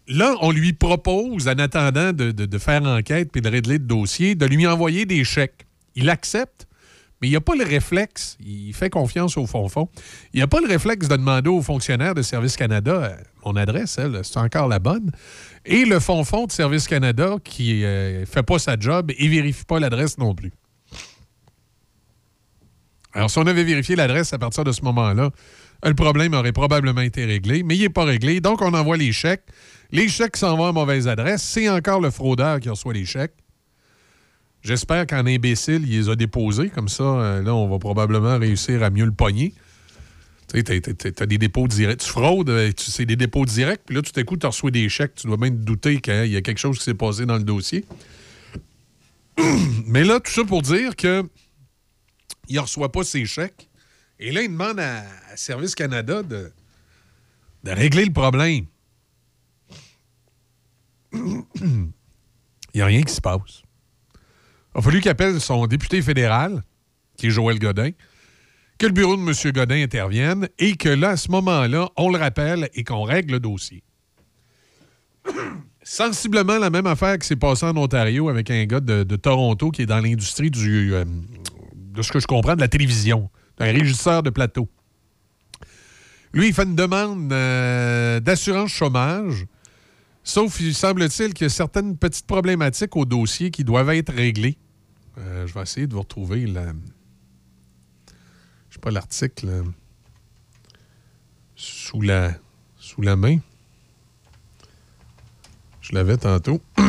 Là, 0.08 0.34
on 0.40 0.50
lui 0.50 0.72
propose, 0.72 1.48
en 1.48 1.58
attendant 1.58 2.12
de 2.12 2.58
faire 2.58 2.82
enquête 2.82 3.30
puis 3.32 3.40
de 3.40 3.48
régler 3.48 3.74
le 3.74 3.84
dossier, 3.84 4.34
de 4.34 4.46
lui 4.46 4.66
envoyer 4.66 5.06
des 5.06 5.24
chèques. 5.24 5.66
Il 5.94 6.10
accepte, 6.10 6.66
mais 7.22 7.28
il 7.28 7.32
n'a 7.32 7.40
pas 7.40 7.54
le 7.54 7.64
réflexe. 7.64 8.36
Il 8.44 8.74
fait 8.74 8.90
confiance 8.90 9.36
au 9.36 9.46
fond-fond. 9.46 9.88
Il 10.34 10.40
n'a 10.40 10.48
pas 10.48 10.60
le 10.60 10.66
réflexe 10.66 11.06
de 11.06 11.16
demander 11.16 11.48
aux 11.48 11.62
fonctionnaires 11.62 12.14
de 12.14 12.22
Service 12.22 12.56
Canada 12.56 12.92
euh, 12.92 13.16
mon 13.44 13.56
adresse, 13.56 13.98
c'est 14.22 14.36
encore 14.38 14.68
la 14.68 14.78
bonne. 14.78 15.10
Et 15.64 15.84
le 15.84 15.98
fond-fond 15.98 16.46
de 16.46 16.52
Service 16.52 16.86
Canada 16.86 17.36
qui 17.42 17.82
ne 17.82 18.24
fait 18.24 18.42
pas 18.42 18.58
sa 18.58 18.78
job 18.78 19.10
et 19.16 19.28
vérifie 19.28 19.64
pas 19.64 19.80
l'adresse 19.80 20.18
non 20.18 20.34
plus. 20.34 20.52
Alors, 23.14 23.30
si 23.30 23.38
on 23.38 23.46
avait 23.46 23.64
vérifié 23.64 23.96
l'adresse 23.96 24.32
à 24.32 24.38
partir 24.38 24.64
de 24.64 24.72
ce 24.72 24.82
moment-là, 24.82 25.30
le 25.84 25.94
problème 25.94 26.34
aurait 26.34 26.52
probablement 26.52 27.00
été 27.00 27.24
réglé, 27.24 27.62
mais 27.62 27.76
il 27.76 27.82
n'est 27.82 27.88
pas 27.88 28.04
réglé. 28.04 28.40
Donc, 28.40 28.62
on 28.62 28.72
envoie 28.74 28.96
les 28.96 29.12
chèques. 29.12 29.44
Les 29.90 30.08
chèques 30.08 30.36
s'en 30.36 30.56
vont 30.56 30.66
à 30.66 30.72
mauvaise 30.72 31.08
adresse. 31.08 31.42
C'est 31.42 31.68
encore 31.68 32.00
le 32.00 32.10
fraudeur 32.10 32.60
qui 32.60 32.68
reçoit 32.68 32.94
les 32.94 33.04
chèques. 33.04 33.34
J'espère 34.62 35.06
qu'en 35.06 35.26
imbécile, 35.26 35.82
il 35.84 35.90
les 35.98 36.08
a 36.08 36.14
déposés. 36.16 36.70
Comme 36.70 36.88
ça, 36.88 37.02
euh, 37.02 37.42
là, 37.42 37.54
on 37.54 37.68
va 37.68 37.78
probablement 37.78 38.38
réussir 38.38 38.82
à 38.82 38.90
mieux 38.90 39.04
le 39.04 39.12
pogner. 39.12 39.54
Tu 40.52 40.60
sais, 40.64 40.80
t'as- 41.12 41.26
des 41.26 41.38
dépôts 41.38 41.66
directs. 41.66 42.00
Tu 42.00 42.08
fraudes, 42.08 42.50
euh, 42.50 42.70
c'est 42.76 43.06
des 43.06 43.16
dépôts 43.16 43.44
directs, 43.44 43.82
puis 43.86 43.96
là, 43.96 44.02
tout 44.02 44.12
à 44.18 44.22
coup, 44.22 44.36
tu 44.36 44.46
reçois 44.46 44.70
des 44.70 44.88
chèques. 44.88 45.14
Tu 45.16 45.26
dois 45.26 45.36
bien 45.36 45.50
te 45.50 45.54
douter 45.56 46.00
qu'il 46.00 46.26
y 46.26 46.36
a 46.36 46.42
quelque 46.42 46.58
chose 46.58 46.78
qui 46.78 46.84
s'est 46.84 46.94
passé 46.94 47.26
dans 47.26 47.36
le 47.38 47.42
dossier. 47.42 47.84
Mais 49.86 50.04
là, 50.04 50.20
tout 50.20 50.30
ça 50.30 50.44
pour 50.44 50.62
dire 50.62 50.94
que 50.94 51.24
il 52.48 52.56
ne 52.56 52.60
reçoit 52.60 52.92
pas 52.92 53.02
ses 53.02 53.24
chèques. 53.24 53.68
Et 54.20 54.30
là, 54.30 54.42
il 54.42 54.48
demande 54.50 54.78
à, 54.78 55.00
à 55.32 55.36
Service 55.36 55.74
Canada 55.74 56.22
de, 56.22 56.52
de 57.64 57.70
régler 57.70 58.04
le 58.04 58.12
problème. 58.12 58.66
Il 61.14 62.76
n'y 62.76 62.80
a 62.80 62.86
rien 62.86 63.02
qui 63.02 63.12
se 63.12 63.20
passe. 63.20 63.62
Il 64.74 64.78
a 64.78 64.82
fallu 64.82 65.00
qu'il 65.00 65.40
son 65.40 65.66
député 65.66 66.00
fédéral, 66.02 66.62
qui 67.16 67.26
est 67.26 67.30
Joël 67.30 67.58
Godin, 67.58 67.90
que 68.78 68.86
le 68.86 68.92
bureau 68.92 69.16
de 69.16 69.22
M. 69.22 69.52
Godin 69.52 69.82
intervienne 69.82 70.48
et 70.58 70.76
que 70.76 70.88
là, 70.88 71.10
à 71.10 71.16
ce 71.16 71.30
moment-là, 71.30 71.90
on 71.96 72.10
le 72.10 72.18
rappelle 72.18 72.68
et 72.74 72.84
qu'on 72.84 73.02
règle 73.02 73.34
le 73.34 73.40
dossier. 73.40 73.82
Sensiblement 75.82 76.58
la 76.58 76.70
même 76.70 76.86
affaire 76.86 77.18
qui 77.18 77.26
s'est 77.26 77.36
passée 77.36 77.66
en 77.66 77.76
Ontario 77.76 78.28
avec 78.28 78.50
un 78.50 78.64
gars 78.64 78.80
de, 78.80 79.02
de 79.02 79.16
Toronto 79.16 79.70
qui 79.70 79.82
est 79.82 79.86
dans 79.86 80.00
l'industrie 80.00 80.50
du, 80.50 80.94
euh, 80.94 81.04
de 81.74 82.02
ce 82.02 82.12
que 82.12 82.20
je 82.20 82.26
comprends, 82.26 82.54
de 82.54 82.60
la 82.60 82.68
télévision, 82.68 83.30
un 83.58 83.72
régisseur 83.72 84.22
de 84.22 84.30
plateau. 84.30 84.68
Lui, 86.32 86.48
il 86.48 86.54
fait 86.54 86.64
une 86.64 86.76
demande 86.76 87.30
euh, 87.32 88.20
d'assurance 88.20 88.70
chômage, 88.70 89.44
sauf, 90.24 90.60
il 90.60 90.74
semble-t-il 90.74 91.34
qu'il 91.34 91.44
y 91.44 91.46
a 91.46 91.50
certaines 91.50 91.96
petites 91.96 92.26
problématiques 92.26 92.96
au 92.96 93.04
dossier 93.04 93.50
qui 93.50 93.64
doivent 93.64 93.90
être 93.90 94.12
réglées. 94.12 94.56
Euh, 95.18 95.46
je 95.46 95.54
vais 95.54 95.62
essayer 95.62 95.86
de 95.86 95.92
vous 95.94 96.00
retrouver. 96.00 96.46
Je 98.70 98.74
sais 98.74 98.80
l'article 98.90 99.46
euh, 99.48 99.62
sous 101.56 102.00
la 102.00 102.34
sous 102.78 103.02
la 103.02 103.16
main. 103.16 103.38
Je 105.80 105.94
l'avais 105.94 106.16
tantôt. 106.16 106.60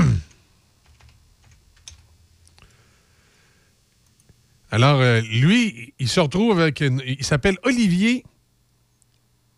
Alors, 4.72 5.00
euh, 5.02 5.22
lui, 5.22 5.94
il 6.00 6.08
se 6.10 6.20
retrouve 6.20 6.60
avec. 6.60 6.82
une- 6.82 7.02
il 7.06 7.24
s'appelle 7.24 7.58
Olivier. 7.64 8.24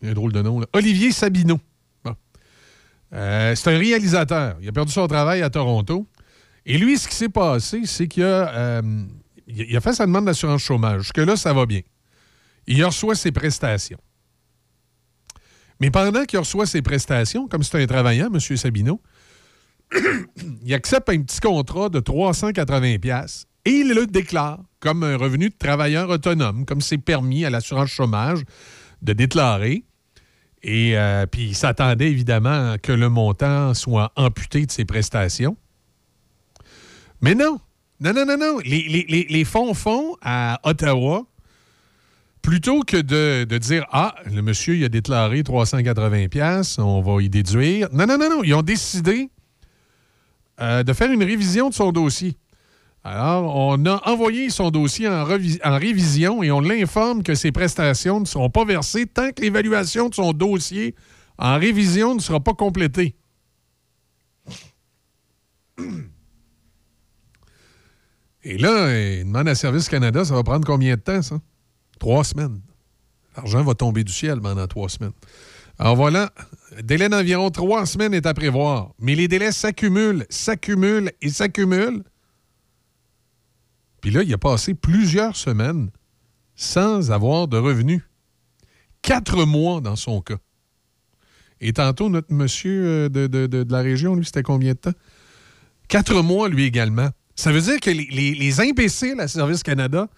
Il 0.02 0.06
y 0.06 0.08
a 0.08 0.10
un 0.10 0.14
drôle 0.14 0.32
de 0.32 0.42
nom, 0.42 0.60
là. 0.60 0.66
Olivier 0.74 1.10
Sabineau. 1.10 1.58
Euh, 3.12 3.54
c'est 3.54 3.74
un 3.74 3.78
réalisateur. 3.78 4.56
Il 4.60 4.68
a 4.68 4.72
perdu 4.72 4.92
son 4.92 5.06
travail 5.06 5.42
à 5.42 5.50
Toronto. 5.50 6.06
Et 6.64 6.78
lui, 6.78 6.98
ce 6.98 7.08
qui 7.08 7.14
s'est 7.14 7.28
passé, 7.28 7.82
c'est 7.84 8.08
qu'il 8.08 8.24
a. 8.24 8.54
euh, 8.54 8.82
il 9.46 9.60
il 9.70 9.76
a 9.76 9.80
fait 9.80 9.92
sa 9.92 10.06
demande 10.06 10.24
d'assurance 10.26 10.62
chômage. 10.62 11.02
Jusque-là, 11.02 11.36
ça 11.36 11.52
va 11.52 11.66
bien. 11.66 11.82
Il 12.66 12.84
reçoit 12.84 13.14
ses 13.14 13.30
prestations. 13.30 13.98
Mais 15.80 15.90
pendant 15.90 16.24
qu'il 16.24 16.38
reçoit 16.38 16.66
ses 16.66 16.82
prestations, 16.82 17.46
comme 17.48 17.62
c'est 17.62 17.80
un 17.80 17.86
travaillant, 17.86 18.28
M. 18.32 18.40
Sabino, 18.40 19.00
il 20.64 20.74
accepte 20.74 21.08
un 21.10 21.22
petit 21.22 21.40
contrat 21.40 21.88
de 21.88 22.00
380 22.00 22.98
pièces 22.98 23.46
et 23.64 23.70
il 23.70 23.94
le 23.94 24.06
déclare 24.06 24.60
comme 24.80 25.04
un 25.04 25.16
revenu 25.16 25.50
de 25.50 25.54
travailleur 25.56 26.08
autonome, 26.08 26.64
comme 26.64 26.80
c'est 26.80 26.98
permis 26.98 27.44
à 27.44 27.50
l'assurance 27.50 27.90
chômage 27.90 28.42
de 29.02 29.12
déclarer. 29.12 29.84
Et 30.68 30.98
euh, 30.98 31.26
puis 31.26 31.44
il 31.44 31.54
s'attendait 31.54 32.10
évidemment 32.10 32.74
que 32.82 32.90
le 32.90 33.08
montant 33.08 33.72
soit 33.72 34.10
amputé 34.16 34.66
de 34.66 34.72
ses 34.72 34.84
prestations. 34.84 35.56
Mais 37.20 37.36
non, 37.36 37.60
non, 38.00 38.12
non, 38.12 38.26
non, 38.26 38.36
non. 38.36 38.58
Les, 38.64 39.44
fonds 39.44 39.74
font 39.74 40.16
à 40.22 40.58
Ottawa, 40.64 41.24
plutôt 42.42 42.80
que 42.80 42.96
de, 42.96 43.58
dire 43.58 43.86
Ah, 43.92 44.16
le 44.26 44.42
monsieur 44.42 44.74
il 44.74 44.84
a 44.84 44.88
déclaré 44.88 45.44
380 45.44 46.26
pièces, 46.26 46.80
on 46.80 47.00
va 47.00 47.22
y 47.22 47.28
déduire. 47.28 47.88
Non, 47.92 48.06
non, 48.06 48.18
non, 48.18 48.28
non. 48.28 48.42
Ils 48.42 48.54
ont 48.54 48.62
décidé 48.62 49.30
euh, 50.60 50.82
de 50.82 50.92
faire 50.92 51.12
une 51.12 51.22
révision 51.22 51.68
de 51.68 51.74
son 51.74 51.92
dossier. 51.92 52.36
Alors, 53.08 53.54
on 53.54 53.86
a 53.86 54.02
envoyé 54.10 54.50
son 54.50 54.72
dossier 54.72 55.06
en, 55.06 55.22
révision 55.24 56.42
et 56.42 56.50
on 56.50 56.58
l'informe 56.58 57.22
que 57.22 57.36
ses 57.36 57.52
prestations 57.52 58.18
ne 58.18 58.24
seront 58.24 58.50
pas 58.50 58.64
versées 58.64 59.06
tant 59.06 59.30
que 59.30 59.42
l'évaluation 59.42 60.08
de 60.08 60.14
son 60.16 60.32
dossier 60.32 60.96
en 61.38 61.56
révision 61.56 62.16
ne 62.16 62.20
sera 62.20 62.40
pas 62.40 62.54
complétée. 62.54 63.14
Et 68.42 68.58
là, 68.58 68.92
il 68.98 69.24
demande 69.24 69.46
à 69.46 69.54
Service 69.54 69.88
Canada, 69.88 70.24
ça 70.24 70.34
va 70.34 70.42
prendre 70.42 70.66
combien 70.66 70.96
de 70.96 71.00
temps, 71.00 71.22
ça? 71.22 71.38
Trois 72.00 72.24
semaines. 72.24 72.60
L'argent 73.36 73.62
va 73.62 73.74
tomber 73.74 74.02
du 74.02 74.12
ciel 74.12 74.40
pendant 74.40 74.66
trois 74.66 74.88
semaines. 74.88 75.12
Alors 75.78 75.94
voilà, 75.94 76.32
délai 76.82 77.08
d'environ 77.08 77.50
trois 77.50 77.86
semaines 77.86 78.14
est 78.14 78.26
à 78.26 78.34
prévoir. 78.34 78.94
Mais 78.98 79.14
les 79.14 79.28
délais 79.28 79.52
s'accumulent, 79.52 80.26
s'accumulent 80.28 81.12
et 81.22 81.28
s'accumulent. 81.28 82.02
Puis 84.06 84.14
là, 84.14 84.22
il 84.22 84.32
a 84.32 84.38
passé 84.38 84.72
plusieurs 84.72 85.34
semaines 85.34 85.90
sans 86.54 87.10
avoir 87.10 87.48
de 87.48 87.58
revenus. 87.58 88.02
Quatre 89.02 89.44
mois 89.44 89.80
dans 89.80 89.96
son 89.96 90.20
cas. 90.20 90.36
Et 91.60 91.72
tantôt, 91.72 92.08
notre 92.08 92.32
monsieur 92.32 92.86
euh, 92.86 93.08
de, 93.08 93.66
la 93.68 93.80
région, 93.80 94.14
lui, 94.14 94.24
c'était 94.24 94.44
combien 94.44 94.74
de 94.74 94.78
temps? 94.78 94.92
Quatre 95.88 96.22
mois, 96.22 96.48
lui 96.48 96.62
également. 96.62 97.08
Ça 97.34 97.50
veut 97.50 97.60
dire 97.60 97.80
que 97.80 97.90
les, 97.90 98.04
les- 98.04 98.36
les 98.36 98.60
imbéciles 98.60 99.18
à 99.18 99.26
Service 99.26 99.64
Canada, 99.64 100.08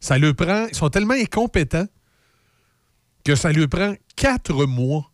ça 0.00 0.18
le 0.18 0.34
prend, 0.34 0.66
ils 0.66 0.74
sont 0.74 0.90
tellement 0.90 1.14
incompétents 1.14 1.86
que 3.24 3.36
ça 3.36 3.52
lui 3.52 3.68
prend 3.68 3.94
quatre 4.16 4.66
mois 4.66 5.12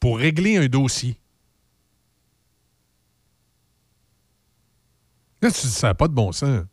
pour 0.00 0.18
régler 0.18 0.58
un 0.58 0.66
dossier. 0.66 1.18
Là, 5.40 5.48
ça 5.48 5.86
n'a 5.86 5.94
pas 5.94 6.08
de 6.08 6.12
bon 6.12 6.30
sens. 6.32 6.66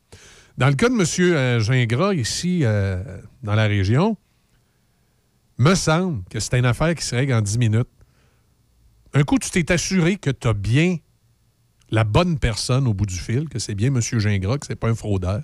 Dans 0.57 0.67
le 0.67 0.73
cas 0.73 0.89
de 0.89 0.95
M. 0.95 1.61
Gingras, 1.61 2.13
ici, 2.15 2.61
euh, 2.63 3.03
dans 3.43 3.53
la 3.53 3.67
région, 3.67 4.17
me 5.59 5.75
semble 5.75 6.23
que 6.31 6.39
c'est 6.39 6.57
une 6.57 6.65
affaire 6.65 6.95
qui 6.95 7.05
se 7.05 7.15
règle 7.15 7.34
en 7.34 7.41
10 7.41 7.59
minutes. 7.59 7.88
Un 9.13 9.23
coup, 9.23 9.38
tu 9.38 9.51
t'es 9.51 9.71
assuré 9.71 10.17
que 10.17 10.31
tu 10.31 10.47
as 10.47 10.53
bien 10.53 10.97
la 11.91 12.03
bonne 12.03 12.39
personne 12.39 12.88
au 12.88 12.93
bout 12.93 13.05
du 13.05 13.17
fil, 13.17 13.47
que 13.49 13.59
c'est 13.59 13.75
bien 13.75 13.89
M. 13.89 14.01
Gingras, 14.01 14.57
que 14.57 14.65
c'est 14.65 14.75
pas 14.75 14.89
un 14.89 14.95
fraudeur. 14.95 15.41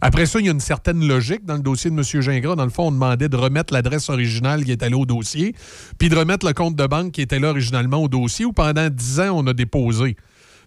Après 0.00 0.26
ça, 0.26 0.40
il 0.40 0.46
y 0.46 0.48
a 0.48 0.52
une 0.52 0.60
certaine 0.60 1.06
logique 1.06 1.44
dans 1.46 1.54
le 1.54 1.62
dossier 1.62 1.90
de 1.90 1.96
M. 1.96 2.02
Gingras. 2.02 2.56
Dans 2.56 2.64
le 2.64 2.70
fond, 2.70 2.88
on 2.88 2.92
demandait 2.92 3.28
de 3.28 3.36
remettre 3.36 3.72
l'adresse 3.72 4.10
originale 4.10 4.64
qui 4.64 4.72
était 4.72 4.90
là 4.90 4.98
au 4.98 5.06
dossier, 5.06 5.54
puis 5.96 6.08
de 6.08 6.16
remettre 6.16 6.44
le 6.44 6.52
compte 6.52 6.74
de 6.74 6.86
banque 6.86 7.12
qui 7.12 7.22
était 7.22 7.38
là 7.38 7.50
originalement 7.50 8.02
au 8.02 8.08
dossier, 8.08 8.44
où 8.44 8.52
pendant 8.52 8.90
10 8.90 9.20
ans, 9.20 9.38
on 9.38 9.46
a 9.46 9.52
déposé. 9.52 10.16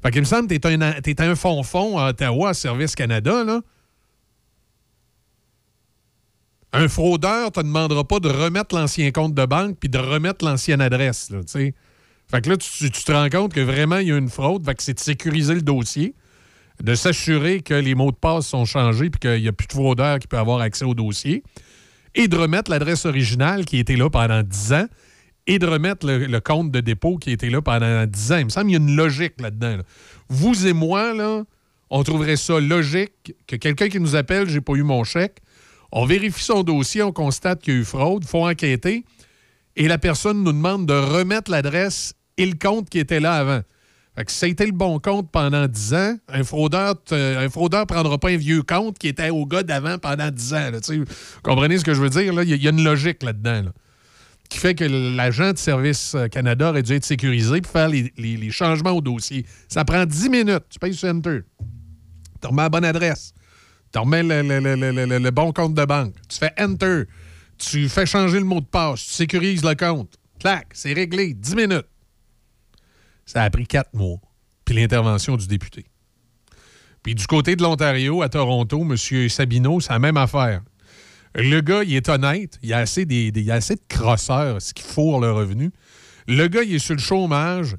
Fait 0.01 0.11
qu'il 0.11 0.21
me 0.21 0.25
semble 0.25 0.47
que 0.47 0.55
t'es 0.55 1.21
un, 1.21 1.31
un 1.31 1.35
fond-fond 1.35 1.97
à 1.97 2.09
Ottawa, 2.09 2.49
à 2.49 2.53
Service 2.53 2.95
Canada, 2.95 3.43
là. 3.43 3.61
Un 6.73 6.87
fraudeur 6.89 7.51
te 7.51 7.61
demandera 7.61 8.03
pas 8.03 8.19
de 8.19 8.29
remettre 8.29 8.75
l'ancien 8.75 9.11
compte 9.11 9.33
de 9.33 9.45
banque 9.45 9.77
puis 9.79 9.89
de 9.89 9.97
remettre 9.97 10.43
l'ancienne 10.45 10.81
adresse, 10.81 11.29
là, 11.29 11.39
tu 11.39 11.51
sais. 11.51 11.73
Fait 12.29 12.41
que 12.41 12.49
là, 12.49 12.57
tu, 12.57 12.91
tu 12.91 13.03
te 13.03 13.11
rends 13.11 13.29
compte 13.29 13.53
que 13.53 13.61
vraiment, 13.61 13.97
il 13.97 14.07
y 14.09 14.11
a 14.11 14.17
une 14.17 14.29
fraude. 14.29 14.65
Fait 14.65 14.75
que 14.75 14.83
c'est 14.83 14.93
de 14.93 14.99
sécuriser 14.99 15.55
le 15.55 15.61
dossier, 15.61 16.13
de 16.83 16.93
s'assurer 16.93 17.61
que 17.61 17.73
les 17.73 17.95
mots 17.95 18.11
de 18.11 18.17
passe 18.17 18.47
sont 18.47 18.65
changés 18.65 19.09
puis 19.09 19.19
qu'il 19.19 19.41
n'y 19.41 19.47
a 19.47 19.53
plus 19.53 19.67
de 19.67 19.73
fraudeur 19.73 20.19
qui 20.19 20.27
peut 20.27 20.37
avoir 20.37 20.59
accès 20.59 20.85
au 20.85 20.93
dossier, 20.93 21.43
et 22.15 22.27
de 22.27 22.35
remettre 22.35 22.69
l'adresse 22.69 23.05
originale 23.05 23.65
qui 23.65 23.77
était 23.77 23.95
là 23.95 24.09
pendant 24.09 24.43
10 24.43 24.73
ans, 24.73 24.87
et 25.47 25.59
de 25.59 25.65
remettre 25.65 26.05
le, 26.05 26.39
compte 26.39 26.71
de 26.71 26.81
dépôt 26.81 27.17
qui 27.17 27.31
était 27.31 27.49
là 27.49 27.61
pendant 27.61 28.05
10 28.05 28.31
ans. 28.33 28.37
Il 28.37 28.45
me 28.45 28.49
semble 28.49 28.67
qu'il 28.67 28.73
y 28.73 28.75
a 28.75 28.79
une 28.79 28.95
logique 28.95 29.39
là-dedans. 29.39 29.77
là. 29.77 29.83
Vous 30.29 30.67
et 30.67 30.73
moi, 30.73 31.13
là, 31.13 31.43
on 31.89 32.03
trouverait 32.03 32.35
ça 32.35 32.59
logique 32.59 33.33
que 33.47 33.55
quelqu'un 33.55 33.87
qui 33.87 33.99
nous 33.99 34.15
appelle, 34.15 34.49
j'ai 34.49 34.61
pas 34.61 34.73
eu 34.73 34.83
mon 34.83 35.03
chèque, 35.05 35.37
on 35.93 36.05
vérifie 36.05 36.43
son 36.43 36.63
dossier, 36.63 37.01
on 37.01 37.13
constate 37.13 37.61
qu'il 37.61 37.73
y 37.73 37.77
a 37.77 37.79
eu 37.79 37.85
fraude, 37.85 38.23
il 38.25 38.27
faut 38.27 38.45
enquêter, 38.45 39.05
et 39.77 39.87
la 39.87 39.97
personne 39.97 40.43
nous 40.43 40.51
demande 40.51 40.85
de 40.85 40.93
remettre 40.93 41.49
l'adresse 41.49 42.13
et 42.37 42.45
le 42.45 42.55
compte 42.55 42.89
qui 42.89 42.99
était 42.99 43.21
là 43.21 43.35
avant. 43.35 43.61
Fait 44.17 44.25
que 44.25 44.31
si 44.31 44.37
ça 44.39 44.45
a 44.47 44.49
été 44.49 44.65
le 44.65 44.71
bon 44.71 44.99
compte 44.99 45.31
pendant 45.31 45.67
10 45.67 45.93
ans, 45.93 46.17
un 46.27 46.43
fraudeur 46.43 46.95
ne 47.11 47.47
fraudeur 47.49 47.85
prendra 47.85 48.17
pas 48.17 48.29
un 48.31 48.37
vieux 48.37 48.63
compte 48.63 48.97
qui 48.97 49.07
était 49.07 49.29
au 49.29 49.45
gars 49.45 49.61
d'avant 49.63 49.97
pendant 49.99 50.29
10 50.29 50.53
ans. 50.55 50.71
là, 50.71 50.79
comprenez 51.43 51.77
ce 51.77 51.85
que 51.85 51.93
je 51.93 52.01
veux 52.01 52.09
dire? 52.09 52.33
Il 52.43 52.49
y, 52.49 52.67
a- 52.67 52.71
une 52.71 52.83
logique 52.83 53.21
là-dedans. 53.23 53.61
là, 53.61 53.71
qui 54.49 54.59
fait 54.59 54.75
que 54.75 54.83
l'agent 54.83 55.51
de 55.51 55.57
Service 55.57 56.15
euh, 56.15 56.27
Canada 56.27 56.69
aurait 56.69 56.83
dû 56.83 56.93
être 56.93 57.05
sécurisé 57.05 57.61
pour 57.61 57.71
faire 57.71 57.89
les, 57.89 58.51
changements 58.51 58.91
au 58.91 59.01
dossier. 59.01 59.45
Ça 59.67 59.83
prend 59.85 60.05
10 60.05 60.29
minutes. 60.29 60.63
Tu 60.69 60.79
payes 60.79 60.93
sur 60.93 61.09
Enter. 61.09 61.39
Tu 62.41 62.47
remets 62.47 62.63
la 62.63 62.69
bonne 62.69 62.85
adresse. 62.85 63.33
Tu 63.91 63.99
remets 63.99 64.23
le, 64.23 64.41
le- 64.41 65.31
bon 65.31 65.51
compte 65.51 65.73
de 65.73 65.85
banque. 65.85 66.15
Tu 66.29 66.37
fais 66.37 66.53
Enter. 66.59 67.03
Tu 67.57 67.89
fais 67.89 68.05
changer 68.05 68.39
le 68.39 68.45
mot 68.45 68.61
de 68.61 68.65
passe. 68.65 69.05
Tu 69.05 69.13
sécurises 69.13 69.63
le 69.63 69.75
compte. 69.75 70.15
Clac, 70.39 70.67
c'est 70.73 70.93
réglé. 70.93 71.33
10 71.33 71.55
minutes. 71.55 71.87
Ça 73.25 73.43
a 73.43 73.49
pris 73.49 73.67
quatre 73.67 73.93
mois. 73.93 74.19
Puis 74.63 74.75
l'intervention 74.75 75.35
du 75.35 75.47
député. 75.47 75.85
Puis 77.03 77.15
du 77.15 77.25
côté 77.25 77.55
de 77.55 77.63
l'Ontario, 77.63 78.21
à 78.21 78.29
Toronto, 78.29 78.81
M. 78.81 79.29
Sabino, 79.29 79.79
c'est 79.79 79.93
la 79.93 79.99
même 79.99 80.17
affaire. 80.17 80.61
Le 81.35 81.61
gars, 81.61 81.83
il 81.83 81.95
est 81.95 82.09
honnête. 82.09 82.57
Il 82.63 82.69
y 82.69 82.73
a 82.73 82.79
assez, 82.79 83.05
des, 83.05 83.31
il 83.35 83.51
a 83.51 83.55
assez 83.55 83.75
de 83.75 83.81
crosseurs, 83.87 84.61
ce 84.61 84.73
qui 84.73 84.83
fourre 84.83 85.19
le 85.19 85.31
revenu. 85.31 85.71
Le 86.27 86.47
gars, 86.47 86.63
il 86.63 86.75
est 86.75 86.79
sur 86.79 86.95
le 86.95 87.01
chômage. 87.01 87.75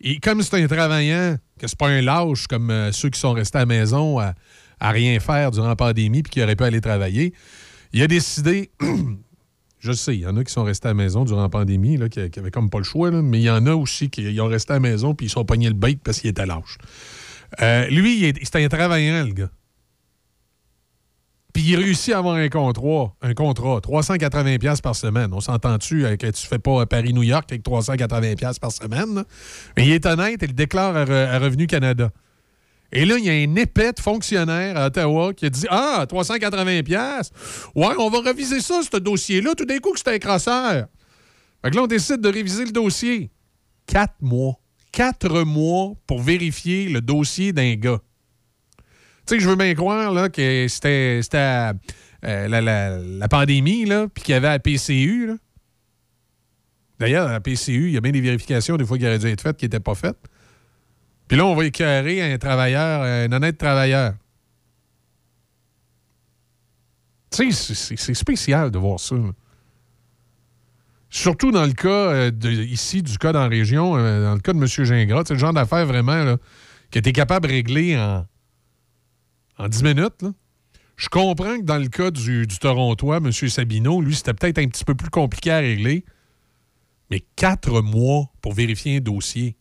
Et 0.00 0.18
comme 0.18 0.42
c'est 0.42 0.62
un 0.62 0.66
travaillant, 0.66 1.36
que 1.58 1.66
c'est 1.66 1.78
pas 1.78 1.88
un 1.88 2.00
lâche 2.00 2.46
comme 2.46 2.70
euh, 2.70 2.92
ceux 2.92 3.10
qui 3.10 3.20
sont 3.20 3.32
restés 3.32 3.58
à 3.58 3.62
la 3.62 3.66
maison 3.66 4.18
à, 4.18 4.34
rien 4.80 5.20
faire 5.20 5.50
durant 5.50 5.68
la 5.68 5.76
pandémie 5.76 6.22
puis 6.22 6.30
qui 6.30 6.42
auraient 6.42 6.56
pu 6.56 6.64
aller 6.64 6.80
travailler, 6.80 7.34
il 7.92 8.02
a 8.02 8.06
décidé 8.06 8.70
Je 9.78 9.92
sais, 9.92 10.14
il 10.14 10.20
y 10.20 10.26
en 10.26 10.36
a 10.36 10.44
qui 10.44 10.52
sont 10.52 10.64
restés 10.64 10.88
à 10.88 10.90
la 10.90 10.94
maison 10.94 11.24
durant 11.24 11.42
la 11.42 11.48
pandémie, 11.48 11.96
là, 11.96 12.08
qui, 12.10 12.28
qui 12.30 12.38
avaient 12.38 12.50
comme 12.50 12.68
pas 12.68 12.78
le 12.78 12.84
choix, 12.84 13.10
mais 13.10 13.38
il 13.38 13.44
y 13.44 13.50
en 13.50 13.66
a 13.66 13.74
aussi 13.74 14.10
qui 14.10 14.22
ils 14.22 14.40
ont 14.40 14.46
resté 14.46 14.72
à 14.72 14.76
la 14.76 14.80
maison 14.80 15.14
puis 15.14 15.26
ils 15.26 15.30
sont 15.30 15.44
pognés 15.44 15.68
le 15.68 15.74
bec 15.74 15.98
parce 16.04 16.20
qu'il 16.20 16.28
était 16.30 16.44
lâche. 16.46 16.76
Euh, 17.62 17.86
lui, 17.88 18.18
il 18.18 18.24
est- 18.26 18.44
c'était 18.44 18.62
un 18.64 18.68
travaillant, 18.68 19.24
le 19.24 19.32
gars. 19.32 19.50
Il 21.62 21.76
réussit 21.76 22.14
à 22.14 22.18
avoir 22.18 22.36
un 22.36 22.48
contrat, 22.48 23.14
un 23.20 23.34
contrat, 23.34 23.80
380 23.82 24.56
pièces 24.58 24.80
par 24.80 24.96
semaine. 24.96 25.30
On 25.32 25.40
s'entend-tu 25.40 26.02
que 26.16 26.26
tu 26.30 26.46
fais 26.46 26.58
pas 26.58 26.86
Paris-New 26.86 27.22
York 27.22 27.44
avec 27.50 27.62
380 27.62 28.34
pièces 28.34 28.58
par 28.58 28.72
semaine? 28.72 29.24
Mais 29.76 29.86
il 29.86 29.92
est 29.92 30.06
honnête, 30.06 30.40
il 30.42 30.54
déclare 30.54 30.96
à, 30.96 31.04
Re- 31.04 31.28
à 31.28 31.38
Revenu 31.38 31.66
Canada. 31.66 32.10
Et 32.92 33.04
là, 33.04 33.16
il 33.18 33.24
y 33.24 33.30
a 33.30 33.32
un 33.32 33.54
épais 33.56 33.92
de 33.92 34.00
fonctionnaire 34.00 34.76
à 34.76 34.86
Ottawa 34.86 35.32
qui 35.34 35.46
a 35.46 35.50
dit 35.50 35.66
Ah, 35.70 36.04
380 36.08 36.82
pièces. 36.82 37.30
Ouais, 37.74 37.94
on 37.98 38.08
va 38.10 38.20
réviser 38.20 38.60
ça, 38.60 38.80
ce 38.82 38.96
dossier-là. 38.96 39.54
Tout 39.56 39.64
d'un 39.66 39.78
coup, 39.78 39.92
c'est 39.96 40.08
un 40.08 40.18
crosseur. 40.18 40.86
Fait 41.62 41.70
que 41.70 41.76
là, 41.76 41.82
on 41.82 41.86
décide 41.86 42.20
de 42.20 42.28
réviser 42.28 42.64
le 42.64 42.72
dossier. 42.72 43.30
Quatre 43.86 44.16
mois. 44.20 44.54
Quatre 44.92 45.42
mois 45.44 45.92
pour 46.06 46.20
vérifier 46.22 46.88
le 46.88 47.00
dossier 47.00 47.52
d'un 47.52 47.74
gars. 47.74 47.98
Tu 49.30 49.36
sais, 49.36 49.40
je 49.44 49.48
veux 49.48 49.54
bien 49.54 49.72
croire 49.76 50.12
là, 50.12 50.28
que 50.28 50.66
c'était 50.66 51.20
euh, 51.34 51.72
la, 52.48 52.60
la- 52.60 52.98
la 52.98 53.28
pandémie, 53.28 53.84
puis 54.12 54.24
qu'il 54.24 54.32
y 54.32 54.34
avait 54.36 54.48
la 54.48 54.58
PCU. 54.58 55.28
là. 55.28 55.34
D'ailleurs, 56.98 57.28
la 57.28 57.38
PCU, 57.40 57.86
il 57.86 57.92
y 57.92 57.96
a 57.96 58.00
bien 58.00 58.10
des 58.10 58.20
vérifications 58.20 58.76
des 58.76 58.84
fois 58.84 58.98
qui 58.98 59.06
auraient 59.06 59.20
dû 59.20 59.28
être 59.28 59.40
faites 59.40 59.56
qui 59.56 59.66
n'étaient 59.66 59.78
pas 59.78 59.94
faites. 59.94 60.18
Puis 61.28 61.38
là, 61.38 61.46
on 61.46 61.54
va 61.54 61.64
écœurer 61.64 62.32
un 62.32 62.38
travailleur, 62.38 63.02
un 63.02 63.30
honnête 63.30 63.56
travailleur. 63.56 64.14
Tu 67.30 67.52
sais, 67.52 67.96
c'est- 67.96 68.14
spécial 68.14 68.72
de 68.72 68.78
voir 68.78 68.98
ça. 68.98 69.14
Surtout 71.08 71.52
dans 71.52 71.66
le 71.66 71.72
cas 71.72 71.88
euh, 71.88 72.30
de, 72.32 72.50
ici, 72.50 73.00
du 73.00 73.16
cas 73.16 73.30
dans 73.30 73.42
la 73.42 73.48
région, 73.48 73.96
euh, 73.96 74.24
dans 74.24 74.34
le 74.34 74.40
cas 74.40 74.52
de 74.52 74.58
M. 74.58 74.66
Gingras, 74.66 75.22
c'est 75.28 75.34
le 75.34 75.38
genre 75.38 75.52
d'affaire 75.52 75.86
vraiment 75.86 76.24
là, 76.24 76.36
que 76.90 76.98
tu 76.98 77.08
es 77.10 77.12
capable 77.12 77.46
de 77.46 77.52
régler 77.52 77.96
en, 77.96 78.26
en 79.60 79.68
10 79.68 79.82
minutes. 79.82 80.24
Je 80.96 81.08
comprends 81.08 81.58
que 81.58 81.62
dans 81.64 81.78
le 81.78 81.88
cas 81.88 82.10
du, 82.10 82.46
du 82.46 82.58
Torontois, 82.58 83.18
M. 83.18 83.30
Sabino, 83.32 84.00
lui, 84.00 84.14
c'était 84.14 84.34
peut-être 84.34 84.58
un 84.58 84.68
petit 84.68 84.84
peu 84.84 84.94
plus 84.94 85.10
compliqué 85.10 85.50
à 85.50 85.58
régler. 85.58 86.04
Mais 87.10 87.24
quatre 87.36 87.80
mois 87.82 88.30
pour 88.40 88.52
vérifier 88.54 88.96
un 88.96 89.00
dossier. 89.00 89.56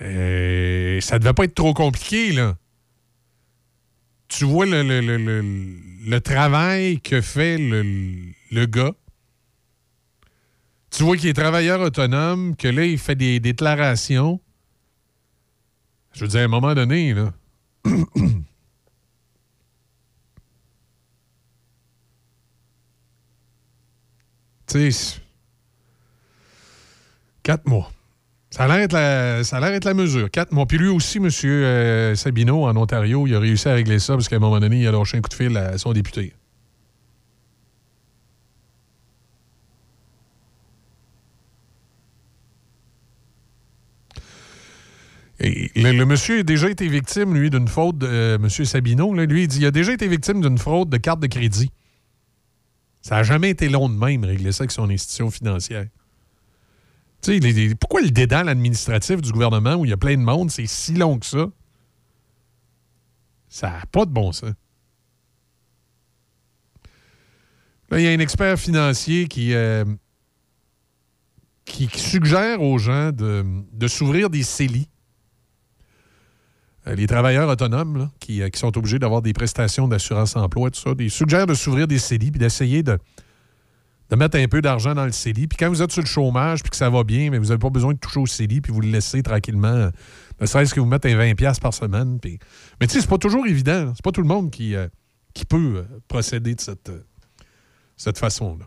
Euh, 0.00 1.00
ça 1.00 1.18
devait 1.18 1.32
pas 1.32 1.44
être 1.44 1.54
trop 1.54 1.74
compliqué, 1.74 2.32
là. 2.32 2.56
Tu 4.28 4.44
vois 4.44 4.64
le, 4.66 4.82
le- 4.82 5.00
le- 5.00 5.18
le- 6.06 6.20
travail 6.20 7.00
que 7.00 7.20
fait 7.20 7.58
le, 7.58 7.82
le 8.50 8.66
gars. 8.66 8.94
Tu 10.90 11.02
vois 11.02 11.16
qu'il 11.16 11.28
est 11.28 11.34
travailleur 11.34 11.80
autonome, 11.80 12.56
que 12.56 12.68
là, 12.68 12.84
il 12.84 12.98
fait 12.98 13.14
des 13.14 13.40
déclarations. 13.40 14.40
Je 16.12 16.20
veux 16.24 16.28
dire, 16.28 16.40
à 16.40 16.44
un 16.44 16.48
moment 16.48 16.74
donné, 16.74 17.14
là. 17.14 17.32
tu 24.66 24.92
sais, 24.92 25.20
quatre 27.42 27.66
mois. 27.66 27.90
Ça 28.50 28.64
a 28.64 28.68
l'air 28.68 28.76
être 28.78 28.92
la, 28.92 29.40
être 29.74 29.84
la 29.84 29.94
mesure. 29.94 30.30
Quatre 30.30 30.52
mois. 30.52 30.66
Puis 30.66 30.76
lui 30.76 30.88
aussi, 30.88 31.18
M. 31.18 31.30
Sabino, 32.14 32.66
en 32.66 32.76
Ontario, 32.76 33.26
il 33.26 33.34
a 33.34 33.40
réussi 33.40 33.68
à 33.68 33.74
régler 33.74 33.98
ça 33.98 34.12
parce 34.14 34.28
qu'à 34.28 34.36
un 34.36 34.40
moment 34.40 34.60
donné, 34.60 34.80
il 34.80 34.86
a 34.86 34.92
lâché 34.92 35.16
un 35.16 35.22
coup 35.22 35.30
de 35.30 35.34
fil 35.34 35.56
à 35.56 35.78
son 35.78 35.92
député. 35.92 36.34
Le, 45.42 46.04
monsieur 46.04 46.40
a 46.40 46.42
déjà 46.42 46.70
été 46.70 46.88
victime, 46.88 47.34
lui, 47.34 47.50
d'une 47.50 47.68
fraude, 47.68 47.98
de, 47.98 48.06
euh, 48.06 48.38
là, 48.38 49.26
lui, 49.26 49.42
il 49.42 49.48
dit 49.48 49.58
il 49.58 49.66
a 49.66 49.70
déjà 49.70 49.92
été 49.92 50.06
victime 50.06 50.40
d'une 50.40 50.58
fraude 50.58 50.88
de 50.88 50.96
carte 50.96 51.20
de 51.20 51.26
crédit. 51.26 51.70
Ça 53.00 53.16
n'a 53.16 53.22
jamais 53.24 53.50
été 53.50 53.68
long 53.68 53.88
de 53.88 53.96
même, 53.96 54.24
régler 54.24 54.52
ça 54.52 54.62
avec 54.62 54.70
son 54.70 54.88
institution 54.88 55.30
financière. 55.30 55.86
Tu 57.22 57.40
sais, 57.40 57.74
pourquoi 57.74 58.02
le 58.02 58.10
dédale 58.10 58.48
administratif 58.48 59.20
du 59.20 59.32
gouvernement 59.32 59.74
où 59.74 59.84
il 59.84 59.90
y 59.90 59.92
a 59.92 59.96
plein 59.96 60.16
de 60.16 60.22
monde, 60.22 60.50
c'est 60.50 60.66
si 60.66 60.94
long 60.94 61.18
que 61.18 61.26
ça? 61.26 61.46
Ça 63.48 63.70
n'a 63.70 63.86
pas 63.90 64.06
de 64.06 64.10
bon 64.10 64.32
sens. 64.32 64.54
Là, 67.90 68.00
il 68.00 68.04
y 68.04 68.08
a 68.08 68.10
un 68.10 68.20
expert 68.20 68.58
financier 68.58 69.28
qui, 69.28 69.52
euh, 69.52 69.84
suggère 71.94 72.62
aux 72.62 72.78
gens 72.78 73.12
de, 73.12 73.44
de 73.72 73.88
s'ouvrir 73.88 74.30
des 74.30 74.42
CELI. 74.42 74.88
Euh, 76.88 76.94
les 76.96 77.06
travailleurs 77.06 77.48
autonomes 77.48 78.08
euh, 78.30 78.48
qui 78.50 78.58
sont 78.58 78.76
obligés 78.76 78.98
d'avoir 78.98 79.22
des 79.22 79.32
prestations 79.32 79.86
d'assurance 79.86 80.34
emploi, 80.36 80.70
tout 80.70 80.80
ça, 80.80 80.90
ils 80.98 81.10
suggèrent 81.10 81.46
de 81.46 81.54
s'ouvrir 81.54 81.86
des 81.86 81.98
CELI 81.98 82.32
puis 82.32 82.40
d'essayer 82.40 82.82
de, 82.82 82.98
de 84.10 84.16
mettre 84.16 84.36
un 84.36 84.48
peu 84.48 84.60
d'argent 84.60 84.94
dans 84.94 85.04
le 85.04 85.12
CELI. 85.12 85.46
Puis 85.46 85.56
quand 85.56 85.68
vous 85.68 85.80
êtes 85.80 85.92
sur 85.92 86.02
le 86.02 86.06
chômage 86.06 86.62
puis 86.62 86.70
que 86.70 86.76
ça 86.76 86.90
va 86.90 87.04
bien, 87.04 87.30
mais 87.30 87.38
vous 87.38 87.46
n'avez 87.46 87.58
pas 87.58 87.70
besoin 87.70 87.92
de 87.92 87.98
toucher 87.98 88.18
au 88.18 88.26
CELI 88.26 88.60
puis 88.60 88.72
vous 88.72 88.80
le 88.80 88.88
laissez 88.88 89.22
tranquillement. 89.22 89.90
Ne 90.40 90.46
serait-ce 90.46 90.74
que 90.74 90.80
vous 90.80 90.86
mettez 90.86 91.12
un 91.12 91.18
20$ 91.18 91.60
par 91.60 91.72
semaine. 91.72 92.18
Mais 92.80 92.86
tu 92.88 92.94
sais, 92.94 93.00
c'est 93.00 93.08
pas 93.08 93.18
toujours 93.18 93.46
évident. 93.46 93.92
C'est 93.94 94.02
pas 94.02 94.12
tout 94.12 94.22
le 94.22 94.28
monde 94.28 94.50
qui, 94.50 94.74
euh, 94.74 94.88
peut 95.48 95.84
procéder 96.08 96.54
de 96.54 96.60
cette, 96.60 98.18
façon-là. 98.18 98.66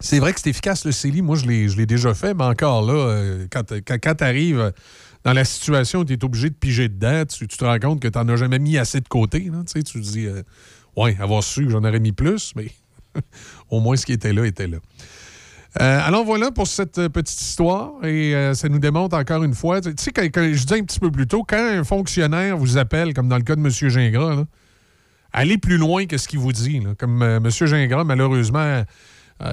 C'est 0.00 0.20
vrai 0.20 0.32
que 0.32 0.40
c'est 0.40 0.50
efficace 0.50 0.84
le 0.84 0.92
CELI. 0.92 1.22
Moi, 1.22 1.36
je 1.36 1.46
l'ai 1.46 1.86
déjà 1.86 2.14
fait, 2.14 2.34
mais 2.34 2.44
encore 2.44 2.82
là, 2.82 3.46
quand, 3.50 3.72
quand, 3.84 3.96
quand 4.00 4.14
tu 4.14 4.24
arrives 4.24 4.72
dans 5.24 5.32
la 5.32 5.44
situation 5.44 6.00
où 6.00 6.04
tu 6.04 6.12
es 6.12 6.24
obligé 6.24 6.50
de 6.50 6.54
piger 6.54 6.88
dedans, 6.88 7.24
tu, 7.26 7.46
tu 7.46 7.56
te 7.56 7.64
rends 7.64 7.78
compte 7.78 8.00
que 8.00 8.08
tu 8.08 8.18
n'en 8.18 8.28
as 8.28 8.36
jamais 8.36 8.58
mis 8.58 8.78
assez 8.78 9.00
de 9.00 9.08
côté. 9.08 9.50
Tu 9.66 9.82
te 9.82 9.98
dis, 9.98 10.26
euh, 10.26 10.42
ouais, 10.96 11.16
avoir 11.20 11.42
su 11.42 11.68
j'en 11.70 11.84
aurais 11.84 12.00
mis 12.00 12.12
plus, 12.12 12.52
mais 12.56 12.68
au 13.70 13.80
moins 13.80 13.96
ce 13.96 14.06
qui 14.06 14.12
était 14.12 14.32
là 14.32 14.44
était 14.46 14.68
là. 14.68 14.78
Euh, 15.80 16.00
alors 16.02 16.24
voilà 16.24 16.50
pour 16.50 16.66
cette 16.66 16.98
euh, 16.98 17.08
petite 17.08 17.40
histoire 17.40 18.02
et 18.02 18.32
ça 18.54 18.68
nous 18.68 18.78
démontre 18.78 19.16
encore 19.16 19.44
une 19.44 19.54
fois, 19.54 19.80
tu 19.80 19.92
sais, 19.96 20.12
je 20.16 20.50
disais 20.50 20.80
un 20.80 20.84
petit 20.84 21.00
peu 21.00 21.10
plus 21.10 21.26
tôt, 21.26 21.44
quand 21.44 21.58
un 21.58 21.84
fonctionnaire 21.84 22.56
vous 22.56 22.78
appelle, 22.78 23.12
comme 23.12 23.28
dans 23.28 23.36
le 23.36 23.42
cas 23.42 23.54
de 23.54 23.60
M. 23.60 23.70
Gingras, 23.70 24.44
allez 25.32 25.58
plus 25.58 25.76
loin 25.76 26.06
que 26.06 26.16
ce 26.16 26.26
qu'il 26.26 26.38
vous 26.38 26.52
dit. 26.52 26.82
Comme 26.98 27.22
M. 27.22 27.50
Gingras, 27.50 28.04
malheureusement, 28.04 28.82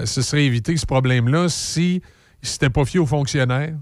ce 0.05 0.21
serait 0.21 0.45
évité 0.45 0.77
ce 0.77 0.85
problème-là 0.85 1.49
si 1.49 2.01
il 2.41 2.47
s'était 2.47 2.69
pas 2.69 2.85
fié 2.85 2.99
aux 2.99 3.05
fonctionnaires, 3.05 3.75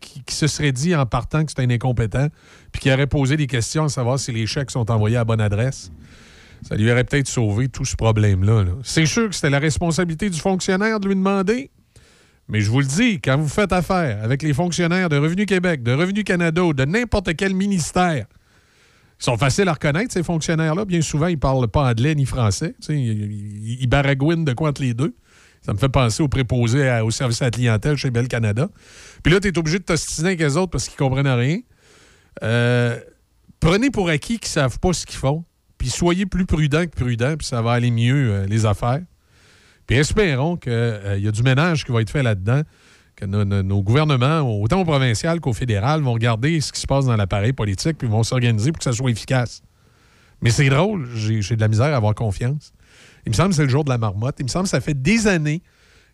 qui, 0.00 0.34
se 0.34 0.46
serait 0.46 0.72
dit 0.72 0.94
en 0.94 1.06
partant 1.06 1.44
que 1.44 1.50
c'était 1.50 1.62
un 1.62 1.70
incompétent, 1.70 2.28
puis 2.72 2.80
qui 2.80 2.92
aurait 2.92 3.06
posé 3.06 3.36
des 3.36 3.46
questions 3.46 3.84
à 3.84 3.88
savoir 3.88 4.18
si 4.18 4.32
les 4.32 4.46
chèques 4.46 4.70
sont 4.70 4.90
envoyés 4.90 5.16
à 5.16 5.24
bonne 5.24 5.40
adresse. 5.40 5.90
Ça 6.62 6.74
lui 6.74 6.90
aurait 6.90 7.04
peut-être 7.04 7.28
sauvé 7.28 7.68
tout 7.68 7.84
ce 7.84 7.96
problème-là. 7.96 8.64
là. 8.64 8.72
C'est 8.82 9.06
sûr 9.06 9.28
que 9.28 9.34
c'était 9.34 9.50
la 9.50 9.58
responsabilité 9.58 10.30
du 10.30 10.40
fonctionnaire 10.40 11.00
de 11.00 11.08
lui 11.08 11.14
demander. 11.14 11.70
Mais 12.48 12.60
je 12.60 12.70
vous 12.70 12.80
le 12.80 12.86
dis, 12.86 13.20
quand 13.20 13.36
vous 13.36 13.48
faites 13.48 13.72
affaire 13.72 14.22
avec 14.22 14.42
les 14.42 14.54
fonctionnaires 14.54 15.08
de 15.08 15.16
Revenu 15.16 15.46
Québec, 15.46 15.82
de 15.82 15.92
Revenu 15.92 16.22
Canada 16.22 16.62
ou 16.64 16.72
de 16.72 16.84
n'importe 16.84 17.34
quel 17.36 17.54
ministère, 17.54 18.26
ils 19.18 19.24
sont 19.24 19.36
faciles 19.36 19.68
à 19.68 19.72
reconnaître, 19.72 20.12
ces 20.12 20.22
fonctionnaires-là. 20.22 20.84
Bien 20.84 21.00
souvent, 21.00 21.26
ils 21.26 21.38
parlent 21.38 21.68
pas 21.68 21.90
anglais 21.90 22.14
ni 22.14 22.24
français. 22.24 22.74
Ils 22.88 23.86
baragouinent 23.88 24.44
de 24.44 24.52
quoi 24.52 24.68
entre 24.70 24.82
les 24.82 24.94
deux. 24.94 25.14
Ça 25.66 25.72
me 25.72 25.78
fait 25.78 25.88
penser 25.88 26.22
aux 26.22 26.28
préposés 26.28 27.00
au 27.00 27.10
service 27.10 27.42
à 27.42 27.46
la 27.46 27.50
clientèle 27.50 27.96
chez 27.96 28.12
Bell 28.12 28.28
Canada. 28.28 28.68
Puis 29.24 29.32
là, 29.32 29.40
tu 29.40 29.48
es 29.48 29.58
obligé 29.58 29.80
de 29.80 29.82
t'ostiner 29.82 30.28
avec 30.28 30.38
les 30.38 30.56
autres 30.56 30.70
parce 30.70 30.86
qu'ils 30.86 30.96
comprennent 30.96 31.26
rien. 31.26 31.58
Euh, 32.44 33.00
prenez 33.58 33.90
pour 33.90 34.08
acquis 34.08 34.38
qu'ils 34.38 34.48
savent 34.48 34.78
pas 34.78 34.92
ce 34.92 35.04
qu'ils 35.04 35.18
font. 35.18 35.44
Puis 35.76 35.88
soyez 35.88 36.24
plus 36.24 36.46
prudents 36.46 36.84
que 36.84 36.90
prudents, 36.90 37.36
puis 37.36 37.48
ça 37.48 37.62
va 37.62 37.72
aller 37.72 37.90
mieux, 37.90 38.30
euh, 38.30 38.46
les 38.46 38.64
affaires. 38.64 39.00
Puis 39.88 39.96
espérons 39.96 40.56
qu'il 40.56 41.18
y 41.18 41.26
a 41.26 41.32
du 41.32 41.42
ménage 41.42 41.84
qui 41.84 41.90
va 41.90 42.00
être 42.00 42.10
fait 42.10 42.22
là-dedans, 42.22 42.62
que 43.16 43.24
nos, 43.24 43.82
gouvernements, 43.82 44.42
autant 44.42 44.82
au 44.82 44.84
provincial 44.84 45.40
qu'au 45.40 45.52
fédéral, 45.52 46.00
vont 46.00 46.12
regarder 46.12 46.60
ce 46.60 46.70
qui 46.70 46.80
se 46.80 46.86
passe 46.86 47.06
dans 47.06 47.16
l'appareil 47.16 47.52
politique, 47.52 47.98
puis 47.98 48.06
vont 48.06 48.22
s'organiser 48.22 48.70
pour 48.70 48.78
que 48.78 48.84
ça 48.84 48.92
soit 48.92 49.10
efficace. 49.10 49.62
Mais 50.42 50.50
c'est 50.50 50.68
drôle, 50.68 51.08
j'ai 51.16 51.56
de 51.56 51.60
la 51.60 51.68
misère 51.68 51.86
à 51.86 51.96
avoir 51.96 52.14
confiance. 52.14 52.72
Il 53.26 53.30
me 53.30 53.34
semble 53.34 53.50
que 53.50 53.56
c'est 53.56 53.64
le 53.64 53.68
jour 53.68 53.84
de 53.84 53.90
la 53.90 53.98
marmotte. 53.98 54.36
Il 54.38 54.44
me 54.44 54.48
semble 54.48 54.64
que 54.64 54.70
ça 54.70 54.80
fait 54.80 54.94
des 54.94 55.26
années 55.26 55.62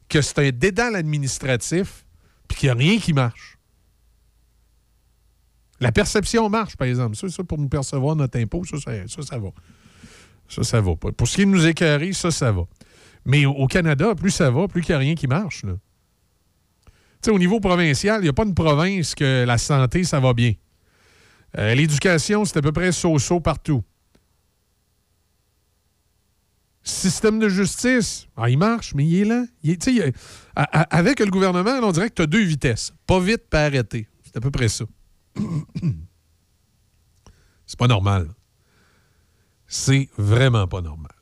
que 0.08 0.20
c'est 0.20 0.38
un 0.38 0.50
dédale 0.50 0.96
administratif, 0.96 2.06
puis 2.48 2.58
qu'il 2.58 2.66
n'y 2.68 2.70
a 2.70 2.74
rien 2.74 2.98
qui 2.98 3.12
marche. 3.12 3.58
La 5.80 5.92
perception 5.92 6.48
marche, 6.48 6.76
par 6.76 6.88
exemple. 6.88 7.16
Ça, 7.16 7.28
ça, 7.28 7.44
pour 7.44 7.58
nous 7.58 7.68
percevoir 7.68 8.16
notre 8.16 8.38
impôt, 8.38 8.64
ça, 8.64 8.78
ça, 8.78 8.92
ça, 9.08 9.22
ça 9.22 9.38
va. 9.38 9.50
Ça, 10.48 10.62
ça 10.62 10.80
va. 10.80 10.94
Pour 10.96 11.28
ce 11.28 11.36
qui 11.36 11.42
est 11.42 11.46
de 11.46 11.50
nous 11.50 11.66
écœurer, 11.66 12.12
ça, 12.12 12.30
ça 12.30 12.52
va. 12.52 12.62
Mais 13.24 13.46
au, 13.46 13.66
Canada, 13.66 14.14
plus 14.14 14.30
ça 14.30 14.50
va, 14.50 14.68
plus 14.68 14.82
qu'il 14.82 14.92
n'y 14.92 14.96
a 14.96 14.98
rien 14.98 15.14
qui 15.14 15.26
marche. 15.26 15.64
là. 15.64 15.74
Au 17.28 17.38
niveau 17.38 17.60
provincial, 17.60 18.20
il 18.20 18.24
n'y 18.24 18.28
a 18.28 18.32
pas 18.32 18.44
une 18.44 18.54
province 18.54 19.14
que 19.14 19.44
la 19.44 19.58
santé, 19.58 20.02
ça 20.02 20.18
va 20.18 20.34
bien. 20.34 20.54
Euh, 21.58 21.74
L'éducation, 21.74 22.44
c'est 22.44 22.56
à 22.56 22.62
peu 22.62 22.72
près 22.72 22.90
so-so 22.90 23.38
partout. 23.40 23.84
Système 26.84 27.38
de 27.38 27.48
justice, 27.48 28.26
ah, 28.36 28.50
il 28.50 28.58
marche, 28.58 28.94
mais 28.94 29.06
il 29.06 29.20
est 29.20 29.24
lent. 29.24 29.46
Avec 30.54 31.20
le 31.20 31.26
gouvernement, 31.26 31.78
on 31.82 31.92
dirait 31.92 32.08
que 32.08 32.14
tu 32.14 32.22
as 32.22 32.26
deux 32.26 32.42
vitesses. 32.42 32.92
Pas 33.06 33.20
vite, 33.20 33.48
pas 33.48 33.66
arrêter. 33.66 34.08
C'est 34.24 34.36
à 34.36 34.40
peu 34.40 34.50
près 34.50 34.68
ça. 34.68 34.84
C'est 37.66 37.78
pas 37.78 37.86
normal. 37.86 38.28
C'est 39.66 40.08
vraiment 40.18 40.66
pas 40.66 40.80
normal. 40.80 41.12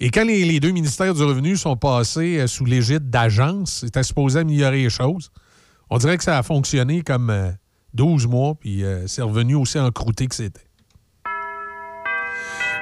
Et 0.00 0.10
quand 0.10 0.24
les, 0.24 0.60
deux 0.60 0.70
ministères 0.70 1.14
du 1.14 1.22
revenu 1.22 1.56
sont 1.56 1.76
passés 1.76 2.38
euh, 2.38 2.46
sous 2.46 2.64
l'égide 2.64 3.10
d'agences, 3.10 3.80
c'était 3.80 4.02
supposé 4.02 4.40
améliorer 4.40 4.84
les 4.84 4.90
choses. 4.90 5.30
On 5.90 5.98
dirait 5.98 6.16
que 6.18 6.24
ça 6.24 6.38
a 6.38 6.42
fonctionné 6.42 7.02
comme 7.02 7.30
euh, 7.30 7.50
12 7.94 8.26
mois, 8.26 8.54
puis 8.54 8.84
euh, 8.84 9.06
c'est 9.06 9.22
revenu 9.22 9.54
aussi 9.54 9.78
encrouté 9.78 10.26
que 10.26 10.34
c'était. 10.34 10.63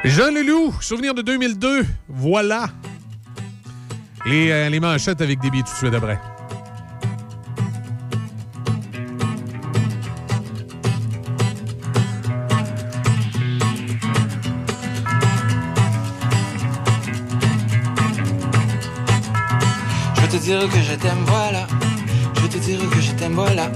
Jean 0.05 0.33
Leloup, 0.33 0.73
souvenir 0.81 1.15
de 1.15 1.23
2002, 1.23 1.87
voilà. 2.09 2.67
Les, 4.27 4.51
euh, 4.51 4.69
les 4.69 4.81
manchettes 4.81 5.21
avec 5.21 5.41
des 5.41 5.49
billets 5.49 5.63
tout 5.63 5.71
de 5.71 5.77
suite 5.77 5.95
après. 5.95 6.19
Je 20.17 20.21
veux 20.21 20.29
te 20.29 20.37
dire 20.37 20.69
que 20.69 20.83
je 20.83 20.95
t'aime, 20.95 21.25
voilà. 21.27 21.67
Je 22.35 22.41
veux 22.41 22.49
te 22.49 22.59
dire 22.59 22.91
que 22.91 23.01
je 23.01 23.13
t'aime, 23.13 23.35
voilà. 23.35 23.71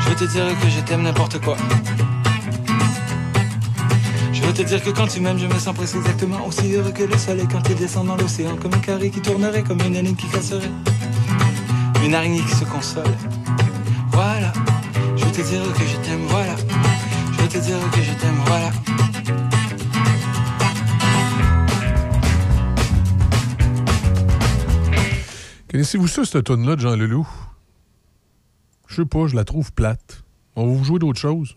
Je 0.00 0.08
veux 0.08 0.16
te 0.16 0.24
dire 0.24 0.46
que 0.60 0.68
je 0.70 0.80
t'aime 0.80 1.02
n'importe 1.02 1.38
quoi. 1.42 1.58
Je 4.42 4.48
veux 4.48 4.54
te 4.54 4.62
dire 4.62 4.82
que 4.82 4.90
quand 4.90 5.06
tu 5.06 5.20
m'aimes, 5.20 5.38
je 5.38 5.46
me 5.46 5.56
sens 5.58 5.72
presque 5.74 5.94
exactement 5.94 6.44
aussi 6.44 6.74
heureux 6.74 6.90
que 6.90 7.04
le 7.04 7.16
soleil 7.16 7.46
quand 7.50 7.62
il 7.70 7.76
descend 7.76 8.08
dans 8.08 8.16
l'océan. 8.16 8.56
Comme 8.56 8.74
un 8.74 8.80
carré 8.80 9.08
qui 9.08 9.20
tournerait, 9.20 9.62
comme 9.62 9.80
une 9.82 9.94
énigme 9.94 10.16
qui 10.16 10.26
casserait. 10.26 10.68
Une 12.04 12.12
araignée 12.12 12.42
qui 12.42 12.56
se 12.56 12.64
console. 12.64 13.04
Voilà. 14.10 14.52
Je 15.16 15.24
veux 15.24 15.30
te 15.30 15.42
dire 15.42 15.62
que 15.72 15.86
je 15.86 15.96
t'aime, 15.98 16.26
voilà. 16.26 16.56
Je 17.38 17.46
te 17.46 17.58
dire 17.58 17.78
que 17.92 18.02
je 18.02 18.12
t'aime, 18.14 18.34
voilà. 18.46 18.70
Connaissez-vous 25.70 26.08
ça, 26.08 26.24
cette 26.24 26.44
tonne-là 26.44 26.74
de 26.74 26.80
Jean 26.80 26.96
Leloup? 26.96 27.28
Je 28.88 28.96
sais 28.96 29.06
pas, 29.06 29.28
je 29.28 29.36
la 29.36 29.44
trouve 29.44 29.72
plate. 29.72 30.24
On 30.56 30.66
va 30.66 30.72
vous 30.74 30.84
jouer 30.84 30.98
d'autres 30.98 31.20
choses. 31.20 31.56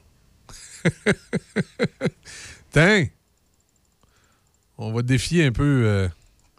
On 4.78 4.92
va 4.92 5.02
défier 5.02 5.46
un 5.46 5.52
peu 5.52 5.84
euh, 5.86 6.08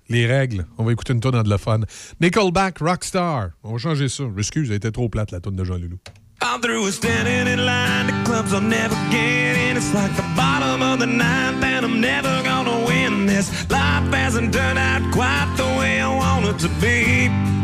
les 0.09 0.27
règles. 0.27 0.67
On 0.79 0.85
va 0.85 0.93
écouter 0.93 1.13
une 1.13 1.21
tonne 1.21 1.35
anglophone. 1.37 1.85
Nickelback, 2.21 2.79
Rockstar. 2.79 3.51
On 3.63 3.73
va 3.73 3.79
changer 3.79 4.09
ça. 4.09 4.25
Excuse, 4.39 4.71
elle 4.71 4.77
était 4.77 4.93
trop 4.93 5.09
plate, 5.09 5.31
la 5.31 5.41
tonne 5.41 5.57
de 5.57 5.65
Jean 5.65 5.77
Leloup. 5.77 5.99
I'm 6.43 6.61
through 6.61 6.91
standing 6.91 7.47
in 7.47 7.65
line. 7.65 8.07
The 8.07 8.31
clubs 8.31 8.53
I'll 8.53 8.61
never 8.61 8.95
get 9.11 9.57
in. 9.57 9.77
It's 9.77 9.93
like 9.95 10.15
the 10.17 10.25
bottom 10.37 10.83
of 10.83 11.01
the 11.01 11.07
ninth, 11.07 11.63
and 11.65 11.85
I'm 11.85 12.01
never 12.01 12.43
gonna 12.45 12.85
win 12.87 13.27
this. 13.27 13.51
Life 13.71 14.13
hasn't 14.13 14.53
turned 14.53 14.79
out 14.79 15.03
quite 15.13 15.53
the 15.57 15.65
way 15.79 16.01
I 16.01 16.09
want 16.15 16.47
it 16.47 16.59
to 16.61 16.69
be. 16.81 17.56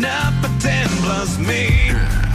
Tub 0.00 0.02
big 0.02 0.04
enough 0.04 0.34
for 0.42 0.60
ten 0.60 0.88
plus 1.02 1.38
me. 1.38 2.25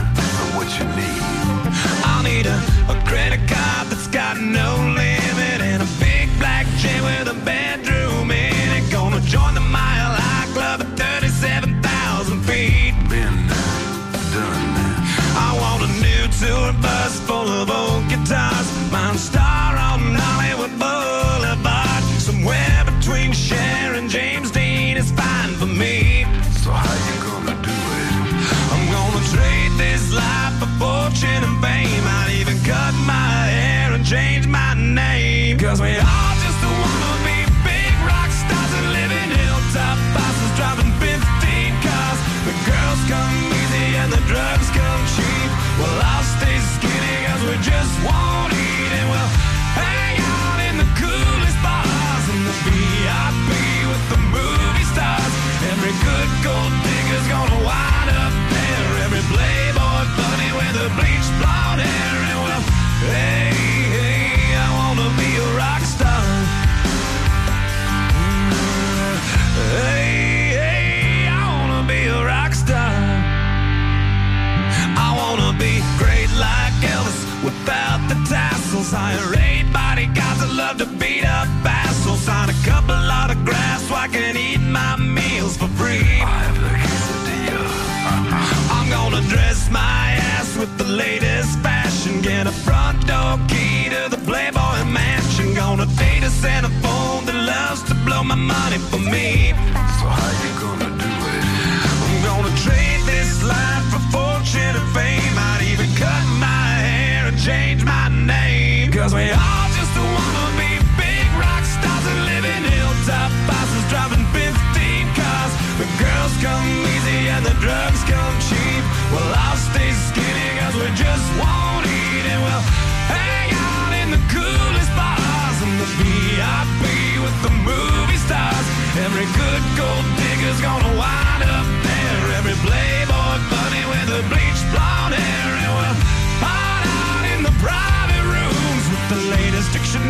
Without 77.44 78.00
the 78.08 78.14
tassels. 78.28 78.90
Hire 78.92 79.34
eight 79.38 79.70
bodyguards 79.72 80.40
that 80.40 80.52
love 80.54 80.78
to 80.78 80.86
beat 80.86 81.24
up 81.24 81.48
assholes. 81.64 82.20
Sign 82.20 82.48
a 82.50 82.58
couple 82.64 82.94
autographs 82.94 83.88
so 83.88 83.94
I 83.94 84.08
can 84.08 84.36
eat 84.36 84.60
my 84.60 84.96
meals 84.96 85.56
for 85.56 85.68
free. 85.78 86.22
I 86.22 86.38
have 86.46 86.58
the 86.66 86.72
quesadilla. 86.86 87.66
Uh, 88.08 88.74
I'm 88.74 88.88
gonna 88.90 89.22
dress 89.28 89.70
my 89.70 90.04
ass 90.34 90.56
with 90.56 90.72
the 90.78 90.84
latest 90.84 91.58
fashion. 91.60 92.20
Get 92.22 92.46
a 92.46 92.52
front 92.52 93.06
door 93.06 93.38
key 93.48 93.90
to 93.90 94.08
the 94.14 94.20
Playboy 94.28 94.84
mansion. 94.84 95.54
Gonna 95.54 95.86
date 95.98 96.22
a 96.22 96.30
Santa 96.30 96.70
phone 96.82 97.26
that 97.26 97.38
loves 97.52 97.82
to 97.88 97.94
blow 98.06 98.22
my 98.22 98.36
money 98.36 98.78
for 98.90 98.98
me. 98.98 99.50
So 99.98 100.06
how 100.06 100.30
you 100.42 100.52
gonna 100.60 100.81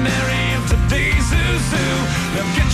Mary, 0.02 0.54
of 0.58 0.66
today's 0.68 1.30
get 2.56 2.71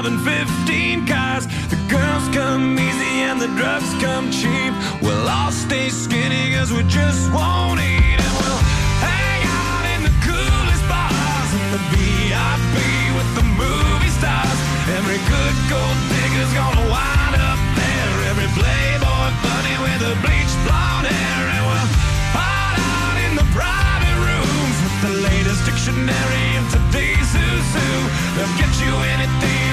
driving 0.00 0.18
15 0.20 1.06
cars. 1.06 1.46
The 1.74 1.78
girls 1.90 2.28
come 2.30 2.78
easy 2.78 3.26
and 3.26 3.40
the 3.40 3.48
drugs 3.58 3.90
come 3.98 4.30
cheap. 4.30 4.72
We'll 5.02 5.26
all 5.26 5.50
stay 5.50 5.88
skinny 5.88 6.54
cause 6.54 6.70
we 6.72 6.84
just 6.84 7.26
won't 7.32 7.80
eat 7.80 8.18
and 8.22 8.34
we'll 8.38 8.62
hang 9.02 9.42
out 9.42 9.84
in 9.98 10.00
the 10.06 10.14
coolest 10.22 10.84
bars 10.86 11.50
in 11.50 11.66
the 11.74 11.82
VIP 11.90 12.76
with 13.18 13.30
the 13.34 13.46
movie 13.58 14.14
stars. 14.14 14.58
Every 14.94 15.18
good 15.26 15.56
gold 15.66 15.98
digger's 16.14 16.52
gonna 16.54 16.86
wind 16.94 17.34
up 17.42 17.60
there. 17.74 18.14
Every 18.30 18.50
playboy 18.54 19.28
bunny 19.42 19.76
with 19.82 20.02
a 20.06 20.14
bleached 20.22 20.58
blonde 20.62 21.10
hair 21.10 21.42
and 21.58 21.62
we'll 21.66 21.90
hide 22.38 22.78
out 22.78 23.16
in 23.26 23.32
the 23.34 23.46
private 23.50 24.18
rooms 24.22 24.76
with 24.78 24.96
the 25.10 25.14
latest 25.26 25.66
dictionary 25.66 26.46
of 26.54 26.64
today's 26.70 27.30
who's 27.34 27.68
who. 27.74 27.90
They'll 28.38 28.56
get 28.62 28.70
you 28.78 28.94
anything 29.18 29.67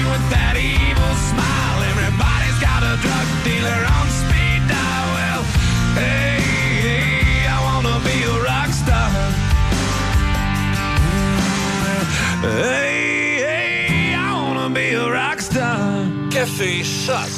Café 16.30 16.84
Choc. 16.84 17.28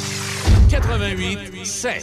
88 0.69 1.65
7. 1.65 1.95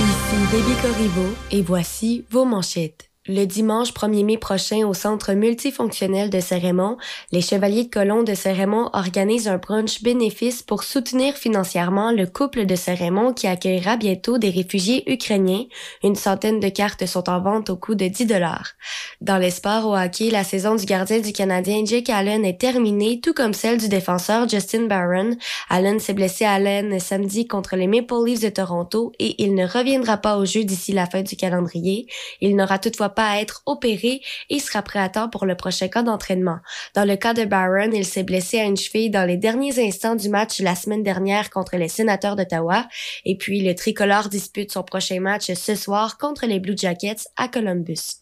Ici 0.00 0.46
Déby 0.50 0.74
Corriveau 0.80 1.34
et 1.50 1.62
voici 1.62 2.24
vos 2.30 2.44
manchettes. 2.44 3.11
Le 3.28 3.44
dimanche 3.44 3.92
1er 3.92 4.24
mai 4.24 4.36
prochain 4.36 4.84
au 4.84 4.94
Centre 4.94 5.34
multifonctionnel 5.34 6.28
de 6.28 6.40
Cérémont, 6.40 6.96
les 7.30 7.40
Chevaliers 7.40 7.84
de 7.84 7.88
Colomb 7.88 8.24
de 8.24 8.34
Cérémont 8.34 8.90
organisent 8.94 9.46
un 9.46 9.58
brunch 9.58 10.02
bénéfice 10.02 10.64
pour 10.64 10.82
soutenir 10.82 11.36
financièrement 11.36 12.10
le 12.10 12.26
couple 12.26 12.66
de 12.66 12.74
Cérémont 12.74 13.32
qui 13.32 13.46
accueillera 13.46 13.96
bientôt 13.96 14.38
des 14.38 14.50
réfugiés 14.50 15.08
ukrainiens. 15.08 15.66
Une 16.02 16.16
centaine 16.16 16.58
de 16.58 16.68
cartes 16.68 17.06
sont 17.06 17.30
en 17.30 17.40
vente 17.40 17.70
au 17.70 17.76
coût 17.76 17.94
de 17.94 18.08
10 18.08 18.26
dollars. 18.26 18.72
Dans 19.20 19.38
les 19.38 19.52
sports 19.52 19.86
au 19.86 19.96
hockey, 19.96 20.30
la 20.30 20.42
saison 20.42 20.74
du 20.74 20.84
gardien 20.84 21.20
du 21.20 21.32
Canadien 21.32 21.84
Jake 21.84 22.10
Allen 22.10 22.44
est 22.44 22.60
terminée, 22.60 23.20
tout 23.20 23.34
comme 23.34 23.54
celle 23.54 23.78
du 23.78 23.88
défenseur 23.88 24.48
Justin 24.48 24.88
Barron. 24.88 25.36
Allen 25.70 26.00
s'est 26.00 26.14
blessé 26.14 26.44
à 26.44 26.54
Allen 26.54 26.98
samedi 26.98 27.46
contre 27.46 27.76
les 27.76 27.86
Maple 27.86 28.24
Leafs 28.26 28.40
de 28.40 28.48
Toronto 28.48 29.12
et 29.20 29.40
il 29.40 29.54
ne 29.54 29.64
reviendra 29.64 30.16
pas 30.16 30.38
au 30.38 30.44
jeu 30.44 30.64
d'ici 30.64 30.90
la 30.90 31.06
fin 31.06 31.22
du 31.22 31.36
calendrier. 31.36 32.08
Il 32.40 32.56
n'aura 32.56 32.80
toutefois 32.80 33.11
pas 33.14 33.30
à 33.30 33.40
être 33.40 33.62
opéré 33.66 34.20
et 34.50 34.58
sera 34.58 34.82
prêt 34.82 34.98
à 34.98 35.08
temps 35.08 35.28
pour 35.28 35.46
le 35.46 35.56
prochain 35.56 35.88
cas 35.88 36.02
d'entraînement. 36.02 36.58
Dans 36.94 37.06
le 37.06 37.16
cas 37.16 37.34
de 37.34 37.44
Barron, 37.44 37.90
il 37.92 38.04
s'est 38.04 38.22
blessé 38.22 38.58
à 38.58 38.64
une 38.64 38.76
cheville 38.76 39.10
dans 39.10 39.26
les 39.26 39.36
derniers 39.36 39.78
instants 39.78 40.16
du 40.16 40.28
match 40.28 40.60
la 40.60 40.74
semaine 40.74 41.02
dernière 41.02 41.50
contre 41.50 41.76
les 41.76 41.88
sénateurs 41.88 42.36
d'Ottawa. 42.36 42.86
Et 43.24 43.36
puis, 43.36 43.62
le 43.62 43.74
tricolore 43.74 44.28
dispute 44.28 44.72
son 44.72 44.82
prochain 44.82 45.20
match 45.20 45.52
ce 45.52 45.74
soir 45.74 46.18
contre 46.18 46.46
les 46.46 46.60
Blue 46.60 46.76
Jackets 46.76 47.28
à 47.36 47.48
Columbus. 47.48 48.21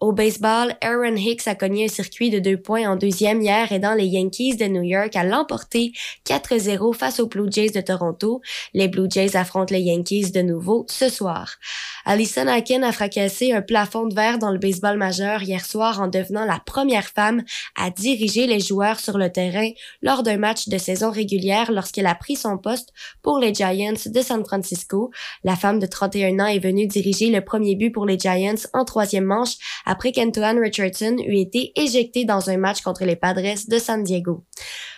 Au 0.00 0.12
baseball, 0.12 0.76
Aaron 0.80 1.16
Hicks 1.16 1.48
a 1.48 1.54
cogné 1.54 1.86
un 1.86 1.88
circuit 1.88 2.30
de 2.30 2.38
deux 2.38 2.56
points 2.56 2.88
en 2.88 2.96
deuxième 2.96 3.40
hier 3.40 3.70
aidant 3.72 3.94
les 3.94 4.06
Yankees 4.06 4.56
de 4.56 4.66
New 4.66 4.82
York 4.82 5.16
à 5.16 5.24
l'emporter 5.24 5.92
4-0 6.24 6.94
face 6.94 7.20
aux 7.20 7.26
Blue 7.26 7.50
Jays 7.50 7.70
de 7.70 7.80
Toronto. 7.80 8.40
Les 8.74 8.88
Blue 8.88 9.08
Jays 9.10 9.36
affrontent 9.36 9.74
les 9.74 9.80
Yankees 9.80 10.30
de 10.30 10.42
nouveau 10.42 10.86
ce 10.88 11.08
soir. 11.08 11.56
Alison 12.04 12.46
Akin 12.46 12.82
a 12.84 12.92
fracassé 12.92 13.52
un 13.52 13.60
plafond 13.60 14.06
de 14.06 14.14
verre 14.14 14.38
dans 14.38 14.50
le 14.50 14.58
baseball 14.58 14.96
majeur 14.96 15.42
hier 15.42 15.64
soir 15.64 16.00
en 16.00 16.08
devenant 16.08 16.44
la 16.44 16.60
première 16.64 17.08
femme 17.08 17.42
à 17.76 17.90
diriger 17.90 18.46
les 18.46 18.60
joueurs 18.60 19.00
sur 19.00 19.18
le 19.18 19.30
terrain 19.30 19.70
lors 20.00 20.22
d'un 20.22 20.38
match 20.38 20.68
de 20.68 20.78
saison 20.78 21.10
régulière 21.10 21.72
lorsqu'elle 21.72 22.06
a 22.06 22.14
pris 22.14 22.36
son 22.36 22.56
poste 22.56 22.92
pour 23.22 23.38
les 23.38 23.52
Giants 23.52 23.94
de 24.06 24.22
San 24.22 24.44
Francisco. 24.44 25.10
La 25.44 25.56
femme 25.56 25.78
de 25.78 25.86
31 25.86 26.38
ans 26.40 26.46
est 26.46 26.58
venue 26.58 26.86
diriger 26.86 27.30
le 27.30 27.44
premier 27.44 27.74
but 27.74 27.90
pour 27.90 28.06
les 28.06 28.18
Giants 28.18 28.54
en 28.72 28.84
troisième 28.84 29.24
manche 29.24 29.47
après 29.86 30.12
qu'Antoine 30.12 30.58
Richardson 30.58 31.16
eut 31.26 31.38
été 31.38 31.72
éjecté 31.76 32.24
dans 32.24 32.50
un 32.50 32.56
match 32.56 32.82
contre 32.82 33.04
les 33.04 33.16
Padres 33.16 33.54
de 33.68 33.78
San 33.78 34.02
Diego. 34.02 34.44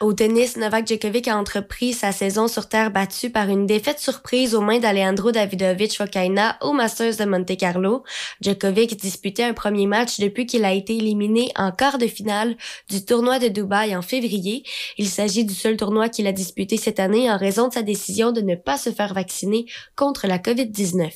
Au 0.01 0.12
tennis, 0.14 0.56
Novak 0.56 0.86
Djokovic 0.86 1.28
a 1.28 1.36
entrepris 1.36 1.93
sa 1.93 2.12
saison 2.12 2.48
sur 2.48 2.68
terre 2.68 2.90
battue 2.90 3.31
par 3.31 3.48
une 3.48 3.66
défaite 3.66 3.98
surprise 3.98 4.55
aux 4.55 4.62
mains 4.62 4.78
d'Alejandro 4.78 5.31
Davidovich 5.31 5.98
Fokina 5.98 6.56
au 6.62 6.72
Masters 6.72 7.16
de 7.16 7.24
Monte 7.24 7.56
Carlo. 7.56 8.02
Djokovic 8.40 8.97
disputait 8.97 9.44
un 9.44 9.52
premier 9.52 9.86
match 9.86 10.18
depuis 10.18 10.47
qu'il 10.47 10.64
a 10.64 10.72
été 10.72 10.97
éliminé 10.97 11.51
en 11.56 11.70
quart 11.70 11.98
de 11.98 12.06
finale 12.06 12.56
du 12.89 13.05
tournoi 13.05 13.39
de 13.39 13.48
Dubaï 13.48 13.94
en 13.94 14.02
février. 14.02 14.64
Il 14.97 15.09
s'agit 15.09 15.44
du 15.44 15.55
seul 15.55 15.77
tournoi 15.77 16.09
qu'il 16.09 16.27
a 16.27 16.32
disputé 16.32 16.77
cette 16.77 17.01
année 17.01 17.31
en 17.31 17.36
raison 17.36 17.68
de 17.68 17.74
sa 17.74 17.82
décision 17.82 18.32
de 18.32 18.40
ne 18.40 18.55
pas 18.55 18.78
se 18.78 18.90
faire 18.90 19.12
vacciner 19.12 19.66
contre 19.97 20.27
la 20.27 20.39
COVID-19. 20.39 21.10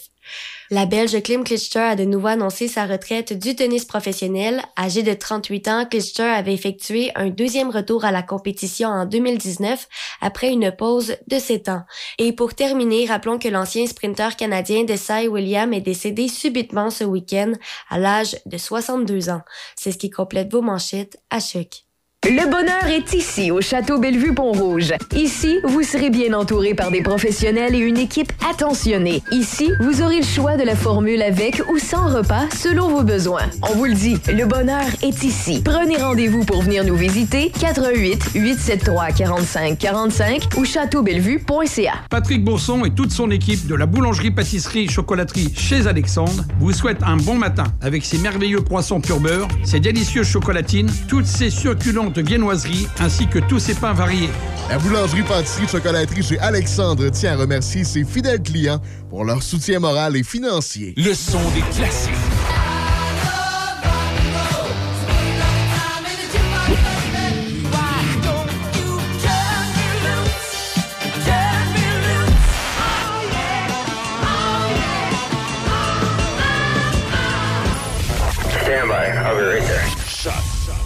La 0.70 0.86
Belge 0.86 1.22
Klim 1.22 1.44
Klitschter 1.44 1.80
a 1.80 1.96
de 1.96 2.04
nouveau 2.04 2.28
annoncé 2.28 2.68
sa 2.68 2.86
retraite 2.86 3.32
du 3.32 3.54
tennis 3.54 3.84
professionnel. 3.84 4.62
Âgé 4.78 5.02
de 5.02 5.12
38 5.12 5.68
ans, 5.68 5.86
Klitschter 5.86 6.22
avait 6.22 6.54
effectué 6.54 7.10
un 7.14 7.28
deuxième 7.28 7.70
retour 7.70 8.04
à 8.04 8.12
la 8.12 8.22
compétition 8.22 8.88
en 8.88 9.04
2019 9.04 9.88
après 10.20 10.50
une 10.50 10.72
pause 10.72 11.16
de 11.28 11.38
7 11.38 11.68
ans. 11.68 11.84
Et 12.18 12.32
pour 12.32 12.54
terminer, 12.54 13.06
rappelons 13.06 13.38
que 13.38 13.48
l'ancien 13.48 13.86
sprinteur 13.86 14.36
canadien 14.36 14.84
Desai 14.84 15.28
William 15.28 15.72
est 15.72 15.80
décédé 15.80 16.28
subitement 16.28 16.90
ce 16.90 17.04
week-end 17.04 17.52
à 17.90 17.98
l'âge 17.98 18.36
de 18.46 18.56
62 18.56 19.28
ans. 19.30 19.42
C'est 19.76 19.92
ce 19.92 19.98
qui 19.98 20.10
complète 20.10 20.50
vos 20.50 20.62
manchettes 20.62 21.18
à 21.30 21.40
choc. 21.40 21.83
Le 22.26 22.50
bonheur 22.50 22.86
est 22.86 23.12
ici, 23.12 23.50
au 23.50 23.60
Château 23.60 23.98
Bellevue-Pont-Rouge. 23.98 24.94
Ici, 25.14 25.58
vous 25.62 25.82
serez 25.82 26.08
bien 26.08 26.32
entouré 26.32 26.72
par 26.72 26.90
des 26.90 27.02
professionnels 27.02 27.74
et 27.74 27.78
une 27.78 27.98
équipe 27.98 28.32
attentionnée. 28.50 29.22
Ici, 29.30 29.70
vous 29.80 30.00
aurez 30.00 30.20
le 30.20 30.24
choix 30.24 30.56
de 30.56 30.62
la 30.62 30.74
formule 30.74 31.20
avec 31.20 31.62
ou 31.70 31.78
sans 31.78 32.08
repas 32.08 32.46
selon 32.56 32.88
vos 32.88 33.02
besoins. 33.02 33.42
On 33.60 33.74
vous 33.74 33.84
le 33.84 33.92
dit, 33.92 34.16
le 34.32 34.46
bonheur 34.46 34.86
est 35.02 35.22
ici. 35.22 35.60
Prenez 35.62 35.98
rendez-vous 35.98 36.46
pour 36.46 36.62
venir 36.62 36.82
nous 36.86 36.96
visiter 36.96 37.52
88 37.60 38.30
873 38.34 39.14
45 39.14 39.78
45 39.78 40.48
ou 40.56 40.64
châteaubellevue.ca. 40.64 41.92
Patrick 42.08 42.42
Bourson 42.42 42.86
et 42.86 42.90
toute 42.90 43.10
son 43.10 43.30
équipe 43.30 43.66
de 43.66 43.74
la 43.74 43.84
boulangerie-pâtisserie-chocolaterie 43.84 45.52
chez 45.54 45.86
Alexandre 45.86 46.44
vous 46.58 46.72
souhaitent 46.72 47.02
un 47.02 47.18
bon 47.18 47.34
matin 47.34 47.64
avec 47.82 48.02
ses 48.02 48.16
merveilleux 48.16 48.62
poissons 48.62 49.02
pur 49.02 49.20
beurre, 49.20 49.48
ses 49.62 49.80
délicieuses 49.80 50.28
chocolatines, 50.28 50.90
toutes 51.06 51.26
ses 51.26 51.50
succulentes 51.50 52.13
viennoiseries 52.20 52.88
ainsi 52.98 53.26
que 53.26 53.38
tous 53.38 53.58
ses 53.58 53.74
pains 53.74 53.92
variés. 53.92 54.30
La 54.68 54.78
boulangerie-pâtisserie-chocolaterie 54.78 56.22
chez 56.22 56.38
Alexandre 56.38 57.08
tient 57.10 57.32
à 57.32 57.36
remercier 57.36 57.84
ses 57.84 58.04
fidèles 58.04 58.42
clients 58.42 58.80
pour 59.10 59.24
leur 59.24 59.42
soutien 59.42 59.78
moral 59.78 60.16
et 60.16 60.22
financier. 60.22 60.94
Le 60.96 61.14
son 61.14 61.40
des 61.54 61.62
classiques. 61.76 62.33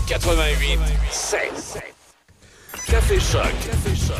88 0.08 0.78
7. 1.10 1.40
Café 2.86 3.20
Choc. 3.20 3.42
Café 3.42 3.94
Choc. 3.94 4.16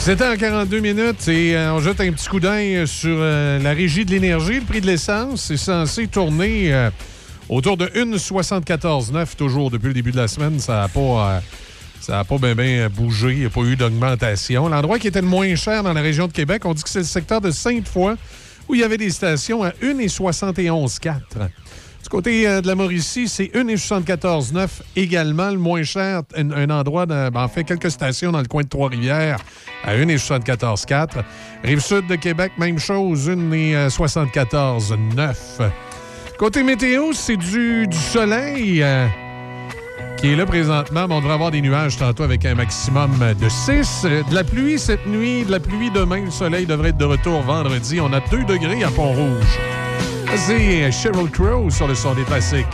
C'était 0.00 0.26
en 0.26 0.36
42 0.36 0.80
minutes 0.80 1.28
et 1.28 1.56
euh, 1.56 1.74
on 1.74 1.80
jette 1.80 2.00
un 2.00 2.10
petit 2.10 2.28
coup 2.28 2.40
d'œil 2.40 2.84
sur 2.88 3.16
euh, 3.20 3.60
la 3.60 3.72
régie 3.72 4.04
de 4.04 4.10
l'énergie. 4.10 4.58
Le 4.58 4.66
prix 4.66 4.80
de 4.80 4.86
l'essence 4.86 5.44
c'est 5.44 5.56
censé 5.56 6.08
tourner 6.08 6.74
euh, 6.74 6.90
autour 7.48 7.76
de 7.76 7.86
1,74,9 7.86 9.36
toujours 9.36 9.70
depuis 9.70 9.88
le 9.88 9.94
début 9.94 10.10
de 10.10 10.16
la 10.16 10.26
semaine. 10.26 10.58
Ça 10.58 10.80
n'a 10.80 10.88
pas, 10.88 11.40
ça 12.00 12.24
pas 12.24 12.38
bien 12.38 12.56
ben 12.56 12.88
bougé. 12.88 13.34
Il 13.34 13.38
n'y 13.38 13.46
a 13.46 13.50
pas 13.50 13.60
eu 13.60 13.76
d'augmentation. 13.76 14.68
L'endroit 14.68 14.98
qui 14.98 15.06
était 15.06 15.20
le 15.20 15.28
moins 15.28 15.54
cher 15.54 15.84
dans 15.84 15.92
la 15.92 16.02
région 16.02 16.26
de 16.26 16.32
Québec, 16.32 16.64
on 16.64 16.74
dit 16.74 16.82
que 16.82 16.90
c'est 16.90 16.98
le 16.98 17.04
secteur 17.04 17.40
de 17.40 17.52
Sainte-Foy 17.52 18.16
où 18.68 18.74
il 18.74 18.80
y 18.80 18.84
avait 18.84 18.98
des 18.98 19.10
stations 19.10 19.62
à 19.62 19.70
1,71,4. 19.70 21.12
Côté 22.10 22.48
euh, 22.48 22.60
de 22.62 22.66
la 22.66 22.74
Mauricie, 22.74 23.28
c'est 23.28 23.50
1,74,9 23.54 24.68
également, 24.96 25.50
le 25.50 25.58
moins 25.58 25.82
cher. 25.82 26.22
Un, 26.36 26.70
endroit, 26.70 27.04
de- 27.06 27.28
ben, 27.30 27.42
en 27.42 27.48
fait, 27.48 27.64
quelques 27.64 27.90
stations 27.90 28.32
dans 28.32 28.40
le 28.40 28.46
coin 28.46 28.62
de 28.62 28.68
Trois-Rivières 28.68 29.38
à 29.84 29.94
1,74,4. 29.94 31.08
Rive-Sud 31.64 32.06
de 32.06 32.14
Québec, 32.16 32.52
même 32.58 32.78
chose, 32.78 33.28
1,74,9. 33.28 35.34
Côté 36.38 36.62
météo, 36.62 37.12
c'est 37.12 37.36
du, 37.36 37.86
du 37.86 37.96
soleil 37.96 38.82
euh, 38.82 39.06
qui 40.16 40.32
est 40.32 40.36
là 40.36 40.46
présentement. 40.46 41.06
on 41.10 41.18
devrait 41.20 41.34
avoir 41.34 41.50
des 41.50 41.60
nuages 41.60 41.96
tantôt 41.98 42.22
avec 42.22 42.44
un 42.46 42.54
maximum 42.54 43.10
de 43.40 43.48
6. 43.48 44.02
Euh, 44.04 44.22
De 44.30 44.34
la 44.34 44.44
pluie 44.44 44.78
cette 44.78 45.06
nuit, 45.06 45.44
de 45.44 45.50
la 45.50 45.60
pluie 45.60 45.90
demain. 45.90 46.24
Le 46.24 46.30
soleil 46.30 46.64
devrait 46.64 46.90
être 46.90 46.96
de 46.98 47.04
retour 47.04 47.42
vendredi. 47.42 48.00
On 48.00 48.12
a 48.12 48.20
2 48.30 48.44
degrés 48.44 48.82
à 48.84 48.90
Pont-Rouge. 48.90 49.58
C'est 50.36 50.92
Sheryl 50.92 51.30
Crow 51.30 51.70
sur 51.70 51.88
le 51.88 51.94
son 51.94 52.14
des 52.14 52.24
classiques. 52.24 52.66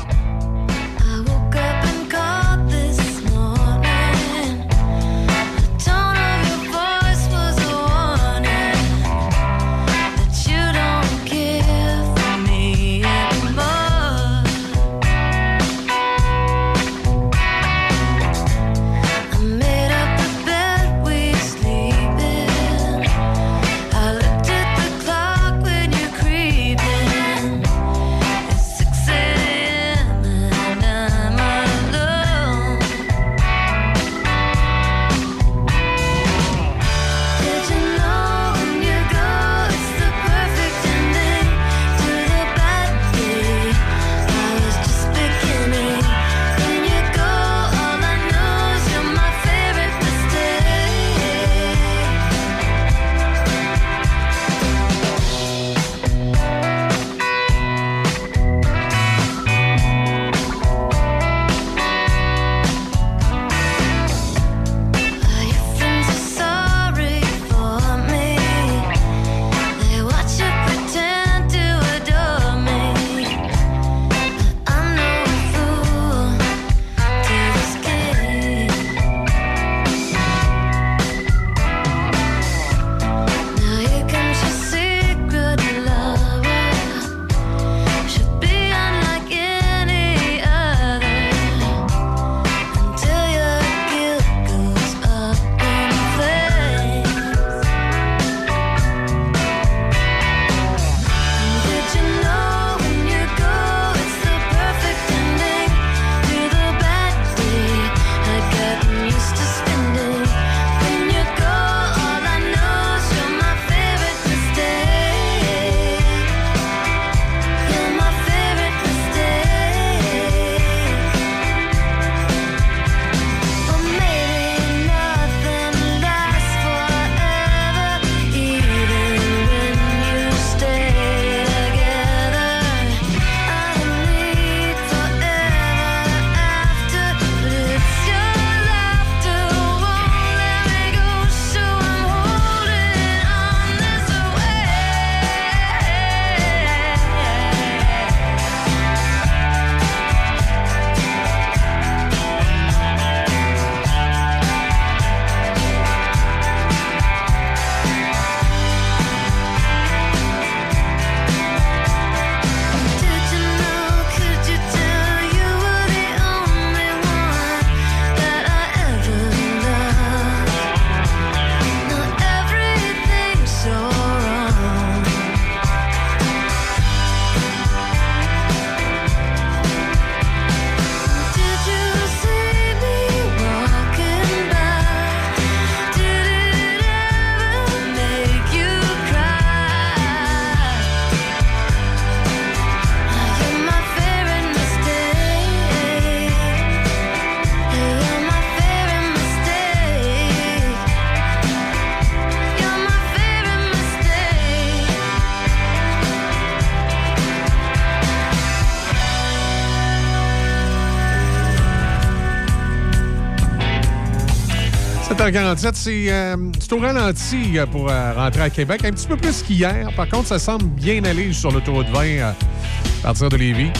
7h47, 215.16 215.70
c'est 215.74 216.06
euh, 216.08 216.36
au 216.72 216.78
ralenti 216.78 217.56
euh, 217.56 217.66
pour 217.66 217.88
euh, 217.88 218.12
rentrer 218.14 218.42
à 218.42 218.50
Québec. 218.50 218.84
Un 218.84 218.90
petit 218.90 219.06
peu 219.06 219.16
plus 219.16 219.42
qu'hier. 219.42 219.88
Par 219.96 220.08
contre, 220.08 220.26
ça 220.26 220.40
semble 220.40 220.64
bien 220.64 221.04
aller 221.04 221.32
sur 221.32 221.52
l'autoroute 221.52 221.86
20 221.90 222.00
euh, 222.04 222.30
à 222.30 223.06
partir 223.06 223.28
de 223.28 223.36
Lévis. 223.36 223.70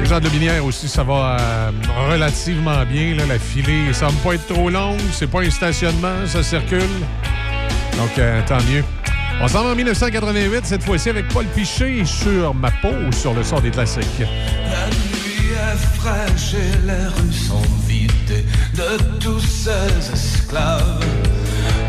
Les 0.00 0.06
gens 0.06 0.18
de 0.18 0.24
Lobinière 0.24 0.64
aussi, 0.64 0.88
ça 0.88 1.04
va 1.04 1.36
euh, 1.38 1.70
relativement 2.10 2.86
bien. 2.90 3.16
Là, 3.16 3.24
la 3.28 3.38
filée 3.38 3.92
semble 3.92 4.16
pas 4.24 4.32
être 4.32 4.46
trop 4.46 4.70
longue. 4.70 4.98
C'est 5.12 5.26
pas 5.26 5.42
un 5.42 5.50
stationnement, 5.50 6.26
ça 6.26 6.42
circule. 6.42 6.80
Donc, 7.98 8.24
tant 8.46 8.62
mieux. 8.72 8.84
On 9.42 9.48
s'en 9.48 9.62
va 9.62 9.72
en 9.72 9.74
1988, 9.74 10.64
cette 10.64 10.84
fois-ci 10.84 11.10
avec 11.10 11.28
Paul 11.28 11.44
Piché 11.46 12.04
sur 12.06 12.54
Ma 12.54 12.70
peau 12.70 12.94
sur 13.12 13.34
le 13.34 13.42
son 13.42 13.60
des 13.60 13.70
classiques. 13.70 14.06
La 14.20 14.86
nuit 14.86 15.52
est 15.52 15.98
fraîche 15.98 16.54
et 16.54 16.86
les 16.86 17.06
rues 17.08 17.32
sont 17.32 17.62
de 18.74 19.18
tous 19.20 19.40
ces 19.40 20.12
esclaves. 20.12 21.04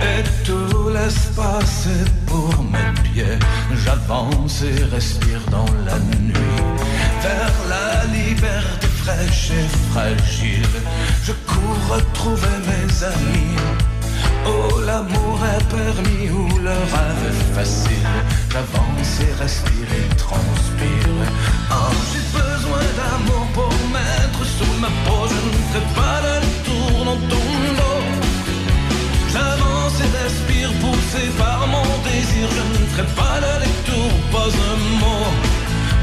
Et 0.01 0.23
tout 0.45 0.89
l'espace 0.89 1.87
est 1.87 2.25
pour 2.25 2.63
mes 2.63 2.93
pieds. 3.03 3.39
J'avance 3.83 4.63
et 4.63 4.83
respire 4.85 5.41
dans 5.51 5.71
la 5.85 5.99
nuit. 5.99 6.33
Vers 7.21 7.53
la 7.69 8.05
liberté 8.05 8.87
fraîche 9.03 9.51
et 9.51 9.91
fragile. 9.91 10.67
Je 11.23 11.33
cours 11.47 11.95
retrouver 11.95 12.55
mes 12.67 13.03
amis. 13.03 13.55
Oh, 14.45 14.79
l'amour 14.85 15.39
est 15.55 15.65
permis 15.69 16.29
ou 16.29 16.47
le 16.59 16.69
rêve 16.69 17.39
facile. 17.55 18.07
J'avance 18.51 19.19
et 19.21 19.33
respire 19.41 19.91
et 20.01 20.15
transpire. 20.15 21.19
Oh, 21.71 21.91
j'ai 22.11 22.25
besoin 22.37 22.85
d'amour 22.99 23.45
pour 23.53 23.73
mettre 23.93 24.43
sur 24.45 24.71
ma 24.79 24.87
peau. 25.05 25.27
Je 25.27 25.39
ne 25.47 25.51
ferai 25.69 25.85
pas 25.95 26.19
de 26.27 26.35
tour 26.65 27.05
dans 27.05 27.21
ton 27.31 27.47
dos. 27.79 28.01
J'avance 29.33 29.97
et 30.05 30.11
respire, 30.23 30.71
poussé 30.81 31.27
par 31.37 31.67
mon 31.67 31.89
désir. 32.03 32.47
Je 32.57 32.79
ne 32.79 32.85
ferai 32.87 33.07
pas 33.15 33.37
de 33.45 33.53
détour, 33.65 34.11
pas 34.31 34.51
un 34.71 34.77
mot. 35.01 35.27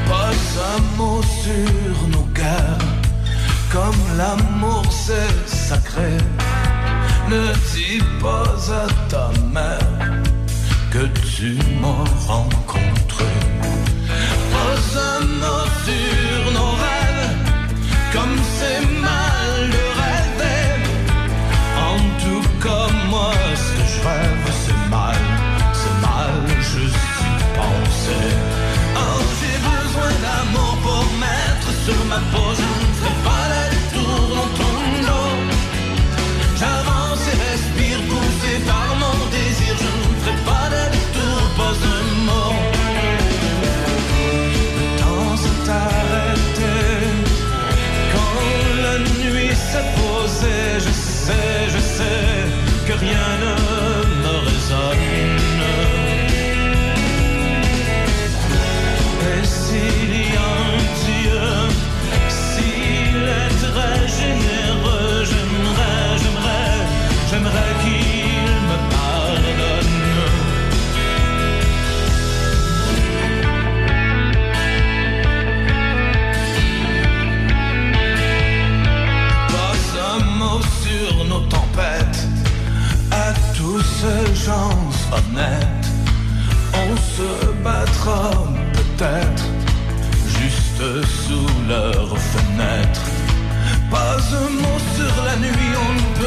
Pas 0.09 0.35
un 0.75 0.97
mot 0.97 1.23
sur 1.23 2.09
nos 2.09 2.27
guerres. 2.35 2.85
Comme 3.73 4.17
l'amour 4.17 4.85
c'est 4.91 5.49
sacré. 5.49 6.19
Ne 7.29 7.53
dis 7.75 8.01
pas 8.23 8.55
à 8.73 8.87
ta 9.11 9.31
mère 9.53 10.23
que 10.93 11.05
tu 11.35 11.59
m'as 11.81 12.09
rencontré. 12.29 13.31
Pas 14.53 14.79
un 15.01 15.21
mot 15.43 15.67
sur 15.85 16.53
nos 16.53 16.73
rêves, 16.85 17.35
comme 18.13 18.37
c'est 18.57 18.87
mal 19.09 19.71
de 19.75 19.85
rêver. 20.01 20.71
En 21.91 21.99
tout 22.23 22.47
cas, 22.63 22.87
moi, 23.11 23.33
ce 23.57 23.71
que 23.77 23.85
je 23.93 23.99
rêve, 24.09 24.47
c'est 24.65 24.83
mal, 24.89 25.23
c'est 25.81 25.99
mal, 26.07 26.35
je 26.61 26.85
suis 26.87 27.37
pensé. 27.59 28.19
Oh, 29.03 29.21
j'ai 29.39 29.59
besoin 29.73 30.13
d'amour 30.25 30.75
pour 30.85 31.05
mettre 31.25 31.71
sur 31.85 32.01
ma 32.05 32.21
peau, 32.31 32.55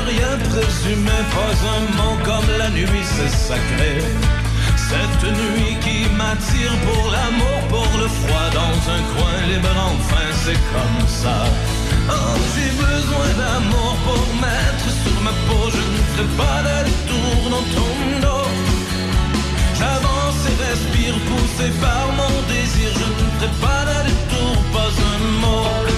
rien 0.06 0.38
présumer. 0.50 1.22
Pas 1.36 1.56
un 1.76 1.84
mot 1.98 2.18
comme 2.24 2.50
la 2.58 2.70
nuit, 2.70 3.06
c'est 3.16 3.36
sacré. 3.48 3.94
Cette 4.90 5.24
nuit 5.24 5.78
qui 5.82 6.10
m'attire 6.18 6.76
pour 6.88 7.12
l'amour, 7.12 7.60
pour 7.70 7.92
le 8.00 8.08
froid 8.08 8.50
dans 8.60 8.78
un 8.96 9.02
coin 9.14 9.38
libre, 9.48 9.76
enfin 9.94 10.26
c'est 10.44 10.62
comme 10.74 11.08
ça. 11.08 11.46
Oh, 12.10 12.36
j'ai 12.54 12.72
besoin 12.88 13.30
d'amour 13.38 13.96
pour 14.06 14.26
mettre 14.42 14.88
sur 15.02 15.22
ma 15.22 15.34
peau, 15.46 15.70
je 15.70 15.84
ne 15.94 16.02
ferai 16.10 16.28
pas 16.42 16.62
de 16.88 16.94
tour 17.10 17.50
dans 17.54 17.68
ton 17.76 17.94
dos. 18.26 18.50
J'avance 19.78 20.42
et 20.52 20.58
respire, 20.70 21.18
poussé 21.28 21.70
par 21.80 22.06
mon 22.20 22.34
désir, 22.48 22.90
je 23.02 23.08
ne 23.12 23.30
ferai 23.32 23.52
pas 23.62 23.86
de 24.08 24.14
tour, 24.32 24.58
pas 24.74 24.92
un 25.12 25.20
mot. 25.42 25.89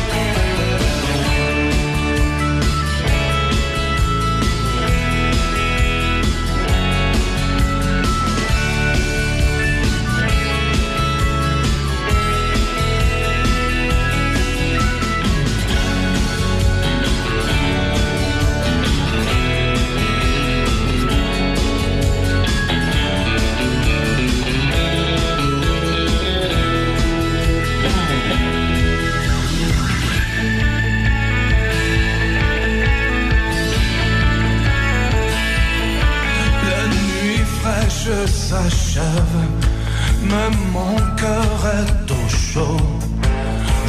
Même 40.23 40.59
mon 40.73 40.95
cœur 41.15 41.59
est 41.79 42.11
au 42.11 42.29
chaud. 42.29 42.77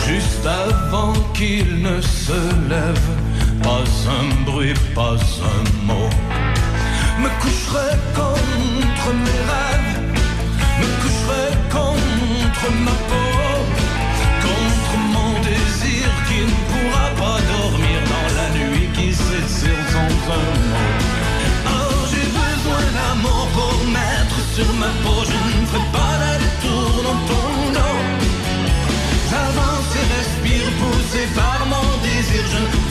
Juste 0.06 0.46
avant 0.46 1.14
qu'il 1.34 1.82
ne 1.82 2.00
se 2.00 2.40
lève, 2.68 3.08
pas 3.62 3.84
un 4.20 4.44
bruit, 4.44 4.74
pas 4.94 5.16
un 5.16 5.86
mot. 5.86 6.10
Me 7.20 7.28
coucherai 7.40 7.96
contre 8.14 9.08
mes 9.24 9.42
rêves, 9.52 9.98
me 10.80 10.88
coucherai 11.02 11.46
contre 11.70 12.66
ma 12.84 12.96
peau, 13.10 13.32
contre 14.46 14.94
mon 15.14 15.32
désir 15.40 16.08
qui 16.28 16.40
ne 16.50 16.56
pourra 16.68 17.06
pas 17.22 17.38
dormir 17.54 17.98
dans 18.12 18.28
la 18.38 18.48
nuit 18.58 18.88
qui 18.94 19.12
s'étire 19.12 19.84
sans 19.92 20.32
un 20.34 20.61
sur 24.54 24.72
ma 24.74 24.90
peau. 25.02 25.20
Je 25.24 25.60
ne 25.60 25.66
ferai 25.66 25.84
pas 25.96 26.14
d'aller-tour 26.20 27.02
dans 27.06 27.20
ton 27.28 27.48
dos. 27.76 28.00
J'avance 29.30 29.90
et 30.00 30.06
respire, 30.16 30.68
poussé 30.78 31.22
par 31.34 31.60
mon 31.72 31.88
désir. 32.04 32.44
Je 32.52 32.81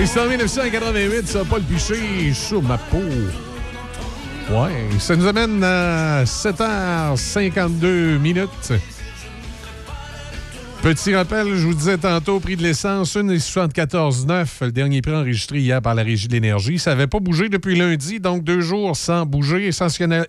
Ouais, 0.00 0.06
c'est 0.06 0.18
en 0.18 0.28
1988, 0.28 1.28
ça, 1.28 1.44
Paul 1.44 1.60
Piché 1.60 2.32
sur 2.32 2.62
ma 2.62 2.78
peau. 2.78 3.02
Ouais, 4.50 4.98
ça 4.98 5.14
nous 5.14 5.26
amène 5.26 5.62
à 5.62 6.24
7h52 6.24 8.16
minutes. 8.16 8.72
Petit 10.82 11.14
rappel, 11.14 11.48
je 11.54 11.66
vous 11.66 11.74
disais 11.74 11.98
tantôt, 11.98 12.40
prix 12.40 12.56
de 12.56 12.62
l'essence, 12.62 13.14
1,74,9, 13.14 14.46
le 14.62 14.72
dernier 14.72 15.02
prix 15.02 15.12
enregistré 15.14 15.58
hier 15.58 15.82
par 15.82 15.94
la 15.94 16.02
Régie 16.02 16.28
de 16.28 16.32
l'énergie. 16.32 16.78
Ça 16.78 16.92
n'avait 16.92 17.06
pas 17.06 17.20
bougé 17.20 17.50
depuis 17.50 17.76
lundi, 17.76 18.20
donc 18.20 18.42
deux 18.42 18.62
jours 18.62 18.96
sans 18.96 19.26
bouger. 19.26 19.70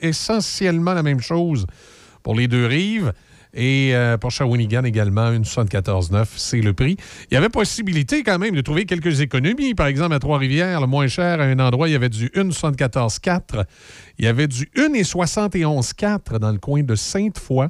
Essentiellement 0.02 0.93
la 0.93 1.03
même 1.03 1.22
chose 1.22 1.65
pour 2.23 2.35
les 2.35 2.49
deux 2.49 2.65
rives. 2.65 3.14
Et 3.53 3.91
euh, 3.94 4.18
pour 4.18 4.32
Shawinigan 4.32 4.84
également, 4.84 5.32
1,74,9, 5.32 6.26
c'est 6.38 6.61
le 6.61 6.73
prix. 6.73 6.98
Il 7.30 7.34
y 7.34 7.38
avait 7.38 7.49
possibilité 7.49 8.23
quand 8.23 8.40
même 8.40 8.56
de 8.56 8.61
trouver 8.61 8.86
quelques 8.86 9.22
économies. 9.22 9.73
Par 9.73 9.88
exemple, 9.88 10.14
à 10.14 10.19
Trois-Rivières, 10.19 10.82
le 10.82 10.88
moins 10.88 11.07
cher, 11.07 11.41
à 11.41 11.44
un 11.44 11.60
endroit, 11.60 11.90
il 11.90 11.91
y 11.91 11.95
avait 11.95 12.10
du 12.10 12.28
1,74,4. 12.30 13.65
Il 14.19 14.26
y 14.26 14.28
avait 14.28 14.48
du 14.48 14.65
1,71,4 14.76 16.40
dans 16.40 16.52
le 16.52 16.60
coin 16.60 16.84
de 16.84 16.95
Sainte-Foy 16.95 17.68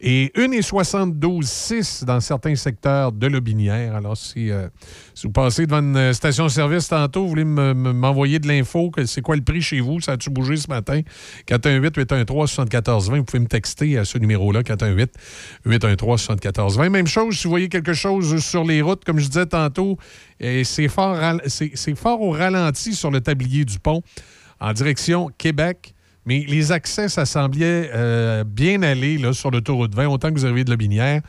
et 0.00 0.32
1,72,6 0.36 2.04
dans 2.04 2.20
certains 2.20 2.54
secteurs 2.56 3.12
de 3.12 3.26
Lobinière. 3.26 3.94
Alors, 3.94 4.16
si, 4.16 4.50
euh, 4.50 4.68
si 5.14 5.26
vous 5.26 5.32
passez 5.32 5.66
devant 5.66 5.80
une 5.80 6.12
station-service 6.12 6.88
tantôt, 6.88 7.22
vous 7.22 7.28
voulez 7.28 7.44
me- 7.44 7.74
me- 7.74 7.92
m'envoyer 7.92 8.38
de 8.38 8.48
l'info, 8.48 8.90
c'est 9.06 9.22
quoi 9.22 9.36
le 9.36 9.42
prix 9.42 9.62
chez 9.62 9.80
vous, 9.80 10.00
ça 10.00 10.12
a-tu 10.12 10.30
bougé 10.30 10.56
ce 10.56 10.68
matin? 10.68 11.00
418-813-7420, 11.46 13.18
vous 13.18 13.24
pouvez 13.24 13.40
me 13.40 13.46
texter 13.48 13.98
à 13.98 14.04
ce 14.04 14.18
numéro-là, 14.18 14.62
418-813-7420. 14.62 16.90
Même 16.90 17.06
chose, 17.06 17.36
si 17.38 17.44
vous 17.44 17.50
voyez 17.50 17.68
quelque 17.68 17.94
chose 17.94 18.38
sur 18.44 18.64
les 18.64 18.82
routes, 18.82 19.04
comme 19.04 19.18
je 19.18 19.26
disais 19.26 19.46
tantôt, 19.46 19.96
c'est 20.40 20.88
fort 20.88 22.20
au 22.20 22.30
ralenti 22.30 22.94
sur 22.94 23.10
le 23.10 23.20
tablier 23.20 23.64
du 23.64 23.78
pont 23.78 24.02
en 24.60 24.72
direction 24.72 25.30
Québec. 25.38 25.93
Mais 26.26 26.44
les 26.48 26.72
accès, 26.72 27.08
ça 27.08 27.26
semblait 27.26 27.90
euh, 27.92 28.44
bien 28.44 28.82
aller 28.82 29.18
là, 29.18 29.32
sur 29.32 29.50
l'autoroute 29.50 29.94
20, 29.94 30.06
autant 30.08 30.30
que 30.30 30.38
vous 30.38 30.46
arrivez 30.46 30.64
de 30.64 30.70
la 30.70 30.76
Binière 30.76 31.22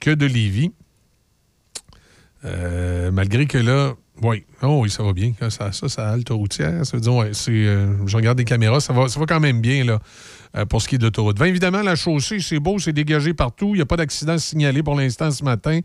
que 0.00 0.10
de 0.10 0.26
Lévis. 0.26 0.72
Euh, 2.44 3.10
malgré 3.10 3.46
que 3.46 3.56
là, 3.56 3.94
oui, 4.22 4.44
oh, 4.62 4.80
oui, 4.82 4.90
ça 4.90 5.02
va 5.02 5.12
bien. 5.12 5.32
Ça, 5.48 5.72
ça, 5.72 5.88
ça 5.88 6.10
halte 6.10 6.28
routière. 6.28 6.82
Euh, 6.82 7.96
je 8.06 8.16
regarde 8.16 8.38
les 8.38 8.44
caméras, 8.44 8.80
ça 8.80 8.92
va, 8.92 9.08
ça 9.08 9.18
va 9.18 9.26
quand 9.26 9.40
même 9.40 9.60
bien 9.60 9.84
là, 9.84 9.98
pour 10.68 10.80
ce 10.80 10.88
qui 10.88 10.94
est 10.94 10.98
de 10.98 11.04
l'autoroute 11.04 11.38
20. 11.38 11.46
Évidemment, 11.46 11.82
la 11.82 11.96
chaussée, 11.96 12.38
c'est 12.40 12.60
beau, 12.60 12.78
c'est 12.78 12.92
dégagé 12.92 13.34
partout. 13.34 13.70
Il 13.72 13.76
n'y 13.76 13.80
a 13.82 13.86
pas 13.86 13.96
d'accident 13.96 14.38
signalé 14.38 14.82
pour 14.82 14.94
l'instant 14.94 15.30
ce 15.30 15.42
matin. 15.42 15.80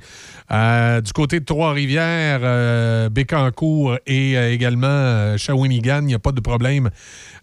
Euh, 0.51 1.01
du 1.01 1.11
côté 1.11 1.39
de 1.39 1.45
Trois-Rivières, 1.45 2.41
euh, 2.43 3.09
Bécancour 3.09 3.97
et 4.05 4.37
euh, 4.37 4.51
également 4.53 4.87
euh, 4.87 5.37
Shawinigan, 5.37 6.01
il 6.01 6.05
n'y 6.07 6.13
a 6.13 6.19
pas 6.19 6.31
de 6.31 6.41
problème 6.41 6.89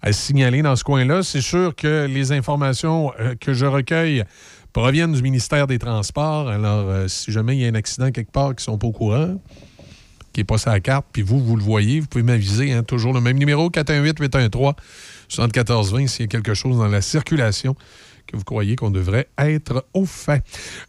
à 0.03 0.13
signaler 0.13 0.63
dans 0.63 0.77
ce 0.77 0.85
coin-là. 0.85 1.23
C'est 1.23 1.41
sûr 1.41 1.75
que 1.75 2.07
les 2.07 2.31
informations 2.33 3.13
euh, 3.19 3.35
que 3.35 3.55
je 3.55 3.67
recueille 3.67 4.23
proviennent 4.73 5.13
du 5.13 5.23
ministère 5.23 5.67
des 5.67 5.79
Transports. 5.79 6.49
Alors, 6.49 6.89
euh, 6.89 7.09
si 7.09 7.33
jamais 7.33 7.57
il 7.57 7.63
y 7.63 7.67
a 7.67 7.69
un 7.69 7.75
accident 7.75 8.11
quelque 8.13 8.31
part 8.31 8.51
qui 8.51 8.61
ne 8.61 8.73
sont 8.73 8.79
pas 8.79 8.87
au 8.87 8.93
courant, 8.93 9.35
qui 10.33 10.41
n'est 10.41 10.45
pas 10.45 10.59
sur 10.59 10.71
la 10.71 10.81
carte, 10.81 11.07
puis 11.13 11.23
vous, 11.23 11.43
vous 11.43 11.57
le 11.57 11.63
voyez, 11.63 12.01
vous 12.01 12.07
pouvez 12.07 12.23
m'aviser. 12.23 12.73
hein, 12.73 12.83
toujours 12.83 13.15
le 13.15 13.23
même 13.23 13.39
numéro, 13.39 13.71
418-813-7420, 15.29 16.09
s'il 16.09 16.21
y 16.23 16.25
a 16.25 16.29
quelque 16.29 16.55
chose 16.55 16.79
dans 16.79 16.89
la 16.89 17.03
circulation 17.03 17.77
que 18.27 18.37
vous 18.37 18.45
croyez 18.45 18.77
qu'on 18.77 18.91
devrait 18.91 19.29
être 19.39 19.87
au 19.95 20.05
fait. 20.05 20.43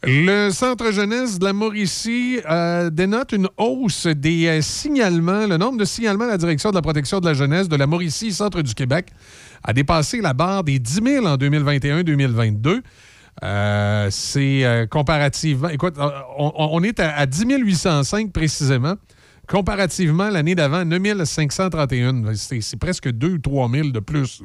Le 0.03 0.49
Centre 0.49 0.91
jeunesse 0.91 1.39
de 1.39 1.45
la 1.45 1.53
Mauricie 1.53 2.39
euh, 2.49 2.89
dénote 2.89 3.31
une 3.31 3.47
hausse 3.57 4.07
des 4.07 4.47
euh, 4.47 4.61
signalements. 4.61 5.45
Le 5.45 5.57
nombre 5.57 5.77
de 5.77 5.85
signalements 5.85 6.25
à 6.25 6.29
la 6.29 6.37
direction 6.37 6.71
de 6.71 6.75
la 6.75 6.81
protection 6.81 7.19
de 7.19 7.25
la 7.25 7.33
jeunesse 7.33 7.69
de 7.69 7.75
la 7.75 7.87
Mauricie, 7.87 8.33
Centre 8.33 8.61
du 8.61 8.73
Québec, 8.73 9.09
a 9.63 9.73
dépassé 9.73 10.21
la 10.21 10.33
barre 10.33 10.63
des 10.63 10.79
10 10.79 11.01
000 11.03 11.25
en 11.25 11.35
2021-2022. 11.35 12.81
Euh, 13.43 14.07
c'est 14.09 14.87
comparativement. 14.89 15.69
Écoute, 15.69 15.95
on, 16.37 16.81
est 16.81 16.99
à 16.99 17.25
10 17.27 17.45
805 17.59 18.31
précisément. 18.31 18.95
Comparativement, 19.47 20.29
l'année 20.29 20.55
d'avant, 20.55 20.83
9 20.83 21.23
531. 21.23 22.35
C'est 22.35 22.79
presque 22.79 23.09
2 23.09 23.27
ou 23.33 23.37
3 23.37 23.69
000 23.69 23.89
de 23.89 23.99
plus. 23.99 24.43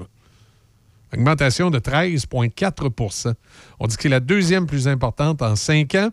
Augmentation 1.12 1.70
de 1.70 1.78
13,4% 1.78 3.34
On 3.80 3.86
dit 3.86 3.96
que 3.96 4.02
c'est 4.02 4.08
la 4.08 4.20
deuxième 4.20 4.66
plus 4.66 4.88
importante 4.88 5.42
en 5.42 5.56
cinq 5.56 5.94
ans. 5.96 6.10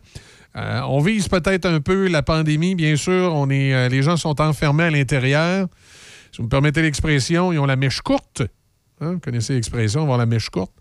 Euh, 0.56 0.82
on 0.88 1.00
vise 1.00 1.28
peut-être 1.28 1.66
un 1.66 1.80
peu 1.80 2.08
la 2.08 2.24
pandémie, 2.24 2.76
bien 2.76 2.96
sûr. 2.96 3.34
Euh, 3.50 3.90
les 3.90 4.02
gens 4.02 4.18
sont 4.18 4.42
enfermés 4.42 4.86
à 4.86 4.90
l'intérieur. 4.90 5.68
Si 6.32 6.38
vous 6.40 6.46
me 6.46 6.50
permettez 6.50 6.82
l'expression, 6.82 7.54
ils 7.54 7.60
ont 7.60 7.68
la 7.68 7.76
mèche 7.76 8.02
courte. 8.02 8.42
Hein, 9.00 9.14
Vous 9.14 9.20
connaissez 9.20 9.54
l'expression, 9.54 10.02
avoir 10.02 10.18
la 10.18 10.26
mèche 10.26 10.50
courte. 10.50 10.74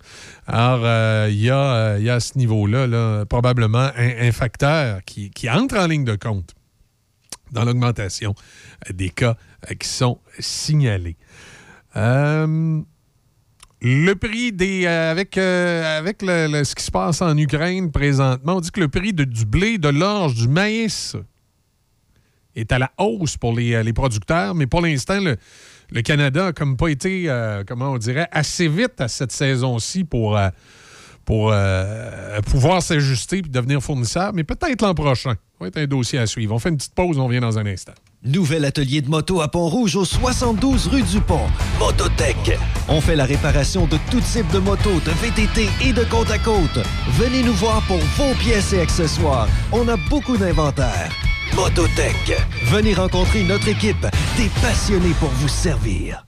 Alors, 0.47 0.81
euh, 0.83 1.29
il 1.31 1.41
y, 1.41 1.51
a, 1.51 1.93
à 1.93 2.21
ce 2.21 2.37
niveau-là 2.39 2.87
là, 2.87 3.25
probablement 3.27 3.91
un, 3.97 4.33
facteur 4.33 5.05
qui 5.05 5.31
entre 5.49 5.79
en 5.79 5.87
ligne 5.87 6.05
de 6.05 6.17
compte 6.17 6.55
dans 7.53 7.65
l'augmentation 7.65 8.35
des 8.93 9.11
cas 9.11 9.37
euh, 9.71 9.75
qui 9.75 9.89
sont 9.89 10.19
signalés. 10.39 11.17
Euh, 11.97 12.81
le 13.81 14.15
prix 14.15 14.53
des. 14.53 14.85
euh, 14.87 15.11
avec 15.11 15.37
avec 15.39 16.23
le- 16.23 16.65
ce 16.65 16.75
qui 16.75 16.83
se 16.85 16.91
passe 16.91 17.23
en 17.23 17.37
Ukraine 17.37 17.91
présentement, 17.93 18.57
on 18.57 18.61
dit 18.61 18.71
que 18.71 18.81
le 18.81 18.89
prix 18.89 19.13
du 19.13 19.47
blé, 19.47 19.79
de 19.79 19.89
l'orge, 19.89 20.35
du 20.35 20.49
maïs 20.49 21.17
est 22.57 22.73
à 22.73 22.79
la 22.79 22.91
hausse 22.99 23.37
pour 23.37 23.55
les, 23.55 23.81
les 23.85 23.93
producteurs, 23.93 24.55
mais 24.55 24.67
pour 24.67 24.81
l'instant, 24.81 25.21
le, 25.21 25.37
le 25.91 26.03
Canada 26.03 26.47
n'a 26.47 26.53
comme 26.53 26.77
pas 26.77 26.89
été, 26.89 27.33
comment 27.69 27.93
on 27.93 27.99
dirait, 27.99 28.27
assez 28.33 28.67
vite 28.67 29.01
à 29.01 29.07
cette 29.07 29.31
saison-ci 29.31 30.03
pour, 30.03 30.37
pour 31.29 31.51
euh, 31.53 32.41
pouvoir 32.41 32.81
s'ajuster 32.81 33.37
et 33.37 33.43
devenir 33.43 33.83
fournisseur, 33.83 34.33
mais 34.33 34.45
peut-être 34.45 34.81
l'an 34.81 34.95
prochain. 34.95 35.33
Ça 35.33 35.37
va 35.61 35.67
être 35.67 35.77
un 35.77 35.87
dossier 35.87 36.19
à 36.19 36.27
suivre. 36.27 36.55
On 36.55 36.59
fait 36.59 36.71
une 36.71 36.79
petite 36.79 36.95
pause, 36.95 37.19
on 37.19 37.27
revient 37.27 37.41
dans 37.41 37.59
un 37.59 37.67
instant. 37.67 37.93
Nouvel 38.25 38.65
atelier 38.65 39.03
de 39.03 39.11
moto 39.11 39.43
à 39.43 39.49
Pont-Rouge 39.49 39.95
au 39.97 40.07
72 40.07 40.87
rue 40.87 41.03
du 41.03 41.21
Pont. 41.21 41.47
Mototech. 41.79 42.59
On 42.89 43.03
fait 43.03 43.15
la 43.15 43.27
réparation 43.27 43.87
de 43.87 43.99
tout 44.11 44.23
type 44.23 44.51
de 44.53 44.59
motos, 44.59 45.01
de 45.05 45.11
VTT 45.11 45.69
et 45.85 45.93
de 45.93 46.05
côte 46.05 46.31
à 46.31 46.39
côte. 46.39 46.83
Venez 47.19 47.43
nous 47.43 47.53
voir 47.53 47.83
pour 47.83 47.99
vos 47.99 48.35
pièces 48.37 48.73
et 48.73 48.81
accessoires. 48.81 49.49
On 49.71 49.87
a 49.89 49.99
beaucoup 50.09 50.39
d'inventaire. 50.39 51.11
Mototech. 51.55 52.41
Venez 52.65 52.95
rencontrer 52.95 53.45
notre 53.45 53.69
équipe, 53.69 54.07
des 54.39 54.49
passionnés 54.63 55.15
pour 55.21 55.29
vous 55.29 55.49
servir. 55.49 56.28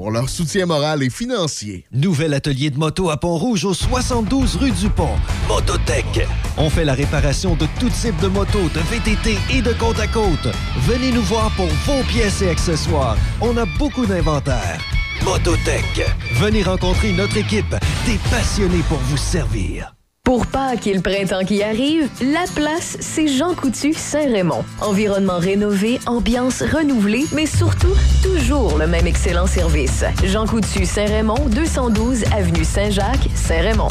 pour 0.00 0.10
leur 0.10 0.30
soutien 0.30 0.64
moral 0.64 1.02
et 1.02 1.10
financier. 1.10 1.84
Nouvel 1.92 2.32
atelier 2.32 2.70
de 2.70 2.78
moto 2.78 3.10
à 3.10 3.18
Pont-Rouge 3.18 3.66
au 3.66 3.74
72 3.74 4.56
rue 4.56 4.70
du 4.70 4.88
Pont. 4.88 5.14
Mototech. 5.46 6.26
On 6.56 6.70
fait 6.70 6.86
la 6.86 6.94
réparation 6.94 7.54
de 7.54 7.66
tout 7.78 7.90
type 7.90 8.18
de 8.22 8.28
motos, 8.28 8.70
de 8.74 8.80
VTT 8.80 9.36
et 9.54 9.60
de 9.60 9.74
côte 9.74 10.00
à 10.00 10.06
côte. 10.06 10.48
Venez 10.88 11.12
nous 11.12 11.20
voir 11.20 11.50
pour 11.54 11.66
vos 11.66 12.02
pièces 12.04 12.40
et 12.40 12.48
accessoires. 12.48 13.18
On 13.42 13.54
a 13.58 13.66
beaucoup 13.78 14.06
d'inventaire. 14.06 14.80
Mototech. 15.22 16.06
Venez 16.36 16.62
rencontrer 16.62 17.12
notre 17.12 17.36
équipe, 17.36 17.76
des 18.06 18.16
passionnés 18.30 18.82
pour 18.88 19.00
vous 19.00 19.18
servir. 19.18 19.92
Pour 20.30 20.46
Pâques 20.46 20.86
et 20.86 20.94
le 20.94 21.00
printemps 21.00 21.44
qui 21.44 21.60
arrive, 21.60 22.08
la 22.22 22.44
place, 22.54 22.96
c'est 23.00 23.26
Jean 23.26 23.52
Coutu 23.52 23.92
Saint-Raymond. 23.92 24.64
Environnement 24.80 25.40
rénové, 25.40 25.98
ambiance 26.06 26.62
renouvelée, 26.62 27.24
mais 27.32 27.46
surtout, 27.46 27.96
toujours 28.22 28.78
le 28.78 28.86
même 28.86 29.08
excellent 29.08 29.48
service. 29.48 30.04
Jean 30.22 30.46
Coutu 30.46 30.84
Saint-Raymond, 30.84 31.48
212 31.48 32.22
Avenue 32.32 32.64
Saint-Jacques, 32.64 33.28
Saint-Raymond. 33.34 33.90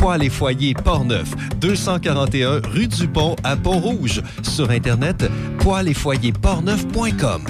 Poêles 0.00 0.22
et 0.22 0.30
foyers 0.30 0.72
Portneuf, 0.72 1.28
241 1.60 2.62
rue 2.70 2.86
du 2.86 3.06
Pont 3.06 3.36
à 3.44 3.54
Pont-Rouge. 3.54 4.22
Sur 4.42 4.70
Internet, 4.70 5.30
poêles 5.58 5.88
et 5.88 5.94
foyers 5.94 6.32
portneuf.com. 6.32 7.42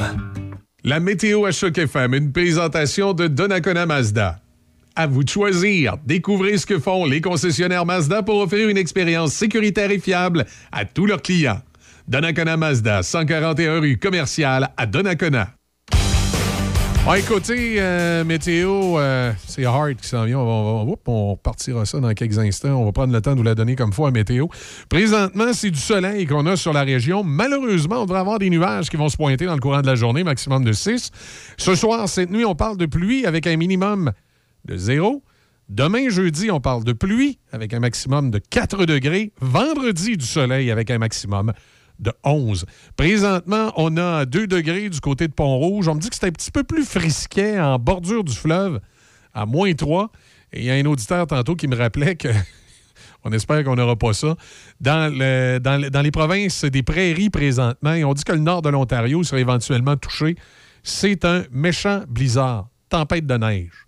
La 0.82 0.98
météo 0.98 1.44
à 1.44 1.52
Choc 1.52 1.78
FM, 1.78 2.12
une 2.12 2.32
présentation 2.32 3.12
de 3.12 3.28
Donnacona 3.28 3.86
Mazda. 3.86 4.40
À 4.96 5.06
vous 5.06 5.22
de 5.22 5.28
choisir. 5.28 5.94
Découvrez 6.04 6.58
ce 6.58 6.66
que 6.66 6.80
font 6.80 7.04
les 7.04 7.20
concessionnaires 7.20 7.86
Mazda 7.86 8.24
pour 8.24 8.40
offrir 8.40 8.68
une 8.68 8.78
expérience 8.78 9.32
sécuritaire 9.32 9.92
et 9.92 10.00
fiable 10.00 10.44
à 10.72 10.84
tous 10.84 11.06
leurs 11.06 11.22
clients. 11.22 11.60
Donnacona 12.08 12.56
Mazda, 12.56 13.04
141 13.04 13.78
rue 13.78 13.96
commerciale 13.96 14.70
à 14.76 14.86
Donnacona. 14.86 15.54
Bon, 17.02 17.14
écoutez, 17.14 17.76
euh, 17.78 18.24
météo, 18.24 18.98
euh, 18.98 19.32
c'est 19.46 19.64
Hard 19.64 19.96
qui 19.96 20.06
s'en 20.06 20.26
vient. 20.26 20.38
On, 20.38 20.84
va, 20.84 20.94
on, 21.06 21.84
ça 21.84 21.98
dans 21.98 22.12
quelques 22.12 22.38
instants. 22.38 22.74
On 22.74 22.84
va 22.84 22.92
prendre 22.92 23.12
le 23.12 23.22
temps 23.22 23.32
de 23.32 23.38
vous 23.38 23.42
la 23.42 23.54
donner 23.54 23.74
comme 23.74 23.92
fois 23.92 24.08
à 24.08 24.10
météo. 24.10 24.46
Présentement, 24.90 25.52
c'est 25.54 25.70
du 25.70 25.80
soleil 25.80 26.26
qu'on 26.26 26.44
a 26.44 26.56
sur 26.56 26.74
la 26.74 26.82
région. 26.82 27.24
Malheureusement, 27.24 28.02
on 28.02 28.04
devrait 28.04 28.20
avoir 28.20 28.38
des 28.38 28.50
nuages 28.50 28.90
qui 28.90 28.96
vont 28.96 29.08
se 29.08 29.16
pointer 29.16 29.46
dans 29.46 29.54
le 29.54 29.60
courant 29.60 29.80
de 29.80 29.86
la 29.86 29.94
journée, 29.94 30.24
maximum 30.24 30.62
de 30.62 30.72
6. 30.72 31.10
Ce 31.56 31.74
soir, 31.74 32.06
cette 32.06 32.30
nuit, 32.30 32.44
on 32.44 32.54
parle 32.54 32.76
de 32.76 32.86
pluie 32.86 33.24
avec 33.24 33.46
un 33.46 33.56
minimum 33.56 34.12
de 34.66 34.76
0. 34.76 35.22
Demain, 35.70 36.10
jeudi, 36.10 36.50
on 36.50 36.60
parle 36.60 36.84
de 36.84 36.92
pluie 36.92 37.38
avec 37.50 37.72
un 37.72 37.80
maximum 37.80 38.30
de 38.30 38.38
4 38.38 38.84
degrés. 38.84 39.32
Vendredi, 39.40 40.18
du 40.18 40.26
soleil 40.26 40.70
avec 40.70 40.90
un 40.90 40.98
maximum 40.98 41.46
de 41.46 41.52
11. 42.24 42.64
Présentement, 42.96 43.72
on 43.76 43.96
a 43.96 44.24
2 44.26 44.46
degrés 44.46 44.88
du 44.88 45.00
côté 45.00 45.28
de 45.28 45.32
Pont-Rouge. 45.32 45.88
On 45.88 45.94
me 45.94 46.00
dit 46.00 46.08
que 46.10 46.16
c'est 46.16 46.26
un 46.26 46.30
petit 46.32 46.50
peu 46.50 46.64
plus 46.64 46.84
frisquet 46.84 47.58
en 47.60 47.78
bordure 47.78 48.24
du 48.24 48.34
fleuve, 48.34 48.80
à 49.34 49.46
moins 49.46 49.72
3. 49.74 50.10
Et 50.52 50.60
il 50.60 50.64
y 50.64 50.70
a 50.70 50.74
un 50.74 50.84
auditeur 50.86 51.26
tantôt 51.26 51.54
qui 51.56 51.68
me 51.68 51.76
rappelait 51.76 52.16
que. 52.16 52.28
On 53.24 53.32
espère 53.32 53.62
qu'on 53.64 53.74
n'aura 53.76 53.96
pas 53.96 54.14
ça. 54.14 54.34
Dans, 54.80 55.12
le- 55.12 55.58
dans 55.58 55.76
le- 55.78 55.90
dans 55.90 56.00
les 56.00 56.10
provinces 56.10 56.64
des 56.64 56.82
prairies 56.82 57.28
présentement, 57.28 57.90
on 58.06 58.14
dit 58.14 58.24
que 58.24 58.32
le 58.32 58.38
nord 58.38 58.62
de 58.62 58.70
l'Ontario 58.70 59.22
serait 59.24 59.42
éventuellement 59.42 59.94
touché. 59.98 60.36
C'est 60.82 61.26
un 61.26 61.42
méchant 61.52 62.02
blizzard, 62.08 62.68
tempête 62.88 63.26
de 63.26 63.36
neige 63.36 63.86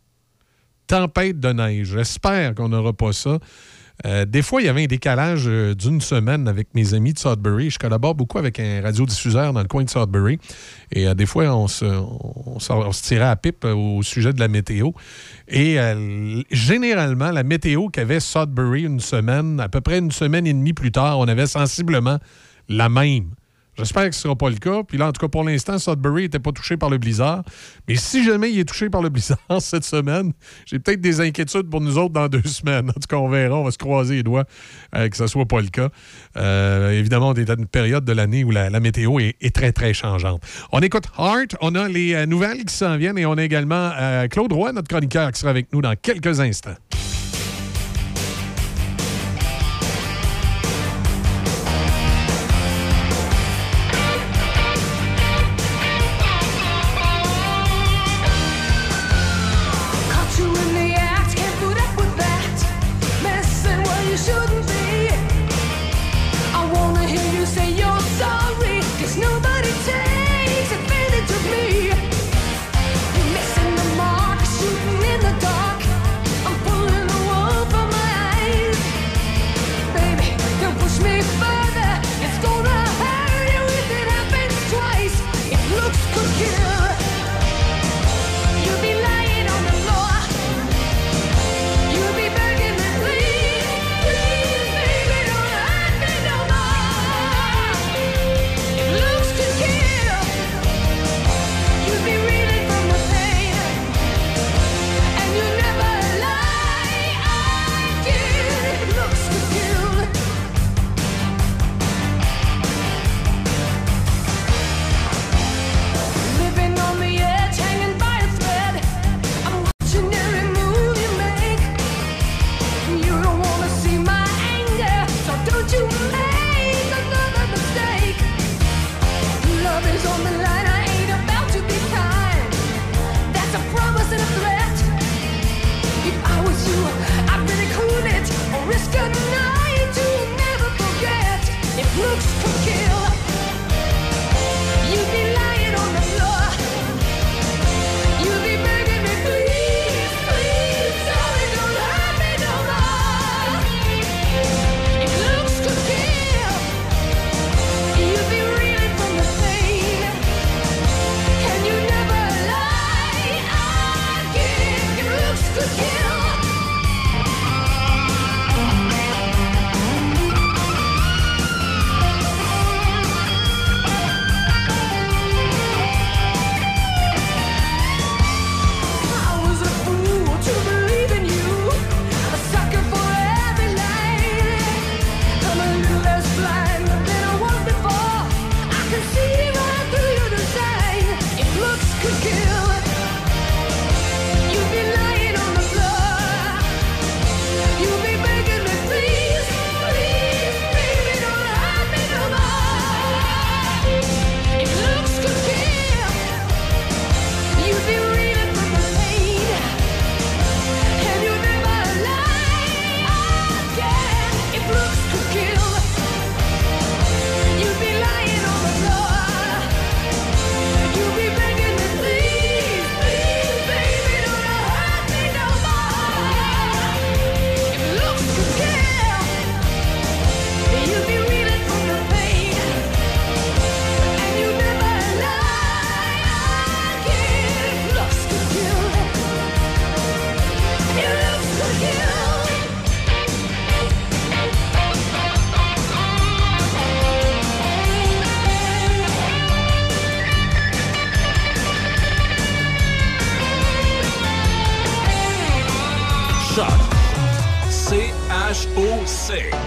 tempête 0.86 1.40
de 1.40 1.48
neige. 1.52 1.92
J'espère 1.96 2.54
qu'on 2.54 2.68
n'aura 2.68 2.92
pas 2.92 3.12
ça. 3.14 3.38
Euh, 4.06 4.24
des 4.24 4.42
fois, 4.42 4.60
il 4.60 4.66
y 4.66 4.68
avait 4.68 4.84
un 4.84 4.86
décalage 4.86 5.44
euh, 5.46 5.74
d'une 5.74 6.00
semaine 6.00 6.48
avec 6.48 6.68
mes 6.74 6.94
amis 6.94 7.12
de 7.12 7.18
Sudbury. 7.18 7.70
Je 7.70 7.78
collabore 7.78 8.14
beaucoup 8.14 8.38
avec 8.38 8.58
un 8.58 8.80
radiodiffuseur 8.82 9.52
dans 9.52 9.60
le 9.60 9.68
coin 9.68 9.84
de 9.84 9.90
Sudbury. 9.90 10.38
Et 10.90 11.06
euh, 11.06 11.14
des 11.14 11.26
fois, 11.26 11.54
on 11.56 11.68
se, 11.68 13.02
tirait 13.02 13.28
à 13.28 13.36
pipe 13.36 13.64
au 13.64 14.02
sujet 14.02 14.32
de 14.32 14.40
la 14.40 14.48
météo. 14.48 14.90
Et 15.48 15.76
généralement, 16.50 17.30
la 17.30 17.42
météo 17.42 17.88
qu'avait 17.88 18.20
Sudbury 18.20 18.84
une 18.84 19.00
semaine, 19.00 19.60
à 19.60 19.68
peu 19.68 19.80
près 19.80 19.98
une 19.98 20.12
semaine 20.12 20.46
et 20.46 20.52
demie 20.52 20.72
plus 20.72 20.92
tard, 20.92 21.18
on 21.18 21.28
avait 21.28 21.46
sensiblement 21.46 22.18
la 22.68 22.88
même. 22.88 23.30
J'espère 23.78 24.10
que 24.10 24.14
ce 24.14 24.20
ne 24.20 24.22
sera 24.22 24.36
pas 24.36 24.50
le 24.50 24.56
cas. 24.56 24.82
Puis 24.82 24.98
là, 24.98 25.08
en 25.08 25.12
tout 25.12 25.20
cas, 25.20 25.28
pour 25.28 25.44
l'instant, 25.44 25.78
Sudbury 25.78 26.24
n'était 26.24 26.38
pas 26.38 26.52
touché 26.52 26.76
par 26.76 26.90
le 26.90 26.98
blizzard. 26.98 27.42
Mais 27.88 27.96
si 27.96 28.22
jamais 28.22 28.50
il 28.52 28.58
est 28.58 28.68
touché 28.68 28.90
par 28.90 29.00
le 29.00 29.08
blizzard 29.08 29.38
cette 29.60 29.84
semaine, 29.84 30.32
j'ai 30.66 30.78
peut-être 30.78 31.00
des 31.00 31.20
inquiétudes 31.20 31.70
pour 31.70 31.80
nous 31.80 31.96
autres 31.96 32.12
dans 32.12 32.28
deux 32.28 32.42
semaines. 32.42 32.90
En 32.90 32.92
tout 32.92 33.08
cas, 33.08 33.16
on 33.16 33.28
verra. 33.28 33.56
On 33.56 33.64
va 33.64 33.70
se 33.70 33.78
croiser 33.78 34.16
les 34.16 34.22
doigts 34.22 34.44
euh, 34.94 35.08
que 35.08 35.16
ce 35.16 35.22
ne 35.22 35.28
soit 35.28 35.46
pas 35.46 35.60
le 35.60 35.68
cas. 35.68 35.88
Euh, 36.36 36.90
évidemment, 36.90 37.30
on 37.30 37.34
est 37.34 37.44
dans 37.44 37.56
une 37.56 37.66
période 37.66 38.04
de 38.04 38.12
l'année 38.12 38.44
où 38.44 38.50
la, 38.50 38.68
météo 38.80 39.18
est, 39.18 39.54
très, 39.54 39.72
très 39.72 39.94
changeante. 39.94 40.42
On 40.70 40.80
écoute 40.80 41.04
Heart. 41.18 41.56
On 41.60 41.74
a 41.74 41.88
les 41.88 42.14
euh, 42.14 42.26
nouvelles 42.26 42.64
qui 42.64 42.74
s'en 42.74 42.96
viennent 42.96 43.18
et 43.18 43.26
on 43.26 43.34
a 43.34 43.42
également 43.42 43.92
euh, 43.98 44.28
Claude 44.28 44.52
Roy, 44.52 44.72
notre 44.72 44.88
chroniqueur, 44.88 45.32
qui 45.32 45.40
sera 45.40 45.50
avec 45.50 45.72
nous 45.72 45.80
dans 45.80 45.94
quelques 45.96 46.40
instants. 46.40 46.76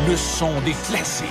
Le 0.07 0.15
son 0.15 0.61
des 0.61 0.73
classiques. 0.87 1.25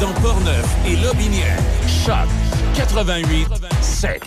Dans 0.00 0.12
Portneuf 0.22 0.64
et 0.86 0.96
Lobinière. 0.96 1.58
Choc 1.86 2.28
88 2.74 3.46
7. 3.82 4.22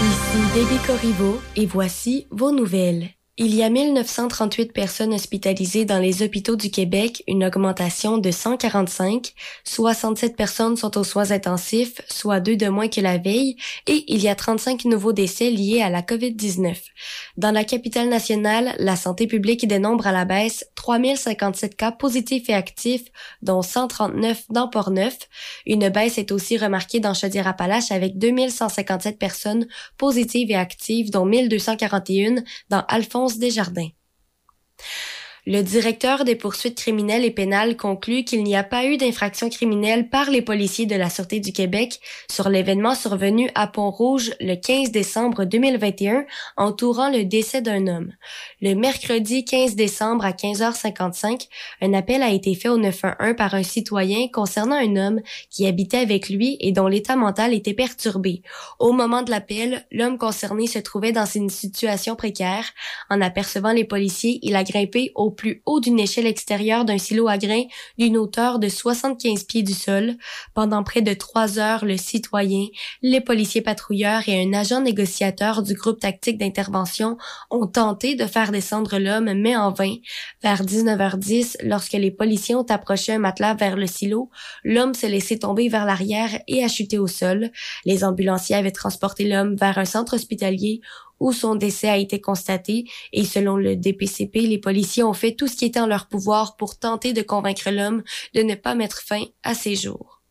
Ici 0.00 0.38
Debbie 0.54 0.86
Corriveau 0.86 1.40
et 1.56 1.66
voici 1.66 2.28
vos 2.30 2.52
nouvelles. 2.52 3.17
Il 3.40 3.54
y 3.54 3.62
a 3.62 3.70
1938 3.70 4.72
personnes 4.72 5.14
hospitalisées 5.14 5.84
dans 5.84 6.00
les 6.00 6.24
hôpitaux 6.24 6.56
du 6.56 6.72
Québec, 6.72 7.22
une 7.28 7.44
augmentation 7.44 8.18
de 8.18 8.32
145. 8.32 9.32
67 9.62 10.34
personnes 10.34 10.76
sont 10.76 10.98
aux 10.98 11.04
soins 11.04 11.30
intensifs, 11.30 12.00
soit 12.10 12.40
deux 12.40 12.56
de 12.56 12.66
moins 12.66 12.88
que 12.88 13.00
la 13.00 13.16
veille, 13.16 13.54
et 13.86 14.02
il 14.08 14.20
y 14.20 14.28
a 14.28 14.34
35 14.34 14.86
nouveaux 14.86 15.12
décès 15.12 15.50
liés 15.50 15.82
à 15.82 15.88
la 15.88 16.02
COVID-19. 16.02 16.78
Dans 17.36 17.52
la 17.52 17.62
capitale 17.62 18.08
nationale, 18.08 18.74
la 18.80 18.96
santé 18.96 19.28
publique 19.28 19.68
dénombre 19.68 20.08
à 20.08 20.12
la 20.12 20.24
baisse 20.24 20.66
3057 20.74 21.76
cas 21.76 21.92
positifs 21.92 22.50
et 22.50 22.54
actifs, 22.54 23.04
dont 23.42 23.62
139 23.62 24.46
dans 24.50 24.66
Port-Neuf. 24.66 25.16
Une 25.64 25.90
baisse 25.90 26.18
est 26.18 26.32
aussi 26.32 26.58
remarquée 26.58 26.98
dans 26.98 27.14
Chaudière-Appalaches 27.14 27.92
avec 27.92 28.18
2157 28.18 29.16
personnes 29.16 29.68
positives 29.96 30.50
et 30.50 30.56
actives, 30.56 31.12
dont 31.12 31.24
1241 31.24 32.42
dans 32.68 32.84
Alphonse 32.88 33.27
Desjardins. 33.36 33.90
Le 35.50 35.62
directeur 35.62 36.24
des 36.24 36.34
poursuites 36.34 36.76
criminelles 36.76 37.24
et 37.24 37.30
pénales 37.30 37.78
conclut 37.78 38.22
qu'il 38.22 38.44
n'y 38.44 38.54
a 38.54 38.62
pas 38.62 38.84
eu 38.84 38.98
d'infraction 38.98 39.48
criminelle 39.48 40.10
par 40.10 40.28
les 40.28 40.42
policiers 40.42 40.84
de 40.84 40.94
la 40.94 41.08
Sûreté 41.08 41.40
du 41.40 41.54
Québec 41.54 42.00
sur 42.30 42.50
l'événement 42.50 42.94
survenu 42.94 43.48
à 43.54 43.66
Pont-Rouge 43.66 44.32
le 44.40 44.56
15 44.56 44.90
décembre 44.90 45.46
2021 45.46 46.26
entourant 46.58 47.10
le 47.10 47.24
décès 47.24 47.62
d'un 47.62 47.86
homme. 47.86 48.12
Le 48.60 48.74
mercredi 48.74 49.44
15 49.44 49.76
décembre 49.76 50.24
à 50.24 50.32
15h55, 50.32 51.46
un 51.80 51.92
appel 51.92 52.24
a 52.24 52.30
été 52.30 52.56
fait 52.56 52.68
au 52.68 52.76
911 52.76 53.36
par 53.36 53.54
un 53.54 53.62
citoyen 53.62 54.26
concernant 54.32 54.74
un 54.74 54.96
homme 54.96 55.20
qui 55.48 55.68
habitait 55.68 55.98
avec 55.98 56.28
lui 56.28 56.56
et 56.58 56.72
dont 56.72 56.88
l'état 56.88 57.14
mental 57.14 57.54
était 57.54 57.72
perturbé. 57.72 58.42
Au 58.80 58.90
moment 58.90 59.22
de 59.22 59.30
l'appel, 59.30 59.86
l'homme 59.92 60.18
concerné 60.18 60.66
se 60.66 60.80
trouvait 60.80 61.12
dans 61.12 61.24
une 61.24 61.50
situation 61.50 62.16
précaire. 62.16 62.64
En 63.10 63.20
apercevant 63.20 63.70
les 63.70 63.84
policiers, 63.84 64.40
il 64.42 64.56
a 64.56 64.64
grimpé 64.64 65.12
au 65.14 65.30
plus 65.30 65.62
haut 65.64 65.78
d'une 65.78 66.00
échelle 66.00 66.26
extérieure 66.26 66.84
d'un 66.84 66.98
silo 66.98 67.28
à 67.28 67.38
grains 67.38 67.66
d'une 67.96 68.16
hauteur 68.16 68.58
de 68.58 68.68
75 68.68 69.44
pieds 69.44 69.62
du 69.62 69.72
sol. 69.72 70.16
Pendant 70.54 70.82
près 70.82 71.02
de 71.02 71.14
trois 71.14 71.60
heures, 71.60 71.84
le 71.84 71.96
citoyen, 71.96 72.66
les 73.02 73.20
policiers 73.20 73.62
patrouilleurs 73.62 74.28
et 74.28 74.42
un 74.42 74.52
agent 74.52 74.80
négociateur 74.80 75.62
du 75.62 75.74
groupe 75.74 76.00
tactique 76.00 76.38
d'intervention 76.38 77.18
ont 77.52 77.68
tenté 77.68 78.16
de 78.16 78.26
faire 78.26 78.47
descendre 78.50 78.98
l'homme, 78.98 79.32
mais 79.34 79.56
en 79.56 79.72
vain. 79.72 79.94
Vers 80.42 80.64
19h10, 80.64 81.56
lorsque 81.62 81.92
les 81.92 82.10
policiers 82.10 82.54
ont 82.54 82.66
approché 82.68 83.12
un 83.12 83.18
matelas 83.18 83.54
vers 83.54 83.76
le 83.76 83.86
silo, 83.86 84.30
l'homme 84.64 84.94
s'est 84.94 85.08
laissé 85.08 85.38
tomber 85.38 85.68
vers 85.68 85.84
l'arrière 85.84 86.40
et 86.46 86.64
a 86.64 86.68
chuté 86.68 86.98
au 86.98 87.06
sol. 87.06 87.50
Les 87.84 88.04
ambulanciers 88.04 88.56
avaient 88.56 88.70
transporté 88.70 89.28
l'homme 89.28 89.56
vers 89.56 89.78
un 89.78 89.84
centre 89.84 90.14
hospitalier 90.14 90.80
où 91.20 91.32
son 91.32 91.54
décès 91.54 91.88
a 91.88 91.96
été 91.96 92.20
constaté 92.20 92.84
et 93.12 93.24
selon 93.24 93.56
le 93.56 93.76
DPCP, 93.76 94.42
les 94.42 94.58
policiers 94.58 95.02
ont 95.02 95.12
fait 95.12 95.34
tout 95.34 95.48
ce 95.48 95.56
qui 95.56 95.64
était 95.64 95.80
en 95.80 95.86
leur 95.86 96.06
pouvoir 96.06 96.56
pour 96.56 96.78
tenter 96.78 97.12
de 97.12 97.22
convaincre 97.22 97.70
l'homme 97.70 98.02
de 98.34 98.42
ne 98.42 98.54
pas 98.54 98.74
mettre 98.74 99.02
fin 99.02 99.24
à 99.42 99.54
ses 99.54 99.74
jours. 99.74 100.22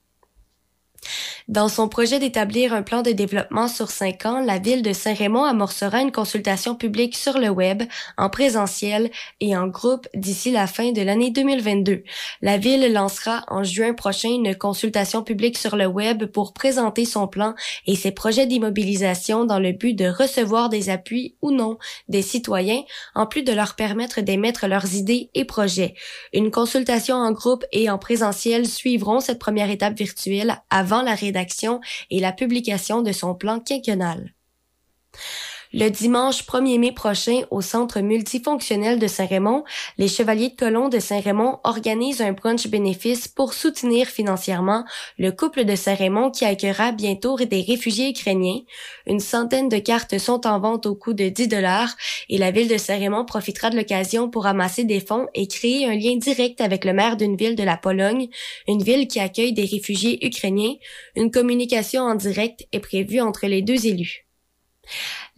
Dans 1.48 1.70
son 1.70 1.88
projet 1.88 2.20
d'établir 2.20 2.74
un 2.74 2.82
plan 2.82 3.04
de 3.04 3.12
développement 3.12 3.70
sur 3.70 3.90
cinq 3.90 4.26
ans, 4.26 4.42
la 4.42 4.60
ville 4.60 4.82
de 4.82 4.92
Saint-Raymond 4.92 5.46
amorcera 5.46 6.02
une 6.02 6.12
consultation 6.12 6.76
publique 6.76 7.16
sur 7.16 7.38
le 7.40 7.48
web, 7.48 7.84
en 8.18 8.30
présentiel 8.30 9.10
et 9.40 9.56
en 9.56 9.68
groupe 9.68 10.10
d'ici 10.14 10.52
la 10.52 10.68
fin 10.68 10.92
de 10.92 11.02
l'année 11.02 11.32
2022. 11.32 12.04
La 12.42 12.58
ville 12.58 12.92
lancera 12.92 13.46
en 13.48 13.64
juin 13.64 13.94
prochain 13.94 14.28
une 14.28 14.58
consultation 14.58 15.24
publique 15.24 15.58
sur 15.58 15.78
le 15.78 15.86
web 15.86 16.26
pour 16.26 16.52
présenter 16.52 17.06
son 17.06 17.30
plan 17.30 17.56
et 17.86 17.96
ses 17.96 18.12
projets 18.12 18.46
d'immobilisation 18.46 19.46
dans 19.46 19.60
le 19.60 19.72
but 19.72 19.94
de 19.94 20.10
recevoir 20.10 20.68
des 20.68 20.90
appuis 20.90 21.36
ou 21.42 21.52
non 21.52 21.78
des 22.10 22.24
citoyens, 22.24 22.82
en 23.16 23.26
plus 23.26 23.44
de 23.44 23.54
leur 23.54 23.76
permettre 23.76 24.20
d'émettre 24.20 24.68
leurs 24.68 24.96
idées 24.96 25.30
et 25.34 25.46
projets. 25.46 25.94
Une 26.34 26.52
consultation 26.52 27.16
en 27.16 27.32
groupe 27.32 27.64
et 27.72 27.90
en 27.90 27.98
présentiel 27.98 28.68
suivront 28.68 29.22
cette 29.22 29.40
première 29.40 29.70
étape 29.70 29.98
virtuelle 29.98 30.62
avant 30.70 31.02
la 31.02 31.16
rédaction 31.16 31.37
et 32.10 32.20
la 32.20 32.32
publication 32.32 33.02
de 33.02 33.12
son 33.12 33.36
plan 33.36 33.60
quinquennal. 33.60 34.34
Le 35.80 35.92
dimanche 35.92 36.44
1er 36.44 36.80
mai 36.80 36.92
prochain, 36.92 37.42
au 37.52 37.62
Centre 37.62 38.00
multifonctionnel 38.00 38.98
de 38.98 39.06
Saint-Raymond, 39.06 39.64
les 40.00 40.08
Chevaliers 40.08 40.50
de 40.50 40.56
Colomb 40.56 40.90
de 40.90 40.98
Saint-Raymond 40.98 41.60
organisent 41.64 42.22
un 42.22 42.32
brunch 42.32 42.66
bénéfice 42.68 43.28
pour 43.28 43.54
soutenir 43.54 44.08
financièrement 44.08 44.86
le 45.20 45.32
couple 45.32 45.66
de 45.66 45.76
Saint-Raymond 45.76 46.32
qui 46.32 46.46
accueillera 46.46 46.94
bientôt 46.94 47.38
des 47.38 47.62
réfugiés 47.62 48.10
ukrainiens. 48.10 48.62
Une 49.06 49.20
centaine 49.20 49.70
de 49.70 49.78
cartes 49.78 50.18
sont 50.18 50.48
en 50.48 50.60
vente 50.60 50.88
au 50.88 50.96
coût 50.96 51.14
de 51.14 51.30
10 51.30 51.48
dollars 51.48 51.96
et 52.28 52.40
la 52.40 52.50
ville 52.50 52.70
de 52.70 52.78
Saint-Raymond 52.78 53.26
profitera 53.26 53.70
de 53.70 53.78
l'occasion 53.78 54.32
pour 54.32 54.48
amasser 54.48 54.84
des 54.84 55.00
fonds 55.00 55.28
et 55.36 55.48
créer 55.48 55.86
un 55.86 55.94
lien 55.94 56.16
direct 56.16 56.60
avec 56.60 56.86
le 56.86 56.94
maire 56.94 57.18
d'une 57.18 57.38
ville 57.38 57.56
de 57.56 57.62
la 57.64 57.78
Pologne, 57.78 58.30
une 58.68 58.82
ville 58.82 59.08
qui 59.08 59.20
accueille 59.20 59.54
des 59.54 59.66
réfugiés 59.66 60.26
ukrainiens. 60.26 60.74
Une 61.16 61.30
communication 61.30 62.02
en 62.02 62.16
direct 62.16 62.66
est 62.72 62.80
prévue 62.80 63.22
entre 63.22 63.46
les 63.46 63.62
deux 63.62 63.86
élus. 63.86 64.24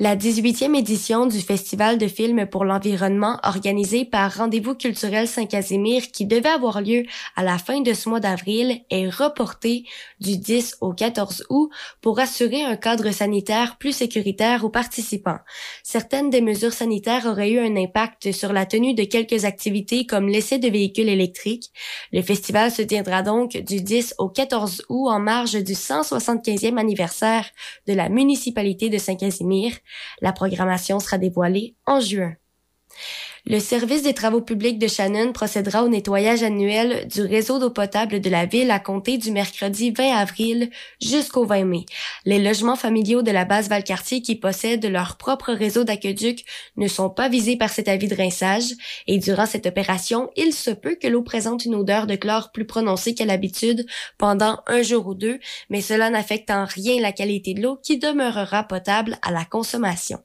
La 0.01 0.15
18e 0.15 0.77
édition 0.77 1.25
du 1.25 1.41
Festival 1.41 1.97
de 1.97 2.07
films 2.07 2.45
pour 2.45 2.63
l'environnement 2.63 3.37
organisé 3.43 4.05
par 4.05 4.33
Rendez-vous 4.33 4.73
culturel 4.73 5.27
Saint-Casimir 5.27 6.13
qui 6.13 6.25
devait 6.25 6.47
avoir 6.47 6.79
lieu 6.79 7.03
à 7.35 7.43
la 7.43 7.57
fin 7.57 7.81
de 7.81 7.91
ce 7.91 8.07
mois 8.07 8.21
d'avril 8.21 8.79
est 8.89 9.09
reportée 9.09 9.83
du 10.21 10.37
10 10.37 10.77
au 10.79 10.93
14 10.93 11.47
août 11.49 11.69
pour 11.99 12.17
assurer 12.21 12.63
un 12.63 12.77
cadre 12.77 13.11
sanitaire 13.11 13.75
plus 13.77 13.91
sécuritaire 13.91 14.63
aux 14.63 14.69
participants. 14.69 15.39
Certaines 15.83 16.29
des 16.29 16.39
mesures 16.39 16.71
sanitaires 16.71 17.25
auraient 17.25 17.51
eu 17.51 17.59
un 17.59 17.75
impact 17.75 18.31
sur 18.31 18.53
la 18.53 18.65
tenue 18.65 18.93
de 18.93 19.03
quelques 19.03 19.43
activités 19.43 20.05
comme 20.05 20.29
l'essai 20.29 20.59
de 20.59 20.69
véhicules 20.69 21.09
électriques. 21.09 21.71
Le 22.13 22.21
festival 22.21 22.71
se 22.71 22.83
tiendra 22.83 23.21
donc 23.21 23.57
du 23.57 23.81
10 23.81 24.15
au 24.17 24.29
14 24.29 24.83
août 24.87 25.09
en 25.09 25.19
marge 25.19 25.61
du 25.61 25.73
175e 25.73 26.77
anniversaire 26.77 27.49
de 27.85 27.91
la 27.91 28.07
municipalité 28.07 28.87
de 28.87 28.97
Saint-Casimir. 28.97 29.73
La 30.21 30.33
programmation 30.33 30.99
sera 30.99 31.17
dévoilée 31.17 31.75
en 31.85 31.99
juin. 31.99 32.35
Le 33.51 33.59
service 33.59 34.03
des 34.03 34.13
travaux 34.13 34.41
publics 34.41 34.77
de 34.77 34.87
Shannon 34.87 35.33
procédera 35.33 35.83
au 35.83 35.87
nettoyage 35.87 36.43
annuel 36.43 37.07
du 37.07 37.21
réseau 37.21 37.57
d'eau 37.57 37.71
potable 37.71 38.21
de 38.21 38.29
la 38.29 38.45
ville 38.45 38.69
à 38.69 38.77
compter 38.77 39.17
du 39.17 39.31
mercredi 39.31 39.89
20 39.89 40.17
avril 40.17 40.69
jusqu'au 41.01 41.47
20 41.47 41.63
mai. 41.63 41.85
Les 42.25 42.37
logements 42.37 42.75
familiaux 42.75 43.23
de 43.23 43.31
la 43.31 43.45
base 43.45 43.67
Valcartier 43.67 44.21
qui 44.21 44.35
possèdent 44.35 44.85
leur 44.85 45.17
propre 45.17 45.51
réseau 45.51 45.83
d'aqueduc 45.83 46.45
ne 46.77 46.87
sont 46.87 47.09
pas 47.09 47.27
visés 47.27 47.57
par 47.57 47.71
cet 47.71 47.87
avis 47.87 48.07
de 48.07 48.13
rinçage 48.13 48.71
et 49.07 49.17
durant 49.17 49.47
cette 49.47 49.65
opération, 49.65 50.29
il 50.35 50.53
se 50.53 50.69
peut 50.69 50.95
que 51.01 51.07
l'eau 51.07 51.23
présente 51.23 51.65
une 51.65 51.73
odeur 51.73 52.05
de 52.05 52.15
chlore 52.15 52.51
plus 52.51 52.67
prononcée 52.67 53.15
qu'à 53.15 53.25
l'habitude 53.25 53.87
pendant 54.19 54.59
un 54.67 54.83
jour 54.83 55.07
ou 55.07 55.15
deux, 55.15 55.39
mais 55.71 55.81
cela 55.81 56.11
n'affecte 56.11 56.51
en 56.51 56.65
rien 56.65 57.01
la 57.01 57.13
qualité 57.13 57.55
de 57.55 57.63
l'eau 57.63 57.79
qui 57.81 57.97
demeurera 57.97 58.63
potable 58.65 59.17
à 59.23 59.31
la 59.31 59.43
consommation. 59.43 60.19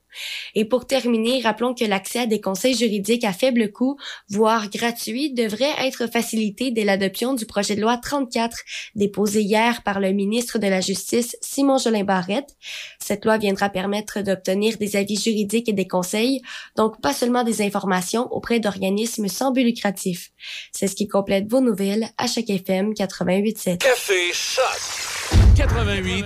Et 0.55 0.65
pour 0.65 0.87
terminer, 0.87 1.41
rappelons 1.43 1.75
que 1.75 1.85
l'accès 1.85 2.21
à 2.21 2.27
des 2.27 2.41
conseils 2.41 2.77
juridiques 2.77 3.25
à 3.25 3.33
faible 3.33 3.73
coût, 3.73 3.97
voire 4.29 4.71
gratuits, 4.71 5.33
devrait 5.33 5.75
être 5.81 6.11
facilité 6.11 6.71
dès 6.71 6.85
l'adoption 6.85 7.35
du 7.35 7.47
projet 7.47 7.77
de 7.77 7.81
loi 7.81 7.97
34 7.97 8.59
déposé 8.95 9.43
hier 9.43 9.83
par 9.83 10.01
le 10.01 10.13
ministre 10.13 10.59
de 10.59 10.67
la 10.67 10.81
Justice 10.81 11.37
Simon 11.41 11.79
Jolin 11.79 12.05
Barrette. 12.05 12.57
Cette 12.99 13.25
loi 13.25 13.39
viendra 13.39 13.69
permettre 13.69 14.23
d'obtenir 14.23 14.77
des 14.79 14.97
avis 14.97 15.17
juridiques 15.17 15.69
et 15.69 15.73
des 15.73 15.87
conseils, 15.87 16.43
donc 16.77 17.01
pas 17.01 17.13
seulement 17.13 17.45
des 17.45 17.63
informations 17.63 18.33
auprès 18.33 18.61
d'organismes 18.61 19.29
sans 19.29 19.53
but 19.53 19.65
lucratif. 19.65 20.31
C'est 20.73 20.89
ce 20.89 20.97
qui 20.97 21.09
complète 21.09 21.51
vos 21.51 21.61
nouvelles 21.61 22.09
à 22.19 22.27
chaque 22.27 22.51
FM 22.51 22.93
88.7. 22.93 23.79
Café 23.79 24.33
Choc 24.33 24.65
88 25.57 26.25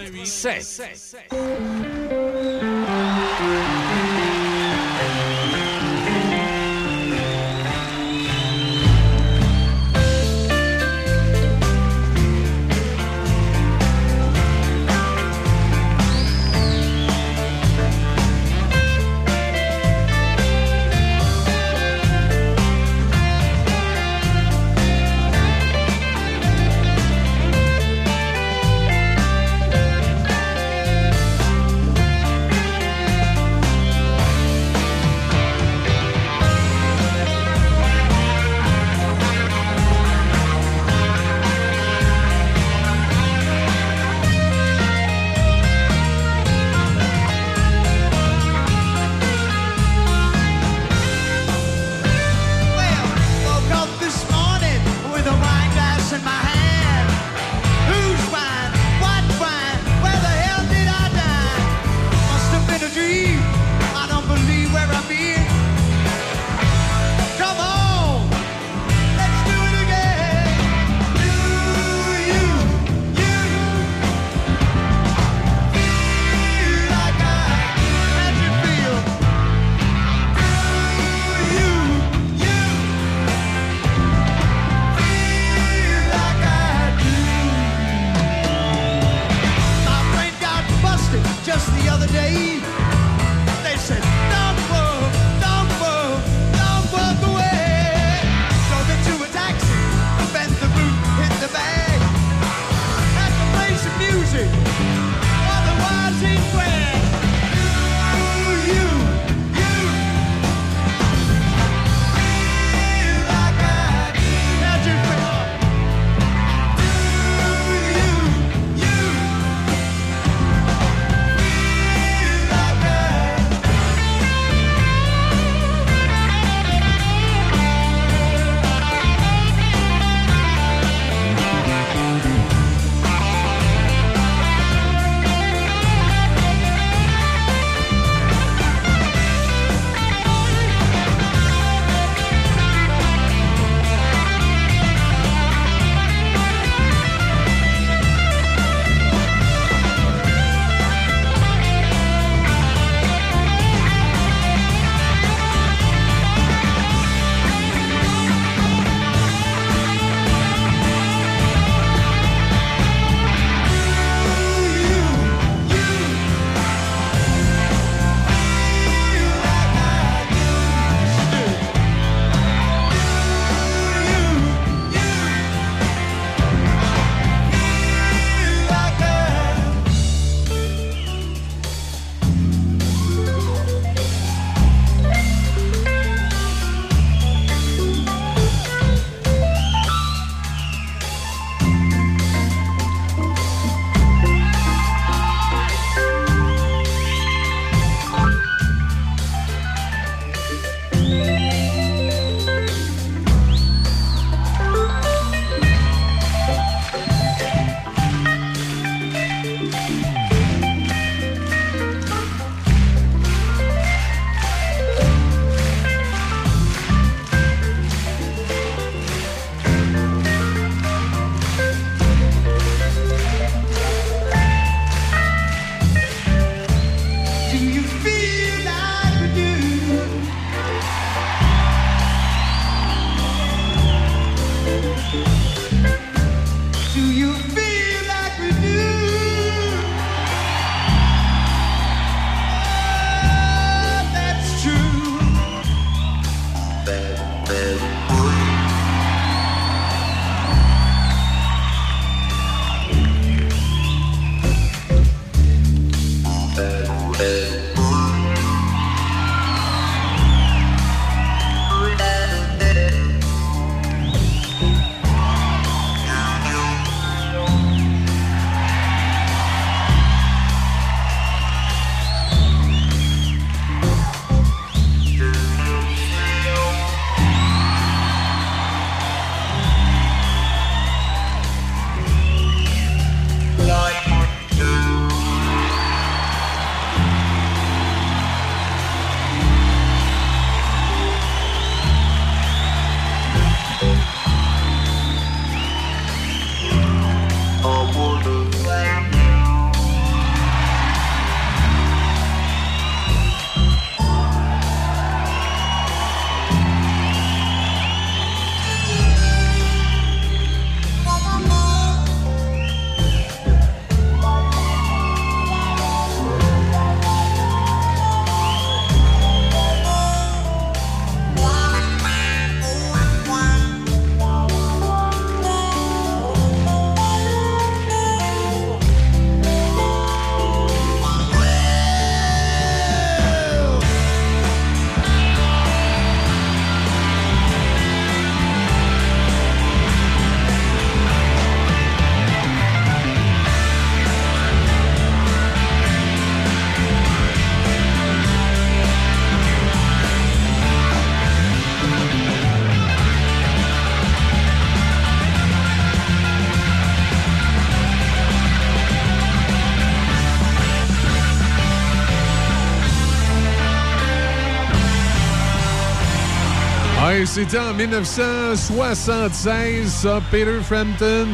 C'était 367.27 367.59
en 367.59 367.75
1976, 367.75 369.91
ça, 369.91 370.23
Peter 370.31 370.61
Frampton. 370.63 371.27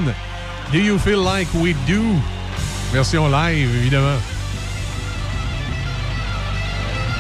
Do 0.73 0.79
you 0.79 0.99
feel 0.99 1.23
like 1.23 1.47
we 1.55 1.75
do? 1.87 2.01
Version 2.93 3.29
live, 3.29 3.69
évidemment. 3.77 4.17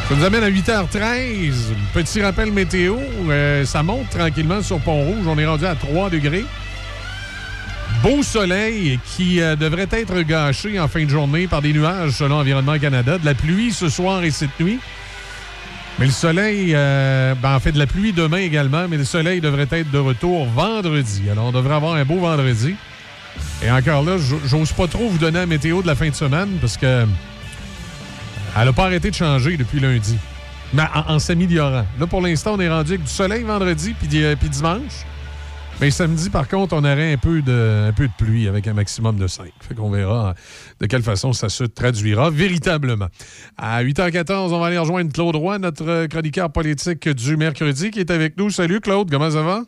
Ça 0.09 0.15
nous 0.17 0.25
amène 0.25 0.45
à 0.45 0.51
8h13. 0.51 1.53
Petit 1.93 2.23
rappel 2.23 2.51
météo. 2.53 2.97
euh, 3.29 3.65
ça 3.67 3.83
monte 3.83 4.09
tranquillement 4.11 4.63
sur 4.63 4.79
Pont-Rouge. 4.81 5.27
On 5.27 5.37
est 5.39 5.47
rendu 5.47 5.67
à 5.67 5.75
3 5.75 6.09
degrés. 6.11 6.45
Beau 8.03 8.23
soleil 8.23 8.99
qui 9.17 9.41
euh, 9.41 9.57
devrait 9.57 9.89
être 9.91 10.21
gâché 10.23 10.79
en 10.81 10.89
fin 10.89 11.05
de 11.05 11.11
journée 11.11 11.47
par 11.47 11.61
des 11.61 11.73
nuages 11.75 12.13
selon 12.13 12.37
Environnement 12.37 12.79
Canada. 12.79 13.19
De 13.19 13.27
la 13.27 13.35
pluie 13.35 13.73
ce 13.73 13.89
soir 13.89 14.25
et 14.25 14.31
cette 14.31 14.59
nuit. 14.59 14.79
Mais 15.99 16.07
le 16.07 16.13
soleil, 16.13 16.73
euh, 16.75 17.35
ben, 17.41 17.55
en 17.55 17.61
fait, 17.61 17.71
de 17.73 17.79
la 17.79 17.87
pluie 17.87 18.13
demain 18.13 18.39
également, 18.39 18.89
mais 18.89 18.97
le 18.97 19.05
soleil 19.05 19.41
devrait 19.41 19.69
être 19.71 19.91
de 19.93 19.99
retour 19.99 20.45
vendredi. 20.47 21.23
Alors, 21.31 21.47
on 21.47 21.53
devrait 21.53 21.75
avoir 21.77 21.95
un 21.95 22.05
beau 22.05 22.19
vendredi. 22.19 22.75
Et 23.63 23.71
encore 23.71 24.03
là, 24.03 24.17
j'ose 24.47 24.73
pas 24.73 24.87
trop 24.89 25.09
vous 25.09 25.19
donner 25.19 25.39
la 25.39 25.47
météo 25.47 25.83
de 25.83 25.87
la 25.87 25.95
fin 25.95 26.09
de 26.09 26.15
semaine 26.15 26.51
parce 26.61 26.77
que 26.77 27.07
elle 28.57 28.65
n'a 28.67 28.73
pas 28.73 28.85
arrêté 28.87 29.11
de 29.11 29.15
changer 29.15 29.57
depuis 29.57 29.81
lundi. 29.81 30.17
Mais 30.73 30.83
en, 31.09 31.19
s'améliorant. 31.21 31.87
Là, 31.99 32.07
pour 32.09 32.21
l'instant, 32.21 32.55
on 32.55 32.61
est 32.61 32.69
rendu 32.69 32.93
avec 32.93 33.05
du 33.05 33.11
soleil 33.11 33.43
vendredi 33.45 33.95
puis, 33.99 34.09
di- 34.09 34.25
puis 34.39 34.49
dimanche. 34.49 35.05
Mais 35.81 35.91
samedi, 35.91 36.31
par 36.31 36.49
contre, 36.49 36.75
on 36.75 36.85
aurait 36.85 37.13
un 37.13 37.17
peu 37.19 37.43
de, 37.43 37.89
un 37.89 37.93
peu 37.93 38.07
de 38.07 38.13
pluie 38.17 38.49
avec 38.49 38.67
un 38.69 38.75
maximum 38.75 39.17
de 39.17 39.27
5. 39.27 39.51
Fait 39.61 39.75
qu'on 39.75 39.91
verra 39.91 40.35
de 40.81 40.87
quelle 40.87 41.03
façon 41.03 41.33
ça 41.33 41.49
se 41.49 41.65
traduira 41.65 42.31
véritablement. 42.31 43.09
À 43.59 43.83
8h14, 43.83 44.53
on 44.53 44.61
va 44.61 44.67
aller 44.69 44.79
rejoindre 44.79 45.13
Claude 45.13 45.37
Roy, 45.37 45.59
notre 45.59 46.07
chroniqueur 46.07 46.53
politique 46.53 47.09
du 47.09 47.37
mercredi, 47.37 47.91
qui 47.91 48.01
est 48.01 48.11
avec 48.11 48.39
nous. 48.39 48.51
Salut 48.51 48.81
Claude, 48.81 49.11
comment 49.11 49.31
ça 49.31 49.43
va? 49.43 49.63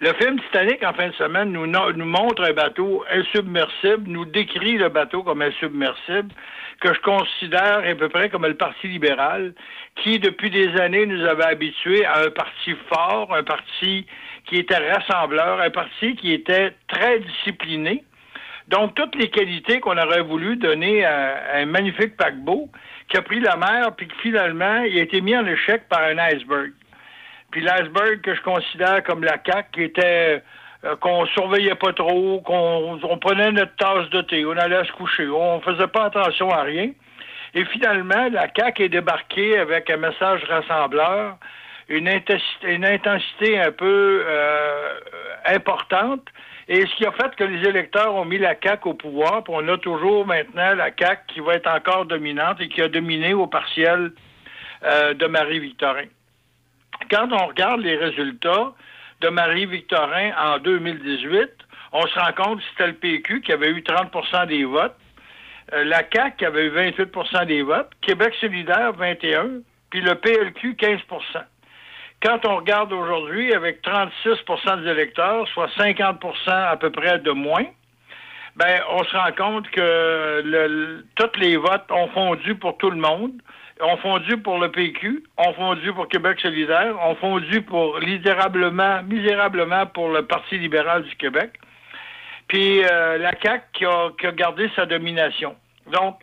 Le 0.00 0.12
film 0.12 0.38
Titanic, 0.40 0.84
en 0.84 0.92
fin 0.92 1.08
de 1.08 1.14
semaine, 1.14 1.50
nous, 1.50 1.66
no- 1.66 1.92
nous 1.92 2.04
montre 2.04 2.44
un 2.44 2.52
bateau 2.52 3.04
insubmersible, 3.10 4.04
nous 4.06 4.24
décrit 4.24 4.78
le 4.78 4.88
bateau 4.90 5.24
comme 5.24 5.42
insubmersible, 5.42 6.32
que 6.80 6.94
je 6.94 7.00
considère 7.00 7.78
à 7.84 7.94
peu 7.96 8.08
près 8.08 8.28
comme 8.28 8.46
le 8.46 8.54
Parti 8.54 8.86
libéral, 8.86 9.54
qui, 9.96 10.20
depuis 10.20 10.50
des 10.50 10.76
années, 10.80 11.04
nous 11.04 11.24
avait 11.26 11.46
habitués 11.46 12.04
à 12.04 12.18
un 12.20 12.30
parti 12.30 12.76
fort, 12.88 13.34
un 13.34 13.42
parti 13.42 14.06
qui 14.44 14.58
était 14.58 14.76
rassembleur, 14.92 15.60
un 15.60 15.70
parti 15.70 16.14
qui 16.14 16.32
était 16.32 16.74
très 16.86 17.18
discipliné. 17.18 18.04
Donc, 18.68 18.94
toutes 18.94 19.16
les 19.16 19.30
qualités 19.30 19.80
qu'on 19.80 19.98
aurait 19.98 20.22
voulu 20.22 20.54
donner 20.54 21.04
à, 21.04 21.38
à 21.54 21.58
un 21.58 21.66
magnifique 21.66 22.16
paquebot 22.16 22.70
qui 23.08 23.16
a 23.16 23.22
pris 23.22 23.40
la 23.40 23.56
mer, 23.56 23.96
puis 23.96 24.06
que 24.06 24.14
finalement, 24.22 24.82
il 24.82 24.96
a 24.96 25.02
été 25.02 25.20
mis 25.20 25.36
en 25.36 25.44
échec 25.44 25.88
par 25.88 26.02
un 26.02 26.18
iceberg. 26.18 26.70
Puis 27.50 27.62
l'iceberg 27.62 28.20
que 28.20 28.34
je 28.34 28.42
considère 28.42 29.02
comme 29.04 29.24
la 29.24 29.36
CAQ, 29.44 29.68
qui 29.72 29.82
était 29.82 30.42
euh, 30.84 30.96
qu'on 30.96 31.26
surveillait 31.26 31.74
pas 31.74 31.92
trop, 31.92 32.40
qu'on 32.42 33.00
on 33.02 33.18
prenait 33.18 33.50
notre 33.52 33.74
tasse 33.76 34.08
de 34.10 34.20
thé, 34.22 34.44
on 34.44 34.56
allait 34.56 34.84
se 34.84 34.92
coucher, 34.92 35.28
on 35.28 35.60
faisait 35.60 35.88
pas 35.88 36.04
attention 36.04 36.50
à 36.50 36.62
rien. 36.62 36.90
Et 37.54 37.64
finalement, 37.64 38.28
la 38.30 38.46
CAQ 38.54 38.84
est 38.84 38.88
débarquée 38.90 39.58
avec 39.58 39.88
un 39.90 39.96
message 39.96 40.44
rassembleur, 40.44 41.38
une 41.88 42.06
intensité, 42.06 42.74
une 42.74 42.84
intensité 42.84 43.58
un 43.58 43.72
peu 43.72 44.24
euh, 44.26 44.94
importante, 45.46 46.28
et 46.68 46.82
ce 46.82 46.96
qui 46.96 47.06
a 47.06 47.12
fait 47.12 47.34
que 47.34 47.44
les 47.44 47.66
électeurs 47.66 48.14
ont 48.14 48.26
mis 48.26 48.36
la 48.36 48.54
CAQ 48.62 48.90
au 48.90 48.94
pouvoir, 48.94 49.42
puis 49.42 49.54
on 49.56 49.66
a 49.68 49.78
toujours 49.78 50.26
maintenant 50.26 50.74
la 50.74 50.90
CAQ 50.94 51.22
qui 51.28 51.40
va 51.40 51.54
être 51.54 51.66
encore 51.66 52.04
dominante 52.04 52.60
et 52.60 52.68
qui 52.68 52.82
a 52.82 52.88
dominé 52.88 53.32
au 53.32 53.46
partiel 53.46 54.12
euh, 54.84 55.14
de 55.14 55.26
Marie-Victorin 55.26 56.04
quand 57.10 57.28
on 57.32 57.46
regarde 57.46 57.80
les 57.80 57.96
résultats 57.96 58.72
de 59.20 59.28
Marie-Victorin 59.28 60.30
en 60.38 60.58
2018, 60.58 61.50
on 61.92 62.06
se 62.06 62.18
rend 62.18 62.32
compte 62.32 62.58
que 62.58 62.64
c'était 62.70 62.86
le 62.88 62.94
PQ 62.94 63.40
qui 63.40 63.52
avait 63.52 63.70
eu 63.70 63.80
30% 63.80 64.46
des 64.46 64.64
votes, 64.64 64.94
euh, 65.72 65.84
la 65.84 66.02
CAQ 66.12 66.36
qui 66.38 66.44
avait 66.44 66.66
eu 66.66 66.70
28% 66.70 67.46
des 67.46 67.62
votes, 67.62 67.90
Québec 68.00 68.34
solidaire 68.40 68.92
21, 68.92 69.60
puis 69.90 70.00
le 70.00 70.14
PLQ 70.14 70.74
15% 70.74 71.00
Quand 72.22 72.44
on 72.46 72.56
regarde 72.56 72.92
aujourd'hui 72.92 73.52
avec 73.54 73.82
36% 73.82 74.82
des 74.82 74.90
électeurs, 74.90 75.46
soit 75.48 75.68
50% 75.78 76.50
à 76.50 76.76
peu 76.76 76.90
près 76.90 77.18
de 77.18 77.30
moins, 77.30 77.64
ben 78.56 78.80
on 78.90 79.04
se 79.04 79.16
rend 79.16 79.32
compte 79.32 79.70
que 79.70 80.42
le, 80.44 80.66
le- 80.66 81.06
tous 81.14 81.38
les 81.40 81.56
votes 81.56 81.90
ont 81.90 82.08
fondu 82.08 82.54
pour 82.56 82.76
tout 82.78 82.90
le 82.90 82.96
monde 82.96 83.32
ont 83.80 83.96
fondu 83.98 84.38
pour 84.38 84.58
le 84.58 84.70
PQ, 84.70 85.24
ont 85.36 85.52
fondu 85.54 85.92
pour 85.92 86.08
Québec 86.08 86.40
solidaire, 86.40 86.94
ont 87.02 87.14
fondu 87.16 87.62
pour 87.62 88.00
misérablement, 88.00 89.02
misérablement 89.04 89.86
pour 89.86 90.10
le 90.10 90.26
Parti 90.26 90.58
libéral 90.58 91.04
du 91.04 91.14
Québec, 91.16 91.52
puis 92.48 92.82
euh, 92.84 93.18
la 93.18 93.32
CAQ 93.40 93.64
qui 93.72 93.84
a, 93.84 94.32
gardé 94.32 94.70
sa 94.74 94.86
domination. 94.86 95.54
Donc, 95.92 96.18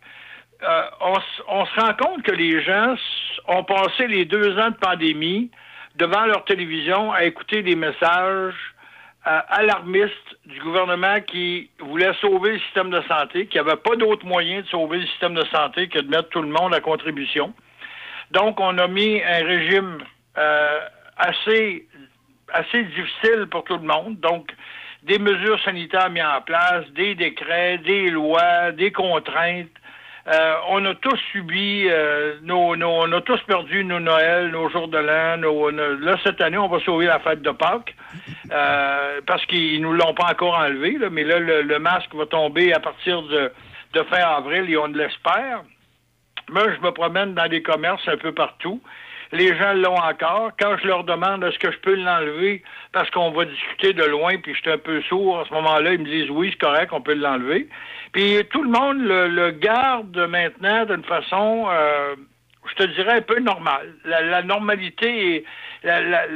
euh, 0.64 0.82
on, 1.02 1.15
on 1.48 1.65
se 1.65 1.80
rend 1.80 1.94
compte 1.94 2.23
que 2.23 2.32
les 2.32 2.64
gens 2.64 2.95
ont 3.48 3.64
passé 3.64 4.07
les 4.07 4.26
deux 4.26 4.57
ans 4.57 4.69
de 4.69 4.77
pandémie 4.77 5.52
devant 5.95 6.26
leur 6.26 6.44
télévision 6.45 7.11
à 7.11 7.23
écouter 7.23 7.61
des 7.61 7.76
messages 7.76 8.74
euh, 9.27 9.39
alarmistes 9.49 10.38
du 10.45 10.60
gouvernement 10.61 11.19
qui 11.22 11.69
voulait 11.80 12.14
sauver 12.22 12.53
le 12.53 12.60
système 12.60 12.89
de 12.91 13.02
santé, 13.03 13.47
qui 13.47 13.57
n'avait 13.57 13.76
pas 13.77 13.95
d'autre 13.95 14.26
moyen 14.26 14.61
de 14.61 14.68
sauver 14.68 14.99
le 14.99 15.07
système 15.07 15.34
de 15.34 15.45
santé 15.45 15.88
que 15.88 15.99
de 15.99 16.07
mettre 16.10 16.30
tout 16.30 16.41
le 16.41 16.49
monde 16.49 16.73
à 16.73 16.80
contribution. 16.80 17.53
Donc, 18.31 18.60
on 18.60 18.77
a 18.77 18.88
mis 18.88 19.22
un 19.23 19.43
régime 19.45 19.97
euh, 20.38 20.80
assez, 21.18 21.88
assez 22.53 22.84
difficile 22.84 23.47
pour 23.49 23.64
tout 23.64 23.77
le 23.77 23.88
monde. 23.88 24.19
Donc, 24.19 24.52
des 25.03 25.19
mesures 25.19 25.60
sanitaires 25.64 26.10
mises 26.10 26.23
en 26.23 26.41
place, 26.41 26.85
des 26.91 27.15
décrets, 27.15 27.77
des 27.80 28.10
lois, 28.10 28.72
des 28.72 28.91
contraintes. 28.91 29.68
Euh, 30.27 30.56
on 30.69 30.84
a 30.85 30.95
tous 30.95 31.19
subi, 31.31 31.85
euh, 31.88 32.38
nos, 32.41 32.76
nos- 32.76 33.03
on 33.03 33.11
a 33.11 33.22
tous 33.22 33.39
perdu 33.43 33.84
nos 33.85 33.99
Noëls, 33.99 34.49
nos 34.49 34.68
jours 34.69 34.88
de 34.88 34.97
l'an. 34.97 35.38
nos- 35.38 35.72
nos- 35.72 35.97
là, 35.99 36.15
cette 36.23 36.41
année, 36.41 36.57
on 36.57 36.68
va 36.68 36.80
sauver 36.80 37.06
la 37.06 37.19
fête 37.19 37.43
de 37.43 37.52
Pâques 37.52 37.93
euh, 38.52 39.22
parce 39.26 39.46
qu'ils 39.46 39.82
nous 39.82 39.94
l'ont 39.94 40.14
pas 40.14 40.32
encore 40.32 40.56
enlevé. 40.56 40.98
là, 40.98 41.10
mais 41.10 41.24
là, 41.24 41.40
le, 41.40 41.62
le 41.64 41.80
masque 41.80 42.14
va 42.14 42.26
tomber 42.26 42.74
à 42.74 42.80
partir 42.80 43.22
de, 43.24 43.52
de 43.94 44.04
fin 44.04 44.18
avril 44.20 44.70
et 44.70 44.78
on 44.78 44.88
l'espère. 44.88 45.64
Moi, 46.50 46.64
je 46.76 46.82
me 46.86 46.92
promène 46.92 47.34
dans 47.34 47.48
des 47.48 47.62
commerces 47.64 48.08
un 48.08 48.18
peu 48.18 48.32
partout. 48.32 48.82
Les 49.32 49.58
gens 49.58 49.74
l'ont 49.74 49.98
encore. 49.98 50.52
Quand 50.60 50.78
je 50.78 50.88
leur 50.88 51.04
demande 51.04 51.44
est-ce 51.44 51.58
que 51.58 51.72
je 51.72 51.80
peux 51.80 51.96
l'enlever? 51.96 52.62
Parce 52.92 53.10
qu'on 53.10 53.32
va 53.32 53.46
discuter 53.46 53.94
de 53.94 54.04
loin, 54.04 54.38
puis 54.38 54.54
je 54.54 54.62
suis 54.62 54.72
un 54.72 54.78
peu 54.78 55.02
sourd 55.04 55.40
à 55.40 55.46
ce 55.46 55.54
moment-là, 55.56 55.94
ils 55.94 56.00
me 56.00 56.06
disent 56.06 56.30
oui, 56.30 56.50
c'est 56.52 56.60
correct, 56.60 56.90
on 56.94 57.02
peut 57.02 57.16
l'enlever. 57.16 57.68
Puis 58.14 58.38
tout 58.52 58.62
le 58.64 58.70
monde 58.70 59.00
le, 59.02 59.28
le 59.28 59.52
garde 59.52 60.16
maintenant 60.30 60.86
d'une 60.86 61.04
façon, 61.04 61.66
euh, 61.70 62.16
je 62.70 62.76
te 62.76 62.84
dirais, 62.94 63.14
un 63.18 63.22
peu 63.22 63.40
normale. 63.40 63.94
La, 64.06 64.22
la 64.22 64.42
normalité, 64.44 65.44
la, 65.84 66.02
la- 66.02 66.28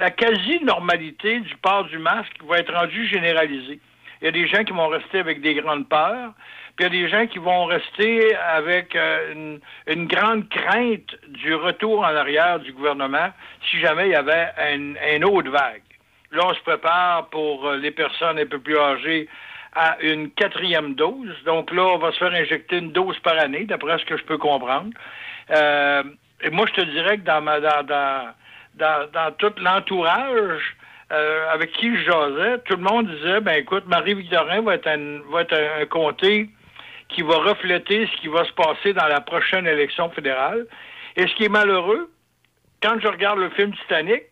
la- 0.00 0.10
quasi-normalité 0.10 1.40
du 1.40 1.56
port 1.56 1.84
du 1.84 1.98
masque 1.98 2.42
va 2.48 2.58
être 2.58 2.72
rendue 2.72 3.06
généralisée. 3.06 3.80
Il 4.20 4.24
y 4.26 4.28
a 4.28 4.32
des 4.32 4.46
gens 4.46 4.64
qui 4.64 4.72
vont 4.72 4.88
rester 4.88 5.18
avec 5.18 5.40
des 5.40 5.54
grandes 5.54 5.88
peurs, 5.88 6.32
puis 6.76 6.86
il 6.86 6.94
y 6.94 6.98
a 6.98 7.02
des 7.02 7.08
gens 7.08 7.26
qui 7.26 7.38
vont 7.38 7.64
rester 7.64 8.34
avec 8.36 8.94
euh, 8.94 9.32
une, 9.32 9.60
une 9.86 10.06
grande 10.06 10.48
crainte 10.48 11.16
du 11.28 11.54
retour 11.54 12.00
en 12.00 12.14
arrière 12.14 12.60
du 12.60 12.72
gouvernement 12.72 13.30
si 13.70 13.78
jamais 13.80 14.06
il 14.08 14.12
y 14.12 14.14
avait 14.14 14.48
une, 14.74 14.98
une 15.14 15.24
autre 15.24 15.50
vague. 15.50 15.82
Là, 16.32 16.42
on 16.46 16.54
se 16.54 16.60
prépare 16.60 17.28
pour 17.30 17.66
euh, 17.66 17.76
les 17.76 17.90
personnes 17.90 18.38
un 18.38 18.46
peu 18.46 18.58
plus 18.58 18.78
âgées 18.78 19.28
à 19.74 19.96
une 20.00 20.30
quatrième 20.30 20.94
dose. 20.94 21.34
Donc 21.44 21.72
là, 21.72 21.84
on 21.84 21.98
va 21.98 22.12
se 22.12 22.18
faire 22.18 22.32
injecter 22.32 22.78
une 22.78 22.92
dose 22.92 23.18
par 23.20 23.38
année, 23.38 23.64
d'après 23.64 23.98
ce 23.98 24.04
que 24.04 24.16
je 24.16 24.24
peux 24.24 24.38
comprendre. 24.38 24.90
Euh, 25.50 26.02
et 26.42 26.50
moi, 26.50 26.66
je 26.68 26.82
te 26.82 26.86
dirais 26.86 27.16
que 27.18 27.22
dans 27.22 27.40
ma 27.40 27.60
dans, 27.60 27.82
dans, 27.84 28.34
dans, 28.74 29.32
tout 29.38 29.52
l'entourage 29.58 30.76
euh, 31.12 31.50
avec 31.50 31.72
qui 31.72 31.96
je 31.96 32.04
jasais, 32.04 32.58
tout 32.64 32.76
le 32.76 32.82
monde 32.82 33.08
disait 33.08 33.40
ben 33.40 33.54
écoute, 33.54 33.84
Marie-Victorin 33.86 34.62
va 34.62 34.74
être 34.74 34.88
un 34.88 35.86
comté 35.86 36.48
qui 37.08 37.22
va 37.22 37.36
refléter 37.38 38.06
ce 38.06 38.20
qui 38.20 38.28
va 38.28 38.44
se 38.44 38.52
passer 38.52 38.92
dans 38.92 39.06
la 39.06 39.20
prochaine 39.20 39.66
élection 39.66 40.10
fédérale. 40.10 40.66
Et 41.16 41.26
ce 41.26 41.34
qui 41.34 41.44
est 41.44 41.50
malheureux, 41.50 42.10
quand 42.82 42.98
je 43.00 43.08
regarde 43.08 43.38
le 43.38 43.50
film 43.50 43.74
Titanic, 43.74 44.24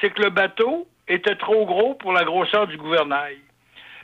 c'est 0.00 0.10
que 0.10 0.22
le 0.22 0.30
bateau 0.30 0.88
était 1.08 1.34
trop 1.34 1.66
gros 1.66 1.94
pour 1.94 2.12
la 2.12 2.24
grosseur 2.24 2.66
du 2.66 2.76
gouvernail. 2.76 3.36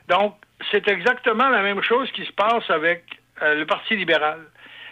Donc, 0.08 0.34
c'est 0.70 0.88
exactement 0.88 1.48
la 1.48 1.62
même 1.62 1.82
chose 1.82 2.10
qui 2.12 2.24
se 2.24 2.32
passe 2.32 2.68
avec 2.68 3.04
euh, 3.42 3.54
le 3.54 3.66
Parti 3.66 3.96
libéral. 3.96 4.40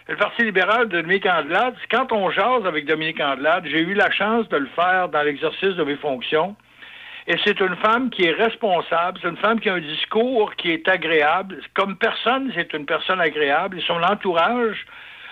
Le 0.07 0.15
Parti 0.17 0.43
libéral 0.43 0.87
de 0.87 1.01
Dominique 1.01 1.25
Andelade, 1.25 1.73
quand 1.89 2.11
on 2.11 2.29
jase 2.29 2.63
avec 2.67 2.85
Dominique 2.85 3.19
Andelade, 3.19 3.65
j'ai 3.65 3.79
eu 3.79 3.95
la 3.95 4.11
chance 4.11 4.47
de 4.49 4.57
le 4.57 4.67
faire 4.75 5.09
dans 5.09 5.23
l'exercice 5.23 5.73
de 5.75 5.83
mes 5.83 5.95
fonctions. 5.95 6.55
Et 7.25 7.33
c'est 7.43 7.59
une 7.59 7.75
femme 7.77 8.11
qui 8.11 8.25
est 8.25 8.33
responsable, 8.33 9.17
c'est 9.19 9.29
une 9.29 9.37
femme 9.37 9.59
qui 9.59 9.67
a 9.67 9.73
un 9.73 9.79
discours 9.79 10.53
qui 10.57 10.69
est 10.69 10.87
agréable. 10.87 11.59
Comme 11.73 11.97
personne, 11.97 12.51
c'est 12.53 12.71
une 12.73 12.85
personne 12.85 13.19
agréable. 13.19 13.79
Et 13.79 13.81
son 13.81 13.99
entourage 14.03 14.85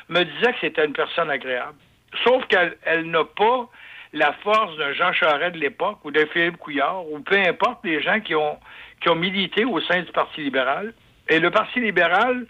me 0.09 0.23
disait 0.23 0.53
que 0.53 0.59
c'était 0.61 0.85
une 0.85 0.93
personne 0.93 1.29
agréable. 1.29 1.77
Sauf 2.23 2.43
qu'elle 2.47 2.75
elle 2.83 3.11
n'a 3.11 3.25
pas 3.25 3.69
la 4.11 4.33
force 4.41 4.75
d'un 4.77 4.93
Jean 4.93 5.13
Charest 5.13 5.53
de 5.53 5.59
l'époque 5.59 5.99
ou 6.03 6.09
d'un 6.09 6.25
Philippe 6.25 6.57
Couillard 6.57 7.07
ou 7.11 7.19
peu 7.19 7.37
importe 7.37 7.85
les 7.85 8.01
gens 8.01 8.19
qui 8.21 8.33
ont, 8.33 8.57
qui 9.01 9.09
ont 9.09 9.15
milité 9.15 9.65
au 9.65 9.79
sein 9.81 10.01
du 10.01 10.11
Parti 10.11 10.41
libéral. 10.41 10.95
Et 11.29 11.39
le 11.39 11.51
Parti 11.51 11.79
libéral 11.79 12.47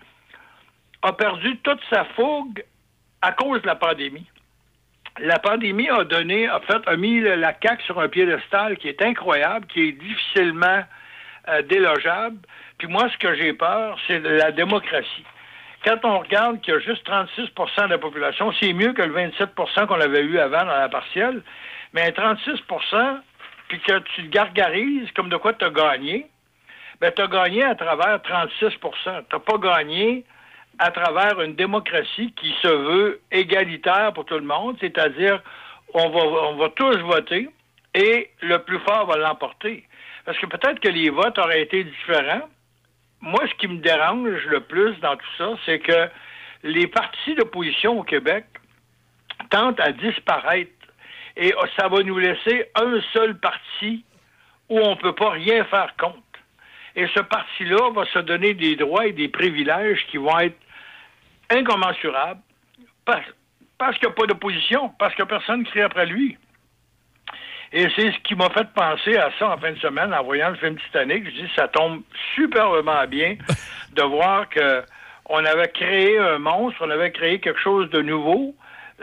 a 1.04 1.14
perdu 1.14 1.58
toute 1.58 1.82
sa 1.90 2.06
fougue 2.16 2.64
à 3.22 3.34
cause 3.34 3.62
de 3.62 3.68
la 3.68 3.76
pandémie. 3.76 4.26
La 5.20 5.38
pandémie 5.38 5.90
a 5.90 6.04
donné, 6.06 6.48
a 6.48 6.60
fait, 6.62 6.82
a 6.88 6.96
mis 6.96 7.20
la 7.20 7.54
CAQ 7.62 7.84
sur 7.84 8.00
un 8.00 8.08
piédestal 8.08 8.78
qui 8.78 8.88
est 8.88 9.02
incroyable, 9.02 9.68
qui 9.68 9.90
est 9.90 9.92
difficilement 9.92 10.84
euh, 11.50 11.62
délogeable. 11.64 12.40
Puis 12.78 12.88
moi, 12.88 13.10
ce 13.10 13.18
que 13.18 13.36
j'ai 13.36 13.54
peur, 13.54 14.00
c'est 14.08 14.20
la 14.20 14.52
démocratie. 14.52 15.26
Quand 15.86 16.00
on 16.04 16.20
regarde 16.20 16.62
qu'il 16.62 16.74
y 16.74 16.78
a 16.78 16.80
juste 16.80 17.06
36% 17.08 17.86
de 17.86 17.90
la 17.90 17.98
population, 17.98 18.54
c'est 18.60 18.74
mieux 18.74 18.94
que 18.94 19.02
le 19.02 19.14
27% 19.14 19.86
qu'on 19.86 20.00
avait 20.00 20.24
eu 20.24 20.40
avant 20.40 20.66
dans 20.66 20.78
la 20.78 20.90
partielle, 20.90 21.44
mais 21.92 22.10
36% 22.12 23.20
puis 23.68 23.80
que 23.82 24.00
tu 24.00 24.22
le 24.24 24.30
gargarises 24.30 25.12
comme 25.12 25.30
de 25.30 25.38
quoi 25.38 25.54
tu 25.54 25.66
as 25.66 25.70
gagné, 25.70 26.28
ben, 27.02 27.12
tu 27.14 27.22
as 27.22 27.28
gagné 27.28 27.64
à 27.64 27.76
travers 27.76 28.22
36 28.22 28.70
Tu 28.80 29.10
n'as 29.10 29.22
pas 29.40 29.58
gagné 29.58 30.24
à 30.84 30.92
travers 30.92 31.40
une 31.40 31.56
démocratie 31.56 32.34
qui 32.34 32.54
se 32.62 32.68
veut 32.68 33.22
égalitaire 33.32 34.12
pour 34.12 34.26
tout 34.26 34.36
le 34.36 34.42
monde, 34.42 34.76
c'est-à-dire 34.82 35.42
on 35.94 36.10
va, 36.10 36.20
on 36.20 36.56
va 36.58 36.70
tous 36.76 36.98
voter 36.98 37.48
et 37.94 38.30
le 38.42 38.60
plus 38.60 38.80
fort 38.80 39.06
va 39.06 39.16
l'emporter. 39.16 39.88
Parce 40.26 40.38
que 40.40 40.46
peut-être 40.46 40.82
que 40.82 40.90
les 40.90 41.10
votes 41.10 41.38
auraient 41.38 41.62
été 41.62 41.86
différents. 41.86 42.50
Moi, 43.22 43.40
ce 43.48 43.54
qui 43.56 43.70
me 43.70 43.78
dérange 43.78 44.46
le 44.48 44.60
plus 44.60 45.00
dans 45.00 45.16
tout 45.16 45.34
ça, 45.38 45.54
c'est 45.66 45.80
que 45.80 46.10
les 46.64 46.88
partis 46.88 47.36
d'opposition 47.36 48.00
au 48.00 48.04
Québec 48.04 48.44
tentent 49.52 49.80
à 49.80 49.94
disparaître 49.94 50.72
et 51.38 51.54
ça 51.80 51.88
va 51.88 52.04
nous 52.04 52.18
laisser 52.18 52.66
un 52.76 53.00
seul 53.14 53.40
parti 53.40 54.04
où 54.68 54.80
on 54.80 54.92
ne 54.92 54.96
peut 54.96 55.16
pas 55.16 55.30
rien 55.30 55.64
faire 55.64 55.96
contre. 55.98 56.18
Et 56.98 57.08
ce 57.16 57.22
parti-là 57.22 57.90
va 57.92 58.06
se 58.08 58.20
donner 58.20 58.54
des 58.54 58.76
droits 58.76 59.08
et 59.08 59.14
des 59.14 59.30
privilèges 59.30 60.06
qui 60.08 60.18
vont 60.18 60.38
être 60.40 60.58
incommensurables 61.50 62.42
parce, 63.06 63.26
parce 63.78 63.98
qu'il 63.98 64.08
n'y 64.08 64.14
a 64.14 64.16
pas 64.16 64.26
d'opposition, 64.26 64.90
parce 65.00 65.14
que 65.16 65.24
personne 65.24 65.66
crie 65.66 65.82
après 65.82 66.06
lui. 66.06 66.38
Et 67.72 67.88
c'est 67.96 68.12
ce 68.12 68.20
qui 68.20 68.36
m'a 68.36 68.52
fait 68.52 68.68
penser 68.76 69.18
à 69.18 69.32
ça 69.40 69.50
en 69.50 69.58
fin 69.58 69.72
de 69.72 69.80
semaine 69.80 70.14
en 70.14 70.24
voyant 70.24 70.50
le 70.50 70.56
film 70.56 70.78
Titanic. 70.78 71.26
Je 71.26 71.32
dis, 71.32 71.52
ça 71.56 71.68
tombe 71.68 72.04
superbement 72.36 73.06
bien 73.08 73.36
de 73.94 74.04
voir 74.04 74.48
que 74.50 74.84
on 75.26 75.44
avait 75.44 75.70
créé 75.70 76.20
un 76.20 76.38
monstre, 76.38 76.80
on 76.86 76.90
avait 76.92 77.12
créé 77.12 77.40
quelque 77.40 77.60
chose 77.60 77.90
de 77.90 78.02
nouveau, 78.02 78.54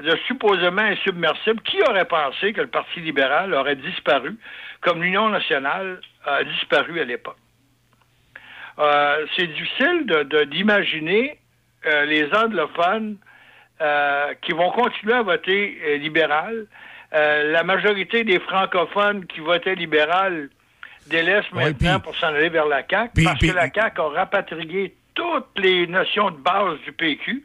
de 0.00 0.16
supposément 0.28 0.82
insubmersible. 0.82 1.60
Qui 1.62 1.82
aurait 1.82 2.04
pensé 2.04 2.52
que 2.52 2.60
le 2.60 2.68
Parti 2.68 3.00
libéral 3.00 3.54
aurait 3.54 3.74
disparu 3.74 4.38
comme 4.82 5.02
l'Union 5.02 5.30
nationale 5.30 6.00
a 6.24 6.44
disparu 6.44 7.00
à 7.00 7.04
l'époque? 7.04 7.38
Euh, 8.78 9.26
c'est 9.36 9.48
difficile 9.48 10.06
de, 10.06 10.44
d'imaginer 10.44 11.39
euh, 11.86 12.04
les 12.04 12.28
anglophones 12.34 13.16
euh, 13.80 14.34
qui 14.42 14.52
vont 14.52 14.70
continuer 14.70 15.14
à 15.14 15.22
voter 15.22 15.80
euh, 15.82 15.96
libéral. 15.96 16.66
Euh, 17.14 17.50
la 17.50 17.64
majorité 17.64 18.24
des 18.24 18.38
francophones 18.38 19.24
qui 19.26 19.40
votaient 19.40 19.74
libéral 19.74 20.50
délaissent 21.06 21.50
maintenant 21.52 21.98
pour 21.98 22.14
s'en 22.16 22.28
aller 22.28 22.50
vers 22.50 22.66
la 22.66 22.82
CAQ 22.88 23.24
parce 23.24 23.40
que 23.40 23.52
la 23.52 23.70
CAQ 23.70 24.00
a 24.00 24.08
rapatrié 24.08 24.94
toutes 25.14 25.58
les 25.58 25.86
notions 25.86 26.30
de 26.30 26.36
base 26.36 26.78
du 26.84 26.92
PQ. 26.92 27.42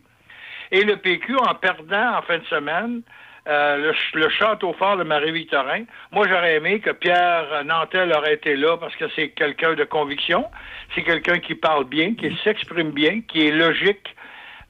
Et 0.71 0.83
le 0.83 0.97
PQ, 0.97 1.37
en 1.37 1.55
perdant 1.55 2.17
en 2.17 2.21
fin 2.21 2.37
de 2.37 2.45
semaine, 2.45 3.01
euh, 3.47 3.77
le, 3.77 4.19
le, 4.19 4.29
château 4.29 4.73
fort 4.73 4.97
de 4.97 5.03
Marie-Victorin. 5.03 5.83
Moi, 6.11 6.27
j'aurais 6.27 6.55
aimé 6.55 6.79
que 6.79 6.89
Pierre 6.89 7.63
Nantel 7.63 8.11
aurait 8.11 8.33
été 8.33 8.55
là 8.55 8.75
parce 8.75 8.95
que 8.95 9.05
c'est 9.15 9.29
quelqu'un 9.29 9.73
de 9.75 9.83
conviction. 9.83 10.45
C'est 10.93 11.03
quelqu'un 11.03 11.39
qui 11.39 11.53
parle 11.53 11.85
bien, 11.85 12.15
qui 12.15 12.35
s'exprime 12.43 12.91
bien, 12.91 13.21
qui 13.21 13.47
est 13.47 13.51
logique. 13.51 14.14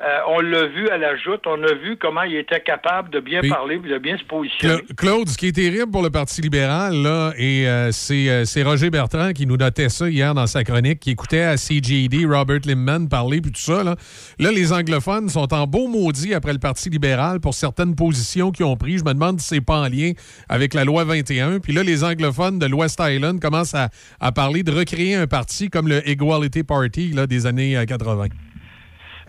Euh, 0.01 0.19
on 0.27 0.41
l'a 0.41 0.67
vu 0.67 0.89
à 0.89 0.97
la 0.97 1.15
joute, 1.15 1.41
on 1.45 1.63
a 1.63 1.73
vu 1.73 1.95
comment 1.95 2.23
il 2.23 2.35
était 2.35 2.59
capable 2.59 3.09
de 3.11 3.21
bien 3.21 3.39
Puis, 3.39 3.49
parler, 3.49 3.77
de 3.77 3.97
bien 3.97 4.17
se 4.17 4.25
positionner. 4.25 4.83
Claude, 4.97 5.29
ce 5.29 5.37
qui 5.37 5.47
est 5.47 5.55
terrible 5.55 5.89
pour 5.89 6.03
le 6.03 6.09
Parti 6.09 6.41
libéral, 6.41 6.95
là, 6.95 7.31
et 7.37 7.65
euh, 7.65 7.91
c'est, 7.93 8.29
euh, 8.29 8.43
c'est 8.43 8.63
Roger 8.63 8.89
Bertrand 8.89 9.31
qui 9.31 9.45
nous 9.45 9.55
notait 9.55 9.87
ça 9.87 10.09
hier 10.09 10.33
dans 10.33 10.47
sa 10.47 10.65
chronique, 10.65 10.99
qui 10.99 11.11
écoutait 11.11 11.43
à 11.43 11.55
CJD 11.55 12.25
Robert 12.25 12.59
Limman 12.65 13.07
parler, 13.07 13.39
puis 13.39 13.53
tout 13.53 13.61
ça. 13.61 13.85
Là. 13.85 13.95
là, 14.37 14.51
les 14.51 14.73
anglophones 14.73 15.29
sont 15.29 15.53
en 15.53 15.65
beau 15.65 15.87
maudit 15.87 16.33
après 16.33 16.51
le 16.51 16.59
Parti 16.59 16.89
libéral 16.89 17.39
pour 17.39 17.53
certaines 17.53 17.95
positions 17.95 18.51
qu'ils 18.51 18.65
ont 18.65 18.75
prises. 18.75 18.99
Je 18.99 19.05
me 19.05 19.13
demande 19.13 19.39
si 19.39 19.47
c'est 19.47 19.61
pas 19.61 19.79
en 19.79 19.87
lien 19.87 20.11
avec 20.49 20.73
la 20.73 20.83
loi 20.83 21.05
21. 21.05 21.59
Puis 21.59 21.71
là, 21.71 21.83
les 21.83 22.03
anglophones 22.03 22.59
de 22.59 22.65
l'West 22.65 23.01
Island 23.01 23.39
commencent 23.39 23.75
à, 23.75 23.89
à 24.19 24.33
parler 24.33 24.63
de 24.63 24.73
recréer 24.73 25.15
un 25.15 25.27
parti 25.27 25.69
comme 25.69 25.87
le 25.87 26.07
Equality 26.07 26.63
Party 26.63 27.11
là, 27.13 27.27
des 27.27 27.45
années 27.45 27.77
euh, 27.77 27.85
80. 27.85 28.27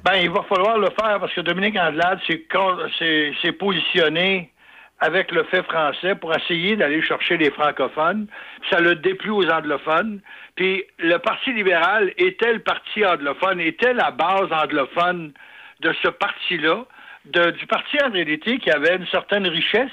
Ben, 0.06 0.20
il 0.22 0.30
va 0.30 0.44
falloir 0.44 0.78
le 0.78 0.88
faire 0.90 1.18
parce 1.18 1.32
que 1.32 1.40
Dominique 1.40 1.76
Andelade 1.76 2.20
s'est 2.28 3.52
positionné 3.52 4.52
avec 5.00 5.32
le 5.32 5.42
fait 5.42 5.64
français 5.64 6.14
pour 6.14 6.32
essayer 6.32 6.76
d'aller 6.76 7.02
chercher 7.02 7.36
les 7.36 7.50
francophones. 7.50 8.28
Ça 8.70 8.78
le 8.78 8.94
déplut 8.94 9.32
aux 9.32 9.50
anglophones. 9.50 10.20
Puis 10.54 10.84
le 11.00 11.16
Parti 11.18 11.52
libéral 11.52 12.12
était 12.18 12.52
le 12.52 12.60
parti 12.60 13.04
anglophone, 13.04 13.58
était 13.58 13.94
la 13.94 14.12
base 14.12 14.46
anglophone 14.52 15.32
de 15.80 15.92
ce 16.00 16.08
parti-là, 16.08 16.84
du 17.24 17.66
parti 17.66 18.00
en 18.00 18.12
réalité 18.12 18.58
qui 18.58 18.70
avait 18.70 18.94
une 18.94 19.08
certaine 19.08 19.48
richesse, 19.48 19.90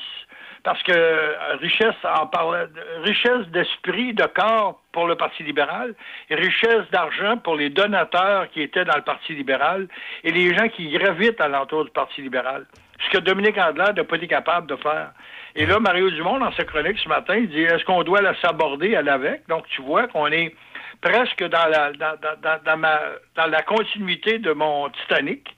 parce 0.63 0.81
que 0.83 0.93
euh, 0.93 1.55
richesse 1.59 1.95
en 2.03 2.27
parlait, 2.27 2.67
richesse 3.03 3.47
d'esprit, 3.49 4.13
de 4.13 4.25
corps 4.25 4.81
pour 4.93 5.07
le 5.07 5.15
Parti 5.15 5.43
libéral, 5.43 5.93
et 6.29 6.35
richesse 6.35 6.89
d'argent 6.91 7.37
pour 7.37 7.55
les 7.55 7.69
donateurs 7.69 8.49
qui 8.49 8.61
étaient 8.61 8.85
dans 8.85 8.95
le 8.95 9.01
Parti 9.01 9.33
libéral 9.33 9.87
et 10.23 10.31
les 10.31 10.55
gens 10.55 10.69
qui 10.69 10.89
gravitent 10.89 11.41
alentour 11.41 11.85
du 11.85 11.91
Parti 11.91 12.21
libéral. 12.21 12.65
Ce 13.05 13.09
que 13.09 13.17
Dominique 13.17 13.57
Andelade 13.57 13.97
n'a 13.97 14.03
pas 14.05 14.15
été 14.15 14.27
capable 14.27 14.67
de 14.67 14.77
faire. 14.77 15.11
Et 15.55 15.65
là, 15.65 15.79
Mario 15.79 16.09
Dumont, 16.09 16.39
dans 16.39 16.51
sa 16.53 16.63
chronique 16.63 16.97
ce 16.99 17.09
matin, 17.09 17.35
il 17.35 17.49
dit 17.49 17.63
est-ce 17.63 17.83
qu'on 17.83 18.03
doit 18.03 18.21
la 18.21 18.33
s'aborder 18.39 18.95
à 18.95 19.01
l'avec? 19.01 19.45
Donc, 19.49 19.67
tu 19.67 19.81
vois 19.81 20.07
qu'on 20.07 20.27
est 20.27 20.55
presque 21.01 21.43
dans 21.43 21.67
la, 21.67 21.91
dans, 21.91 22.15
dans, 22.21 22.63
dans, 22.63 22.77
ma, 22.77 22.99
dans 23.35 23.47
la 23.47 23.61
continuité 23.63 24.39
de 24.39 24.53
mon 24.53 24.89
Titanic. 24.89 25.53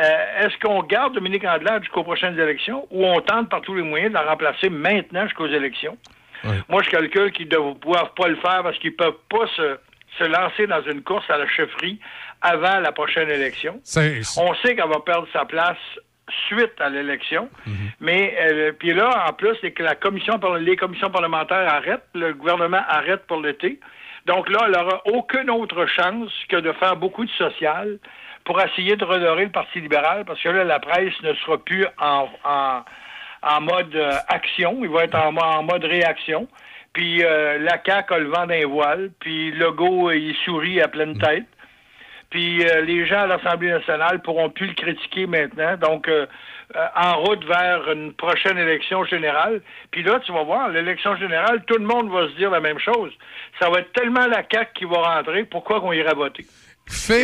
Euh, 0.00 0.46
Est-ce 0.46 0.58
qu'on 0.58 0.82
garde 0.82 1.14
Dominique 1.14 1.44
Andelade 1.44 1.82
jusqu'aux 1.82 2.02
prochaines 2.04 2.38
élections 2.38 2.86
ou 2.90 3.04
on 3.04 3.20
tente 3.20 3.50
par 3.50 3.60
tous 3.60 3.74
les 3.74 3.82
moyens 3.82 4.10
de 4.10 4.14
la 4.14 4.22
remplacer 4.22 4.70
maintenant 4.70 5.24
jusqu'aux 5.24 5.46
élections? 5.48 5.96
Moi, 6.70 6.82
je 6.82 6.88
calcule 6.88 7.32
qu'ils 7.32 7.48
ne 7.48 7.74
pouvoir 7.74 8.14
pas 8.14 8.28
le 8.28 8.36
faire 8.36 8.62
parce 8.62 8.78
qu'ils 8.78 8.96
peuvent 8.96 9.18
pas 9.28 9.46
se, 9.56 9.78
se 10.18 10.24
lancer 10.24 10.66
dans 10.66 10.82
une 10.82 11.02
course 11.02 11.28
à 11.28 11.36
la 11.36 11.46
chefferie 11.46 12.00
avant 12.40 12.80
la 12.80 12.92
prochaine 12.92 13.28
élection. 13.28 13.78
On 14.38 14.54
sait 14.54 14.74
qu'elle 14.74 14.88
va 14.88 15.00
perdre 15.00 15.28
sa 15.34 15.44
place 15.44 15.76
suite 16.48 16.80
à 16.80 16.88
l'élection. 16.88 17.50
Mais 18.00 18.34
euh, 18.40 18.72
puis 18.72 18.94
là, 18.94 19.26
en 19.28 19.32
plus, 19.34 19.54
c'est 19.60 19.72
que 19.72 19.82
la 19.82 19.96
commission, 19.96 20.40
les 20.60 20.76
commissions 20.76 21.10
parlementaires 21.10 21.68
arrêtent, 21.68 22.06
le 22.14 22.32
gouvernement 22.32 22.82
arrête 22.88 23.26
pour 23.26 23.40
l'été. 23.42 23.78
Donc 24.26 24.48
là, 24.48 24.60
elle 24.66 24.72
n'aura 24.72 25.02
aucune 25.06 25.50
autre 25.50 25.86
chance 25.86 26.30
que 26.48 26.56
de 26.56 26.72
faire 26.72 26.96
beaucoup 26.96 27.24
de 27.24 27.30
social 27.32 27.98
pour 28.50 28.60
essayer 28.60 28.96
de 28.96 29.04
redorer 29.04 29.44
le 29.44 29.52
Parti 29.52 29.80
libéral, 29.80 30.24
parce 30.24 30.42
que 30.42 30.48
là, 30.48 30.64
la 30.64 30.80
presse 30.80 31.14
ne 31.22 31.32
sera 31.34 31.56
plus 31.56 31.86
en, 32.00 32.28
en, 32.44 32.80
en 33.42 33.60
mode 33.60 33.94
euh, 33.94 34.10
action, 34.26 34.80
il 34.82 34.88
va 34.88 35.04
être 35.04 35.14
en, 35.14 35.36
en 35.36 35.62
mode 35.62 35.84
réaction. 35.84 36.48
Puis 36.92 37.22
euh, 37.22 37.58
la 37.60 37.80
CAQ 37.80 38.12
a 38.12 38.18
le 38.18 38.26
vent 38.26 38.46
d'un 38.46 38.66
voile, 38.66 39.10
puis 39.20 39.52
Legault, 39.52 40.08
euh, 40.08 40.16
il 40.16 40.34
sourit 40.44 40.80
à 40.80 40.88
pleine 40.88 41.16
tête. 41.16 41.46
Puis 42.30 42.66
euh, 42.66 42.80
les 42.80 43.06
gens 43.06 43.20
à 43.20 43.26
l'Assemblée 43.28 43.70
nationale 43.70 44.20
pourront 44.20 44.50
plus 44.50 44.66
le 44.66 44.74
critiquer 44.74 45.28
maintenant. 45.28 45.76
Donc, 45.76 46.08
euh, 46.08 46.26
en 46.96 47.18
route 47.18 47.44
vers 47.44 47.88
une 47.92 48.14
prochaine 48.14 48.58
élection 48.58 49.04
générale. 49.04 49.60
Puis 49.92 50.02
là, 50.02 50.18
tu 50.26 50.32
vas 50.32 50.42
voir, 50.42 50.70
l'élection 50.70 51.14
générale, 51.14 51.62
tout 51.68 51.78
le 51.78 51.86
monde 51.86 52.10
va 52.10 52.26
se 52.26 52.34
dire 52.34 52.50
la 52.50 52.60
même 52.60 52.80
chose. 52.80 53.12
Ça 53.60 53.70
va 53.70 53.78
être 53.78 53.92
tellement 53.92 54.26
la 54.26 54.42
CAQ 54.42 54.72
qui 54.74 54.84
va 54.86 55.14
rentrer, 55.14 55.44
pourquoi 55.44 55.80
qu'on 55.80 55.92
ira 55.92 56.14
voter? 56.14 56.46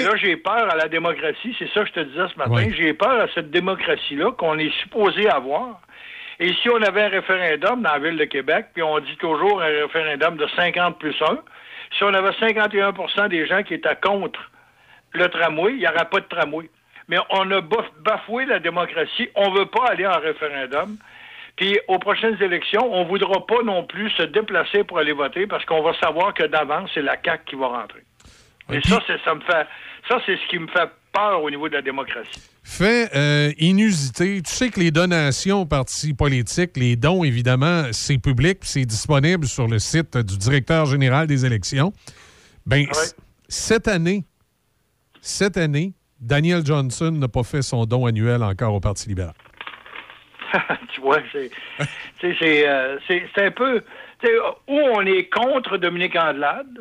Et 0.00 0.02
là, 0.04 0.16
j'ai 0.16 0.36
peur 0.36 0.70
à 0.70 0.76
la 0.76 0.88
démocratie, 0.88 1.54
c'est 1.58 1.68
ça 1.72 1.82
que 1.82 1.88
je 1.88 1.92
te 1.94 2.00
disais 2.00 2.26
ce 2.32 2.38
matin, 2.38 2.52
Oui. 2.66 2.74
j'ai 2.76 2.94
peur 2.94 3.20
à 3.20 3.26
cette 3.34 3.50
démocratie-là 3.50 4.32
qu'on 4.32 4.58
est 4.58 4.72
supposé 4.82 5.28
avoir. 5.28 5.80
Et 6.38 6.52
si 6.54 6.68
on 6.70 6.80
avait 6.82 7.02
un 7.02 7.08
référendum 7.08 7.82
dans 7.82 7.92
la 7.92 7.98
ville 7.98 8.16
de 8.18 8.24
Québec, 8.26 8.66
puis 8.74 8.82
on 8.82 8.98
dit 9.00 9.16
toujours 9.16 9.60
un 9.62 9.66
référendum 9.66 10.36
de 10.36 10.46
50 10.54 10.98
plus 10.98 11.14
1, 11.22 11.38
si 11.96 12.04
on 12.04 12.12
avait 12.14 12.30
51% 12.30 13.28
des 13.28 13.46
gens 13.46 13.62
qui 13.62 13.74
étaient 13.74 13.96
contre 14.02 14.40
le 15.12 15.28
tramway, 15.28 15.72
il 15.72 15.78
n'y 15.78 15.86
aurait 15.88 16.08
pas 16.10 16.20
de 16.20 16.26
tramway. 16.28 16.68
Mais 17.08 17.18
on 17.30 17.50
a 17.52 17.60
baf- 17.60 17.90
bafoué 18.00 18.44
la 18.46 18.58
démocratie, 18.58 19.28
on 19.34 19.50
ne 19.50 19.58
veut 19.60 19.66
pas 19.66 19.86
aller 19.88 20.06
en 20.06 20.18
référendum. 20.18 20.96
Puis 21.56 21.78
aux 21.88 21.98
prochaines 21.98 22.36
élections, 22.42 22.92
on 22.92 23.04
ne 23.04 23.08
voudra 23.08 23.46
pas 23.46 23.62
non 23.64 23.84
plus 23.84 24.10
se 24.10 24.24
déplacer 24.24 24.84
pour 24.84 24.98
aller 24.98 25.12
voter 25.12 25.46
parce 25.46 25.64
qu'on 25.64 25.80
va 25.82 25.94
savoir 25.94 26.34
que 26.34 26.44
d'avance, 26.44 26.90
c'est 26.92 27.00
la 27.02 27.16
CAQ 27.24 27.44
qui 27.46 27.56
va 27.56 27.68
rentrer. 27.68 28.02
Et 28.70 28.80
ça, 28.82 28.96
me 29.34 29.40
fait, 29.40 29.66
ça, 30.08 30.20
c'est 30.26 30.36
ce 30.36 30.48
qui 30.48 30.58
me 30.58 30.66
fait 30.68 30.88
peur 31.12 31.42
au 31.42 31.50
niveau 31.50 31.68
de 31.68 31.74
la 31.74 31.82
démocratie. 31.82 32.40
Fait 32.64 33.08
euh, 33.14 33.52
inusité, 33.58 34.42
tu 34.42 34.52
sais 34.52 34.70
que 34.70 34.80
les 34.80 34.90
donations 34.90 35.62
aux 35.62 35.66
partis 35.66 36.14
politiques, 36.14 36.76
les 36.76 36.96
dons, 36.96 37.22
évidemment, 37.22 37.84
c'est 37.92 38.18
public, 38.18 38.58
c'est 38.62 38.84
disponible 38.84 39.46
sur 39.46 39.68
le 39.68 39.78
site 39.78 40.16
du 40.16 40.36
directeur 40.36 40.86
général 40.86 41.26
des 41.28 41.46
élections. 41.46 41.92
Ben, 42.66 42.86
c- 42.92 43.14
cette 43.48 43.86
année, 43.86 44.24
cette 45.20 45.56
année, 45.56 45.92
Daniel 46.20 46.66
Johnson 46.66 47.12
n'a 47.12 47.28
pas 47.28 47.44
fait 47.44 47.62
son 47.62 47.84
don 47.84 48.04
annuel 48.06 48.42
encore 48.42 48.74
au 48.74 48.80
Parti 48.80 49.08
libéral. 49.08 49.34
tu 50.92 51.00
vois, 51.00 51.20
c'est, 51.32 52.68
euh, 52.68 52.98
un 53.36 53.50
peu, 53.52 53.82
où 54.66 54.80
on 54.94 55.02
est 55.02 55.28
contre 55.28 55.76
Dominique 55.76 56.16
Andelade, 56.16 56.80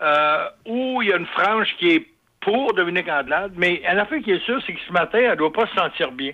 euh, 0.00 0.48
où 0.66 1.02
il 1.02 1.08
y 1.08 1.12
a 1.12 1.16
une 1.16 1.26
frange 1.26 1.74
qui 1.78 1.90
est 1.90 2.06
pour 2.40 2.74
Dominique 2.74 3.08
Andelade, 3.08 3.52
mais 3.56 3.82
une 3.90 3.98
affaire 3.98 4.20
qui 4.20 4.32
est 4.32 4.44
sûre, 4.44 4.60
c'est 4.66 4.74
que 4.74 4.80
ce 4.86 4.92
matin, 4.92 5.18
elle 5.18 5.30
ne 5.30 5.34
doit 5.36 5.52
pas 5.52 5.66
se 5.66 5.74
sentir 5.74 6.12
bien. 6.12 6.32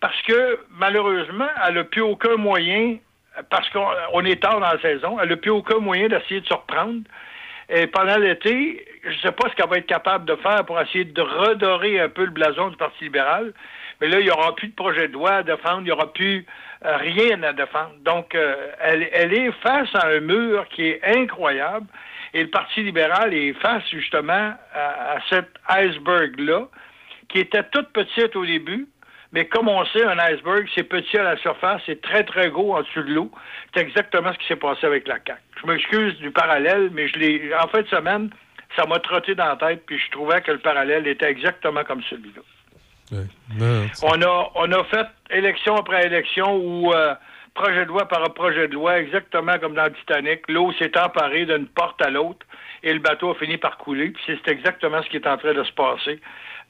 Parce 0.00 0.20
que, 0.22 0.60
malheureusement, 0.70 1.48
elle 1.66 1.74
n'a 1.74 1.84
plus 1.84 2.02
aucun 2.02 2.36
moyen, 2.36 2.96
parce 3.50 3.68
qu'on 3.70 3.86
on 4.12 4.24
est 4.24 4.40
tard 4.40 4.60
dans 4.60 4.72
la 4.72 4.80
saison, 4.80 5.18
elle 5.20 5.28
n'a 5.28 5.36
plus 5.36 5.50
aucun 5.50 5.78
moyen 5.78 6.08
d'essayer 6.08 6.40
de 6.40 6.46
se 6.46 6.54
reprendre. 6.54 7.02
Et 7.68 7.86
pendant 7.86 8.16
l'été, 8.16 8.84
je 9.04 9.10
ne 9.10 9.20
sais 9.20 9.32
pas 9.32 9.48
ce 9.48 9.54
qu'elle 9.54 9.68
va 9.68 9.78
être 9.78 9.86
capable 9.86 10.24
de 10.24 10.36
faire 10.36 10.64
pour 10.64 10.80
essayer 10.80 11.04
de 11.04 11.22
redorer 11.22 12.00
un 12.00 12.08
peu 12.08 12.24
le 12.24 12.30
blason 12.30 12.68
du 12.68 12.76
Parti 12.76 13.04
libéral. 13.04 13.52
Mais 14.00 14.08
là, 14.08 14.18
il 14.18 14.24
n'y 14.24 14.30
aura 14.30 14.54
plus 14.54 14.68
de 14.68 14.74
projet 14.74 15.08
de 15.08 15.12
loi 15.12 15.34
à 15.34 15.42
défendre, 15.42 15.80
il 15.80 15.84
n'y 15.84 15.90
aura 15.92 16.12
plus 16.12 16.46
euh, 16.84 16.96
rien 16.96 17.42
à 17.42 17.52
défendre. 17.52 17.94
Donc, 18.00 18.34
euh, 18.34 18.54
elle 18.80 19.34
est 19.34 19.52
face 19.62 19.94
à 19.94 20.08
un 20.08 20.20
mur 20.20 20.66
qui 20.70 20.86
est 20.88 21.00
incroyable. 21.04 21.86
Et 22.34 22.42
le 22.42 22.50
Parti 22.50 22.82
libéral 22.82 23.34
est 23.34 23.52
face 23.54 23.82
justement 23.90 24.54
à, 24.74 25.14
à 25.14 25.18
cet 25.28 25.48
iceberg-là, 25.68 26.68
qui 27.28 27.38
était 27.38 27.64
toute 27.64 27.88
petite 27.90 28.36
au 28.36 28.44
début, 28.44 28.88
mais 29.32 29.46
comme 29.46 29.68
on 29.68 29.84
sait, 29.86 30.04
un 30.04 30.18
iceberg, 30.18 30.68
c'est 30.74 30.82
petit 30.82 31.16
à 31.16 31.22
la 31.22 31.36
surface, 31.36 31.80
c'est 31.86 32.00
très, 32.02 32.24
très 32.24 32.50
gros 32.50 32.76
en 32.76 32.82
dessous 32.82 33.02
de 33.02 33.12
l'eau. 33.12 33.30
C'est 33.72 33.80
exactement 33.80 34.32
ce 34.32 34.38
qui 34.38 34.46
s'est 34.46 34.56
passé 34.56 34.86
avec 34.86 35.06
la 35.06 35.18
CAQ. 35.24 35.40
Je 35.62 35.66
m'excuse 35.66 36.16
du 36.18 36.30
parallèle, 36.32 36.90
mais 36.92 37.06
je 37.06 37.18
l'ai. 37.18 37.54
En 37.54 37.68
fin 37.68 37.82
de 37.82 37.86
semaine, 37.86 38.30
ça 38.76 38.86
m'a 38.86 38.98
trotté 38.98 39.36
dans 39.36 39.46
la 39.46 39.56
tête, 39.56 39.84
puis 39.86 39.98
je 39.98 40.10
trouvais 40.10 40.40
que 40.40 40.50
le 40.50 40.58
parallèle 40.58 41.06
était 41.06 41.30
exactement 41.30 41.84
comme 41.84 42.02
celui-là. 42.10 42.42
On 44.02 44.22
a, 44.22 44.50
on 44.54 44.72
a 44.72 44.84
fait 44.84 45.06
élection 45.30 45.76
après 45.76 46.06
élection 46.06 46.56
où 46.56 46.92
euh, 46.92 47.14
projet 47.60 47.84
de 47.84 47.88
loi 47.88 48.08
par 48.08 48.22
projet 48.32 48.68
de 48.68 48.74
loi, 48.74 48.98
exactement 48.98 49.58
comme 49.58 49.74
dans 49.74 49.84
le 49.84 49.92
Titanic, 49.92 50.40
l'eau 50.48 50.72
s'est 50.78 50.98
emparée 50.98 51.44
d'une 51.44 51.66
porte 51.66 52.00
à 52.00 52.08
l'autre 52.08 52.46
et 52.82 52.92
le 52.92 53.00
bateau 53.00 53.32
a 53.32 53.34
fini 53.34 53.58
par 53.58 53.76
couler. 53.76 54.10
Puis 54.10 54.22
c'est 54.26 54.50
exactement 54.50 55.02
ce 55.02 55.10
qui 55.10 55.16
est 55.16 55.26
en 55.26 55.36
train 55.36 55.52
de 55.52 55.62
se 55.62 55.72
passer 55.72 56.20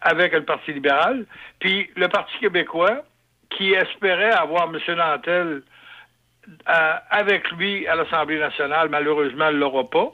avec 0.01 0.33
le 0.33 0.45
Parti 0.45 0.73
libéral. 0.73 1.27
Puis 1.61 1.89
le 1.95 2.09
Parti 2.09 2.37
québécois, 2.41 3.05
qui 3.51 3.73
espérait 3.73 4.33
avoir 4.33 4.65
M. 4.65 4.79
Nantel 4.97 5.63
euh, 6.69 6.95
avec 7.11 7.51
lui 7.53 7.87
à 7.87 7.95
l'Assemblée 7.95 8.39
nationale, 8.39 8.89
malheureusement, 8.91 9.53
ne 9.53 9.59
l'aura 9.59 9.89
pas. 9.89 10.11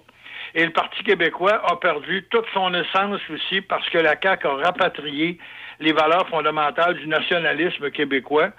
Et 0.54 0.64
le 0.64 0.72
Parti 0.72 1.02
québécois 1.04 1.62
a 1.70 1.76
perdu 1.76 2.26
toute 2.30 2.46
son 2.52 2.74
essence 2.74 3.20
aussi 3.30 3.62
parce 3.62 3.88
que 3.88 3.98
la 3.98 4.14
CAQ 4.20 4.46
a 4.46 4.54
rapatrié 4.56 5.38
les 5.80 5.92
valeurs 5.92 6.28
fondamentales 6.28 6.96
du 6.96 7.06
nationalisme 7.06 7.90
québécois. 7.90 8.50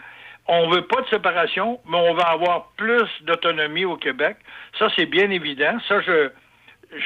On 0.47 0.69
veut 0.69 0.83
pas 0.83 1.01
de 1.01 1.07
séparation, 1.07 1.79
mais 1.89 1.97
on 1.97 2.13
va 2.13 2.23
avoir 2.23 2.69
plus 2.77 3.07
d'autonomie 3.21 3.85
au 3.85 3.97
Québec. 3.97 4.37
Ça, 4.79 4.87
c'est 4.95 5.05
bien 5.05 5.29
évident. 5.29 5.77
Ça, 5.87 5.99
je, 6.01 6.29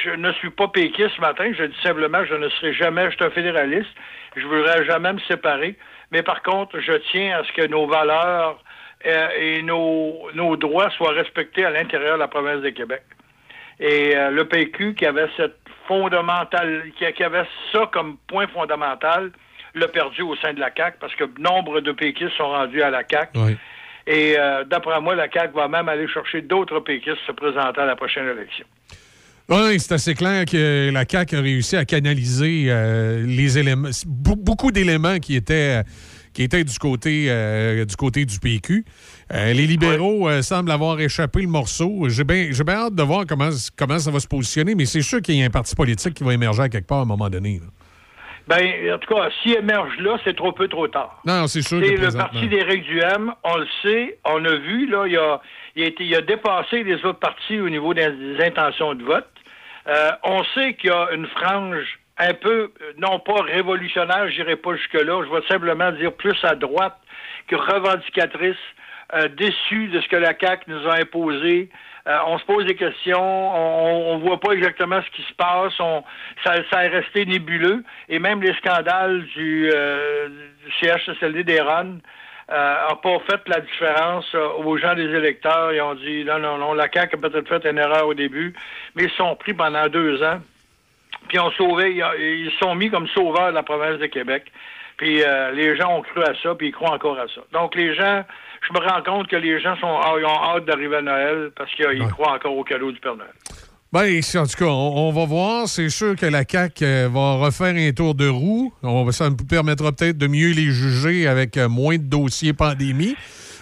je 0.04 0.10
ne 0.10 0.32
suis 0.32 0.50
pas 0.50 0.68
péquiste 0.68 1.16
ce 1.16 1.20
matin. 1.20 1.52
Je 1.52 1.64
dis 1.64 1.80
simplement 1.82 2.24
je 2.24 2.34
ne 2.34 2.48
serai 2.50 2.72
jamais, 2.72 3.10
je 3.10 3.24
un 3.24 3.30
fédéraliste. 3.30 3.90
Je 4.36 4.42
ne 4.42 4.46
voudrais 4.46 4.84
jamais 4.84 5.12
me 5.12 5.18
séparer. 5.20 5.76
Mais 6.10 6.22
par 6.22 6.42
contre, 6.42 6.78
je 6.78 6.92
tiens 7.10 7.38
à 7.38 7.44
ce 7.44 7.52
que 7.52 7.66
nos 7.66 7.86
valeurs 7.86 8.62
euh, 9.06 9.28
et 9.36 9.62
nos, 9.62 10.30
nos 10.34 10.56
droits 10.56 10.90
soient 10.90 11.12
respectés 11.12 11.64
à 11.64 11.70
l'intérieur 11.70 12.14
de 12.14 12.20
la 12.20 12.28
province 12.28 12.62
de 12.62 12.70
Québec. 12.70 13.02
Et 13.80 14.16
euh, 14.16 14.30
le 14.30 14.44
PQ 14.44 14.94
qui 14.94 15.06
avait 15.06 15.28
cette 15.36 15.56
fondamentale, 15.88 16.92
qui 16.96 17.24
avait 17.24 17.46
ça 17.72 17.90
comme 17.92 18.16
point 18.28 18.46
fondamental, 18.46 19.32
l'a 19.74 19.88
perdu 19.88 20.22
au 20.22 20.36
sein 20.36 20.52
de 20.52 20.60
la 20.60 20.70
CAQ 20.76 20.96
parce 21.00 21.14
que 21.14 21.24
nombre 21.40 21.80
de 21.80 21.92
péquistes 21.92 22.36
sont 22.36 22.48
rendus 22.48 22.82
à 22.82 22.90
la 22.90 23.02
CAQ. 23.08 23.38
Et 24.06 24.34
euh, 24.38 24.64
d'après 24.64 25.00
moi, 25.00 25.14
la 25.14 25.30
CAQ 25.30 25.54
va 25.54 25.68
même 25.68 25.88
aller 25.88 26.08
chercher 26.08 26.42
d'autres 26.42 26.80
péquistes 26.80 27.18
se 27.26 27.32
présentant 27.32 27.82
à 27.82 27.86
la 27.86 27.96
prochaine 27.96 28.26
élection. 28.26 28.64
Oui, 29.48 29.78
c'est 29.80 29.92
assez 29.94 30.14
clair 30.14 30.44
que 30.44 30.90
la 30.92 31.04
CAQ 31.08 31.36
a 31.36 31.40
réussi 31.40 31.76
à 31.76 31.84
canaliser 31.84 32.66
euh, 32.68 33.24
les 33.26 33.58
éléments, 33.58 33.88
be- 33.88 34.36
beaucoup 34.36 34.70
d'éléments 34.70 35.18
qui 35.18 35.34
étaient, 35.36 35.82
qui 36.32 36.42
étaient 36.44 36.64
du, 36.64 36.78
côté, 36.78 37.26
euh, 37.28 37.84
du 37.84 37.96
côté 37.96 38.24
du 38.24 38.38
PQ. 38.38 38.84
Euh, 39.32 39.52
les 39.52 39.66
libéraux 39.66 40.28
euh, 40.28 40.42
semblent 40.42 40.70
avoir 40.70 41.00
échappé 41.00 41.42
le 41.42 41.48
morceau. 41.48 42.08
J'ai 42.08 42.24
bien 42.24 42.48
hâte 42.68 42.94
de 42.94 43.02
voir 43.02 43.24
comment, 43.26 43.50
comment 43.76 43.98
ça 43.98 44.10
va 44.10 44.20
se 44.20 44.28
positionner, 44.28 44.74
mais 44.74 44.86
c'est 44.86 45.02
sûr 45.02 45.20
qu'il 45.20 45.34
y 45.36 45.42
a 45.42 45.46
un 45.46 45.50
parti 45.50 45.74
politique 45.74 46.14
qui 46.14 46.24
va 46.24 46.34
émerger 46.34 46.62
à 46.62 46.68
quelque 46.68 46.86
part 46.86 46.98
à 46.98 47.02
un 47.02 47.06
moment 47.06 47.28
donné. 47.28 47.60
là. 47.60 47.66
Ben, 48.48 48.94
en 48.94 48.98
tout 48.98 49.14
cas, 49.14 49.28
s'il 49.42 49.56
émerge 49.56 49.96
là, 49.98 50.18
c'est 50.24 50.36
trop 50.36 50.52
peu 50.52 50.68
trop 50.68 50.88
tard. 50.88 51.20
Non, 51.24 51.46
c'est 51.46 51.62
sûr 51.62 51.80
C'est 51.80 51.96
le 51.96 52.16
parti 52.16 52.48
d'Éric 52.48 52.84
Duhem, 52.84 53.32
on 53.44 53.56
le 53.56 53.66
sait, 53.82 54.18
on 54.24 54.44
a 54.44 54.54
vu, 54.56 54.86
là, 54.86 55.06
il 55.06 55.16
a, 55.16 55.40
il 55.76 55.84
a, 55.84 55.86
été, 55.86 56.04
il 56.04 56.14
a 56.14 56.20
dépassé 56.20 56.82
les 56.82 57.04
autres 57.04 57.20
partis 57.20 57.60
au 57.60 57.68
niveau 57.68 57.94
des, 57.94 58.10
des 58.10 58.44
intentions 58.44 58.94
de 58.94 59.04
vote. 59.04 59.28
Euh, 59.88 60.10
on 60.24 60.44
sait 60.54 60.74
qu'il 60.74 60.90
y 60.90 60.92
a 60.92 61.08
une 61.12 61.26
frange 61.26 61.98
un 62.18 62.34
peu, 62.34 62.72
euh, 62.80 62.92
non 62.98 63.18
pas 63.18 63.42
révolutionnaire, 63.42 64.28
je 64.30 64.36
n'irai 64.36 64.56
pas 64.56 64.76
jusque-là, 64.76 65.24
je 65.24 65.34
vais 65.34 65.46
simplement 65.48 65.90
dire 65.92 66.12
plus 66.12 66.36
à 66.44 66.54
droite 66.54 66.96
que 67.48 67.56
revendicatrice, 67.56 68.56
euh, 69.14 69.28
déçue 69.28 69.88
de 69.88 70.00
ce 70.00 70.08
que 70.08 70.16
la 70.16 70.34
CAQ 70.38 70.64
nous 70.68 70.88
a 70.88 71.00
imposé. 71.00 71.68
Euh, 72.08 72.18
on 72.26 72.38
se 72.38 72.44
pose 72.44 72.64
des 72.66 72.74
questions, 72.74 73.20
on, 73.20 74.14
on 74.14 74.18
voit 74.18 74.40
pas 74.40 74.52
exactement 74.52 75.00
ce 75.02 75.10
qui 75.16 75.22
se 75.22 75.34
passe, 75.34 75.72
ça, 76.42 76.54
ça 76.70 76.84
est 76.84 76.88
resté 76.88 77.24
nébuleux, 77.26 77.84
et 78.08 78.18
même 78.18 78.42
les 78.42 78.54
scandales 78.54 79.22
du, 79.36 79.70
euh, 79.72 80.28
du 80.28 80.72
CHSLD 80.80 81.44
des 81.44 81.60
RAN 81.60 81.98
n'ont 82.52 82.96
pas 82.96 83.18
fait 83.30 83.40
la 83.46 83.60
différence 83.60 84.26
euh, 84.34 84.48
aux 84.64 84.76
gens 84.76 84.94
des 84.94 85.04
électeurs. 85.04 85.72
Ils 85.72 85.80
ont 85.80 85.94
dit 85.94 86.24
non, 86.24 86.38
non, 86.38 86.58
non, 86.58 86.74
la 86.74 86.88
CAQ 86.92 87.16
a 87.16 87.18
peut-être 87.18 87.48
fait 87.48 87.70
une 87.70 87.78
erreur 87.78 88.06
au 88.06 88.14
début, 88.14 88.52
mais 88.94 89.04
ils 89.04 89.10
sont 89.12 89.36
pris 89.36 89.54
pendant 89.54 89.88
deux 89.88 90.22
ans, 90.22 90.40
puis 91.28 91.38
ont 91.38 91.50
sauvé, 91.52 91.94
ils, 91.94 92.52
sont 92.60 92.74
mis 92.74 92.90
comme 92.90 93.06
sauveurs 93.08 93.50
de 93.50 93.54
la 93.54 93.62
province 93.62 93.98
de 93.98 94.06
Québec. 94.06 94.50
Puis 94.96 95.22
euh, 95.22 95.50
les 95.52 95.76
gens 95.76 95.98
ont 95.98 96.02
cru 96.02 96.22
à 96.22 96.32
ça, 96.42 96.54
puis 96.54 96.68
ils 96.68 96.72
croient 96.72 96.92
encore 96.92 97.18
à 97.18 97.26
ça. 97.28 97.40
Donc 97.52 97.74
les 97.74 97.94
gens, 97.94 98.24
je 98.66 98.72
me 98.72 98.86
rends 98.86 99.02
compte 99.02 99.28
que 99.28 99.36
les 99.36 99.60
gens 99.60 99.76
sont, 99.76 99.98
ah, 100.02 100.14
ils 100.18 100.24
ont 100.24 100.56
hâte 100.56 100.64
d'arriver 100.64 100.96
à 100.96 101.02
Noël 101.02 101.50
parce 101.56 101.70
qu'ils 101.74 102.06
croient 102.10 102.34
encore 102.34 102.56
au 102.56 102.64
cadeau 102.64 102.92
du 102.92 103.00
Père 103.00 103.16
Noël. 103.16 103.32
Ben, 103.92 104.20
en 104.36 104.46
tout 104.46 104.56
cas, 104.56 104.64
on, 104.64 105.08
on 105.08 105.12
va 105.12 105.26
voir. 105.26 105.68
C'est 105.68 105.90
sûr 105.90 106.16
que 106.16 106.24
la 106.24 106.44
CAQ 106.48 106.82
euh, 106.82 107.08
va 107.12 107.34
refaire 107.34 107.74
un 107.76 107.92
tour 107.92 108.14
de 108.14 108.26
roue. 108.26 108.72
On, 108.82 109.10
ça 109.10 109.28
nous 109.28 109.36
permettra 109.36 109.92
peut-être 109.92 110.16
de 110.16 110.26
mieux 110.26 110.52
les 110.52 110.70
juger 110.70 111.26
avec 111.26 111.58
euh, 111.58 111.68
moins 111.68 111.98
de 111.98 112.04
dossiers 112.04 112.54
pandémie. 112.54 113.14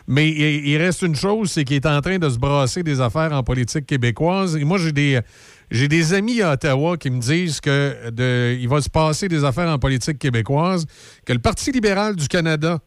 Mais 0.07 0.29
il, 0.29 0.69
il 0.69 0.77
reste 0.77 1.03
une 1.03 1.17
chose, 1.17 1.51
c'est 1.51 1.65
qu'il 1.65 1.77
est 1.77 1.87
en 1.87 2.01
train 2.01 2.19
de 2.19 2.29
se 2.29 2.39
brasser 2.39 2.85
des 2.85 3.01
affaires 3.01 3.33
en 3.33 3.43
politique 3.43 3.87
québécoise. 3.87 4.57
Et 4.57 4.65
moi, 4.65 4.79
j'ai 4.79 4.93
des, 4.93 5.21
j'ai 5.71 5.89
des 5.89 6.15
amis 6.15 6.43
à 6.43 6.53
Ottawa 6.53 6.97
qui 6.97 7.11
me 7.11 7.21
disent 7.21 7.61
que 7.61 8.11
de, 8.11 8.57
il 8.59 8.69
va 8.69 8.81
se 8.81 8.89
passer 8.89 9.27
des 9.27 9.45
affaires 9.45 9.69
en 9.69 9.79
politique 9.79 10.19
québécoise, 10.19 10.87
que 11.27 11.33
le 11.33 11.39
Parti 11.41 11.73
libéral 11.73 12.15
du 12.15 12.29
Canada 12.29 12.79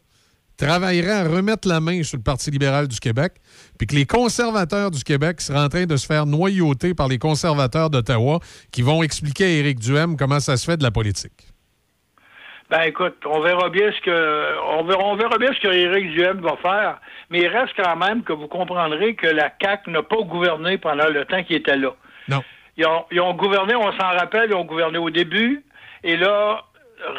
travaillerait 0.56 1.12
à 1.12 1.24
remettre 1.24 1.66
la 1.68 1.80
main 1.80 2.02
sur 2.02 2.16
le 2.16 2.22
Parti 2.22 2.50
libéral 2.50 2.88
du 2.88 3.00
Québec, 3.00 3.32
puis 3.78 3.86
que 3.86 3.94
les 3.94 4.06
conservateurs 4.06 4.90
du 4.90 5.02
Québec 5.02 5.40
seraient 5.40 5.58
en 5.58 5.68
train 5.68 5.86
de 5.86 5.96
se 5.96 6.06
faire 6.06 6.26
noyauter 6.26 6.94
par 6.94 7.08
les 7.08 7.18
conservateurs 7.18 7.90
d'Ottawa 7.90 8.38
qui 8.72 8.82
vont 8.82 9.02
expliquer 9.02 9.44
à 9.44 9.48
Éric 9.48 9.78
Duhem 9.78 10.16
comment 10.16 10.40
ça 10.40 10.56
se 10.56 10.64
fait 10.64 10.76
de 10.76 10.82
la 10.82 10.90
politique. 10.90 11.48
Ben 12.70 12.80
écoute, 12.82 13.16
on 13.26 13.40
verra 13.40 13.68
bien 13.68 13.92
ce 13.92 14.00
que 14.00 14.58
on 14.78 14.84
verra, 14.84 15.02
on 15.04 15.16
verra 15.16 15.36
bien 15.38 15.52
ce 15.52 15.60
que 15.60 15.68
Éric 15.72 16.12
Duhem 16.12 16.40
va 16.40 16.56
faire, 16.62 16.98
mais 17.28 17.40
il 17.40 17.48
reste 17.48 17.74
quand 17.76 17.94
même 17.96 18.22
que 18.22 18.32
vous 18.32 18.48
comprendrez 18.48 19.14
que 19.14 19.26
la 19.26 19.52
CAQ 19.62 19.90
n'a 19.90 20.02
pas 20.02 20.22
gouverné 20.22 20.78
pendant 20.78 21.08
le 21.08 21.24
temps 21.26 21.42
qu'il 21.44 21.56
était 21.56 21.76
là. 21.76 21.90
Non. 22.28 22.42
Ils 22.76 22.86
ont, 22.86 23.04
ils 23.12 23.20
ont 23.20 23.34
gouverné, 23.34 23.74
on 23.74 23.92
s'en 23.92 24.08
rappelle, 24.18 24.50
ils 24.50 24.56
ont 24.56 24.64
gouverné 24.64 24.98
au 24.98 25.10
début, 25.10 25.62
et 26.02 26.16
là, 26.16 26.64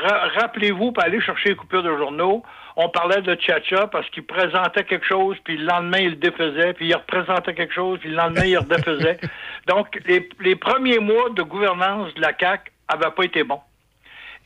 ra- 0.04 0.28
rappelez-vous, 0.40 0.92
pour 0.92 1.04
aller 1.04 1.22
chercher 1.22 1.50
les 1.50 1.56
coupures 1.56 1.84
de 1.84 1.96
journaux, 1.96 2.44
on 2.76 2.90
parlait 2.90 3.22
de 3.22 3.36
Tchatcha 3.36 3.88
parce 3.88 4.10
qu'il 4.10 4.24
présentait 4.24 4.84
quelque 4.84 5.06
chose, 5.06 5.38
puis 5.44 5.58
le 5.58 5.66
lendemain, 5.66 6.00
il 6.00 6.10
le 6.12 6.16
défaisait, 6.16 6.74
puis 6.74 6.88
il 6.88 6.96
représentait 6.96 7.54
quelque 7.54 7.74
chose, 7.74 8.00
puis 8.00 8.10
le 8.10 8.16
lendemain, 8.16 8.46
il 8.46 8.56
le 8.56 8.76
défaisait. 8.76 9.18
Donc, 9.68 10.00
les, 10.06 10.28
les 10.42 10.56
premiers 10.56 11.00
mois 11.00 11.30
de 11.30 11.42
gouvernance 11.42 12.14
de 12.16 12.22
la 12.22 12.34
CAQ 12.38 12.72
n'avaient 12.92 13.12
pas 13.16 13.24
été 13.24 13.44
bons. 13.44 13.62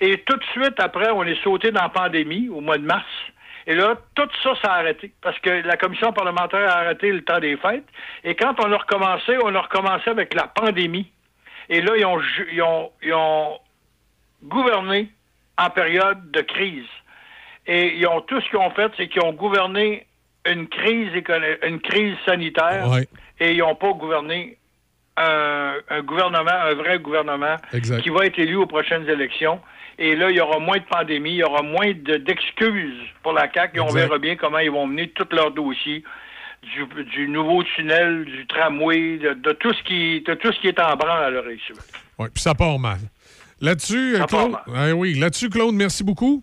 Et 0.01 0.19
tout 0.19 0.37
de 0.37 0.43
suite 0.45 0.79
après, 0.79 1.09
on 1.11 1.23
est 1.23 1.41
sauté 1.43 1.71
dans 1.71 1.81
la 1.81 1.89
pandémie 1.89 2.49
au 2.49 2.61
mois 2.61 2.77
de 2.77 2.85
mars. 2.85 3.05
Et 3.67 3.75
là, 3.75 3.95
tout 4.15 4.29
ça 4.43 4.55
s'est 4.55 4.67
arrêté 4.67 5.11
parce 5.21 5.37
que 5.39 5.49
la 5.49 5.77
commission 5.77 6.13
parlementaire 6.13 6.69
a 6.69 6.79
arrêté 6.79 7.11
le 7.11 7.23
temps 7.23 7.39
des 7.39 7.57
fêtes. 7.57 7.85
Et 8.23 8.35
quand 8.35 8.55
on 8.63 8.71
a 8.71 8.77
recommencé, 8.77 9.37
on 9.43 9.53
a 9.53 9.61
recommencé 9.61 10.09
avec 10.09 10.33
la 10.33 10.47
pandémie. 10.47 11.11
Et 11.67 11.81
là, 11.81 11.97
ils 11.97 12.05
ont, 12.05 12.19
ils 12.51 12.61
ont, 12.61 12.91
ils 13.03 13.13
ont 13.13 13.59
gouverné 14.43 15.11
en 15.57 15.69
période 15.69 16.31
de 16.31 16.41
crise. 16.41 16.87
Et 17.71 17.95
ils 17.97 18.07
ont 18.07 18.21
tout 18.21 18.41
ce 18.41 18.49
qu'ils 18.49 18.57
ont 18.57 18.71
fait, 18.71 18.91
c'est 18.97 19.07
qu'ils 19.07 19.21
ont 19.23 19.33
gouverné 19.33 20.07
une 20.49 20.67
crise 20.67 21.09
une 21.67 21.79
crise 21.79 22.15
sanitaire 22.25 22.87
et 23.39 23.51
ils 23.53 23.59
n'ont 23.59 23.75
pas 23.75 23.93
gouverné 23.93 24.57
un, 25.17 25.73
un 25.89 26.01
gouvernement, 26.01 26.49
un 26.51 26.73
vrai 26.73 26.97
gouvernement 26.99 27.57
Exact. 27.73 28.01
qui 28.01 28.09
va 28.09 28.25
être 28.25 28.39
élu 28.39 28.55
aux 28.55 28.65
prochaines 28.65 29.07
élections. 29.07 29.59
Et 29.97 30.15
là, 30.15 30.29
il 30.31 30.37
y 30.37 30.39
aura 30.39 30.59
moins 30.59 30.77
de 30.77 30.83
pandémie, 30.89 31.31
il 31.31 31.35
y 31.37 31.43
aura 31.43 31.61
moins 31.61 31.91
de- 31.91 32.15
d'excuses 32.17 33.01
pour 33.21 33.33
la 33.33 33.51
CAQ 33.53 33.77
et 33.77 33.79
on 33.81 33.87
verra 33.89 34.17
bien 34.17 34.35
comment 34.37 34.59
ils 34.59 34.71
vont 34.71 34.87
mener 34.87 35.09
tous 35.09 35.27
leurs 35.35 35.51
dossiers 35.51 36.03
du, 36.63 36.85
du 37.03 37.27
nouveau 37.27 37.63
tunnel, 37.63 38.23
du 38.25 38.47
tramway, 38.47 39.17
de, 39.17 39.33
de 39.33 39.51
tout 39.53 39.73
ce 39.73 39.83
qui 39.83 40.21
de 40.21 40.33
tout 40.35 40.51
ce 40.53 40.59
qui 40.61 40.67
est 40.69 40.79
en 40.79 40.95
branle 40.95 41.23
à 41.25 41.29
l'heure 41.29 41.45
actuelle. 41.47 41.77
Oui, 42.17 42.27
puis 42.33 42.41
ça 42.41 42.55
part 42.55 42.79
mal. 42.79 42.99
Là-dessus, 43.61 44.15
Claude, 44.27 44.55
Ah 44.73 44.93
oui, 44.95 45.15
là-dessus, 45.15 45.49
Claude, 45.49 45.75
merci 45.75 46.03
beaucoup. 46.03 46.41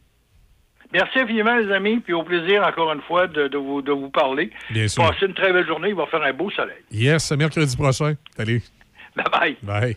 Merci 0.96 1.18
infiniment, 1.18 1.56
les 1.56 1.70
amis, 1.72 1.98
puis 2.00 2.14
au 2.14 2.22
plaisir, 2.22 2.64
encore 2.66 2.90
une 2.90 3.02
fois, 3.02 3.26
de, 3.26 3.48
de 3.48 3.58
vous, 3.58 3.82
de 3.82 3.92
vous 3.92 4.08
parler. 4.08 4.50
Bien 4.70 4.88
sûr. 4.88 5.02
Passez 5.02 5.26
une 5.26 5.34
très 5.34 5.52
belle 5.52 5.66
journée, 5.66 5.90
il 5.90 5.94
va 5.94 6.06
faire 6.06 6.22
un 6.22 6.32
beau 6.32 6.50
soleil. 6.50 6.78
Yes, 6.90 7.30
mercredi 7.32 7.76
prochain. 7.76 8.14
Salut. 8.34 8.62
Bye-bye. 9.14 9.56
Bye. 9.62 9.96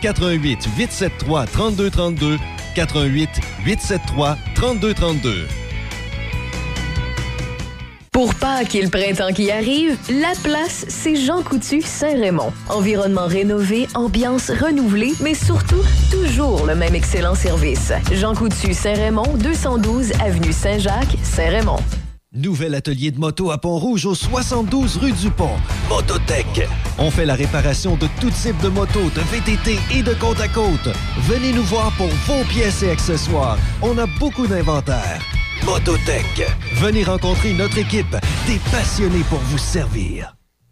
88 0.00 0.68
873 0.76 1.46
3232, 1.52 2.38
88 2.74 3.28
873 3.64 4.36
3232. 4.54 5.46
Pour 8.16 8.34
Pâques 8.34 8.74
et 8.74 8.80
le 8.80 8.88
printemps 8.88 9.30
qui 9.34 9.50
arrive, 9.50 9.94
la 10.08 10.32
place, 10.42 10.86
c'est 10.88 11.16
Jean 11.16 11.42
Coutu 11.42 11.82
Saint-Raymond. 11.82 12.50
Environnement 12.70 13.26
rénové, 13.26 13.88
ambiance 13.94 14.50
renouvelée, 14.50 15.12
mais 15.20 15.34
surtout, 15.34 15.82
toujours 16.10 16.64
le 16.64 16.74
même 16.74 16.94
excellent 16.94 17.34
service. 17.34 17.92
Jean 18.12 18.34
Coutu 18.34 18.72
Saint-Raymond, 18.72 19.36
212 19.36 20.12
Avenue 20.24 20.54
Saint-Jacques, 20.54 21.18
Saint-Raymond. 21.22 21.80
Nouvel 22.36 22.74
atelier 22.74 23.10
de 23.12 23.18
moto 23.18 23.50
à 23.50 23.56
Pont-Rouge 23.56 24.04
au 24.04 24.14
72 24.14 24.98
rue 24.98 25.12
du 25.12 25.30
Pont. 25.30 25.56
Mototech. 25.88 26.68
On 26.98 27.10
fait 27.10 27.24
la 27.24 27.34
réparation 27.34 27.96
de 27.96 28.06
tout 28.20 28.30
type 28.30 28.60
de 28.62 28.68
motos, 28.68 29.10
de 29.14 29.20
VTT 29.20 29.78
et 29.94 30.02
de 30.02 30.12
côte 30.12 30.40
à 30.40 30.48
côte. 30.48 30.94
Venez 31.20 31.52
nous 31.52 31.62
voir 31.62 31.90
pour 31.96 32.08
vos 32.08 32.44
pièces 32.44 32.82
et 32.82 32.90
accessoires. 32.90 33.58
On 33.80 33.96
a 33.96 34.06
beaucoup 34.18 34.46
d'inventaire. 34.46 35.22
Mototech. 35.64 36.46
Venez 36.74 37.04
rencontrer 37.04 37.54
notre 37.54 37.78
équipe, 37.78 38.16
des 38.46 38.58
passionnés 38.70 39.24
pour 39.30 39.38
vous 39.38 39.58
servir. 39.58 40.35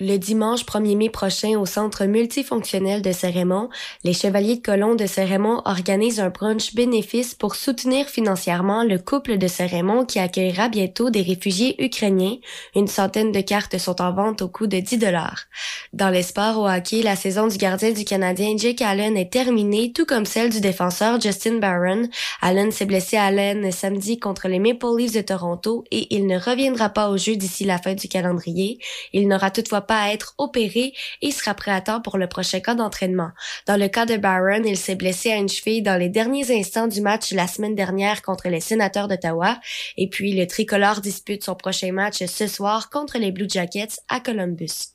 Le 0.00 0.16
dimanche 0.16 0.64
1er 0.64 0.96
mai 0.96 1.10
prochain 1.10 1.58
au 1.58 1.66
Centre 1.66 2.06
multifonctionnel 2.06 3.02
de 3.02 3.12
Saint-Raymond, 3.12 3.68
les 4.04 4.14
Chevaliers 4.14 4.56
de 4.56 4.62
Colomb 4.62 4.94
de 4.94 5.04
Saint-Raymond 5.04 5.60
organisent 5.66 6.18
un 6.18 6.30
brunch 6.30 6.74
bénéfice 6.74 7.34
pour 7.34 7.54
soutenir 7.56 8.06
financièrement 8.06 8.84
le 8.84 8.96
couple 8.96 9.36
de 9.36 9.46
Saint-Raymond 9.46 10.06
qui 10.06 10.18
accueillera 10.18 10.70
bientôt 10.70 11.10
des 11.10 11.20
réfugiés 11.20 11.76
ukrainiens. 11.84 12.38
Une 12.74 12.88
centaine 12.88 13.32
de 13.32 13.42
cartes 13.42 13.76
sont 13.76 14.00
en 14.00 14.14
vente 14.14 14.40
au 14.40 14.48
coût 14.48 14.66
de 14.66 14.80
10 14.80 14.96
dollars. 14.96 15.44
Dans 15.92 16.08
les 16.08 16.22
sports 16.22 16.58
au 16.58 16.66
hockey, 16.66 17.02
la 17.02 17.14
saison 17.14 17.46
du 17.46 17.58
gardien 17.58 17.92
du 17.92 18.06
Canadien 18.06 18.56
Jake 18.56 18.80
Allen 18.80 19.18
est 19.18 19.30
terminée, 19.30 19.92
tout 19.92 20.06
comme 20.06 20.24
celle 20.24 20.48
du 20.48 20.62
défenseur 20.62 21.20
Justin 21.20 21.58
Barron. 21.58 22.08
Allen 22.40 22.72
s'est 22.72 22.86
blessé 22.86 23.18
à 23.18 23.30
l'aine 23.30 23.70
samedi 23.70 24.18
contre 24.18 24.48
les 24.48 24.58
Maple 24.58 24.96
Leafs 24.96 25.12
de 25.12 25.20
Toronto 25.20 25.84
et 25.90 26.06
il 26.14 26.26
ne 26.26 26.38
reviendra 26.38 26.88
pas 26.88 27.10
au 27.10 27.18
jeu 27.18 27.36
d'ici 27.36 27.66
la 27.66 27.76
fin 27.76 27.92
du 27.92 28.08
calendrier. 28.08 28.78
Il 29.12 29.28
n'aura 29.28 29.50
toutefois 29.50 29.81
pas 29.82 30.12
être 30.12 30.34
opéré 30.38 30.92
et 31.20 31.30
sera 31.30 31.54
prêt 31.54 31.70
à 31.70 31.80
temps 31.80 32.00
pour 32.00 32.18
le 32.18 32.28
prochain 32.28 32.60
cas 32.60 32.74
d'entraînement. 32.74 33.30
Dans 33.66 33.76
le 33.76 33.88
cas 33.88 34.06
de 34.06 34.16
Barron, 34.16 34.62
il 34.64 34.76
s'est 34.76 34.94
blessé 34.94 35.32
à 35.32 35.36
une 35.36 35.48
cheville 35.48 35.82
dans 35.82 35.98
les 35.98 36.08
derniers 36.08 36.56
instants 36.56 36.88
du 36.88 37.00
match 37.00 37.32
la 37.32 37.46
semaine 37.46 37.74
dernière 37.74 38.22
contre 38.22 38.48
les 38.48 38.60
sénateurs 38.60 39.08
d'Ottawa. 39.08 39.58
Et 39.96 40.08
puis, 40.08 40.34
le 40.34 40.46
tricolore 40.46 41.00
dispute 41.00 41.44
son 41.44 41.54
prochain 41.54 41.92
match 41.92 42.24
ce 42.24 42.46
soir 42.46 42.90
contre 42.90 43.18
les 43.18 43.32
Blue 43.32 43.48
Jackets 43.48 44.00
à 44.08 44.20
Columbus. 44.20 44.92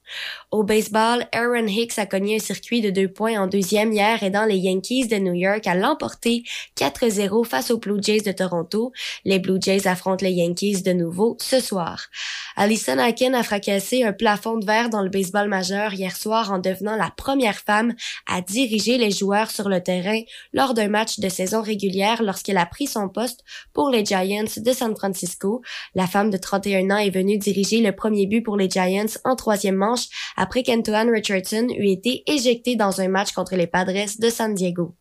Au 0.51 0.63
baseball, 0.63 1.27
Aaron 1.33 1.67
Hicks 1.67 1.99
a 1.99 2.05
cogné 2.05 2.37
un 2.37 2.39
circuit 2.39 2.81
de 2.81 2.89
deux 2.89 3.09
points 3.09 3.39
en 3.39 3.47
deuxième 3.47 3.91
hier 3.91 4.23
aidant 4.23 4.45
les 4.45 4.57
Yankees 4.57 5.07
de 5.07 5.17
New 5.17 5.33
York 5.33 5.67
à 5.67 5.75
l'emporter 5.75 6.43
4-0 6.77 7.45
face 7.45 7.71
aux 7.71 7.77
Blue 7.77 8.01
Jays 8.01 8.21
de 8.21 8.31
Toronto. 8.31 8.93
Les 9.25 9.39
Blue 9.39 9.59
Jays 9.61 9.87
affrontent 9.87 10.25
les 10.25 10.31
Yankees 10.31 10.83
de 10.83 10.93
nouveau 10.93 11.35
ce 11.41 11.59
soir. 11.59 12.07
Alison 12.55 12.97
Akin 12.97 13.33
a 13.33 13.43
fracassé 13.43 14.03
un 14.03 14.13
plafond 14.13 14.57
de 14.57 14.65
verre 14.65 14.76
dans 14.85 15.01
le 15.01 15.09
baseball 15.09 15.49
majeur 15.49 15.93
hier 15.93 16.15
soir 16.15 16.51
en 16.51 16.59
devenant 16.59 16.95
la 16.95 17.11
première 17.15 17.57
femme 17.57 17.93
à 18.27 18.41
diriger 18.41 18.97
les 18.97 19.11
joueurs 19.11 19.49
sur 19.49 19.67
le 19.67 19.81
terrain 19.81 20.21
lors 20.53 20.73
d'un 20.73 20.87
match 20.87 21.19
de 21.19 21.27
saison 21.27 21.61
régulière 21.61 22.21
lorsqu'elle 22.21 22.57
a 22.57 22.65
pris 22.65 22.87
son 22.87 23.09
poste 23.09 23.43
pour 23.73 23.89
les 23.89 24.05
Giants 24.05 24.45
de 24.57 24.71
San 24.71 24.95
Francisco. 24.95 25.61
La 25.95 26.07
femme 26.07 26.29
de 26.29 26.37
31 26.37 26.91
ans 26.91 26.97
est 26.97 27.09
venue 27.09 27.37
diriger 27.37 27.81
le 27.81 27.91
premier 27.91 28.27
but 28.27 28.43
pour 28.43 28.57
les 28.57 28.69
Giants 28.69 29.05
en 29.23 29.35
troisième 29.35 29.75
manche 29.75 30.07
après 30.37 30.63
qu'Antoine 30.63 31.09
Richardson 31.09 31.67
eut 31.77 31.89
été 31.89 32.23
éjecté 32.27 32.75
dans 32.75 33.01
un 33.01 33.07
match 33.07 33.31
contre 33.31 33.55
les 33.55 33.67
Padres 33.67 34.05
de 34.19 34.29
San 34.29 34.53
Diego. 34.53 34.95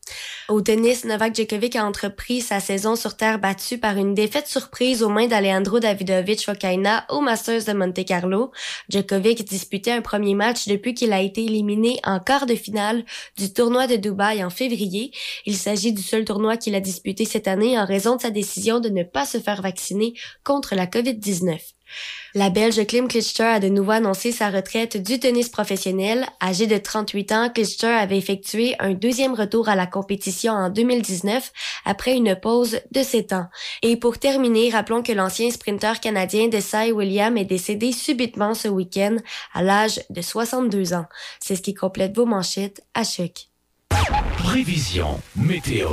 Au 0.48 0.60
tennis, 0.60 1.04
Novak 1.04 1.34
Djokovic 1.34 1.76
a 1.76 1.84
entrepris 1.84 2.40
sa 2.40 2.60
saison 2.60 2.96
sur 2.96 3.16
terre 3.16 3.38
battue 3.38 3.78
par 3.78 3.96
une 3.96 4.14
défaite 4.14 4.46
surprise 4.46 5.02
aux 5.02 5.08
mains 5.08 5.26
d'Alejandro 5.26 5.80
Davidovich 5.80 6.46
Fokina 6.46 7.04
au 7.10 7.20
Masters 7.20 7.64
de 7.64 7.72
Monte 7.72 8.04
Carlo. 8.04 8.52
Djokovic 8.88 9.44
disputait 9.66 9.90
un 9.90 10.00
premier 10.00 10.36
match 10.36 10.68
depuis 10.68 10.94
qu'il 10.94 11.12
a 11.12 11.20
été 11.20 11.44
éliminé 11.44 11.98
en 12.04 12.20
quart 12.20 12.46
de 12.46 12.54
finale 12.54 13.04
du 13.36 13.52
tournoi 13.52 13.88
de 13.88 13.96
Dubaï 13.96 14.44
en 14.44 14.50
février. 14.50 15.10
Il 15.44 15.56
s'agit 15.56 15.92
du 15.92 16.02
seul 16.02 16.24
tournoi 16.24 16.56
qu'il 16.56 16.76
a 16.76 16.80
disputé 16.80 17.24
cette 17.24 17.48
année 17.48 17.76
en 17.76 17.84
raison 17.84 18.14
de 18.14 18.20
sa 18.20 18.30
décision 18.30 18.78
de 18.78 18.90
ne 18.90 19.02
pas 19.02 19.26
se 19.26 19.38
faire 19.38 19.62
vacciner 19.62 20.14
contre 20.44 20.76
la 20.76 20.86
COVID-19. 20.86 21.75
La 22.34 22.50
Belge 22.50 22.86
Klim 22.86 23.08
Klitschter 23.08 23.44
a 23.44 23.60
de 23.60 23.68
nouveau 23.68 23.92
annoncé 23.92 24.32
sa 24.32 24.50
retraite 24.50 24.96
du 24.96 25.18
tennis 25.18 25.48
professionnel. 25.48 26.26
Âgé 26.42 26.66
de 26.66 26.76
38 26.76 27.32
ans, 27.32 27.48
Klitschter 27.48 27.86
avait 27.86 28.18
effectué 28.18 28.74
un 28.78 28.92
deuxième 28.92 29.34
retour 29.34 29.68
à 29.68 29.74
la 29.74 29.86
compétition 29.86 30.52
en 30.52 30.68
2019 30.68 31.52
après 31.84 32.14
une 32.14 32.36
pause 32.36 32.80
de 32.92 33.02
7 33.02 33.32
ans. 33.32 33.46
Et 33.82 33.96
pour 33.96 34.18
terminer, 34.18 34.70
rappelons 34.70 35.02
que 35.02 35.12
l'ancien 35.12 35.50
sprinteur 35.50 36.00
canadien 36.00 36.48
Desai 36.48 36.92
William 36.92 37.36
est 37.36 37.44
décédé 37.44 37.92
subitement 37.92 38.54
ce 38.54 38.68
week-end 38.68 39.16
à 39.54 39.62
l'âge 39.62 40.00
de 40.10 40.20
62 40.20 40.94
ans. 40.94 41.06
C'est 41.40 41.56
ce 41.56 41.62
qui 41.62 41.74
complète 41.74 42.14
vos 42.14 42.26
manchettes 42.26 42.82
à 42.94 43.04
choc. 43.04 43.48
Prévision 44.38 45.20
météo. 45.34 45.88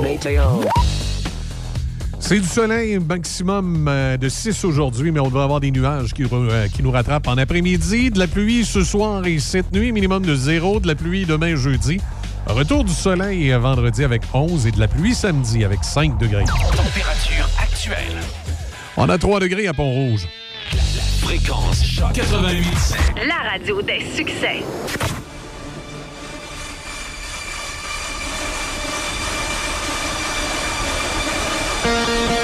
C'est 2.26 2.40
du 2.40 2.48
soleil, 2.48 2.98
maximum 3.00 3.86
euh, 3.86 4.16
de 4.16 4.30
6 4.30 4.64
aujourd'hui, 4.64 5.12
mais 5.12 5.20
on 5.20 5.26
devrait 5.26 5.42
avoir 5.42 5.60
des 5.60 5.70
nuages 5.70 6.14
qui, 6.14 6.24
euh, 6.32 6.68
qui 6.68 6.82
nous 6.82 6.90
rattrapent 6.90 7.28
en 7.28 7.36
après-midi. 7.36 8.10
De 8.10 8.18
la 8.18 8.26
pluie 8.26 8.64
ce 8.64 8.82
soir 8.82 9.26
et 9.26 9.38
cette 9.38 9.72
nuit, 9.72 9.92
minimum 9.92 10.24
de 10.24 10.34
0. 10.34 10.80
De 10.80 10.86
la 10.86 10.94
pluie 10.94 11.26
demain 11.26 11.54
jeudi. 11.54 12.00
Retour 12.46 12.84
du 12.84 12.94
soleil 12.94 13.52
vendredi 13.52 14.04
avec 14.04 14.22
11 14.32 14.66
et 14.66 14.70
de 14.70 14.80
la 14.80 14.88
pluie 14.88 15.14
samedi 15.14 15.66
avec 15.66 15.84
5 15.84 16.16
degrés. 16.16 16.44
Température 16.44 17.46
actuelle. 17.62 18.16
On 18.96 19.06
a 19.10 19.18
3 19.18 19.40
degrés 19.40 19.66
à 19.66 19.74
Pont-Rouge. 19.74 20.26
Fréquence 21.20 21.84
choc 21.84 22.14
88. 22.14 22.64
La 23.28 23.50
radio 23.50 23.82
des 23.82 24.00
succès. 24.16 24.62
Je 31.84 32.43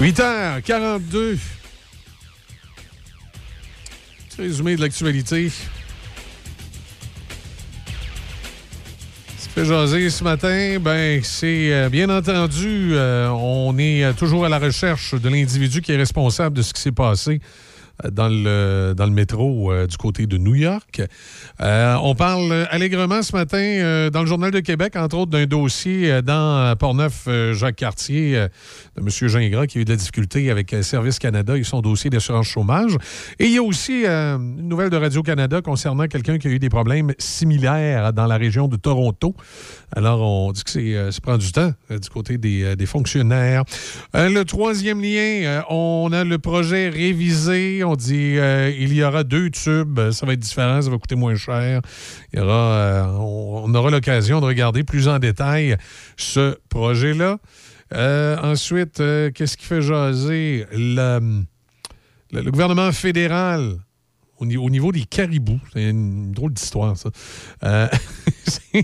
8h42. 0.00 1.36
Petit 4.30 4.40
résumé 4.40 4.74
de 4.76 4.80
l'actualité. 4.80 5.50
Ce 9.36 9.44
qui 9.44 9.50
fait 9.54 9.66
jaser 9.66 10.08
ce 10.08 10.24
matin, 10.24 10.78
ben, 10.80 11.20
c'est 11.22 11.70
euh, 11.70 11.90
bien 11.90 12.08
entendu, 12.08 12.92
euh, 12.94 13.28
on 13.28 13.76
est 13.76 14.02
euh, 14.04 14.14
toujours 14.14 14.46
à 14.46 14.48
la 14.48 14.58
recherche 14.58 15.14
de 15.14 15.28
l'individu 15.28 15.82
qui 15.82 15.92
est 15.92 15.98
responsable 15.98 16.56
de 16.56 16.62
ce 16.62 16.72
qui 16.72 16.80
s'est 16.80 16.92
passé 16.92 17.42
dans 18.10 18.28
le, 18.28 19.10
métro 19.10 19.72
euh, 19.72 19.86
du 19.86 19.96
côté 19.96 20.26
de 20.26 20.38
New 20.38 20.54
York. 20.54 21.02
Euh, 21.60 21.96
on 22.02 22.14
parle 22.14 22.66
allègrement 22.70 23.22
ce 23.22 23.34
matin 23.34 23.58
euh, 23.58 24.10
dans 24.10 24.20
le 24.20 24.26
Journal 24.26 24.50
de 24.50 24.60
Québec, 24.60 24.96
entre 24.96 25.16
autres, 25.18 25.30
d'un 25.30 25.46
dossier 25.46 26.22
dans 26.22 26.74
Portneuf-Jacques-Cartier 26.76 28.32
de 28.96 29.00
M. 29.00 29.08
Gingras 29.08 29.66
qui 29.66 29.78
a 29.78 29.80
eu 29.80 29.84
de 29.84 29.90
la 29.90 29.96
difficulté 29.96 30.50
avec 30.50 30.74
Service 30.82 31.18
Canada 31.18 31.56
et 31.56 31.64
son 31.64 31.80
dossier 31.80 32.10
d'assurance 32.10 32.46
chômage. 32.46 32.96
Et 33.38 33.46
il 33.46 33.52
y 33.52 33.58
a 33.58 33.62
aussi 33.62 34.06
une 34.06 34.68
nouvelle 34.68 34.90
de 34.90 34.96
Radio-Canada 34.96 35.60
concernant 35.62 36.06
quelqu'un 36.06 36.38
qui 36.38 36.48
a 36.48 36.50
eu 36.50 36.58
des 36.58 36.68
problèmes 36.68 37.12
similaires 37.18 38.12
dans 38.12 38.26
la 38.26 38.36
région 38.36 38.68
de 38.68 38.76
Toronto. 38.76 39.34
Alors, 39.94 40.20
on 40.22 40.52
dit 40.52 40.62
que 40.62 40.70
c'est, 40.70 41.10
ça 41.10 41.20
prend 41.20 41.36
du 41.36 41.50
temps 41.52 41.72
du 41.90 42.08
côté 42.08 42.38
des, 42.38 42.86
fonctionnaires. 42.86 43.64
Le 44.14 44.42
troisième 44.42 45.02
lien, 45.02 45.62
on 45.68 46.10
a 46.12 46.24
le 46.24 46.38
projet 46.38 46.88
révisé. 46.88 47.82
Dit 47.96 48.38
euh, 48.38 48.70
il 48.70 48.92
y 48.92 49.02
aura 49.02 49.24
deux 49.24 49.50
tubes. 49.50 49.98
Euh, 49.98 50.12
Ça 50.12 50.26
va 50.26 50.32
être 50.32 50.40
différent, 50.40 50.80
ça 50.82 50.90
va 50.90 50.98
coûter 50.98 51.16
moins 51.16 51.36
cher. 51.36 51.80
Euh, 52.36 53.04
on, 53.18 53.62
on 53.66 53.74
aura 53.74 53.90
l'occasion 53.90 54.40
de 54.40 54.46
regarder 54.46 54.84
plus 54.84 55.08
en 55.08 55.18
détail 55.18 55.76
ce 56.16 56.56
projet-là. 56.68 57.38
Ensuite, 58.42 59.02
qu'est-ce 59.34 59.56
qui 59.56 59.64
fait 59.66 59.82
jaser? 59.82 60.66
Le 60.72 62.48
gouvernement 62.50 62.92
fédéral, 62.92 63.78
au, 64.40 64.46
ni- 64.46 64.56
au 64.56 64.68
niveau 64.70 64.90
des 64.90 65.04
caribous, 65.04 65.60
c'est 65.72 65.90
une 65.90 66.32
drôle 66.32 66.52
d'histoire, 66.52 66.96
ça. 66.96 67.10
Euh, 67.62 67.88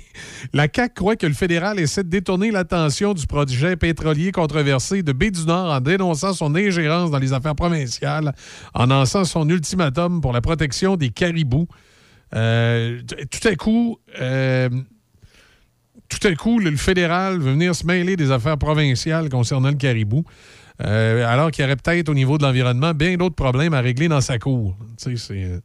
la 0.52 0.68
CAQ 0.72 0.94
croit 0.94 1.16
que 1.16 1.26
le 1.26 1.32
fédéral 1.34 1.80
essaie 1.80 2.04
de 2.04 2.08
détourner 2.08 2.50
l'attention 2.50 3.14
du 3.14 3.26
projet 3.26 3.76
pétrolier 3.76 4.32
controversé 4.32 5.02
de 5.02 5.12
Baie 5.12 5.30
du 5.30 5.44
Nord 5.46 5.72
en 5.72 5.80
dénonçant 5.80 6.34
son 6.34 6.54
ingérence 6.54 7.10
dans 7.10 7.18
les 7.18 7.32
affaires 7.32 7.54
provinciales, 7.56 8.34
en 8.74 8.86
lançant 8.86 9.24
son 9.24 9.48
ultimatum 9.48 10.20
pour 10.20 10.32
la 10.32 10.40
protection 10.40 10.96
des 10.96 11.10
caribous. 11.10 11.66
Euh, 12.34 13.00
tout 13.30 13.48
à 13.48 13.54
coup, 13.56 13.98
euh, 14.20 14.68
tout 16.08 16.26
à 16.26 16.34
coup, 16.34 16.58
le 16.58 16.76
fédéral 16.76 17.38
veut 17.38 17.52
venir 17.52 17.74
se 17.74 17.86
mêler 17.86 18.16
des 18.16 18.30
affaires 18.30 18.58
provinciales 18.58 19.28
concernant 19.28 19.70
le 19.70 19.76
caribou, 19.76 20.24
euh, 20.84 21.26
alors 21.26 21.50
qu'il 21.50 21.62
y 21.62 21.66
aurait 21.66 21.76
peut-être 21.76 22.08
au 22.08 22.14
niveau 22.14 22.36
de 22.38 22.42
l'environnement 22.42 22.92
bien 22.92 23.16
d'autres 23.16 23.34
problèmes 23.34 23.74
à 23.74 23.80
régler 23.80 24.08
dans 24.08 24.20
sa 24.20 24.38
cour. 24.38 24.76
Euh, 25.06 25.60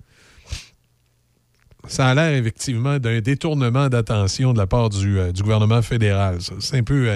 ça 1.87 2.07
a 2.07 2.15
l'air 2.15 2.33
effectivement 2.33 2.99
d'un 2.99 3.19
détournement 3.19 3.89
d'attention 3.89 4.53
de 4.53 4.57
la 4.57 4.67
part 4.67 4.89
du, 4.89 5.19
euh, 5.19 5.31
gouvernement 5.33 5.81
fédéral. 5.81 6.37
C'est 6.59 6.77
un 6.77 6.83
peu, 6.83 7.09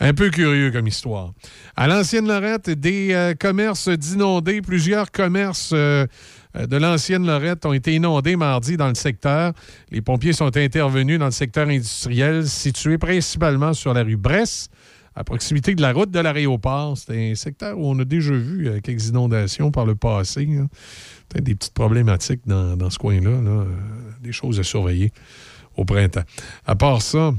un 0.00 0.14
peu 0.14 0.30
curieux 0.30 0.70
comme 0.70 0.86
histoire. 0.86 1.32
À 1.76 1.86
l'ancienne 1.86 2.26
Lorette, 2.26 2.70
des 2.70 3.34
commerces 3.38 3.88
d'inondés, 3.88 4.62
plusieurs 4.62 5.10
commerces 5.10 5.74
de 5.74 6.76
l'ancienne 6.76 7.26
Lorette 7.26 7.66
ont 7.66 7.72
été 7.74 7.94
inondés 7.94 8.36
mardi 8.36 8.76
dans 8.76 8.88
le 8.88 8.94
secteur. 8.94 9.52
Les 9.90 10.00
pompiers 10.00 10.32
sont 10.32 10.56
intervenus 10.56 11.18
dans 11.18 11.26
le 11.26 11.30
secteur 11.30 11.68
industriel 11.68 12.48
situé 12.48 12.96
principalement 12.96 13.74
sur 13.74 13.92
la 13.92 14.02
rue 14.02 14.16
Bresse, 14.16 14.70
à 15.18 15.24
proximité 15.24 15.74
de 15.74 15.82
la 15.82 15.92
route 15.92 16.12
de 16.12 16.20
l'aéroport. 16.20 16.96
C'est 16.96 17.32
un 17.32 17.34
secteur 17.34 17.76
où 17.76 17.90
on 17.90 17.98
a 17.98 18.04
déjà 18.04 18.32
vu 18.32 18.68
euh, 18.68 18.80
quelques 18.80 19.08
inondations 19.08 19.72
par 19.72 19.84
le 19.84 19.96
passé. 19.96 20.46
là. 20.46 20.66
Peut-être 21.28 21.44
des 21.44 21.56
petites 21.56 21.74
problématiques 21.74 22.42
dans, 22.46 22.76
dans 22.76 22.88
ce 22.88 22.98
coin-là, 22.98 23.30
là, 23.30 23.50
euh, 23.50 23.64
des 24.22 24.30
choses 24.30 24.60
à 24.60 24.62
surveiller 24.62 25.12
au 25.76 25.84
printemps. 25.84 26.22
À 26.64 26.76
part 26.76 27.02
ça, 27.02 27.34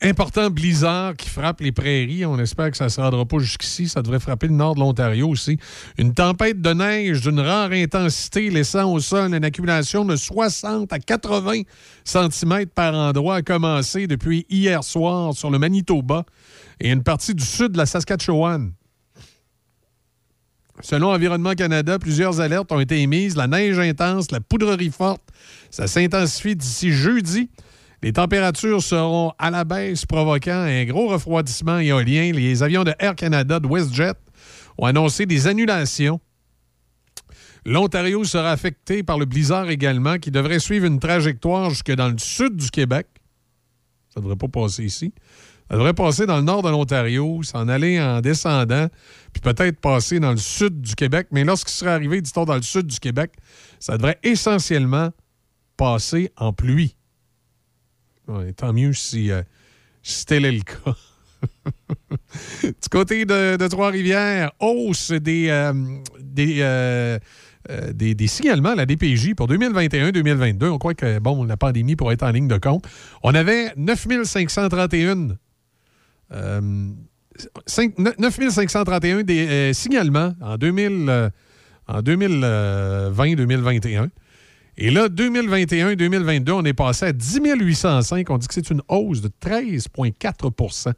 important 0.00 0.50
blizzard 0.50 1.16
qui 1.16 1.28
frappe 1.28 1.60
les 1.60 1.72
prairies. 1.72 2.24
On 2.24 2.38
espère 2.38 2.70
que 2.70 2.76
ça 2.76 2.84
ne 2.84 2.88
se 2.88 3.00
rendra 3.00 3.24
pas 3.24 3.38
jusqu'ici. 3.38 3.88
Ça 3.88 4.02
devrait 4.02 4.20
frapper 4.20 4.46
le 4.46 4.54
nord 4.54 4.74
de 4.74 4.80
l'Ontario 4.80 5.28
aussi. 5.28 5.58
Une 5.98 6.14
tempête 6.14 6.60
de 6.60 6.72
neige 6.72 7.22
d'une 7.22 7.40
rare 7.40 7.72
intensité 7.72 8.50
laissant 8.50 8.92
au 8.92 9.00
sol 9.00 9.34
une 9.34 9.44
accumulation 9.44 10.04
de 10.04 10.16
60 10.16 10.92
à 10.92 10.98
80 10.98 11.62
cm 12.04 12.66
par 12.66 12.94
endroit 12.94 13.36
a 13.36 13.42
commencé 13.42 14.06
depuis 14.06 14.46
hier 14.48 14.84
soir 14.84 15.34
sur 15.34 15.50
le 15.50 15.58
Manitoba 15.58 16.24
et 16.80 16.90
une 16.90 17.02
partie 17.02 17.34
du 17.34 17.44
sud 17.44 17.72
de 17.72 17.78
la 17.78 17.86
Saskatchewan. 17.86 18.72
Selon 20.80 21.10
Environnement 21.12 21.54
Canada, 21.54 21.98
plusieurs 21.98 22.40
alertes 22.40 22.70
ont 22.70 22.78
été 22.78 23.00
émises. 23.00 23.36
La 23.36 23.48
neige 23.48 23.80
intense, 23.80 24.30
la 24.30 24.40
poudrerie 24.40 24.90
forte, 24.90 25.22
ça 25.70 25.88
s'intensifie 25.88 26.54
d'ici 26.54 26.92
jeudi. 26.92 27.50
Les 28.02 28.12
températures 28.12 28.82
seront 28.82 29.32
à 29.38 29.50
la 29.50 29.64
baisse, 29.64 30.06
provoquant 30.06 30.52
un 30.52 30.84
gros 30.84 31.08
refroidissement 31.08 31.78
éolien. 31.78 32.32
Les 32.32 32.62
avions 32.62 32.84
de 32.84 32.94
Air 33.00 33.16
Canada, 33.16 33.58
de 33.58 33.66
WestJet, 33.66 34.14
ont 34.78 34.86
annoncé 34.86 35.26
des 35.26 35.48
annulations. 35.48 36.20
L'Ontario 37.66 38.22
sera 38.22 38.52
affecté 38.52 39.02
par 39.02 39.18
le 39.18 39.24
blizzard 39.24 39.68
également, 39.68 40.18
qui 40.18 40.30
devrait 40.30 40.60
suivre 40.60 40.86
une 40.86 41.00
trajectoire 41.00 41.70
jusque 41.70 41.90
dans 41.90 42.08
le 42.08 42.18
sud 42.18 42.56
du 42.56 42.70
Québec. 42.70 43.08
Ça 44.14 44.20
ne 44.20 44.22
devrait 44.22 44.36
pas 44.36 44.48
passer 44.48 44.84
ici. 44.84 45.12
Ça 45.68 45.76
devrait 45.76 45.92
passer 45.92 46.24
dans 46.24 46.36
le 46.36 46.44
nord 46.44 46.62
de 46.62 46.70
l'Ontario, 46.70 47.42
s'en 47.42 47.68
aller 47.68 48.00
en 48.00 48.20
descendant, 48.20 48.86
puis 49.32 49.42
peut-être 49.42 49.80
passer 49.80 50.18
dans 50.18 50.30
le 50.30 50.38
sud 50.38 50.80
du 50.80 50.94
Québec. 50.94 51.26
Mais 51.30 51.44
lorsqu'il 51.44 51.74
sera 51.74 51.92
arrivé, 51.92 52.22
dit-on, 52.22 52.44
dans 52.44 52.54
le 52.54 52.62
sud 52.62 52.86
du 52.86 53.00
Québec, 53.00 53.32
ça 53.80 53.96
devrait 53.96 54.18
essentiellement 54.22 55.10
passer 55.76 56.30
en 56.36 56.52
pluie. 56.52 56.96
Tant 58.56 58.72
mieux 58.72 58.92
si, 58.92 59.30
euh, 59.30 59.42
tel 60.26 60.44
est 60.44 60.52
le 60.52 60.62
cas. 60.62 60.94
du 62.62 62.88
côté 62.90 63.24
de, 63.24 63.66
Trois-Rivières, 63.68 64.52
hausse 64.60 65.12
des, 65.12 65.48
euh, 65.48 65.72
euh, 66.38 67.18
euh, 67.70 67.92
des, 67.92 68.14
des 68.14 68.26
signalements 68.26 68.70
à 68.70 68.74
la 68.74 68.86
DPJ 68.86 69.34
pour 69.34 69.48
2021-2022. 69.48 70.66
On 70.66 70.78
croit 70.78 70.94
que 70.94 71.18
bon, 71.18 71.44
la 71.44 71.56
pandémie 71.56 71.96
pourrait 71.96 72.14
être 72.14 72.22
en 72.24 72.30
ligne 72.30 72.48
de 72.48 72.58
compte. 72.58 72.86
On 73.22 73.34
avait 73.34 73.72
9531 73.76 75.36
euh, 76.32 76.88
cinq- 77.66 77.98
ne- 77.98 78.12
9531 78.18 79.22
des 79.22 79.72
signalements 79.72 80.34
en 80.40 80.58
2000, 80.58 81.30
en 81.86 82.00
2020-2021. 82.00 84.08
Et 84.80 84.92
là, 84.92 85.08
2021-2022, 85.08 86.52
on 86.52 86.64
est 86.64 86.72
passé 86.72 87.06
à 87.06 87.12
10 87.12 87.40
805. 87.42 88.30
On 88.30 88.38
dit 88.38 88.46
que 88.46 88.54
c'est 88.54 88.70
une 88.70 88.80
hausse 88.86 89.20
de 89.20 89.28
13,4% 89.28 90.92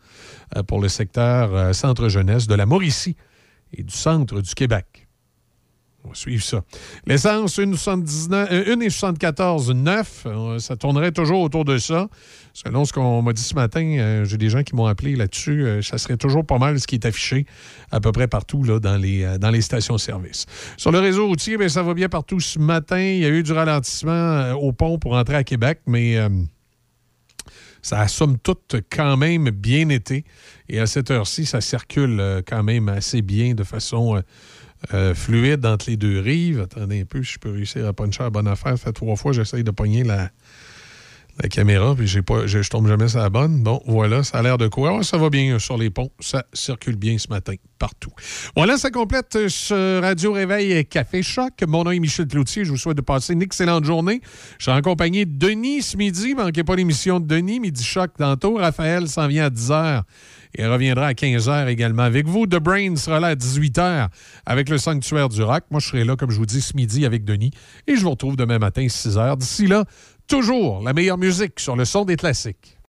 euh, 0.57 0.63
pour 0.63 0.83
le 0.83 0.89
secteur 0.89 1.55
euh, 1.55 1.73
centre-jeunesse 1.73 2.47
de 2.47 2.55
la 2.55 2.67
Mauricie 2.67 3.17
et 3.73 3.83
du 3.83 3.95
centre 3.95 4.43
du 4.43 4.55
Québec. 4.55 5.00
On 6.05 6.09
va 6.09 6.15
suivre 6.15 6.43
ça. 6.43 6.63
L'essence, 7.07 7.59
1,74,9. 7.59 10.07
Euh, 10.27 10.59
Ça 10.59 10.77
tournerait 10.77 11.13
toujours 11.13 11.43
autour 11.43 11.65
de 11.65 11.79
ça. 11.79 12.09
Selon 12.53 12.85
ce 12.85 12.93
qu'on 12.93 13.23
m'a 13.23 13.33
dit 13.33 13.43
ce 13.43 13.55
matin, 13.55 13.97
euh, 13.99 14.25
j'ai 14.25 14.39
des 14.39 14.49
gens 14.49 14.63
qui 14.63 14.75
m'ont 14.75 14.87
appelé 14.87 15.15
là-dessus. 15.15 15.65
euh, 15.65 15.83
ça 15.83 15.99
serait 15.99 16.17
toujours 16.17 16.45
pas 16.45 16.59
mal 16.59 16.81
ce 16.81 16.87
qui 16.87 16.97
est 16.97 17.05
affiché 17.05 17.47
à 17.91 18.01
peu 18.01 18.13
près 18.13 18.29
partout 18.29 18.63
là, 18.65 18.81
dans 18.81 18.97
les, 18.97 19.25
euh, 19.25 19.61
stations-service. 19.61 20.47
Sur 20.77 20.91
le 20.91 20.99
réseau 21.01 21.27
routier, 21.27 21.57
bien, 21.59 21.69
ça 21.69 21.83
va 21.83 21.95
bien 21.95 22.09
partout 22.09 22.41
ce 22.41 22.59
matin. 22.59 23.01
Il 23.01 23.19
y 23.19 23.25
a 23.25 23.29
eu 23.29 23.43
du 23.43 23.53
ralentissement 23.53 24.11
euh, 24.13 24.55
au 24.55 24.73
pont 24.73 24.99
pour 24.99 25.15
entrer 25.15 25.37
à 25.37 25.45
Québec, 25.45 25.81
mais 25.87 26.17
euh, 26.17 26.29
ça 27.83 28.01
a 28.01 28.09
somme 28.09 28.39
toute 28.39 28.77
quand 28.91 29.17
même 29.17 29.51
bien 29.51 29.89
été. 29.91 30.25
Et 30.69 30.81
à 30.81 30.87
cette 30.87 31.11
heure-ci, 31.11 31.47
ça 31.47 31.61
circule 31.61 32.21
euh, 32.21 32.43
quand 32.47 32.63
même 32.63 32.89
assez 32.89 33.23
bien 33.23 33.55
de 33.55 33.65
façon 33.65 34.23
euh, 34.95 35.15
fluide 35.15 35.65
entre 35.67 35.89
les 35.89 35.97
deux 35.97 36.21
rives. 36.21 36.61
Attendez 36.61 37.01
un 37.01 37.05
peu, 37.05 37.23
si 37.23 37.35
je 37.35 37.39
peux 37.39 37.51
réussir 37.51 37.87
à 37.87 37.93
puncher 37.93 38.23
la 38.23 38.31
bonne 38.31 38.49
affaire. 38.49 38.79
Ça 38.79 38.87
fait 38.87 38.93
trois 38.93 39.17
fois 39.17 39.33
j'essaye 39.33 39.65
de 39.65 39.71
pogner 39.71 40.05
la, 40.05 40.31
la 41.43 41.49
caméra, 41.49 41.95
puis 41.95 42.07
j'ai 42.07 42.23
pas, 42.23 42.47
je, 42.47 42.69
tombe 42.69 42.87
jamais 42.87 43.09
sur 43.09 43.19
la 43.19 43.31
bonne. 43.31 43.63
Bon, 43.63 43.81
voilà, 43.87 44.23
ça 44.23 44.39
a 44.39 44.43
l'air 44.43 44.59
de 44.59 44.69
quoi? 44.69 45.03
Ça 45.03 45.17
va 45.17 45.31
bien 45.31 45.55
euh, 45.55 45.59
sur 45.59 45.79
les 45.79 45.89
ponts. 45.89 46.11
Ça 46.21 46.45
circule 46.53 46.97
bien 46.97 47.17
ce 47.19 47.29
matin, 47.29 47.55
partout. 47.79 48.11
Voilà, 48.57 48.77
ça 48.77 48.91
complète 48.91 49.35
euh, 49.37 49.49
ce 49.49 50.01
Radio 50.01 50.33
Réveil 50.33 50.85
Café 50.85 51.23
Choc. 51.23 51.53
Mon 51.67 51.85
nom 51.85 51.93
est 51.93 51.99
Michel 51.99 52.27
Cloutier. 52.27 52.65
Je 52.65 52.71
vous 52.71 52.77
souhaite 52.77 52.97
de 52.97 53.03
passer 53.03 53.33
une 53.33 53.43
excellente 53.43 53.85
journée. 53.85 54.21
Je 54.59 54.65
suis 54.65 54.73
en 54.73 54.83
compagnie 54.83 55.25
de 55.25 55.39
Denis 55.39 55.83
ce 55.83 55.97
midi. 55.97 56.35
Manquez 56.35 56.63
pas 56.63 56.77
l'émission 56.77 57.21
de 57.21 57.27
Denis, 57.27 57.59
Midi 57.59 57.85
Choc 57.85 58.11
tantôt. 58.19 58.57
Raphaël 58.57 59.09
s'en 59.09 59.27
vient 59.27 59.47
à 59.47 59.51
10 59.51 59.71
h 59.71 60.03
et 60.55 60.67
reviendra 60.67 61.07
à 61.07 61.15
15 61.15 61.49
h 61.49 61.69
également 61.69 62.03
avec 62.03 62.27
vous. 62.27 62.47
The 62.47 62.57
Brain 62.57 62.97
sera 62.97 63.21
là 63.21 63.29
à 63.29 63.35
18 63.35 63.79
h 63.79 64.09
avec 64.47 64.69
le 64.69 64.79
Sanctuaire 64.79 65.29
du 65.29 65.43
Rock. 65.43 65.65
Moi, 65.71 65.81
je 65.81 65.89
serai 65.89 66.05
là, 66.05 66.17
comme 66.17 66.31
je 66.31 66.37
vous 66.37 66.47
dis, 66.47 66.61
ce 66.61 66.77
midi 66.77 67.07
avec 67.07 67.25
Denis. 67.25 67.53
Et 67.87 67.97
je 67.97 68.03
vous 68.03 68.11
retrouve 68.11 68.37
demain 68.37 68.59
matin, 68.59 68.87
6 68.89 69.17
h. 69.17 69.39
D'ici 69.39 69.67
là, 69.67 69.85
toujours 70.31 70.81
la 70.81 70.93
meilleure 70.93 71.19
musique 71.19 71.59
sur 71.59 71.75
le 71.75 71.85
son 71.85 72.05
des 72.05 72.15
classiques. 72.15 72.79